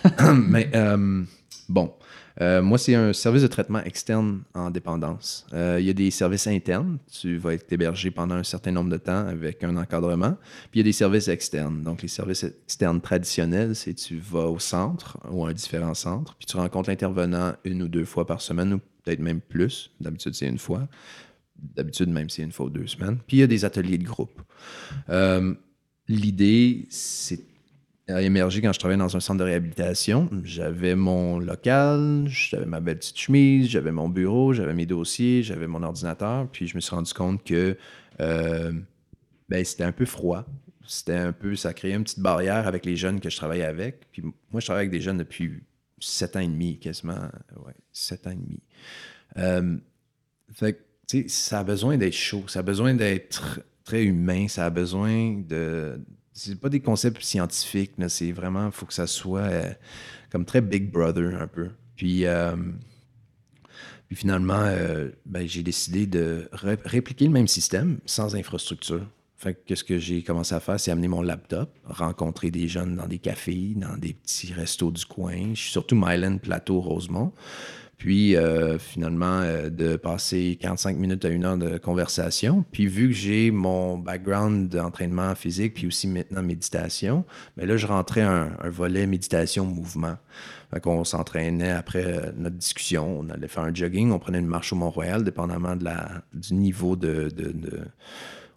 Mais 0.34 0.70
euh, 0.76 1.24
bon, 1.70 1.94
Euh, 2.42 2.62
moi, 2.62 2.78
c'est 2.78 2.96
un 2.96 3.14
service 3.14 3.44
de 3.44 3.48
traitement 3.48 3.82
externe 3.84 4.42
en 4.54 4.70
dépendance. 4.70 5.46
Euh, 5.54 5.78
Il 5.80 5.86
y 5.86 5.90
a 5.90 5.94
des 5.94 6.12
services 6.12 6.48
internes. 6.48 6.98
Tu 7.10 7.38
vas 7.38 7.54
être 7.54 7.72
hébergé 7.72 8.12
pendant 8.12 8.36
un 8.36 8.44
certain 8.44 8.72
nombre 8.72 8.90
de 8.90 8.98
temps 8.98 9.26
avec 9.26 9.64
un 9.64 9.78
encadrement. 9.78 10.36
Puis 10.70 10.74
il 10.74 10.78
y 10.80 10.82
a 10.82 10.84
des 10.84 10.92
services 10.92 11.30
externes. 11.30 11.82
Donc, 11.82 12.02
les 12.02 12.10
services 12.10 12.44
externes 12.44 13.00
traditionnels, 13.00 13.74
c'est 13.74 13.94
tu 13.94 14.20
vas 14.20 14.48
au 14.50 14.60
centre 14.60 15.18
ou 15.32 15.46
à 15.46 15.50
un 15.52 15.54
différent 15.54 15.94
centre, 15.94 16.36
puis 16.36 16.46
tu 16.46 16.58
rencontres 16.58 16.90
l'intervenant 16.90 17.54
une 17.64 17.84
ou 17.84 17.88
deux 17.88 18.04
fois 18.06 18.26
par 18.28 18.42
semaine 18.42 18.74
ou 18.74 18.80
peut-être 19.06 19.22
même 19.22 19.40
plus. 19.40 19.92
D'habitude, 20.02 20.34
c'est 20.36 20.48
une 20.48 20.60
fois. 20.60 20.90
D'habitude, 21.58 22.10
même 22.10 22.30
c'est 22.30 22.44
une 22.44 22.52
fois 22.52 22.68
ou 22.68 22.70
deux 22.70 22.88
semaines. 22.88 23.18
Puis 23.28 23.38
il 23.38 23.40
y 23.40 23.44
a 23.44 23.48
des 23.48 23.66
ateliers 23.66 23.98
de 23.98 24.06
groupe. 24.06 24.42
Euh, 25.10 25.56
L'idée, 26.08 26.86
c'est 26.90 27.40
a 28.08 28.22
émergé 28.22 28.62
quand 28.62 28.72
je 28.72 28.78
travaillais 28.78 29.00
dans 29.00 29.16
un 29.18 29.20
centre 29.20 29.40
de 29.40 29.46
réhabilitation. 29.46 30.30
J'avais 30.44 30.96
mon 30.96 31.40
local, 31.40 32.26
j'avais 32.28 32.66
ma 32.66 32.80
belle 32.80 33.00
petite 33.00 33.18
chemise, 33.18 33.68
j'avais 33.68 33.92
mon 33.92 34.10
bureau, 34.10 34.54
j'avais 34.54 34.76
mes 34.76 34.86
dossiers, 34.86 35.42
j'avais 35.42 35.66
mon 35.66 35.82
ordinateur. 35.82 36.48
Puis 36.52 36.68
je 36.68 36.76
me 36.76 36.82
suis 36.82 36.94
rendu 36.94 37.12
compte 37.14 37.44
que 37.44 37.76
euh, 38.20 38.72
ben, 39.50 39.66
c'était 39.66 39.86
un 39.86 39.92
peu 39.92 40.06
froid. 40.06 40.46
C'était 40.88 41.16
un 41.16 41.32
peu, 41.32 41.56
ça 41.56 41.74
créait 41.74 41.96
une 41.96 42.04
petite 42.04 42.20
barrière 42.20 42.68
avec 42.68 42.86
les 42.86 42.96
jeunes 42.96 43.20
que 43.20 43.32
je 43.32 43.38
travaillais 43.38 43.66
avec. 43.66 44.02
Puis 44.12 44.22
moi, 44.22 44.60
je 44.60 44.66
travaille 44.66 44.82
avec 44.82 44.92
des 44.92 45.02
jeunes 45.02 45.18
depuis 45.18 45.64
sept 46.00 46.36
ans 46.36 46.42
et 46.42 46.48
demi, 46.48 46.78
quasiment. 46.78 47.18
Ouais, 47.66 47.74
sept 47.92 48.28
ans 48.28 48.32
et 48.32 48.36
demi. 48.36 48.60
Euh, 49.38 49.78
fait 50.54 50.85
sais, 51.08 51.28
ça 51.28 51.60
a 51.60 51.64
besoin 51.64 51.98
d'être 51.98 52.14
chaud, 52.14 52.44
ça 52.48 52.60
a 52.60 52.64
besoin 52.64 52.94
d'être 52.94 53.60
très 53.84 54.04
humain, 54.04 54.48
ça 54.48 54.66
a 54.66 54.70
besoin 54.70 55.42
de. 55.48 56.00
C'est 56.34 56.60
pas 56.60 56.70
des 56.70 56.82
concepts 56.82 57.22
scientifiques, 57.22 57.94
là, 57.98 58.10
c'est 58.10 58.32
vraiment, 58.34 58.70
faut 58.72 58.86
que 58.86 58.94
ça 58.94 59.08
soit 59.08 59.40
euh, 59.42 59.74
comme 60.32 60.44
très 60.44 60.62
Big 60.62 60.92
Brother 60.92 61.42
un 61.42 61.48
peu. 61.48 61.70
Puis, 61.96 62.26
euh, 62.26 62.56
puis 64.08 64.18
finalement, 64.18 64.60
euh, 64.60 65.10
ben, 65.26 65.48
j'ai 65.48 65.64
décidé 65.64 66.06
de 66.08 66.50
ré- 66.52 66.78
répliquer 66.84 67.26
le 67.26 67.32
même 67.32 67.48
système 67.48 68.00
sans 68.06 68.36
infrastructure. 68.36 69.08
Fait 69.38 69.54
que 69.54 69.60
qu'est-ce 69.66 69.84
que 69.84 69.98
j'ai 69.98 70.24
commencé 70.24 70.56
à 70.56 70.60
faire, 70.60 70.80
c'est 70.80 70.92
amener 70.92 71.08
mon 71.08 71.22
laptop, 71.22 71.70
rencontrer 71.86 72.52
des 72.52 72.68
jeunes 72.68 72.96
dans 72.96 73.08
des 73.08 73.20
cafés, 73.20 73.74
dans 73.76 73.98
des 73.98 74.14
petits 74.14 74.54
restos 74.54 74.92
du 74.92 75.06
coin. 75.06 75.54
Je 75.54 75.60
suis 75.60 75.72
surtout 75.72 75.96
Myland, 75.96 76.38
Plateau, 76.38 76.80
Rosemont. 76.80 77.34
Puis 78.06 78.36
euh, 78.36 78.78
finalement, 78.78 79.40
euh, 79.42 79.72
de 79.72 79.96
passer 79.96 80.60
45 80.62 80.96
minutes 80.96 81.26
à 81.26 81.30
une 81.30 81.44
heure 81.44 81.58
de 81.58 81.80
conversation. 81.80 82.64
Puis 82.72 82.86
vu 82.86 83.08
que 83.08 83.16
j'ai 83.16 83.50
mon 83.50 83.98
background 83.98 84.70
d'entraînement 84.70 85.34
physique, 85.34 85.74
puis 85.74 85.88
aussi 85.88 86.08
maintenant 86.08 86.44
méditation, 86.44 87.26
mais 87.58 87.66
là, 87.66 87.78
je 87.78 87.88
rentrais 87.88 88.22
un, 88.22 88.52
un 88.62 88.70
volet 88.70 89.08
méditation-mouvement. 89.08 90.18
Qu'on 90.84 91.04
s'entraînait 91.04 91.72
après 91.72 92.06
euh, 92.06 92.32
notre 92.38 92.58
discussion. 92.58 93.22
On 93.22 93.30
allait 93.32 93.48
faire 93.48 93.64
un 93.64 93.74
jogging, 93.74 94.12
on 94.12 94.20
prenait 94.20 94.38
une 94.38 94.46
marche 94.46 94.72
au 94.72 94.76
Mont-Royal, 94.76 95.24
dépendamment 95.24 95.76
de 95.76 95.86
la, 95.86 96.22
du 96.32 96.54
niveau 96.54 96.96
de, 96.96 97.30
de- 97.36 97.56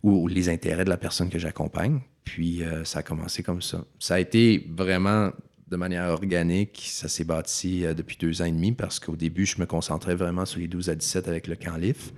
ou, 0.03 0.28
les 0.28 0.51
intérêts 0.51 0.84
de 0.84 0.90
la 0.90 0.99
personne 0.99 1.30
que 1.30 1.38
j'accompagne. 1.38 2.01
Puis 2.24 2.61
ça 2.84 2.99
a 2.99 3.03
commencé 3.03 3.42
comme 3.42 3.62
ça. 3.62 3.82
Ça 3.99 4.16
a 4.16 4.18
été 4.20 4.68
vraiment 4.76 5.30
de 5.71 5.77
manière 5.77 6.09
organique. 6.09 6.89
Ça 6.91 7.09
s'est 7.09 7.25
bâti 7.25 7.85
euh, 7.85 7.95
depuis 7.95 8.16
deux 8.16 8.43
ans 8.43 8.47
et 8.47 8.53
demi 8.53 8.73
parce 8.73 8.99
qu'au 8.99 9.16
début, 9.16 9.47
je 9.47 9.61
me 9.61 9.66
concentrais 9.66 10.14
vraiment 10.14 10.45
sur 10.45 10.61
les 10.61 10.69
12 10.69 10.91
à 10.91 10.95
17 10.95 11.29
avec 11.29 11.47
le 11.47 11.57
camp 11.57 11.77
LIF. 11.77 12.12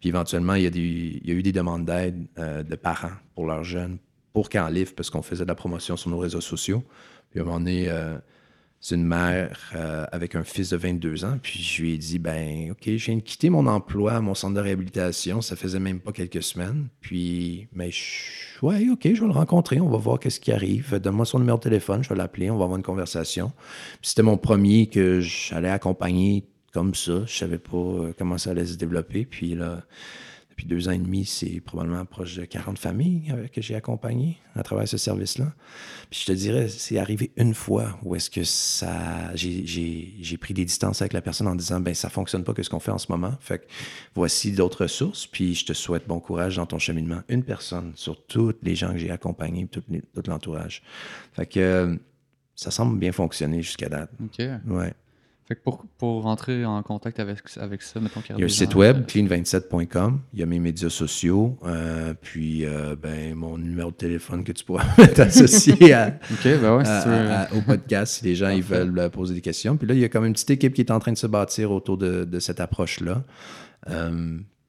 Puis 0.00 0.08
éventuellement, 0.08 0.54
il 0.54 0.62
y 0.62 0.66
a, 0.66 1.34
eu 1.34 1.42
des 1.42 1.52
demandes 1.52 1.84
d'aide 1.84 2.26
euh, 2.38 2.62
de 2.62 2.74
parents 2.76 3.12
pour 3.34 3.46
leurs 3.46 3.64
jeunes, 3.64 3.98
pour 4.32 4.48
camp 4.48 4.68
LIF, 4.68 4.94
parce 4.94 5.10
qu'on 5.10 5.22
faisait 5.22 5.44
de 5.44 5.48
la 5.48 5.54
promotion 5.54 5.96
sur 5.96 6.10
nos 6.10 6.18
réseaux 6.18 6.40
sociaux. 6.40 6.82
Puis 7.30 7.40
à 7.40 7.42
un 7.42 7.46
moment 7.46 7.58
donné, 7.58 7.88
euh, 7.88 8.18
c'est 8.86 8.94
une 8.94 9.04
mère 9.04 9.72
euh, 9.74 10.06
avec 10.12 10.36
un 10.36 10.44
fils 10.44 10.70
de 10.70 10.76
22 10.76 11.24
ans. 11.24 11.38
Puis 11.42 11.60
je 11.60 11.82
lui 11.82 11.94
ai 11.94 11.98
dit, 11.98 12.20
ben, 12.20 12.70
OK, 12.70 12.84
je 12.84 13.04
viens 13.06 13.16
de 13.16 13.20
quitter 13.20 13.50
mon 13.50 13.66
emploi 13.66 14.12
à 14.12 14.20
mon 14.20 14.36
centre 14.36 14.54
de 14.54 14.60
réhabilitation. 14.60 15.40
Ça 15.40 15.56
faisait 15.56 15.80
même 15.80 15.98
pas 15.98 16.12
quelques 16.12 16.44
semaines. 16.44 16.86
Puis, 17.00 17.66
mais 17.72 17.90
je, 17.90 18.64
ouais, 18.64 18.88
OK, 18.88 19.00
je 19.02 19.20
vais 19.20 19.26
le 19.26 19.32
rencontrer. 19.32 19.80
On 19.80 19.88
va 19.88 19.96
voir 19.96 20.20
qu'est-ce 20.20 20.38
qui 20.38 20.52
arrive. 20.52 21.00
Donne-moi 21.00 21.24
son 21.24 21.40
numéro 21.40 21.58
de 21.58 21.64
téléphone. 21.64 22.04
Je 22.04 22.10
vais 22.10 22.14
l'appeler. 22.14 22.48
On 22.48 22.58
va 22.58 22.62
avoir 22.62 22.76
une 22.76 22.84
conversation. 22.84 23.50
C'était 24.02 24.22
mon 24.22 24.36
premier 24.36 24.86
que 24.86 25.18
j'allais 25.18 25.70
accompagner 25.70 26.44
comme 26.72 26.94
ça. 26.94 27.24
Je 27.26 27.36
savais 27.36 27.58
pas 27.58 27.76
euh, 27.76 28.12
comment 28.16 28.38
ça 28.38 28.50
allait 28.50 28.66
se 28.66 28.76
développer. 28.76 29.24
Puis 29.24 29.56
là, 29.56 29.82
depuis 30.56 30.66
deux 30.66 30.88
ans 30.88 30.92
et 30.92 30.98
demi, 30.98 31.26
c'est 31.26 31.60
probablement 31.60 32.04
proche 32.06 32.36
de 32.36 32.46
40 32.46 32.78
familles 32.78 33.24
euh, 33.30 33.46
que 33.48 33.60
j'ai 33.60 33.74
accompagnées 33.74 34.38
à 34.54 34.62
travers 34.62 34.88
ce 34.88 34.96
service-là. 34.96 35.52
Puis 36.08 36.20
je 36.20 36.26
te 36.26 36.32
dirais, 36.32 36.68
c'est 36.68 36.96
arrivé 36.98 37.30
une 37.36 37.52
fois 37.52 37.98
où 38.02 38.14
est-ce 38.14 38.30
que 38.30 38.42
ça, 38.42 39.34
j'ai, 39.34 39.66
j'ai- 39.66 40.14
j'ai 40.18 40.36
pris 40.38 40.54
des 40.54 40.64
distances 40.64 41.02
avec 41.02 41.12
la 41.12 41.20
personne 41.20 41.46
en 41.46 41.54
disant, 41.54 41.78
ben 41.80 41.92
ça 41.94 42.08
fonctionne 42.08 42.42
pas 42.42 42.54
que 42.54 42.62
ce 42.62 42.70
qu'on 42.70 42.80
fait 42.80 42.90
en 42.90 42.96
ce 42.96 43.12
moment. 43.12 43.34
Fait 43.40 43.58
que 43.58 43.64
voici 44.14 44.50
d'autres 44.50 44.84
ressources, 44.84 45.26
puis 45.26 45.54
je 45.54 45.66
te 45.66 45.74
souhaite 45.74 46.08
bon 46.08 46.20
courage 46.20 46.56
dans 46.56 46.64
ton 46.66 46.78
cheminement. 46.78 47.20
Une 47.28 47.42
personne 47.44 47.92
sur 47.94 48.24
toutes 48.26 48.58
les 48.62 48.74
gens 48.74 48.92
que 48.92 48.98
j'ai 48.98 49.10
accompagnés, 49.10 49.66
tout, 49.66 49.82
tout 49.82 50.22
l'entourage. 50.26 50.82
Fait 51.34 51.44
que 51.44 51.60
euh, 51.60 51.96
ça 52.54 52.70
semble 52.70 52.98
bien 52.98 53.12
fonctionner 53.12 53.60
jusqu'à 53.60 53.90
date. 53.90 54.10
OK. 54.24 54.42
Ouais. 54.68 54.94
Fait 55.48 55.54
que 55.54 55.60
pour, 55.62 55.84
pour 55.98 56.22
rentrer 56.24 56.64
en 56.64 56.82
contact 56.82 57.20
avec, 57.20 57.38
avec 57.60 57.80
ça, 57.82 58.00
mettons 58.00 58.20
qu'il 58.20 58.34
Il 58.36 58.40
y 58.40 58.42
a 58.42 58.46
un 58.46 58.48
site 58.48 58.74
web, 58.74 58.96
euh, 58.98 59.02
clean27.com. 59.04 60.20
Il 60.32 60.40
y 60.40 60.42
a 60.42 60.46
mes 60.46 60.58
médias 60.58 60.90
sociaux. 60.90 61.56
euh, 61.64 62.14
puis, 62.20 62.64
euh, 62.66 62.96
ben, 63.00 63.34
mon 63.36 63.56
numéro 63.56 63.90
de 63.92 63.96
téléphone 63.96 64.42
que 64.42 64.50
tu 64.50 64.64
pourras 64.64 64.84
mettre 64.98 65.20
associé 65.20 65.92
à, 65.92 66.18
OK, 66.32 66.42
ben 66.60 66.76
ouais, 66.76 66.84
si 66.84 66.90
à- 66.90 67.00
tu 67.04 67.08
veux. 67.08 67.14
à- 67.14 67.40
à- 67.42 67.52
au 67.54 67.60
podcast 67.60 68.14
si 68.16 68.24
les 68.24 68.34
gens 68.34 68.48
ils 68.48 68.62
veulent 68.62 69.08
poser 69.10 69.34
des 69.34 69.40
questions. 69.40 69.76
Puis 69.76 69.86
là, 69.86 69.94
il 69.94 70.00
y 70.00 70.04
a 70.04 70.08
comme 70.08 70.24
une 70.24 70.32
petite 70.32 70.50
équipe 70.50 70.74
qui 70.74 70.80
est 70.80 70.90
en 70.90 70.98
train 70.98 71.12
de 71.12 71.18
se 71.18 71.28
bâtir 71.28 71.70
autour 71.70 71.96
de, 71.96 72.24
de 72.24 72.38
cette 72.40 72.58
approche-là. 72.60 73.22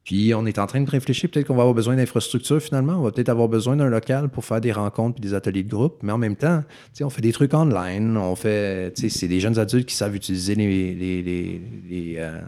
Euh, 0.08 0.16
puis 0.18 0.34
on 0.34 0.46
est 0.46 0.58
en 0.58 0.68
train 0.68 0.82
de 0.82 0.90
réfléchir, 0.90 1.30
peut-être 1.30 1.48
qu'on 1.48 1.56
va 1.56 1.62
avoir 1.64 1.76
besoin 1.76 1.96
d'infrastructures 1.96 2.62
finalement. 2.62 2.94
On 2.94 3.02
va 3.02 3.12
peut-être 3.12 3.30
avoir 3.30 3.50
besoin 3.50 3.76
d'un 3.76 3.90
local 3.90 4.30
pour 4.30 4.46
faire 4.46 4.62
des 4.62 4.72
rencontres 4.72 5.16
puis 5.16 5.22
des 5.30 5.34
ateliers 5.34 5.64
de 5.64 5.70
groupe. 5.70 6.00
Mais 6.02 6.12
en 6.14 6.18
même 6.18 6.36
temps, 6.36 6.64
on 7.02 7.10
fait 7.10 7.22
des 7.22 7.34
trucs 7.34 7.54
online. 7.54 8.16
On 8.18 8.36
fait, 8.36 8.94
c'est 8.96 9.28
des 9.28 9.40
jeunes 9.40 9.60
adultes 9.60 9.88
qui 9.88 9.96
savent 9.96 10.16
utiliser 10.16 10.56
les, 10.56 10.94
les, 10.94 11.22
les, 11.22 11.62
les, 11.90 12.16
euh, 12.20 12.40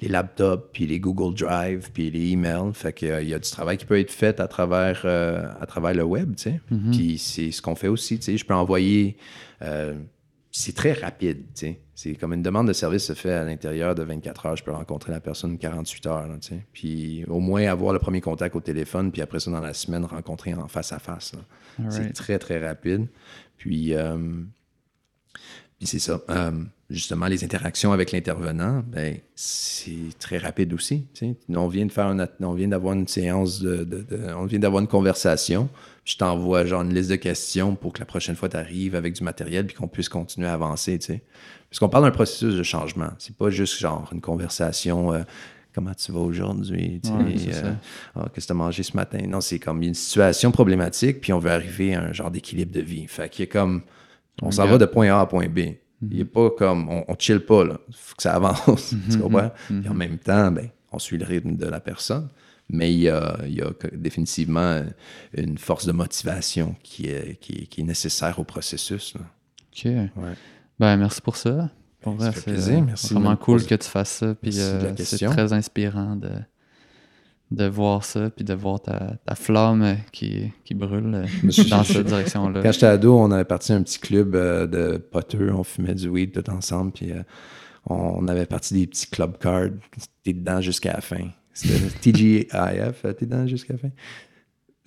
les 0.00 0.08
laptops, 0.08 0.68
puis 0.72 0.86
les 0.86 1.00
Google 1.00 1.34
Drive, 1.34 1.90
puis 1.92 2.10
les 2.10 2.32
emails. 2.32 2.72
Fait 2.74 2.92
qu'il 2.92 3.08
y 3.08 3.12
a- 3.12 3.22
il 3.22 3.28
y 3.28 3.34
a 3.34 3.38
du 3.38 3.50
travail 3.50 3.76
qui 3.78 3.86
peut 3.86 3.98
être 3.98 4.10
fait 4.12 4.38
à 4.40 4.46
travers, 4.48 5.02
euh, 5.04 5.42
à 5.60 5.66
travers 5.66 5.94
le 5.94 6.02
web, 6.04 6.34
tu 6.36 6.42
sais. 6.44 6.60
Mhm. 6.70 6.90
Puis 6.92 7.18
c'est 7.18 7.50
ce 7.50 7.62
qu'on 7.62 7.74
fait 7.76 7.88
aussi, 7.88 8.18
tu 8.18 8.24
sais. 8.26 8.36
Je 8.36 8.44
peux 8.44 8.54
envoyer... 8.54 9.16
euh, 9.62 9.94
c'est 10.52 10.74
très 10.74 10.92
rapide, 10.94 11.38
tu 11.54 11.60
sais. 11.66 11.80
C'est 12.02 12.14
comme 12.14 12.32
une 12.32 12.42
demande 12.42 12.66
de 12.66 12.72
service 12.72 13.04
se 13.04 13.12
fait 13.12 13.32
à 13.32 13.44
l'intérieur 13.44 13.94
de 13.94 14.02
24 14.02 14.46
heures. 14.46 14.56
Je 14.56 14.64
peux 14.64 14.70
rencontrer 14.72 15.12
la 15.12 15.20
personne 15.20 15.58
48 15.58 16.06
heures, 16.06 16.26
là. 16.26 16.36
Puis 16.72 17.24
au 17.28 17.40
moins 17.40 17.66
avoir 17.66 17.92
le 17.92 17.98
premier 17.98 18.22
contact 18.22 18.56
au 18.56 18.60
téléphone, 18.60 19.12
puis 19.12 19.20
après 19.20 19.38
ça, 19.38 19.50
dans 19.50 19.60
la 19.60 19.74
semaine, 19.74 20.04
rencontrer 20.06 20.54
en 20.54 20.66
face 20.66 20.92
à 20.92 20.98
face. 20.98 21.32
C'est 21.90 22.12
très, 22.14 22.38
très 22.38 22.66
rapide. 22.66 23.06
Puis, 23.58 23.94
euh, 23.94 24.16
puis 25.78 25.86
c'est 25.86 25.98
ça. 25.98 26.22
Euh, 26.30 26.50
justement, 26.88 27.26
les 27.26 27.44
interactions 27.44 27.92
avec 27.92 28.12
l'intervenant, 28.12 28.82
ben, 28.86 29.18
c'est 29.34 30.18
très 30.18 30.38
rapide 30.38 30.72
aussi. 30.72 31.06
On 31.48 31.68
vient 31.68 31.84
de 31.86 31.92
faire 31.92 32.14
on 32.40 32.52
vient 32.54 32.68
d'avoir 32.68 32.94
une 32.94 33.08
séance 33.08 33.60
de, 33.60 33.84
de- 33.84 34.02
de- 34.02 34.32
on 34.34 34.46
vient 34.46 34.58
d'avoir 34.58 34.80
une 34.82 34.88
conversation. 34.88 35.68
Je 36.04 36.16
t'envoie 36.16 36.64
genre 36.64 36.82
une 36.82 36.94
liste 36.94 37.10
de 37.10 37.16
questions 37.16 37.76
pour 37.76 37.92
que 37.92 37.98
la 38.00 38.06
prochaine 38.06 38.36
fois 38.36 38.48
tu 38.48 38.56
arrives 38.56 38.94
avec 38.94 39.12
du 39.14 39.22
matériel 39.22 39.66
puis 39.66 39.76
qu'on 39.76 39.86
puisse 39.88 40.08
continuer 40.08 40.48
à 40.48 40.54
avancer. 40.54 40.98
Parce 41.70 41.78
qu'on 41.78 41.88
parle 41.88 42.04
d'un 42.04 42.10
processus 42.10 42.54
de 42.56 42.62
changement. 42.62 43.10
C'est 43.18 43.36
pas 43.36 43.48
juste 43.50 43.78
genre 43.78 44.08
une 44.12 44.20
conversation. 44.20 45.12
euh, 45.12 45.22
Comment 45.72 45.94
tu 45.94 46.10
vas 46.10 46.18
aujourd'hui? 46.18 47.00
Ouais, 47.18 47.34
euh, 47.62 47.72
ah, 48.16 48.28
qu'est-ce 48.34 48.46
que 48.46 48.48
tu 48.48 48.52
as 48.52 48.56
mangé 48.56 48.82
ce 48.82 48.96
matin? 48.96 49.18
Non, 49.28 49.40
c'est 49.40 49.60
comme 49.60 49.80
une 49.84 49.94
situation 49.94 50.50
problématique, 50.50 51.20
puis 51.20 51.32
on 51.32 51.38
veut 51.38 51.52
arriver 51.52 51.94
à 51.94 52.02
un 52.02 52.12
genre 52.12 52.32
d'équilibre 52.32 52.72
de 52.72 52.80
vie. 52.80 53.06
Fait 53.06 53.28
qu'il 53.28 53.44
y 53.44 53.48
a 53.48 53.52
comme. 53.52 53.82
On 54.42 54.50
s'en 54.50 54.64
va 54.66 54.78
de 54.78 54.84
point 54.86 55.14
A 55.14 55.20
à 55.20 55.26
point 55.26 55.46
B. 55.48 55.58
Il 56.02 56.08
n'y 56.16 56.22
a 56.22 56.24
pas 56.24 56.50
comme. 56.50 56.88
On, 56.88 57.04
on 57.06 57.14
chill 57.16 57.38
pas, 57.38 57.62
là. 57.64 57.78
faut 57.92 58.16
que 58.16 58.22
ça 58.24 58.34
avance. 58.34 58.94
tu 59.12 59.18
comprends? 59.18 59.52
Puis 59.68 59.88
en 59.88 59.94
même 59.94 60.18
temps, 60.18 60.50
ben, 60.50 60.70
on 60.90 60.98
suit 60.98 61.18
le 61.18 61.24
rythme 61.24 61.54
de 61.56 61.66
la 61.66 61.78
personne. 61.78 62.28
Mais 62.68 62.92
il 62.92 63.00
y 63.00 63.08
a, 63.08 63.38
il 63.46 63.54
y 63.54 63.62
a 63.62 63.70
que- 63.72 63.94
définitivement 63.94 64.82
une 65.34 65.56
force 65.58 65.86
de 65.86 65.92
motivation 65.92 66.74
qui 66.82 67.06
est, 67.10 67.38
qui 67.40 67.52
est, 67.62 67.66
qui 67.66 67.82
est 67.82 67.84
nécessaire 67.84 68.40
au 68.40 68.44
processus. 68.44 69.14
là. 69.14 69.20
OK. 69.20 69.92
Ben, 70.80 70.96
merci 70.96 71.20
pour 71.20 71.36
ça. 71.36 71.70
Pour 72.00 72.14
vrai, 72.14 72.32
c'est 72.32 72.48
euh, 72.48 72.80
vraiment 73.10 73.30
me 73.30 73.36
cool 73.36 73.64
que 73.64 73.74
tu 73.74 73.88
fasses 73.88 74.10
ça. 74.10 74.34
Puis 74.34 74.58
euh, 74.58 74.92
c'est 74.96 75.26
très 75.26 75.52
inspirant 75.52 76.16
de, 76.16 76.30
de 77.50 77.66
voir 77.66 78.04
ça, 78.04 78.30
puis 78.30 78.44
de 78.44 78.54
voir 78.54 78.80
ta, 78.80 79.16
ta 79.26 79.34
flamme 79.34 79.96
qui, 80.12 80.52
qui 80.64 80.74
brûle 80.74 81.14
euh, 81.14 81.66
dans 81.68 81.84
cette 81.84 82.06
direction-là. 82.06 82.62
Quand 82.62 82.72
j'étais 82.72 82.86
ado, 82.86 83.18
on 83.18 83.30
avait 83.30 83.44
parti 83.44 83.72
un 83.72 83.82
petit 83.82 83.98
club 83.98 84.34
euh, 84.34 84.66
de 84.66 84.98
poteux, 84.98 85.52
on 85.52 85.64
fumait 85.64 85.94
du 85.94 86.08
weed 86.08 86.32
tout 86.32 86.50
ensemble, 86.50 86.92
puis 86.92 87.12
euh, 87.12 87.22
on 87.86 88.26
avait 88.28 88.46
parti 88.46 88.74
des 88.74 88.86
petits 88.86 89.08
club 89.08 89.36
cards. 89.38 89.70
T'es 90.22 90.32
dedans 90.32 90.60
jusqu'à 90.60 90.92
la 90.94 91.00
fin. 91.00 91.28
C'était 91.52 91.88
TGIF, 92.12 93.02
t'es 93.02 93.26
dedans 93.26 93.46
jusqu'à 93.46 93.74
la 93.74 93.78
fin? 93.80 93.90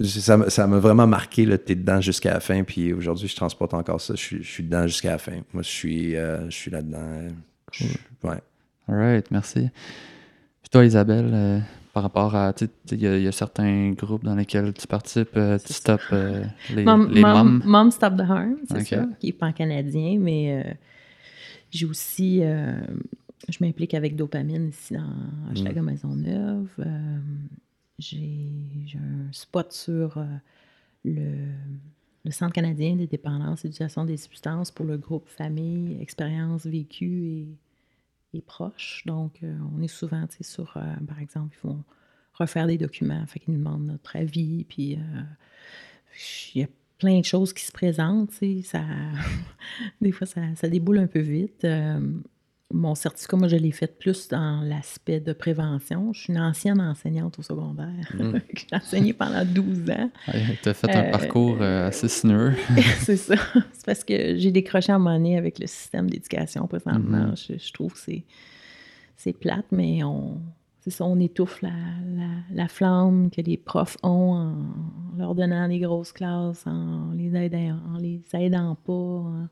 Ça 0.04 0.68
m'a 0.68 0.80
vraiment 0.80 1.08
marqué, 1.08 1.46
le 1.46 1.58
t'es 1.58 1.76
dedans 1.76 2.02
jusqu'à 2.02 2.34
la 2.34 2.40
fin, 2.40 2.64
puis 2.64 2.94
aujourd'hui, 2.94 3.28
je 3.28 3.36
transporte 3.36 3.74
encore 3.74 4.02
ça. 4.02 4.16
Je 4.16 4.22
suis, 4.22 4.44
je 4.44 4.50
suis 4.50 4.64
dedans 4.64 4.86
jusqu'à 4.88 5.12
la 5.12 5.18
fin. 5.18 5.42
Moi, 5.54 5.64
je 5.64 5.70
suis, 5.70 6.12
je 6.12 6.50
suis 6.50 6.72
là-dedans. 6.72 7.28
Ouais. 8.24 8.42
All 8.88 8.96
right, 8.96 9.32
merci. 9.32 9.70
Puis 10.62 10.70
toi, 10.70 10.86
Isabelle, 10.86 11.64
par 11.94 12.02
rapport 12.02 12.36
à, 12.36 12.54
il 12.92 13.00
y, 13.00 13.28
a 13.28 13.32
certains 13.32 13.92
groupes 13.92 14.24
dans 14.24 14.36
lesquels 14.36 14.74
tu 14.74 14.88
participes, 14.88 15.38
euh, 15.38 15.60
tu 15.64 15.74
stops 15.74 16.04
euh, 16.12 16.44
les, 16.74 16.84
mom, 16.84 17.08
les 17.12 17.22
mom, 17.22 17.62
mom, 17.64 17.92
Stop 17.92 18.18
the 18.18 18.22
Harm, 18.22 18.56
c'est 18.68 18.84
ça, 18.84 19.06
qui 19.20 19.28
est 19.28 19.32
pan-canadien, 19.32 20.18
mais 20.20 20.64
euh, 20.66 20.74
j'ai 21.70 21.86
aussi, 21.86 22.42
je 22.42 23.58
m'implique 23.62 23.94
avec 23.94 24.16
Dopamine 24.16 24.70
ici 24.70 24.96
dans 24.96 25.52
Hochelaga 25.52 25.84
mm. 25.84 25.86
Maisonneuve. 25.86 26.70
J'ai 28.04 28.98
un 28.98 29.32
spot 29.32 29.72
sur 29.72 30.24
le, 31.04 31.48
le 32.26 32.32
Centre 32.32 32.54
canadien 32.54 32.96
des 32.96 33.08
dépendances 33.08 33.66
et 33.66 33.68
d'utilisation 33.68 34.06
des 34.06 34.18
substances 34.18 34.72
pour 34.72 34.86
le 34.86 34.98
groupe 34.98 35.28
Famille, 35.28 36.02
Expérience 36.02 36.66
vécue 36.66 37.48
et 38.34 38.42
proches. 38.42 39.04
Donc, 39.06 39.40
euh, 39.44 39.56
on 39.76 39.82
est 39.82 39.88
souvent, 39.88 40.26
sur, 40.42 40.78
euh, 40.78 40.82
par 41.08 41.20
exemple, 41.20 41.56
ils 41.58 41.68
vont 41.68 41.84
refaire 42.34 42.68
des 42.68 42.78
documents, 42.78 43.26
fait 43.28 43.40
qu'ils 43.40 43.54
nous 43.54 43.60
demandent 43.60 43.86
notre 43.86 44.16
avis, 44.16 44.64
puis 44.64 44.96
euh, 44.96 45.22
il 46.56 46.62
y 46.62 46.64
a 46.64 46.68
plein 46.98 47.20
de 47.20 47.26
choses 47.26 47.54
qui 47.54 47.64
se 47.64 47.72
présentent, 47.72 48.32
ça, 48.64 48.84
des 50.02 50.12
fois, 50.12 50.26
ça, 50.26 50.42
ça, 50.56 50.70
déboule 50.70 51.00
un 51.00 51.08
peu 51.08 51.20
vite 51.20 51.68
mon 52.74 52.96
certificat, 52.96 53.38
moi, 53.38 53.48
je 53.48 53.56
l'ai 53.56 53.72
fait 53.72 53.98
plus 54.00 54.28
dans 54.28 54.62
l'aspect 54.62 55.20
de 55.20 55.32
prévention. 55.32 56.12
Je 56.12 56.22
suis 56.22 56.34
une 56.34 56.40
ancienne 56.40 56.82
enseignante 56.82 57.40
au 57.40 57.42
secondaire. 57.42 57.88
Mm. 58.24 58.38
J'ai 58.56 58.76
enseigné 58.76 59.14
pendant 59.14 59.44
12 59.44 59.90
ans. 59.90 60.10
tu 60.62 60.70
as 60.70 60.74
fait 60.74 60.96
un 60.96 61.12
parcours 61.12 61.62
assez 61.62 62.08
sinueux. 62.08 62.54
c'est 63.00 63.18
ça. 63.18 63.36
C'est 63.74 63.86
parce 63.86 64.04
que 64.04 64.38
j'ai 64.38 64.52
décroché 64.52 64.94
en 64.94 65.00
monnaie 65.00 65.38
avec 65.38 65.60
le 65.60 65.68
système 65.68 66.10
d'éducation 66.10 66.68
présentement. 66.68 67.32
Mm-hmm. 67.34 67.60
je, 67.60 67.74
trouve 67.74 67.94
que 67.94 68.12
c'est 69.18 69.34
plate, 69.34 69.66
mais 69.72 70.04
on, 70.04 70.42
ça, 70.88 71.06
on 71.06 71.20
étouffe 71.20 71.62
la, 71.62 71.72
la, 72.52 72.68
flamme 72.68 73.30
que 73.30 73.42
les 73.42 73.58
profs 73.58 73.98
ont 74.04 74.34
en 74.34 75.18
leur 75.18 75.36
donnant 75.36 75.68
des 75.68 75.80
grosses 75.80 76.12
classes, 76.12 76.66
en 76.68 77.12
les 77.14 77.36
aidant, 77.36 77.80
en 77.94 77.98
les 77.98 78.22
aidant 78.34 78.76
pas 78.76 79.50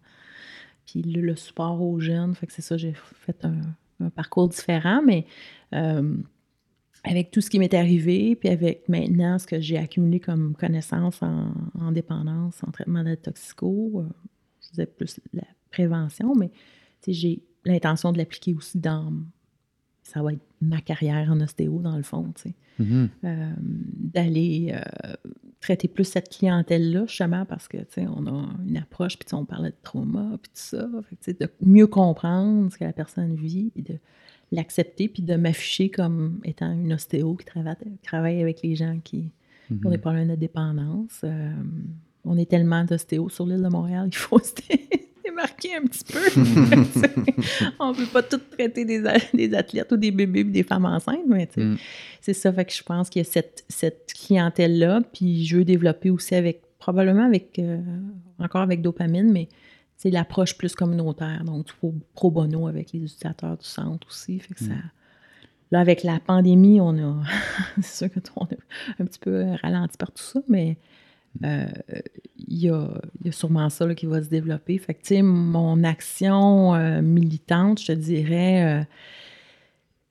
puis 0.91 1.01
le, 1.03 1.35
support 1.35 1.81
aux 1.81 1.99
jeunes. 1.99 2.35
Fait 2.35 2.47
que 2.47 2.53
c'est 2.53 2.61
ça, 2.61 2.77
j'ai 2.77 2.93
fait 2.93 3.45
un, 3.45 4.09
parcours 4.09 4.49
différent, 4.49 5.01
mais 5.05 5.25
euh, 5.73 6.15
avec 7.03 7.31
tout 7.31 7.39
ce 7.39 7.49
qui 7.49 7.59
m'est 7.59 7.73
arrivé, 7.73 8.35
puis 8.35 8.49
avec 8.49 8.89
maintenant 8.89 9.37
ce 9.37 9.45
que 9.45 9.59
j'ai 9.59 9.77
accumulé 9.77 10.19
comme 10.19 10.55
connaissances 10.55 11.21
en, 11.21 11.91
dépendance, 11.91 12.63
en 12.67 12.71
traitement 12.71 13.03
de 13.03 13.15
toxico, 13.15 13.91
euh, 13.95 14.09
je 14.61 14.69
faisais 14.69 14.85
plus 14.87 15.19
la 15.33 15.43
prévention, 15.69 16.33
mais 16.35 16.51
j'ai 17.07 17.43
l'intention 17.63 18.11
de 18.11 18.17
l'appliquer 18.17 18.53
aussi 18.53 18.79
dans 18.79 19.13
ça 20.03 20.21
va 20.23 20.33
être 20.33 20.41
ma 20.59 20.81
carrière 20.81 21.29
en 21.31 21.39
ostéo, 21.39 21.79
dans 21.79 21.95
le 21.95 22.03
fond. 22.03 22.33
Mm-hmm. 22.81 23.09
Euh, 23.25 23.51
d'aller 23.59 24.73
euh, 24.73 25.13
traiter 25.59 25.87
plus 25.87 26.05
cette 26.05 26.29
clientèle-là, 26.29 27.05
justement, 27.07 27.45
parce 27.45 27.67
que, 27.67 27.77
tu 27.77 27.85
sais, 27.89 28.07
on 28.07 28.25
a 28.27 28.49
une 28.67 28.77
approche, 28.77 29.17
puis 29.17 29.27
on 29.33 29.45
parlait 29.45 29.69
de 29.69 29.75
trauma, 29.83 30.37
puis 30.41 30.51
tout 30.53 30.77
ça. 30.77 30.87
Fait 31.23 31.39
de 31.39 31.49
mieux 31.61 31.87
comprendre 31.87 32.71
ce 32.71 32.77
que 32.77 32.83
la 32.83 32.93
personne 32.93 33.35
vit, 33.35 33.71
puis 33.73 33.83
de 33.83 33.97
l'accepter, 34.51 35.07
puis 35.07 35.23
de 35.23 35.35
m'afficher 35.35 35.89
comme 35.89 36.39
étant 36.43 36.71
une 36.71 36.93
ostéo 36.93 37.35
qui 37.35 37.45
travaille, 37.45 37.75
travaille 38.03 38.41
avec 38.41 38.61
les 38.61 38.75
gens 38.75 38.99
qui, 39.03 39.31
ont 39.69 39.89
des 39.89 39.97
mm-hmm. 39.97 39.99
problèmes 39.99 40.27
de 40.27 40.35
dépendance. 40.35 41.21
Euh, 41.23 41.51
on 42.25 42.37
est 42.37 42.49
tellement 42.49 42.83
d'ostéo 42.83 43.29
sur 43.29 43.45
l'île 43.45 43.63
de 43.63 43.69
Montréal, 43.69 44.09
il 44.11 44.15
faut 44.15 44.39
marqué 45.35 45.75
un 45.75 45.85
petit 45.85 46.03
peu. 46.03 46.19
on 47.79 47.91
ne 47.91 47.95
peut 47.95 48.05
pas 48.07 48.23
tout 48.23 48.39
traiter 48.51 48.85
des, 48.85 49.03
des, 49.33 49.53
athlètes 49.53 49.91
ou 49.91 49.97
des 49.97 50.11
bébés 50.11 50.43
ou 50.43 50.51
des 50.51 50.63
femmes 50.63 50.85
enceintes, 50.85 51.25
mais 51.27 51.49
mm. 51.55 51.77
c'est 52.19 52.33
ça. 52.33 52.51
Fait 52.51 52.65
que 52.65 52.73
je 52.73 52.83
pense 52.83 53.09
qu'il 53.09 53.21
y 53.21 53.25
a 53.25 53.29
cette, 53.29 53.63
cette 53.69 54.13
clientèle-là. 54.13 55.01
Puis 55.13 55.45
je 55.45 55.57
veux 55.57 55.65
développer 55.65 56.09
aussi 56.09 56.35
avec, 56.35 56.61
probablement 56.79 57.25
avec, 57.25 57.59
euh, 57.59 57.79
encore 58.39 58.61
avec 58.61 58.81
dopamine, 58.81 59.31
mais 59.31 59.49
c'est 59.97 60.11
l'approche 60.11 60.57
plus 60.57 60.75
communautaire. 60.75 61.43
Donc, 61.45 61.67
pro, 61.67 61.93
pro 62.13 62.31
bono 62.31 62.67
avec 62.67 62.91
les 62.91 62.99
utilisateurs 62.99 63.57
du 63.57 63.65
centre 63.65 64.07
aussi. 64.07 64.39
Fait 64.39 64.53
que 64.53 64.59
ça. 64.59 64.73
Mm. 64.73 64.91
Là, 65.71 65.79
avec 65.79 66.03
la 66.03 66.19
pandémie, 66.19 66.81
on 66.81 66.97
a. 66.97 67.23
c'est 67.81 68.09
sûr 68.09 68.21
qu'on 68.33 68.45
a 68.45 68.47
un 68.99 69.05
petit 69.05 69.19
peu 69.19 69.45
ralenti 69.61 69.97
par 69.97 70.11
tout 70.11 70.23
ça, 70.23 70.41
mais 70.49 70.77
euh, 71.43 71.65
il 72.37 72.57
y, 72.57 72.69
a, 72.69 72.89
sûrement 73.31 73.69
ça 73.69 73.93
qui 73.95 74.05
va 74.05 74.21
se 74.21 74.29
développer. 74.29 74.77
Fait 74.77 74.93
que, 74.93 75.21
mon 75.21 75.83
action 75.83 76.75
euh, 76.75 77.01
militante, 77.01 77.79
je 77.81 77.87
te 77.87 77.91
dirais, 77.93 78.81
euh, 78.81 78.83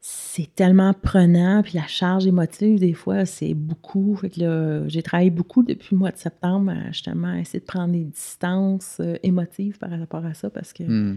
c'est 0.00 0.54
tellement 0.54 0.94
prenant, 0.94 1.62
puis 1.62 1.74
la 1.74 1.86
charge 1.86 2.26
émotive, 2.26 2.78
des 2.78 2.94
fois, 2.94 3.26
c'est 3.26 3.54
beaucoup. 3.54 4.16
Fait 4.16 4.30
que 4.30 4.84
j'ai 4.88 5.02
travaillé 5.02 5.30
beaucoup 5.30 5.62
depuis 5.62 5.88
le 5.92 5.98
mois 5.98 6.10
de 6.10 6.16
septembre 6.18 6.72
à 6.72 6.90
justement 6.92 7.34
essayer 7.34 7.60
de 7.60 7.66
prendre 7.66 7.92
des 7.92 8.04
distances 8.04 9.00
émotives 9.22 9.78
par 9.78 9.90
rapport 9.90 10.24
à 10.24 10.34
ça, 10.34 10.48
parce 10.48 10.72
que 10.72 11.16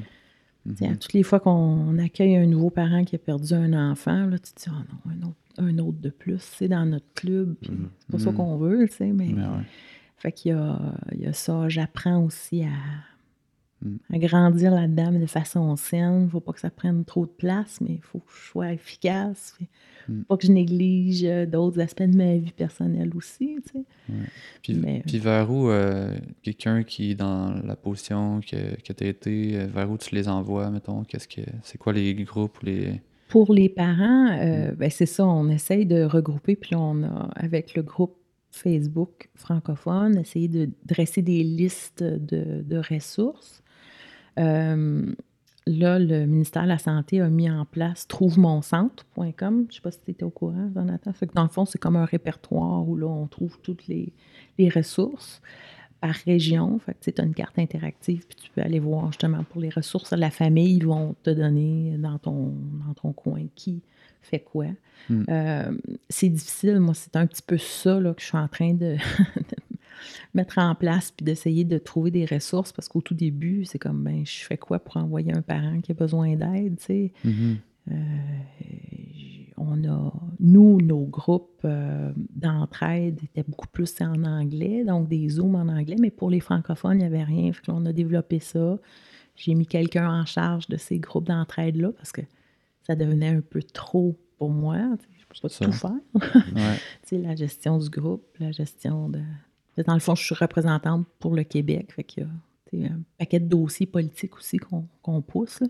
mmh. 0.65 0.97
toutes 0.97 1.13
les 1.13 1.23
fois 1.23 1.39
qu'on 1.39 1.97
accueille 1.97 2.35
un 2.35 2.45
nouveau 2.45 2.69
parent 2.69 3.03
qui 3.03 3.15
a 3.15 3.19
perdu 3.19 3.53
un 3.53 3.91
enfant, 3.91 4.25
là, 4.25 4.37
tu 4.39 4.53
te 4.53 4.61
dis, 4.61 4.69
oh 4.69 5.09
non, 5.19 5.33
un 5.57 5.77
autre, 5.77 5.99
de 5.99 6.09
plus, 6.09 6.39
c'est 6.39 6.67
dans 6.67 6.85
notre 6.85 7.11
club, 7.13 7.55
mmh. 7.61 7.85
c'est 7.99 8.11
pas 8.11 8.19
ça 8.19 8.31
qu'on 8.31 8.57
veut, 8.57 8.87
tu 8.87 8.95
sais, 8.95 9.11
mais... 9.11 9.33
Ben 9.33 9.63
fait 10.23 10.31
qu'il 10.31 10.51
y 10.51 10.55
a, 10.55 10.79
il 11.11 11.21
y 11.21 11.25
a 11.25 11.33
ça. 11.33 11.67
J'apprends 11.67 12.23
aussi 12.23 12.63
à, 12.63 13.85
mm. 13.85 13.97
à 14.13 14.17
grandir 14.19 14.71
là-dedans, 14.71 15.11
mais 15.11 15.19
de 15.19 15.25
façon 15.25 15.75
saine. 15.75 16.21
Il 16.21 16.25
ne 16.25 16.29
faut 16.29 16.39
pas 16.39 16.53
que 16.53 16.61
ça 16.61 16.69
prenne 16.69 17.03
trop 17.03 17.25
de 17.25 17.31
place, 17.31 17.81
mais 17.81 17.95
il 17.95 18.01
faut 18.01 18.19
que 18.19 18.31
je 18.31 18.47
sois 18.47 18.71
efficace. 18.71 19.57
Mm. 20.09 20.23
pas 20.23 20.37
que 20.37 20.47
je 20.47 20.51
néglige 20.51 21.23
euh, 21.23 21.45
d'autres 21.45 21.79
aspects 21.79 22.03
de 22.03 22.15
ma 22.15 22.37
vie 22.37 22.51
personnelle 22.51 23.11
aussi. 23.15 23.57
Tu 23.65 23.79
sais. 23.79 23.85
puis, 24.61 25.01
puis, 25.05 25.19
vers 25.19 25.51
où 25.51 25.69
euh, 25.69 26.17
quelqu'un 26.41 26.83
qui 26.83 27.11
est 27.11 27.15
dans 27.15 27.53
la 27.65 27.75
position 27.75 28.39
que, 28.41 28.75
que 28.81 28.93
tu 28.93 29.03
as 29.03 29.07
été, 29.07 29.55
euh, 29.55 29.67
vers 29.67 29.89
où 29.89 29.97
tu 29.97 30.13
les 30.15 30.27
envoies, 30.27 30.69
mettons? 30.69 31.03
Qu'est-ce 31.03 31.27
que 31.27 31.41
c'est 31.61 31.77
quoi 31.77 31.93
les 31.93 32.13
groupes 32.15 32.61
ou 32.61 32.65
les. 32.65 33.01
Pour 33.29 33.53
les 33.53 33.69
parents, 33.69 34.31
mm. 34.31 34.75
ben 34.75 34.89
c'est 34.89 35.07
ça, 35.07 35.25
on 35.25 35.49
essaye 35.49 35.85
de 35.85 36.03
regrouper, 36.03 36.55
puis 36.55 36.75
on 36.75 37.03
a, 37.03 37.29
avec 37.35 37.73
le 37.75 37.81
groupe 37.81 38.15
Facebook 38.53 39.29
francophone, 39.35 40.17
essayer 40.19 40.47
de 40.47 40.69
dresser 40.85 41.21
des 41.21 41.43
listes 41.43 42.03
de, 42.03 42.77
ressources. 42.77 43.63
Euh, 44.37 45.05
là, 45.67 45.99
le 45.99 46.25
ministère 46.25 46.63
de 46.63 46.69
la 46.69 46.77
Santé 46.77 47.21
a 47.21 47.29
mis 47.29 47.49
en 47.49 47.65
place 47.65 48.07
trouvemoncentre.com. 48.07 49.33
Je 49.37 49.47
ne 49.67 49.71
sais 49.71 49.81
pas 49.81 49.91
si 49.91 49.99
tu 50.03 50.11
étais 50.11 50.23
au 50.23 50.29
courant, 50.29 50.69
Jonathan. 50.73 51.11
dans 51.33 51.43
le 51.43 51.49
fond, 51.49 51.65
c'est 51.65 51.77
comme 51.77 51.95
un 51.95 52.05
répertoire 52.05 52.87
où 52.87 52.95
là, 52.95 53.07
on 53.07 53.27
trouve 53.27 53.59
toutes 53.61 53.87
les, 53.87 54.13
ressources 54.69 55.41
par 56.01 56.15
région. 56.25 56.79
Fait 56.79 56.97
tu 56.99 57.21
as 57.21 57.23
une 57.23 57.33
carte 57.33 57.57
interactive, 57.59 58.25
puis 58.27 58.37
tu 58.41 58.49
peux 58.51 58.61
aller 58.61 58.79
voir 58.79 59.07
justement 59.07 59.43
pour 59.43 59.61
les 59.61 59.69
ressources 59.69 60.11
de 60.11 60.19
la 60.19 60.31
famille, 60.31 60.75
ils 60.77 60.85
vont 60.85 61.15
te 61.23 61.29
donner 61.29 61.97
dans 61.97 62.17
ton, 62.17 62.53
dans 62.85 62.93
ton 62.93 63.13
coin 63.13 63.45
qui 63.55 63.81
fait 64.21 64.39
quoi. 64.39 64.67
Hmm. 65.09 65.23
Euh, 65.29 65.77
c'est 66.09 66.29
difficile, 66.29 66.79
moi, 66.79 66.93
c'est 66.93 67.15
un 67.15 67.27
petit 67.27 67.41
peu 67.45 67.57
ça 67.57 67.99
là, 67.99 68.13
que 68.13 68.21
je 68.21 68.27
suis 68.27 68.37
en 68.37 68.47
train 68.47 68.73
de, 68.73 68.95
mettre 70.33 70.57
en 70.57 70.75
place 70.75 71.11
puis 71.11 71.23
d'essayer 71.23 71.63
de 71.63 71.77
trouver 71.77 72.11
des 72.11 72.25
ressources 72.25 72.71
parce 72.71 72.87
qu'au 72.87 73.01
tout 73.01 73.13
début, 73.13 73.65
c'est 73.65 73.79
comme, 73.79 74.03
ben, 74.03 74.25
je 74.25 74.45
fais 74.45 74.57
quoi 74.57 74.79
pour 74.79 74.97
envoyer 74.97 75.33
un 75.33 75.41
parent 75.41 75.81
qui 75.81 75.91
a 75.91 75.95
besoin 75.95 76.35
d'aide, 76.35 76.77
tu 76.79 76.85
sais? 76.85 77.11
Mm-hmm. 77.25 77.55
Euh, 77.91 77.95
on 79.57 79.83
a, 79.83 80.13
nous, 80.39 80.81
nos 80.81 81.05
groupes 81.05 81.61
euh, 81.65 82.11
d'entraide 82.35 83.19
étaient 83.23 83.43
beaucoup 83.47 83.67
plus 83.67 83.93
en 84.01 84.23
anglais, 84.23 84.83
donc 84.83 85.07
des 85.07 85.29
Zooms 85.29 85.55
en 85.55 85.67
anglais, 85.67 85.95
mais 85.99 86.11
pour 86.11 86.29
les 86.29 86.39
francophones, 86.39 86.97
il 86.97 86.99
n'y 86.99 87.05
avait 87.05 87.23
rien. 87.23 87.51
Fait 87.53 87.69
on 87.69 87.85
a 87.85 87.93
développé 87.93 88.39
ça. 88.39 88.79
J'ai 89.35 89.55
mis 89.55 89.65
quelqu'un 89.65 90.09
en 90.09 90.25
charge 90.25 90.67
de 90.67 90.77
ces 90.77 90.99
groupes 90.99 91.27
d'entraide-là 91.27 91.91
parce 91.91 92.11
que 92.11 92.21
ça 92.83 92.95
devenait 92.95 93.29
un 93.29 93.41
peu 93.41 93.63
trop 93.63 94.17
pour 94.37 94.49
moi. 94.49 94.77
Je 94.77 94.81
ne 94.83 94.89
peux 95.27 95.41
pas 95.41 95.49
tout 95.49 95.71
faire. 95.71 96.79
la 97.11 97.35
gestion 97.35 97.77
du 97.77 97.89
groupe, 97.89 98.25
la 98.39 98.51
gestion 98.51 99.09
de. 99.09 99.21
Dans 99.77 99.93
le 99.93 99.99
fond, 99.99 100.15
je 100.15 100.23
suis 100.23 100.35
représentante 100.35 101.07
pour 101.19 101.35
le 101.35 101.43
Québec. 101.43 101.93
Fait 101.95 102.03
qu'il 102.03 102.27
y 102.73 102.85
a 102.85 102.89
un 102.89 103.01
paquet 103.17 103.39
de 103.39 103.47
dossiers 103.47 103.85
politiques 103.85 104.37
aussi 104.37 104.57
qu'on 104.57 105.21
pousse. 105.21 105.63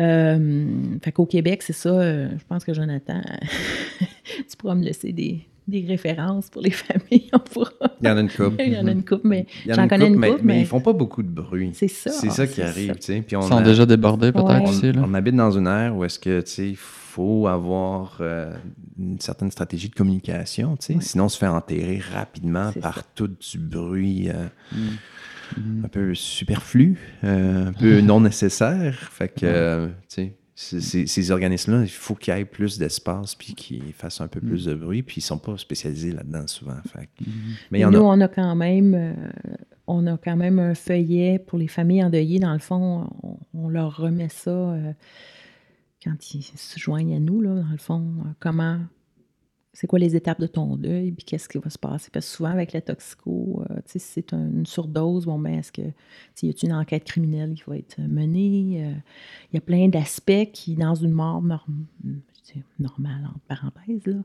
Euh, 0.00 0.98
fait 1.02 1.12
qu'au 1.12 1.26
Québec, 1.26 1.62
c'est 1.62 1.72
ça. 1.72 1.90
euh, 1.90 2.30
je 2.36 2.44
pense 2.44 2.64
que 2.64 2.74
Jonathan, 2.74 3.22
tu 4.26 4.56
pourras 4.58 4.74
me 4.74 4.82
laisser 4.82 5.12
des, 5.12 5.46
des 5.66 5.84
références 5.86 6.50
pour 6.50 6.62
les 6.62 6.70
familles. 6.70 7.28
On 7.32 7.38
pourra. 7.38 7.70
Il 8.00 8.06
y 8.08 8.10
en 8.10 8.16
a 8.16 8.20
une 8.20 8.28
couple. 8.30 8.56
Il 8.58 8.72
y 8.72 8.78
en 8.78 8.86
a 8.86 8.90
une 8.92 9.02
mais 9.24 9.46
y 9.66 9.70
en 9.70 9.72
a 9.72 9.76
j'en 9.76 9.88
connais 9.88 10.10
mais, 10.10 10.30
mais 10.32 10.36
mais 10.42 10.60
ils 10.60 10.66
font 10.66 10.80
pas 10.80 10.92
beaucoup 10.92 11.22
de 11.22 11.28
bruit. 11.28 11.70
c'est 11.74 11.88
ça. 11.88 12.10
C'est 12.10 12.30
ça 12.30 12.46
qui 12.46 12.60
arrive, 12.62 12.88
ça. 12.88 12.94
tu 12.96 13.02
sais. 13.02 13.22
Puis 13.26 13.36
on 13.36 13.40
Ils 13.42 13.48
sont 13.48 13.56
a- 13.56 13.62
déjà 13.62 13.86
débordés 13.86 14.32
peut-être 14.32 14.46
Ouais. 14.62 14.68
aussi. 14.68 14.92
Là. 14.92 15.02
On 15.06 15.14
habite 15.14 15.34
dans 15.36 15.50
une 15.52 15.66
ère 15.66 15.96
où 15.96 16.04
est-ce 16.04 16.18
que, 16.18 16.40
tu 16.42 16.50
sais, 16.50 16.68
il 16.70 16.76
faut 16.76 17.46
avoir 17.46 18.18
euh, 18.20 18.52
une 18.98 19.20
certaine 19.20 19.50
stratégie 19.50 19.88
de 19.88 19.94
communication, 19.94 20.76
tu 20.76 20.86
sais. 20.86 20.94
Ouais. 20.96 21.00
Sinon, 21.00 21.24
on 21.24 21.28
se 21.28 21.38
fait 21.38 21.46
enterrer 21.46 22.00
rapidement 22.12 22.72
par 22.82 22.96
ça. 22.96 23.02
tout 23.14 23.28
du 23.28 23.58
bruit 23.58 24.28
euh, 24.30 24.46
Mhm. 25.56 25.84
un 25.84 25.88
peu 25.88 26.14
superflu, 26.14 26.98
euh, 27.22 27.68
un 27.68 27.72
peu 27.72 28.00
non 28.00 28.20
nécessaire. 28.20 28.94
Fait 29.12 29.28
que, 29.28 29.46
Ouais. 29.46 29.52
euh, 29.52 29.86
tu 29.88 29.92
sais, 30.08 30.36
ces 30.56 31.30
organismes-là, 31.32 31.82
il 31.82 31.88
faut 31.88 32.14
qu'il 32.14 32.32
y 32.34 32.38
ait 32.38 32.44
plus 32.44 32.78
d'espace 32.78 33.34
puis 33.34 33.54
qu'ils 33.54 33.92
fassent 33.92 34.20
un 34.20 34.28
peu 34.28 34.40
Mm. 34.40 34.48
plus 34.48 34.64
de 34.66 34.74
bruit. 34.74 35.02
Puis 35.02 35.16
ils 35.18 35.20
sont 35.22 35.38
pas 35.38 35.56
spécialisés 35.58 36.12
là-dedans 36.12 36.46
souvent. 36.46 36.76
Fait 36.86 37.08
Mhm. 37.20 37.26
Mais 37.70 37.78
il 37.80 37.82
y 37.82 37.84
en 37.84 37.90
nous, 37.90 37.98
a. 37.98 38.02
on 38.16 38.20
a 38.20 38.28
quand 38.28 38.54
même, 38.54 38.94
euh, 38.94 39.12
on 39.86 40.06
a 40.06 40.16
quand 40.16 40.36
même 40.36 40.58
un 40.60 40.74
feuillet 40.74 41.38
pour 41.40 41.58
les 41.58 41.66
familles 41.68 42.04
endeuillées. 42.04 42.38
Dans 42.38 42.52
le 42.52 42.60
fond, 42.60 43.08
on, 43.24 43.38
on 43.54 43.68
leur 43.68 43.96
remet 43.96 44.28
ça 44.28 44.50
euh, 44.50 44.92
quand 46.04 46.34
ils 46.34 46.42
se 46.42 46.78
joignent 46.78 47.16
à 47.16 47.20
nous. 47.20 47.40
Là, 47.40 47.54
dans 47.56 47.72
le 47.72 47.78
fond, 47.78 48.02
euh, 48.20 48.28
comment, 48.38 48.78
c'est 49.74 49.86
quoi 49.86 49.98
les 49.98 50.16
étapes 50.16 50.40
de 50.40 50.46
ton 50.46 50.76
deuil, 50.76 51.12
puis 51.12 51.24
qu'est-ce 51.24 51.48
qui 51.48 51.58
va 51.58 51.68
se 51.68 51.78
passer? 51.78 52.08
Parce 52.12 52.26
que 52.26 52.32
souvent, 52.32 52.50
avec 52.50 52.72
la 52.72 52.80
toxico, 52.80 53.62
euh, 53.70 53.80
si 53.84 53.98
c'est 53.98 54.32
un- 54.32 54.48
une 54.50 54.66
surdose, 54.66 55.26
bon, 55.26 55.38
ben, 55.38 55.54
est-ce 55.58 55.72
que, 55.72 55.82
y 55.82 56.48
a 56.48 56.52
une 56.62 56.72
enquête 56.72 57.04
criminelle 57.04 57.54
qui 57.54 57.64
va 57.66 57.76
être 57.76 58.00
menée? 58.00 58.84
Euh, 58.86 58.94
Il 59.52 59.54
y 59.54 59.58
a 59.58 59.60
plein 59.60 59.88
d'aspects 59.88 60.50
qui, 60.52 60.74
dans 60.76 60.94
une 60.94 61.10
mort 61.12 61.42
norm- 61.42 61.86
normale, 62.78 63.26
entre 63.26 63.40
parenthèses, 63.48 64.06
là, 64.06 64.22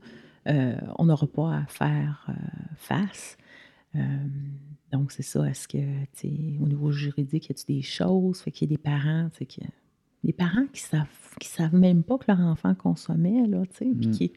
euh, 0.47 0.75
on 0.97 1.05
n'aura 1.05 1.27
pas 1.27 1.55
à 1.57 1.65
faire 1.67 2.25
euh, 2.29 2.33
face. 2.77 3.37
Euh, 3.95 3.99
donc, 4.91 5.11
c'est 5.11 5.23
ça. 5.23 5.47
Est-ce 5.49 5.67
que, 5.67 5.77
tu 5.77 6.07
sais, 6.13 6.31
au 6.61 6.67
niveau 6.67 6.91
juridique, 6.91 7.49
y 7.49 7.51
a-t-il 7.51 7.75
des 7.77 7.81
choses? 7.81 8.39
Fait 8.41 8.51
qu'il 8.51 8.69
y 8.69 8.73
a 8.73 8.75
des 8.75 8.81
parents, 8.81 9.29
tu 9.31 9.37
sais, 9.39 9.45
qui- 9.45 9.61
des 10.23 10.33
parents 10.33 10.65
qui 10.73 10.81
savent, 10.81 11.07
qui 11.39 11.47
savent 11.47 11.75
même 11.75 12.03
pas 12.03 12.17
que 12.17 12.25
leur 12.27 12.39
enfant 12.41 12.75
consommait, 12.75 13.47
là, 13.47 13.63
tu 13.67 13.77
sais, 13.77 13.85
puis 13.97 14.07
Mm. 14.07 14.11
qui, 14.11 14.33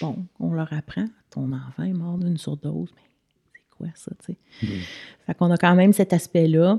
bon, 0.00 0.26
on 0.40 0.52
leur 0.52 0.72
apprend, 0.72 1.06
ton 1.30 1.52
enfant 1.52 1.82
est 1.84 1.92
mort 1.92 2.18
d'une 2.18 2.36
surdose, 2.38 2.90
mais 2.96 3.02
c'est 3.52 3.76
quoi 3.76 3.86
ça, 3.94 4.12
tu 4.24 4.32
sais? 4.32 4.66
Fait 5.26 5.34
qu'on 5.34 5.50
a 5.50 5.56
quand 5.56 5.74
même 5.74 5.92
cet 5.92 6.12
aspect-là. 6.12 6.78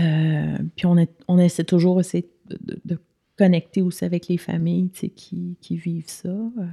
Euh, 0.00 0.58
puis 0.76 0.86
on, 0.86 0.96
est- 0.98 1.10
on 1.28 1.38
essaie 1.38 1.64
toujours 1.64 1.98
essayer 2.00 2.28
de, 2.48 2.58
de- 2.62 2.80
de 2.84 2.98
connecter 3.36 3.82
aussi 3.82 4.04
avec 4.04 4.28
les 4.28 4.36
familles, 4.38 4.90
tu 4.90 5.00
sais, 5.00 5.08
qui, 5.08 5.56
qui 5.60 5.76
vivent 5.76 6.08
ça. 6.08 6.28
Euh, 6.28 6.66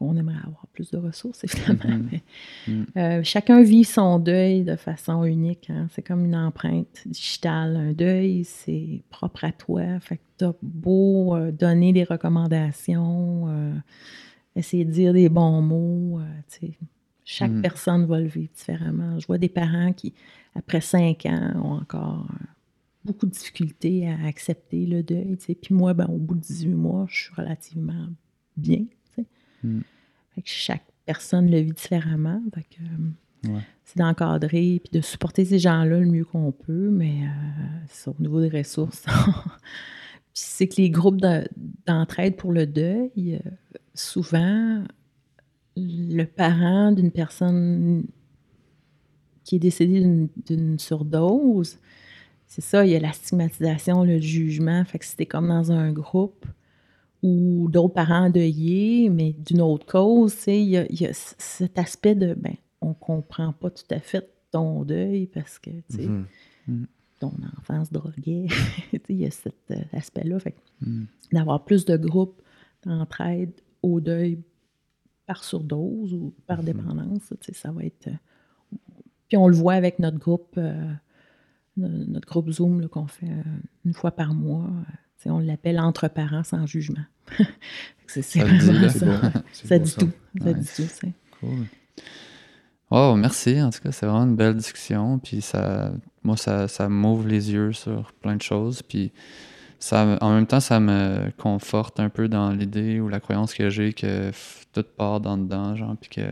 on 0.00 0.16
aimerait 0.16 0.38
avoir 0.44 0.66
plus 0.72 0.90
de 0.90 0.96
ressources, 0.96 1.44
évidemment. 1.44 1.96
Mhm. 1.98 2.08
mais, 2.10 2.22
Mhm. 2.68 2.86
euh, 2.96 3.20
chacun 3.22 3.62
vit 3.62 3.84
son 3.84 4.18
deuil 4.18 4.64
de 4.64 4.76
façon 4.76 5.24
unique. 5.24 5.68
hein. 5.70 5.88
C'est 5.92 6.02
comme 6.02 6.24
une 6.24 6.34
empreinte 6.34 7.02
digitale. 7.06 7.76
Un 7.76 7.92
deuil, 7.92 8.44
c'est 8.44 9.02
propre 9.10 9.44
à 9.44 9.52
toi. 9.52 10.00
Fait 10.00 10.16
que 10.16 10.22
t'as 10.38 10.52
beau 10.62 11.36
donner 11.52 11.92
des 11.92 12.04
recommandations, 12.04 13.46
essayer 14.56 14.84
de 14.84 14.90
dire 14.90 15.12
des 15.12 15.28
bons 15.28 15.60
mots. 15.62 16.20
euh, 16.20 16.24
tu 16.50 16.66
sais, 16.68 16.72
chaque 17.24 17.50
Mhm. 17.52 17.62
personne 17.62 18.04
va 18.06 18.20
le 18.20 18.26
vivre 18.26 18.50
différemment. 18.54 19.18
Je 19.18 19.26
vois 19.26 19.38
des 19.38 19.48
parents 19.48 19.92
qui, 19.92 20.12
après 20.54 20.80
cinq 20.80 21.24
ans, 21.26 21.52
ont 21.62 21.72
encore 21.80 22.26
euh, 22.30 22.44
beaucoup 23.04 23.26
de 23.26 23.30
difficultés 23.30 24.08
à 24.08 24.26
accepter 24.26 24.86
le 24.86 25.02
deuil. 25.02 25.36
tu 25.38 25.44
sais. 25.46 25.54
Puis 25.54 25.74
moi, 25.74 25.94
ben, 25.94 26.06
au 26.06 26.18
bout 26.18 26.34
de 26.34 26.40
18 26.40 26.74
mois, 26.74 27.06
je 27.08 27.24
suis 27.24 27.34
relativement 27.34 28.08
bien. 28.56 28.78
tu 28.78 28.86
sais. 29.22 29.26
Mhm. 29.64 29.82
Fait 30.34 30.42
que 30.42 30.48
chaque 30.48 30.84
personne 31.06 31.50
le 31.50 31.58
vit 31.60 31.72
différemment. 31.72 32.40
Fait 32.54 32.62
que, 32.62 32.82
euh, 32.82 33.10
Ouais. 33.44 33.60
C'est 33.84 33.98
d'encadrer 33.98 34.80
puis 34.84 34.92
de 34.92 35.00
supporter 35.00 35.44
ces 35.44 35.58
gens-là 35.58 35.98
le 35.98 36.06
mieux 36.06 36.24
qu'on 36.24 36.52
peut, 36.52 36.90
mais 36.90 37.24
euh, 37.24 37.78
c'est 37.88 38.08
au 38.08 38.14
niveau 38.20 38.40
des 38.40 38.48
ressources. 38.56 39.04
puis 40.32 40.42
c'est 40.44 40.68
que 40.68 40.76
les 40.80 40.90
groupes 40.90 41.20
de- 41.20 41.48
d'entraide 41.84 42.36
pour 42.36 42.52
le 42.52 42.66
deuil, 42.66 43.10
euh, 43.44 43.78
souvent, 43.94 44.84
le 45.76 46.24
parent 46.24 46.92
d'une 46.92 47.10
personne 47.10 48.04
qui 49.44 49.56
est 49.56 49.60
décédée 49.60 50.28
d'une- 50.46 50.78
surdose, 50.78 51.78
c'est 52.46 52.60
ça, 52.60 52.84
il 52.84 52.92
y 52.92 52.96
a 52.96 53.00
la 53.00 53.12
stigmatisation, 53.12 54.04
le 54.04 54.18
jugement. 54.20 54.84
Fait 54.84 54.98
que 54.98 55.04
c'était 55.06 55.26
comme 55.26 55.48
dans 55.48 55.72
un 55.72 55.90
groupe 55.92 56.44
ou 57.22 57.68
d'autres 57.70 57.94
parents 57.94 58.26
endeuillés, 58.26 59.08
mais 59.08 59.34
d'une 59.38 59.60
autre 59.62 59.86
cause, 59.86 60.34
tu 60.36 60.40
sais, 60.42 60.60
il 60.62 60.68
y 60.68 60.76
a, 60.76 60.86
il 60.90 61.00
y 61.00 61.06
a 61.06 61.12
c- 61.12 61.34
cet 61.38 61.78
aspect 61.78 62.14
de, 62.14 62.34
ben, 62.34 62.54
on 62.80 62.94
comprend 62.94 63.52
pas 63.52 63.70
tout 63.70 63.84
à 63.90 64.00
fait 64.00 64.28
ton 64.50 64.82
deuil 64.84 65.26
parce 65.26 65.58
que, 65.58 65.70
tu 65.70 65.96
sais, 65.96 66.08
Mhm. 66.68 66.86
ton 67.20 67.32
enfant 67.58 67.84
se 67.84 67.92
droguait. 67.92 68.46
Tu 68.90 68.96
sais, 68.98 69.00
il 69.10 69.16
y 69.20 69.26
a 69.26 69.30
cet 69.30 69.54
euh, 69.70 69.76
aspect-là. 69.92 70.38
Fait 70.40 70.54
Mhm. 70.82 71.06
d'avoir 71.32 71.64
plus 71.64 71.84
de 71.84 71.96
groupes 71.96 72.42
d'entraide 72.84 73.52
au 73.82 74.00
deuil 74.00 74.38
par 75.26 75.44
surdose 75.44 76.12
ou 76.14 76.34
par 76.46 76.58
Mhm. 76.58 76.64
dépendance, 76.64 77.22
tu 77.28 77.36
sais, 77.40 77.52
ça 77.54 77.70
va 77.72 77.84
être... 77.84 78.08
euh, 78.08 78.76
Puis 79.28 79.36
on 79.36 79.48
le 79.48 79.54
voit 79.56 79.74
avec 79.74 79.98
notre 79.98 80.18
groupe, 80.18 80.54
euh, 80.58 80.92
no- 81.76 81.88
notre 81.88 82.28
groupe 82.28 82.50
Zoom 82.50 82.88
qu'on 82.88 83.06
fait 83.06 83.26
euh, 83.30 83.42
une 83.84 83.94
fois 83.94 84.10
par 84.10 84.34
mois. 84.34 84.68
tu 85.16 85.22
sais, 85.24 85.30
on 85.30 85.38
l'appelle 85.38 85.78
Entre 85.80 86.08
parents 86.08 86.42
sans 86.44 86.66
jugement. 86.66 87.04
C'est 88.06 88.22
Ça 88.22 88.44
dit, 88.44 88.90
ça. 88.90 89.32
Ça 89.52 89.78
dit 89.78 89.94
tout. 89.94 90.10
Ça 90.42 90.52
dit 90.52 90.68
tout. 90.76 91.06
Cool. 91.40 91.66
Wow, 92.90 93.16
merci. 93.16 93.62
En 93.62 93.70
tout 93.70 93.80
cas, 93.80 93.90
c'est 93.90 94.04
vraiment 94.04 94.24
une 94.24 94.36
belle 94.36 94.54
discussion. 94.54 95.18
Puis 95.18 95.40
ça, 95.40 95.92
moi, 96.22 96.36
ça, 96.36 96.68
ça 96.68 96.90
m'ouvre 96.90 97.26
les 97.26 97.50
yeux 97.52 97.72
sur 97.72 98.12
plein 98.20 98.36
de 98.36 98.42
choses. 98.42 98.82
Puis 98.82 99.12
ça, 99.82 100.16
en 100.20 100.32
même 100.32 100.46
temps, 100.46 100.60
ça 100.60 100.78
me 100.78 101.32
conforte 101.38 101.98
un 101.98 102.08
peu 102.08 102.28
dans 102.28 102.52
l'idée 102.52 103.00
ou 103.00 103.08
la 103.08 103.18
croyance 103.18 103.52
que 103.52 103.68
j'ai 103.68 103.92
que 103.92 104.30
tout 104.72 104.84
part 104.96 105.18
dans 105.20 105.36
dedans, 105.36 105.74
genre, 105.74 105.96
puis 106.00 106.08
que 106.08 106.22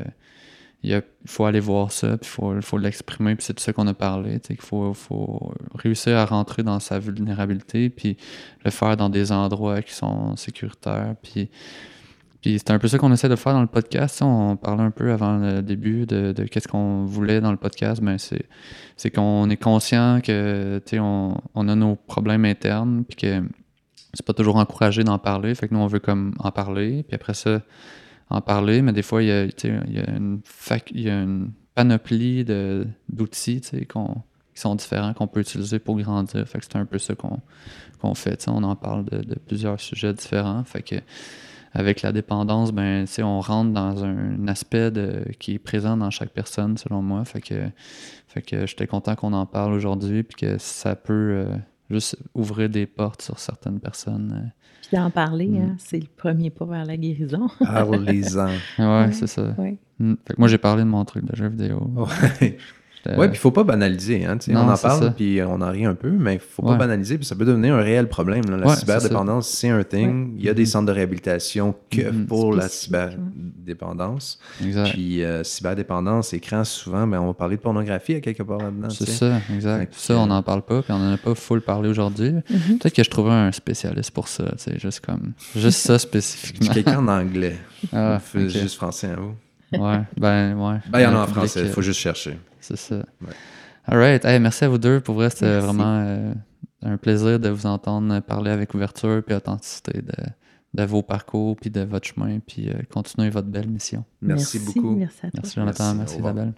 il 0.84 1.02
faut 1.26 1.44
aller 1.46 1.58
voir 1.58 1.90
ça, 1.90 2.16
puis 2.16 2.30
il 2.30 2.32
faut, 2.32 2.62
faut 2.62 2.78
l'exprimer, 2.78 3.34
puis 3.34 3.44
c'est 3.44 3.54
de 3.54 3.60
ça 3.60 3.72
qu'on 3.72 3.88
a 3.88 3.92
parlé, 3.92 4.38
qu'il 4.38 4.56
faut, 4.60 4.94
faut 4.94 5.52
réussir 5.74 6.16
à 6.16 6.26
rentrer 6.26 6.62
dans 6.62 6.78
sa 6.78 7.00
vulnérabilité, 7.00 7.90
puis 7.90 8.16
le 8.64 8.70
faire 8.70 8.96
dans 8.96 9.10
des 9.10 9.32
endroits 9.32 9.82
qui 9.82 9.94
sont 9.94 10.36
sécuritaires, 10.36 11.16
puis 11.20 11.50
puis 12.40 12.58
c'est 12.58 12.70
un 12.70 12.78
peu 12.78 12.88
ça 12.88 12.98
qu'on 12.98 13.12
essaie 13.12 13.28
de 13.28 13.36
faire 13.36 13.52
dans 13.52 13.60
le 13.60 13.66
podcast. 13.66 14.22
On 14.22 14.56
parlait 14.56 14.82
un 14.82 14.90
peu 14.90 15.12
avant 15.12 15.36
le 15.38 15.62
début 15.62 16.06
de, 16.06 16.32
qu'est-ce 16.50 16.68
qu'on 16.68 17.04
voulait 17.04 17.40
dans 17.40 17.50
le 17.50 17.56
podcast. 17.58 18.02
Ben 18.02 18.18
c'est, 18.18 18.46
c'est 18.96 19.10
qu'on 19.10 19.48
est 19.50 19.56
conscient 19.56 20.20
que 20.22 20.80
on, 20.94 21.34
on 21.54 21.68
a 21.68 21.74
nos 21.74 21.96
problèmes 21.96 22.44
internes, 22.44 23.04
puis 23.06 23.16
que 23.16 23.42
c'est 24.14 24.24
pas 24.24 24.32
toujours 24.32 24.56
encouragé 24.56 25.04
d'en 25.04 25.18
parler. 25.18 25.54
Fait 25.54 25.68
que 25.68 25.74
nous, 25.74 25.80
on 25.80 25.86
veut 25.86 26.00
comme 26.00 26.34
en 26.38 26.50
parler, 26.50 27.04
puis 27.04 27.14
après 27.14 27.34
ça, 27.34 27.60
en 28.28 28.40
parler. 28.40 28.82
Mais 28.82 28.92
des 28.92 29.02
fois, 29.02 29.22
il 29.22 29.28
y 29.28 29.32
a, 29.32 29.44
une, 29.44 30.40
fac- 30.44 30.90
il 30.92 31.02
y 31.02 31.10
a 31.10 31.20
une 31.20 31.52
panoplie 31.74 32.44
de, 32.44 32.86
d'outils 33.08 33.60
qu'on, 33.88 34.14
qui 34.54 34.60
sont 34.60 34.74
différents 34.74 35.14
qu'on 35.14 35.28
peut 35.28 35.40
utiliser 35.40 35.78
pour 35.78 35.96
grandir. 36.00 36.48
Fait 36.48 36.58
que 36.58 36.64
c'est 36.64 36.76
un 36.76 36.86
peu 36.86 36.98
ça 36.98 37.14
qu'on, 37.14 37.38
qu'on 38.00 38.14
fait. 38.14 38.46
On 38.48 38.64
en 38.64 38.74
parle 38.74 39.04
de, 39.04 39.18
de 39.18 39.34
plusieurs 39.38 39.78
sujets 39.78 40.12
différents. 40.12 40.64
Fait 40.64 40.82
que 40.82 40.96
avec 41.72 42.02
la 42.02 42.12
dépendance, 42.12 42.72
ben, 42.72 43.04
tu 43.04 43.12
sais, 43.12 43.22
on 43.22 43.40
rentre 43.40 43.72
dans 43.72 44.04
un 44.04 44.48
aspect 44.48 44.90
de, 44.90 45.24
qui 45.38 45.54
est 45.54 45.58
présent 45.58 45.96
dans 45.96 46.10
chaque 46.10 46.30
personne, 46.30 46.76
selon 46.76 47.00
moi. 47.02 47.24
Fait 47.24 47.40
que, 47.40 47.54
fait 48.28 48.42
que 48.42 48.66
j'étais 48.66 48.86
content 48.86 49.14
qu'on 49.14 49.32
en 49.32 49.46
parle 49.46 49.72
aujourd'hui, 49.72 50.22
puis 50.22 50.36
que 50.36 50.58
ça 50.58 50.96
peut 50.96 51.12
euh, 51.46 51.56
juste 51.90 52.16
ouvrir 52.34 52.68
des 52.68 52.86
portes 52.86 53.22
sur 53.22 53.38
certaines 53.38 53.78
personnes. 53.80 54.52
Puis 54.88 54.96
d'en 54.96 55.10
parler, 55.10 55.46
Mm. 55.46 55.56
hein, 55.62 55.74
c'est 55.78 55.98
le 56.00 56.08
premier 56.16 56.50
pas 56.50 56.64
vers 56.64 56.84
la 56.84 56.96
guérison. 56.96 57.46
Parlez-en. 57.60 58.48
euh. 58.48 58.56
Ouais, 58.78 59.06
Ouais. 59.06 59.12
c'est 59.12 59.26
ça. 59.28 59.54
ouais. 59.58 59.78
Mm. 60.00 60.14
Fait 60.26 60.34
que 60.34 60.40
moi, 60.40 60.48
j'ai 60.48 60.58
parlé 60.58 60.82
de 60.82 60.88
mon 60.88 61.04
truc 61.04 61.24
de 61.24 61.36
jeu 61.36 61.48
vidéo. 61.48 61.88
Ouais. 61.94 62.58
J'étais- 63.04 63.16
Ouais, 63.16 63.28
puis 63.28 63.36
il 63.36 63.40
faut 63.40 63.50
pas 63.50 63.64
banaliser. 63.64 64.24
Hein, 64.26 64.36
Non, 64.48 64.60
on 64.60 64.68
en 64.70 64.76
c'est 64.76 64.82
parle, 64.88 65.14
puis 65.14 65.40
on 65.42 65.60
en 65.62 65.70
rit 65.70 65.86
un 65.86 65.94
peu, 65.94 66.10
mais 66.10 66.34
il 66.34 66.40
faut 66.40 66.62
pas 66.62 66.72
Ouais. 66.72 66.76
banaliser, 66.78 67.16
puis 67.16 67.24
ça 67.26 67.34
peut 67.34 67.44
devenir 67.46 67.74
un 67.74 67.80
réel 67.82 68.08
problème. 68.08 68.42
là. 68.50 68.56
La 68.58 68.66
Ouais, 68.66 68.74
c'est 68.74 68.80
cyberdépendance, 68.80 69.48
c'est 69.48 69.70
un 69.70 69.82
thing. 69.84 70.34
Il 70.38 70.44
y 70.44 70.48
a 70.48 70.54
des 70.54 70.66
centres 70.66 70.86
de 70.86 70.92
réhabilitation 70.92 71.74
que 71.90 72.10
Mhm. 72.10 72.26
pour 72.26 72.52
la 72.54 72.68
cyberdépendance. 72.68 74.38
exact. 74.62 74.90
Puis 74.92 75.22
euh, 75.24 75.42
cyberdépendance, 75.44 76.32
écran, 76.34 76.64
souvent, 76.64 77.06
ben, 77.06 77.20
on 77.20 77.26
va 77.28 77.34
parler 77.34 77.56
de 77.56 77.62
pornographie 77.62 78.14
à 78.14 78.20
quelque 78.20 78.42
part 78.42 78.58
là-dedans. 78.58 78.90
C'est 78.90 79.08
ça, 79.08 79.38
exact. 79.54 79.94
Ça, 79.96 80.16
on 80.18 80.24
euh, 80.24 80.26
n'en 80.26 80.42
parle 80.42 80.62
pas, 80.62 80.82
puis 80.82 80.92
on 80.92 80.98
n'en 80.98 81.12
a 81.14 81.16
pas 81.16 81.34
full 81.34 81.60
parlé 81.62 81.88
aujourd'hui. 81.88 82.32
Mhm. 82.32 82.78
Peut-être 82.78 82.94
que 82.94 83.04
je 83.04 83.10
trouverais 83.10 83.34
un 83.36 83.52
spécialiste 83.52 84.10
pour 84.10 84.28
ça, 84.28 84.44
sais, 84.56 84.78
juste 84.78 85.00
comme... 85.04 85.32
Juste 85.56 85.78
ça 85.80 85.98
spécifiquement. 85.98 86.72
Quelqu'un 86.72 86.98
en 86.98 87.08
anglais. 87.08 87.56
Ah, 87.92 88.18
juste 88.34 88.76
français 88.76 89.08
à 89.08 89.16
vous? 89.16 89.34
Ouais, 89.72 90.00
ben, 90.16 90.54
ouais. 90.56 90.78
Ben, 90.90 90.98
il 90.98 91.02
y 91.02 91.06
en 91.06 91.14
a 91.14 91.22
en 91.22 91.26
français, 91.26 91.60
il 91.60 91.66
euh, 91.66 91.72
faut 91.72 91.82
juste 91.82 92.00
chercher. 92.00 92.36
C'est 92.60 92.76
ça. 92.76 92.96
Ouais. 92.96 93.32
All 93.86 93.98
right. 93.98 94.24
Hey, 94.24 94.38
merci 94.40 94.64
à 94.64 94.68
vous 94.68 94.78
deux. 94.78 95.00
Pour 95.00 95.14
vrai, 95.16 95.30
c'était 95.30 95.58
vraiment 95.58 96.00
euh, 96.06 96.32
un 96.82 96.96
plaisir 96.96 97.40
de 97.40 97.48
vous 97.48 97.66
entendre 97.66 98.20
parler 98.20 98.50
avec 98.50 98.74
ouverture 98.74 99.22
et 99.26 99.34
authenticité 99.34 100.02
de, 100.02 100.14
de 100.74 100.84
vos 100.84 101.02
parcours 101.02 101.56
puis 101.56 101.70
de 101.70 101.80
votre 101.80 102.06
chemin, 102.06 102.38
puis 102.38 102.68
euh, 102.68 102.74
continuez 102.92 103.30
votre 103.30 103.48
belle 103.48 103.68
mission. 103.68 104.04
Merci, 104.22 104.58
beaucoup. 104.60 104.94
Merci 104.96 105.18
à 105.18 105.30
toi. 105.30 105.40
Merci 105.42 105.54
Jonathan, 105.54 105.84
Merci, 105.94 105.98
merci. 105.98 106.18
Isabelle. 106.18 106.52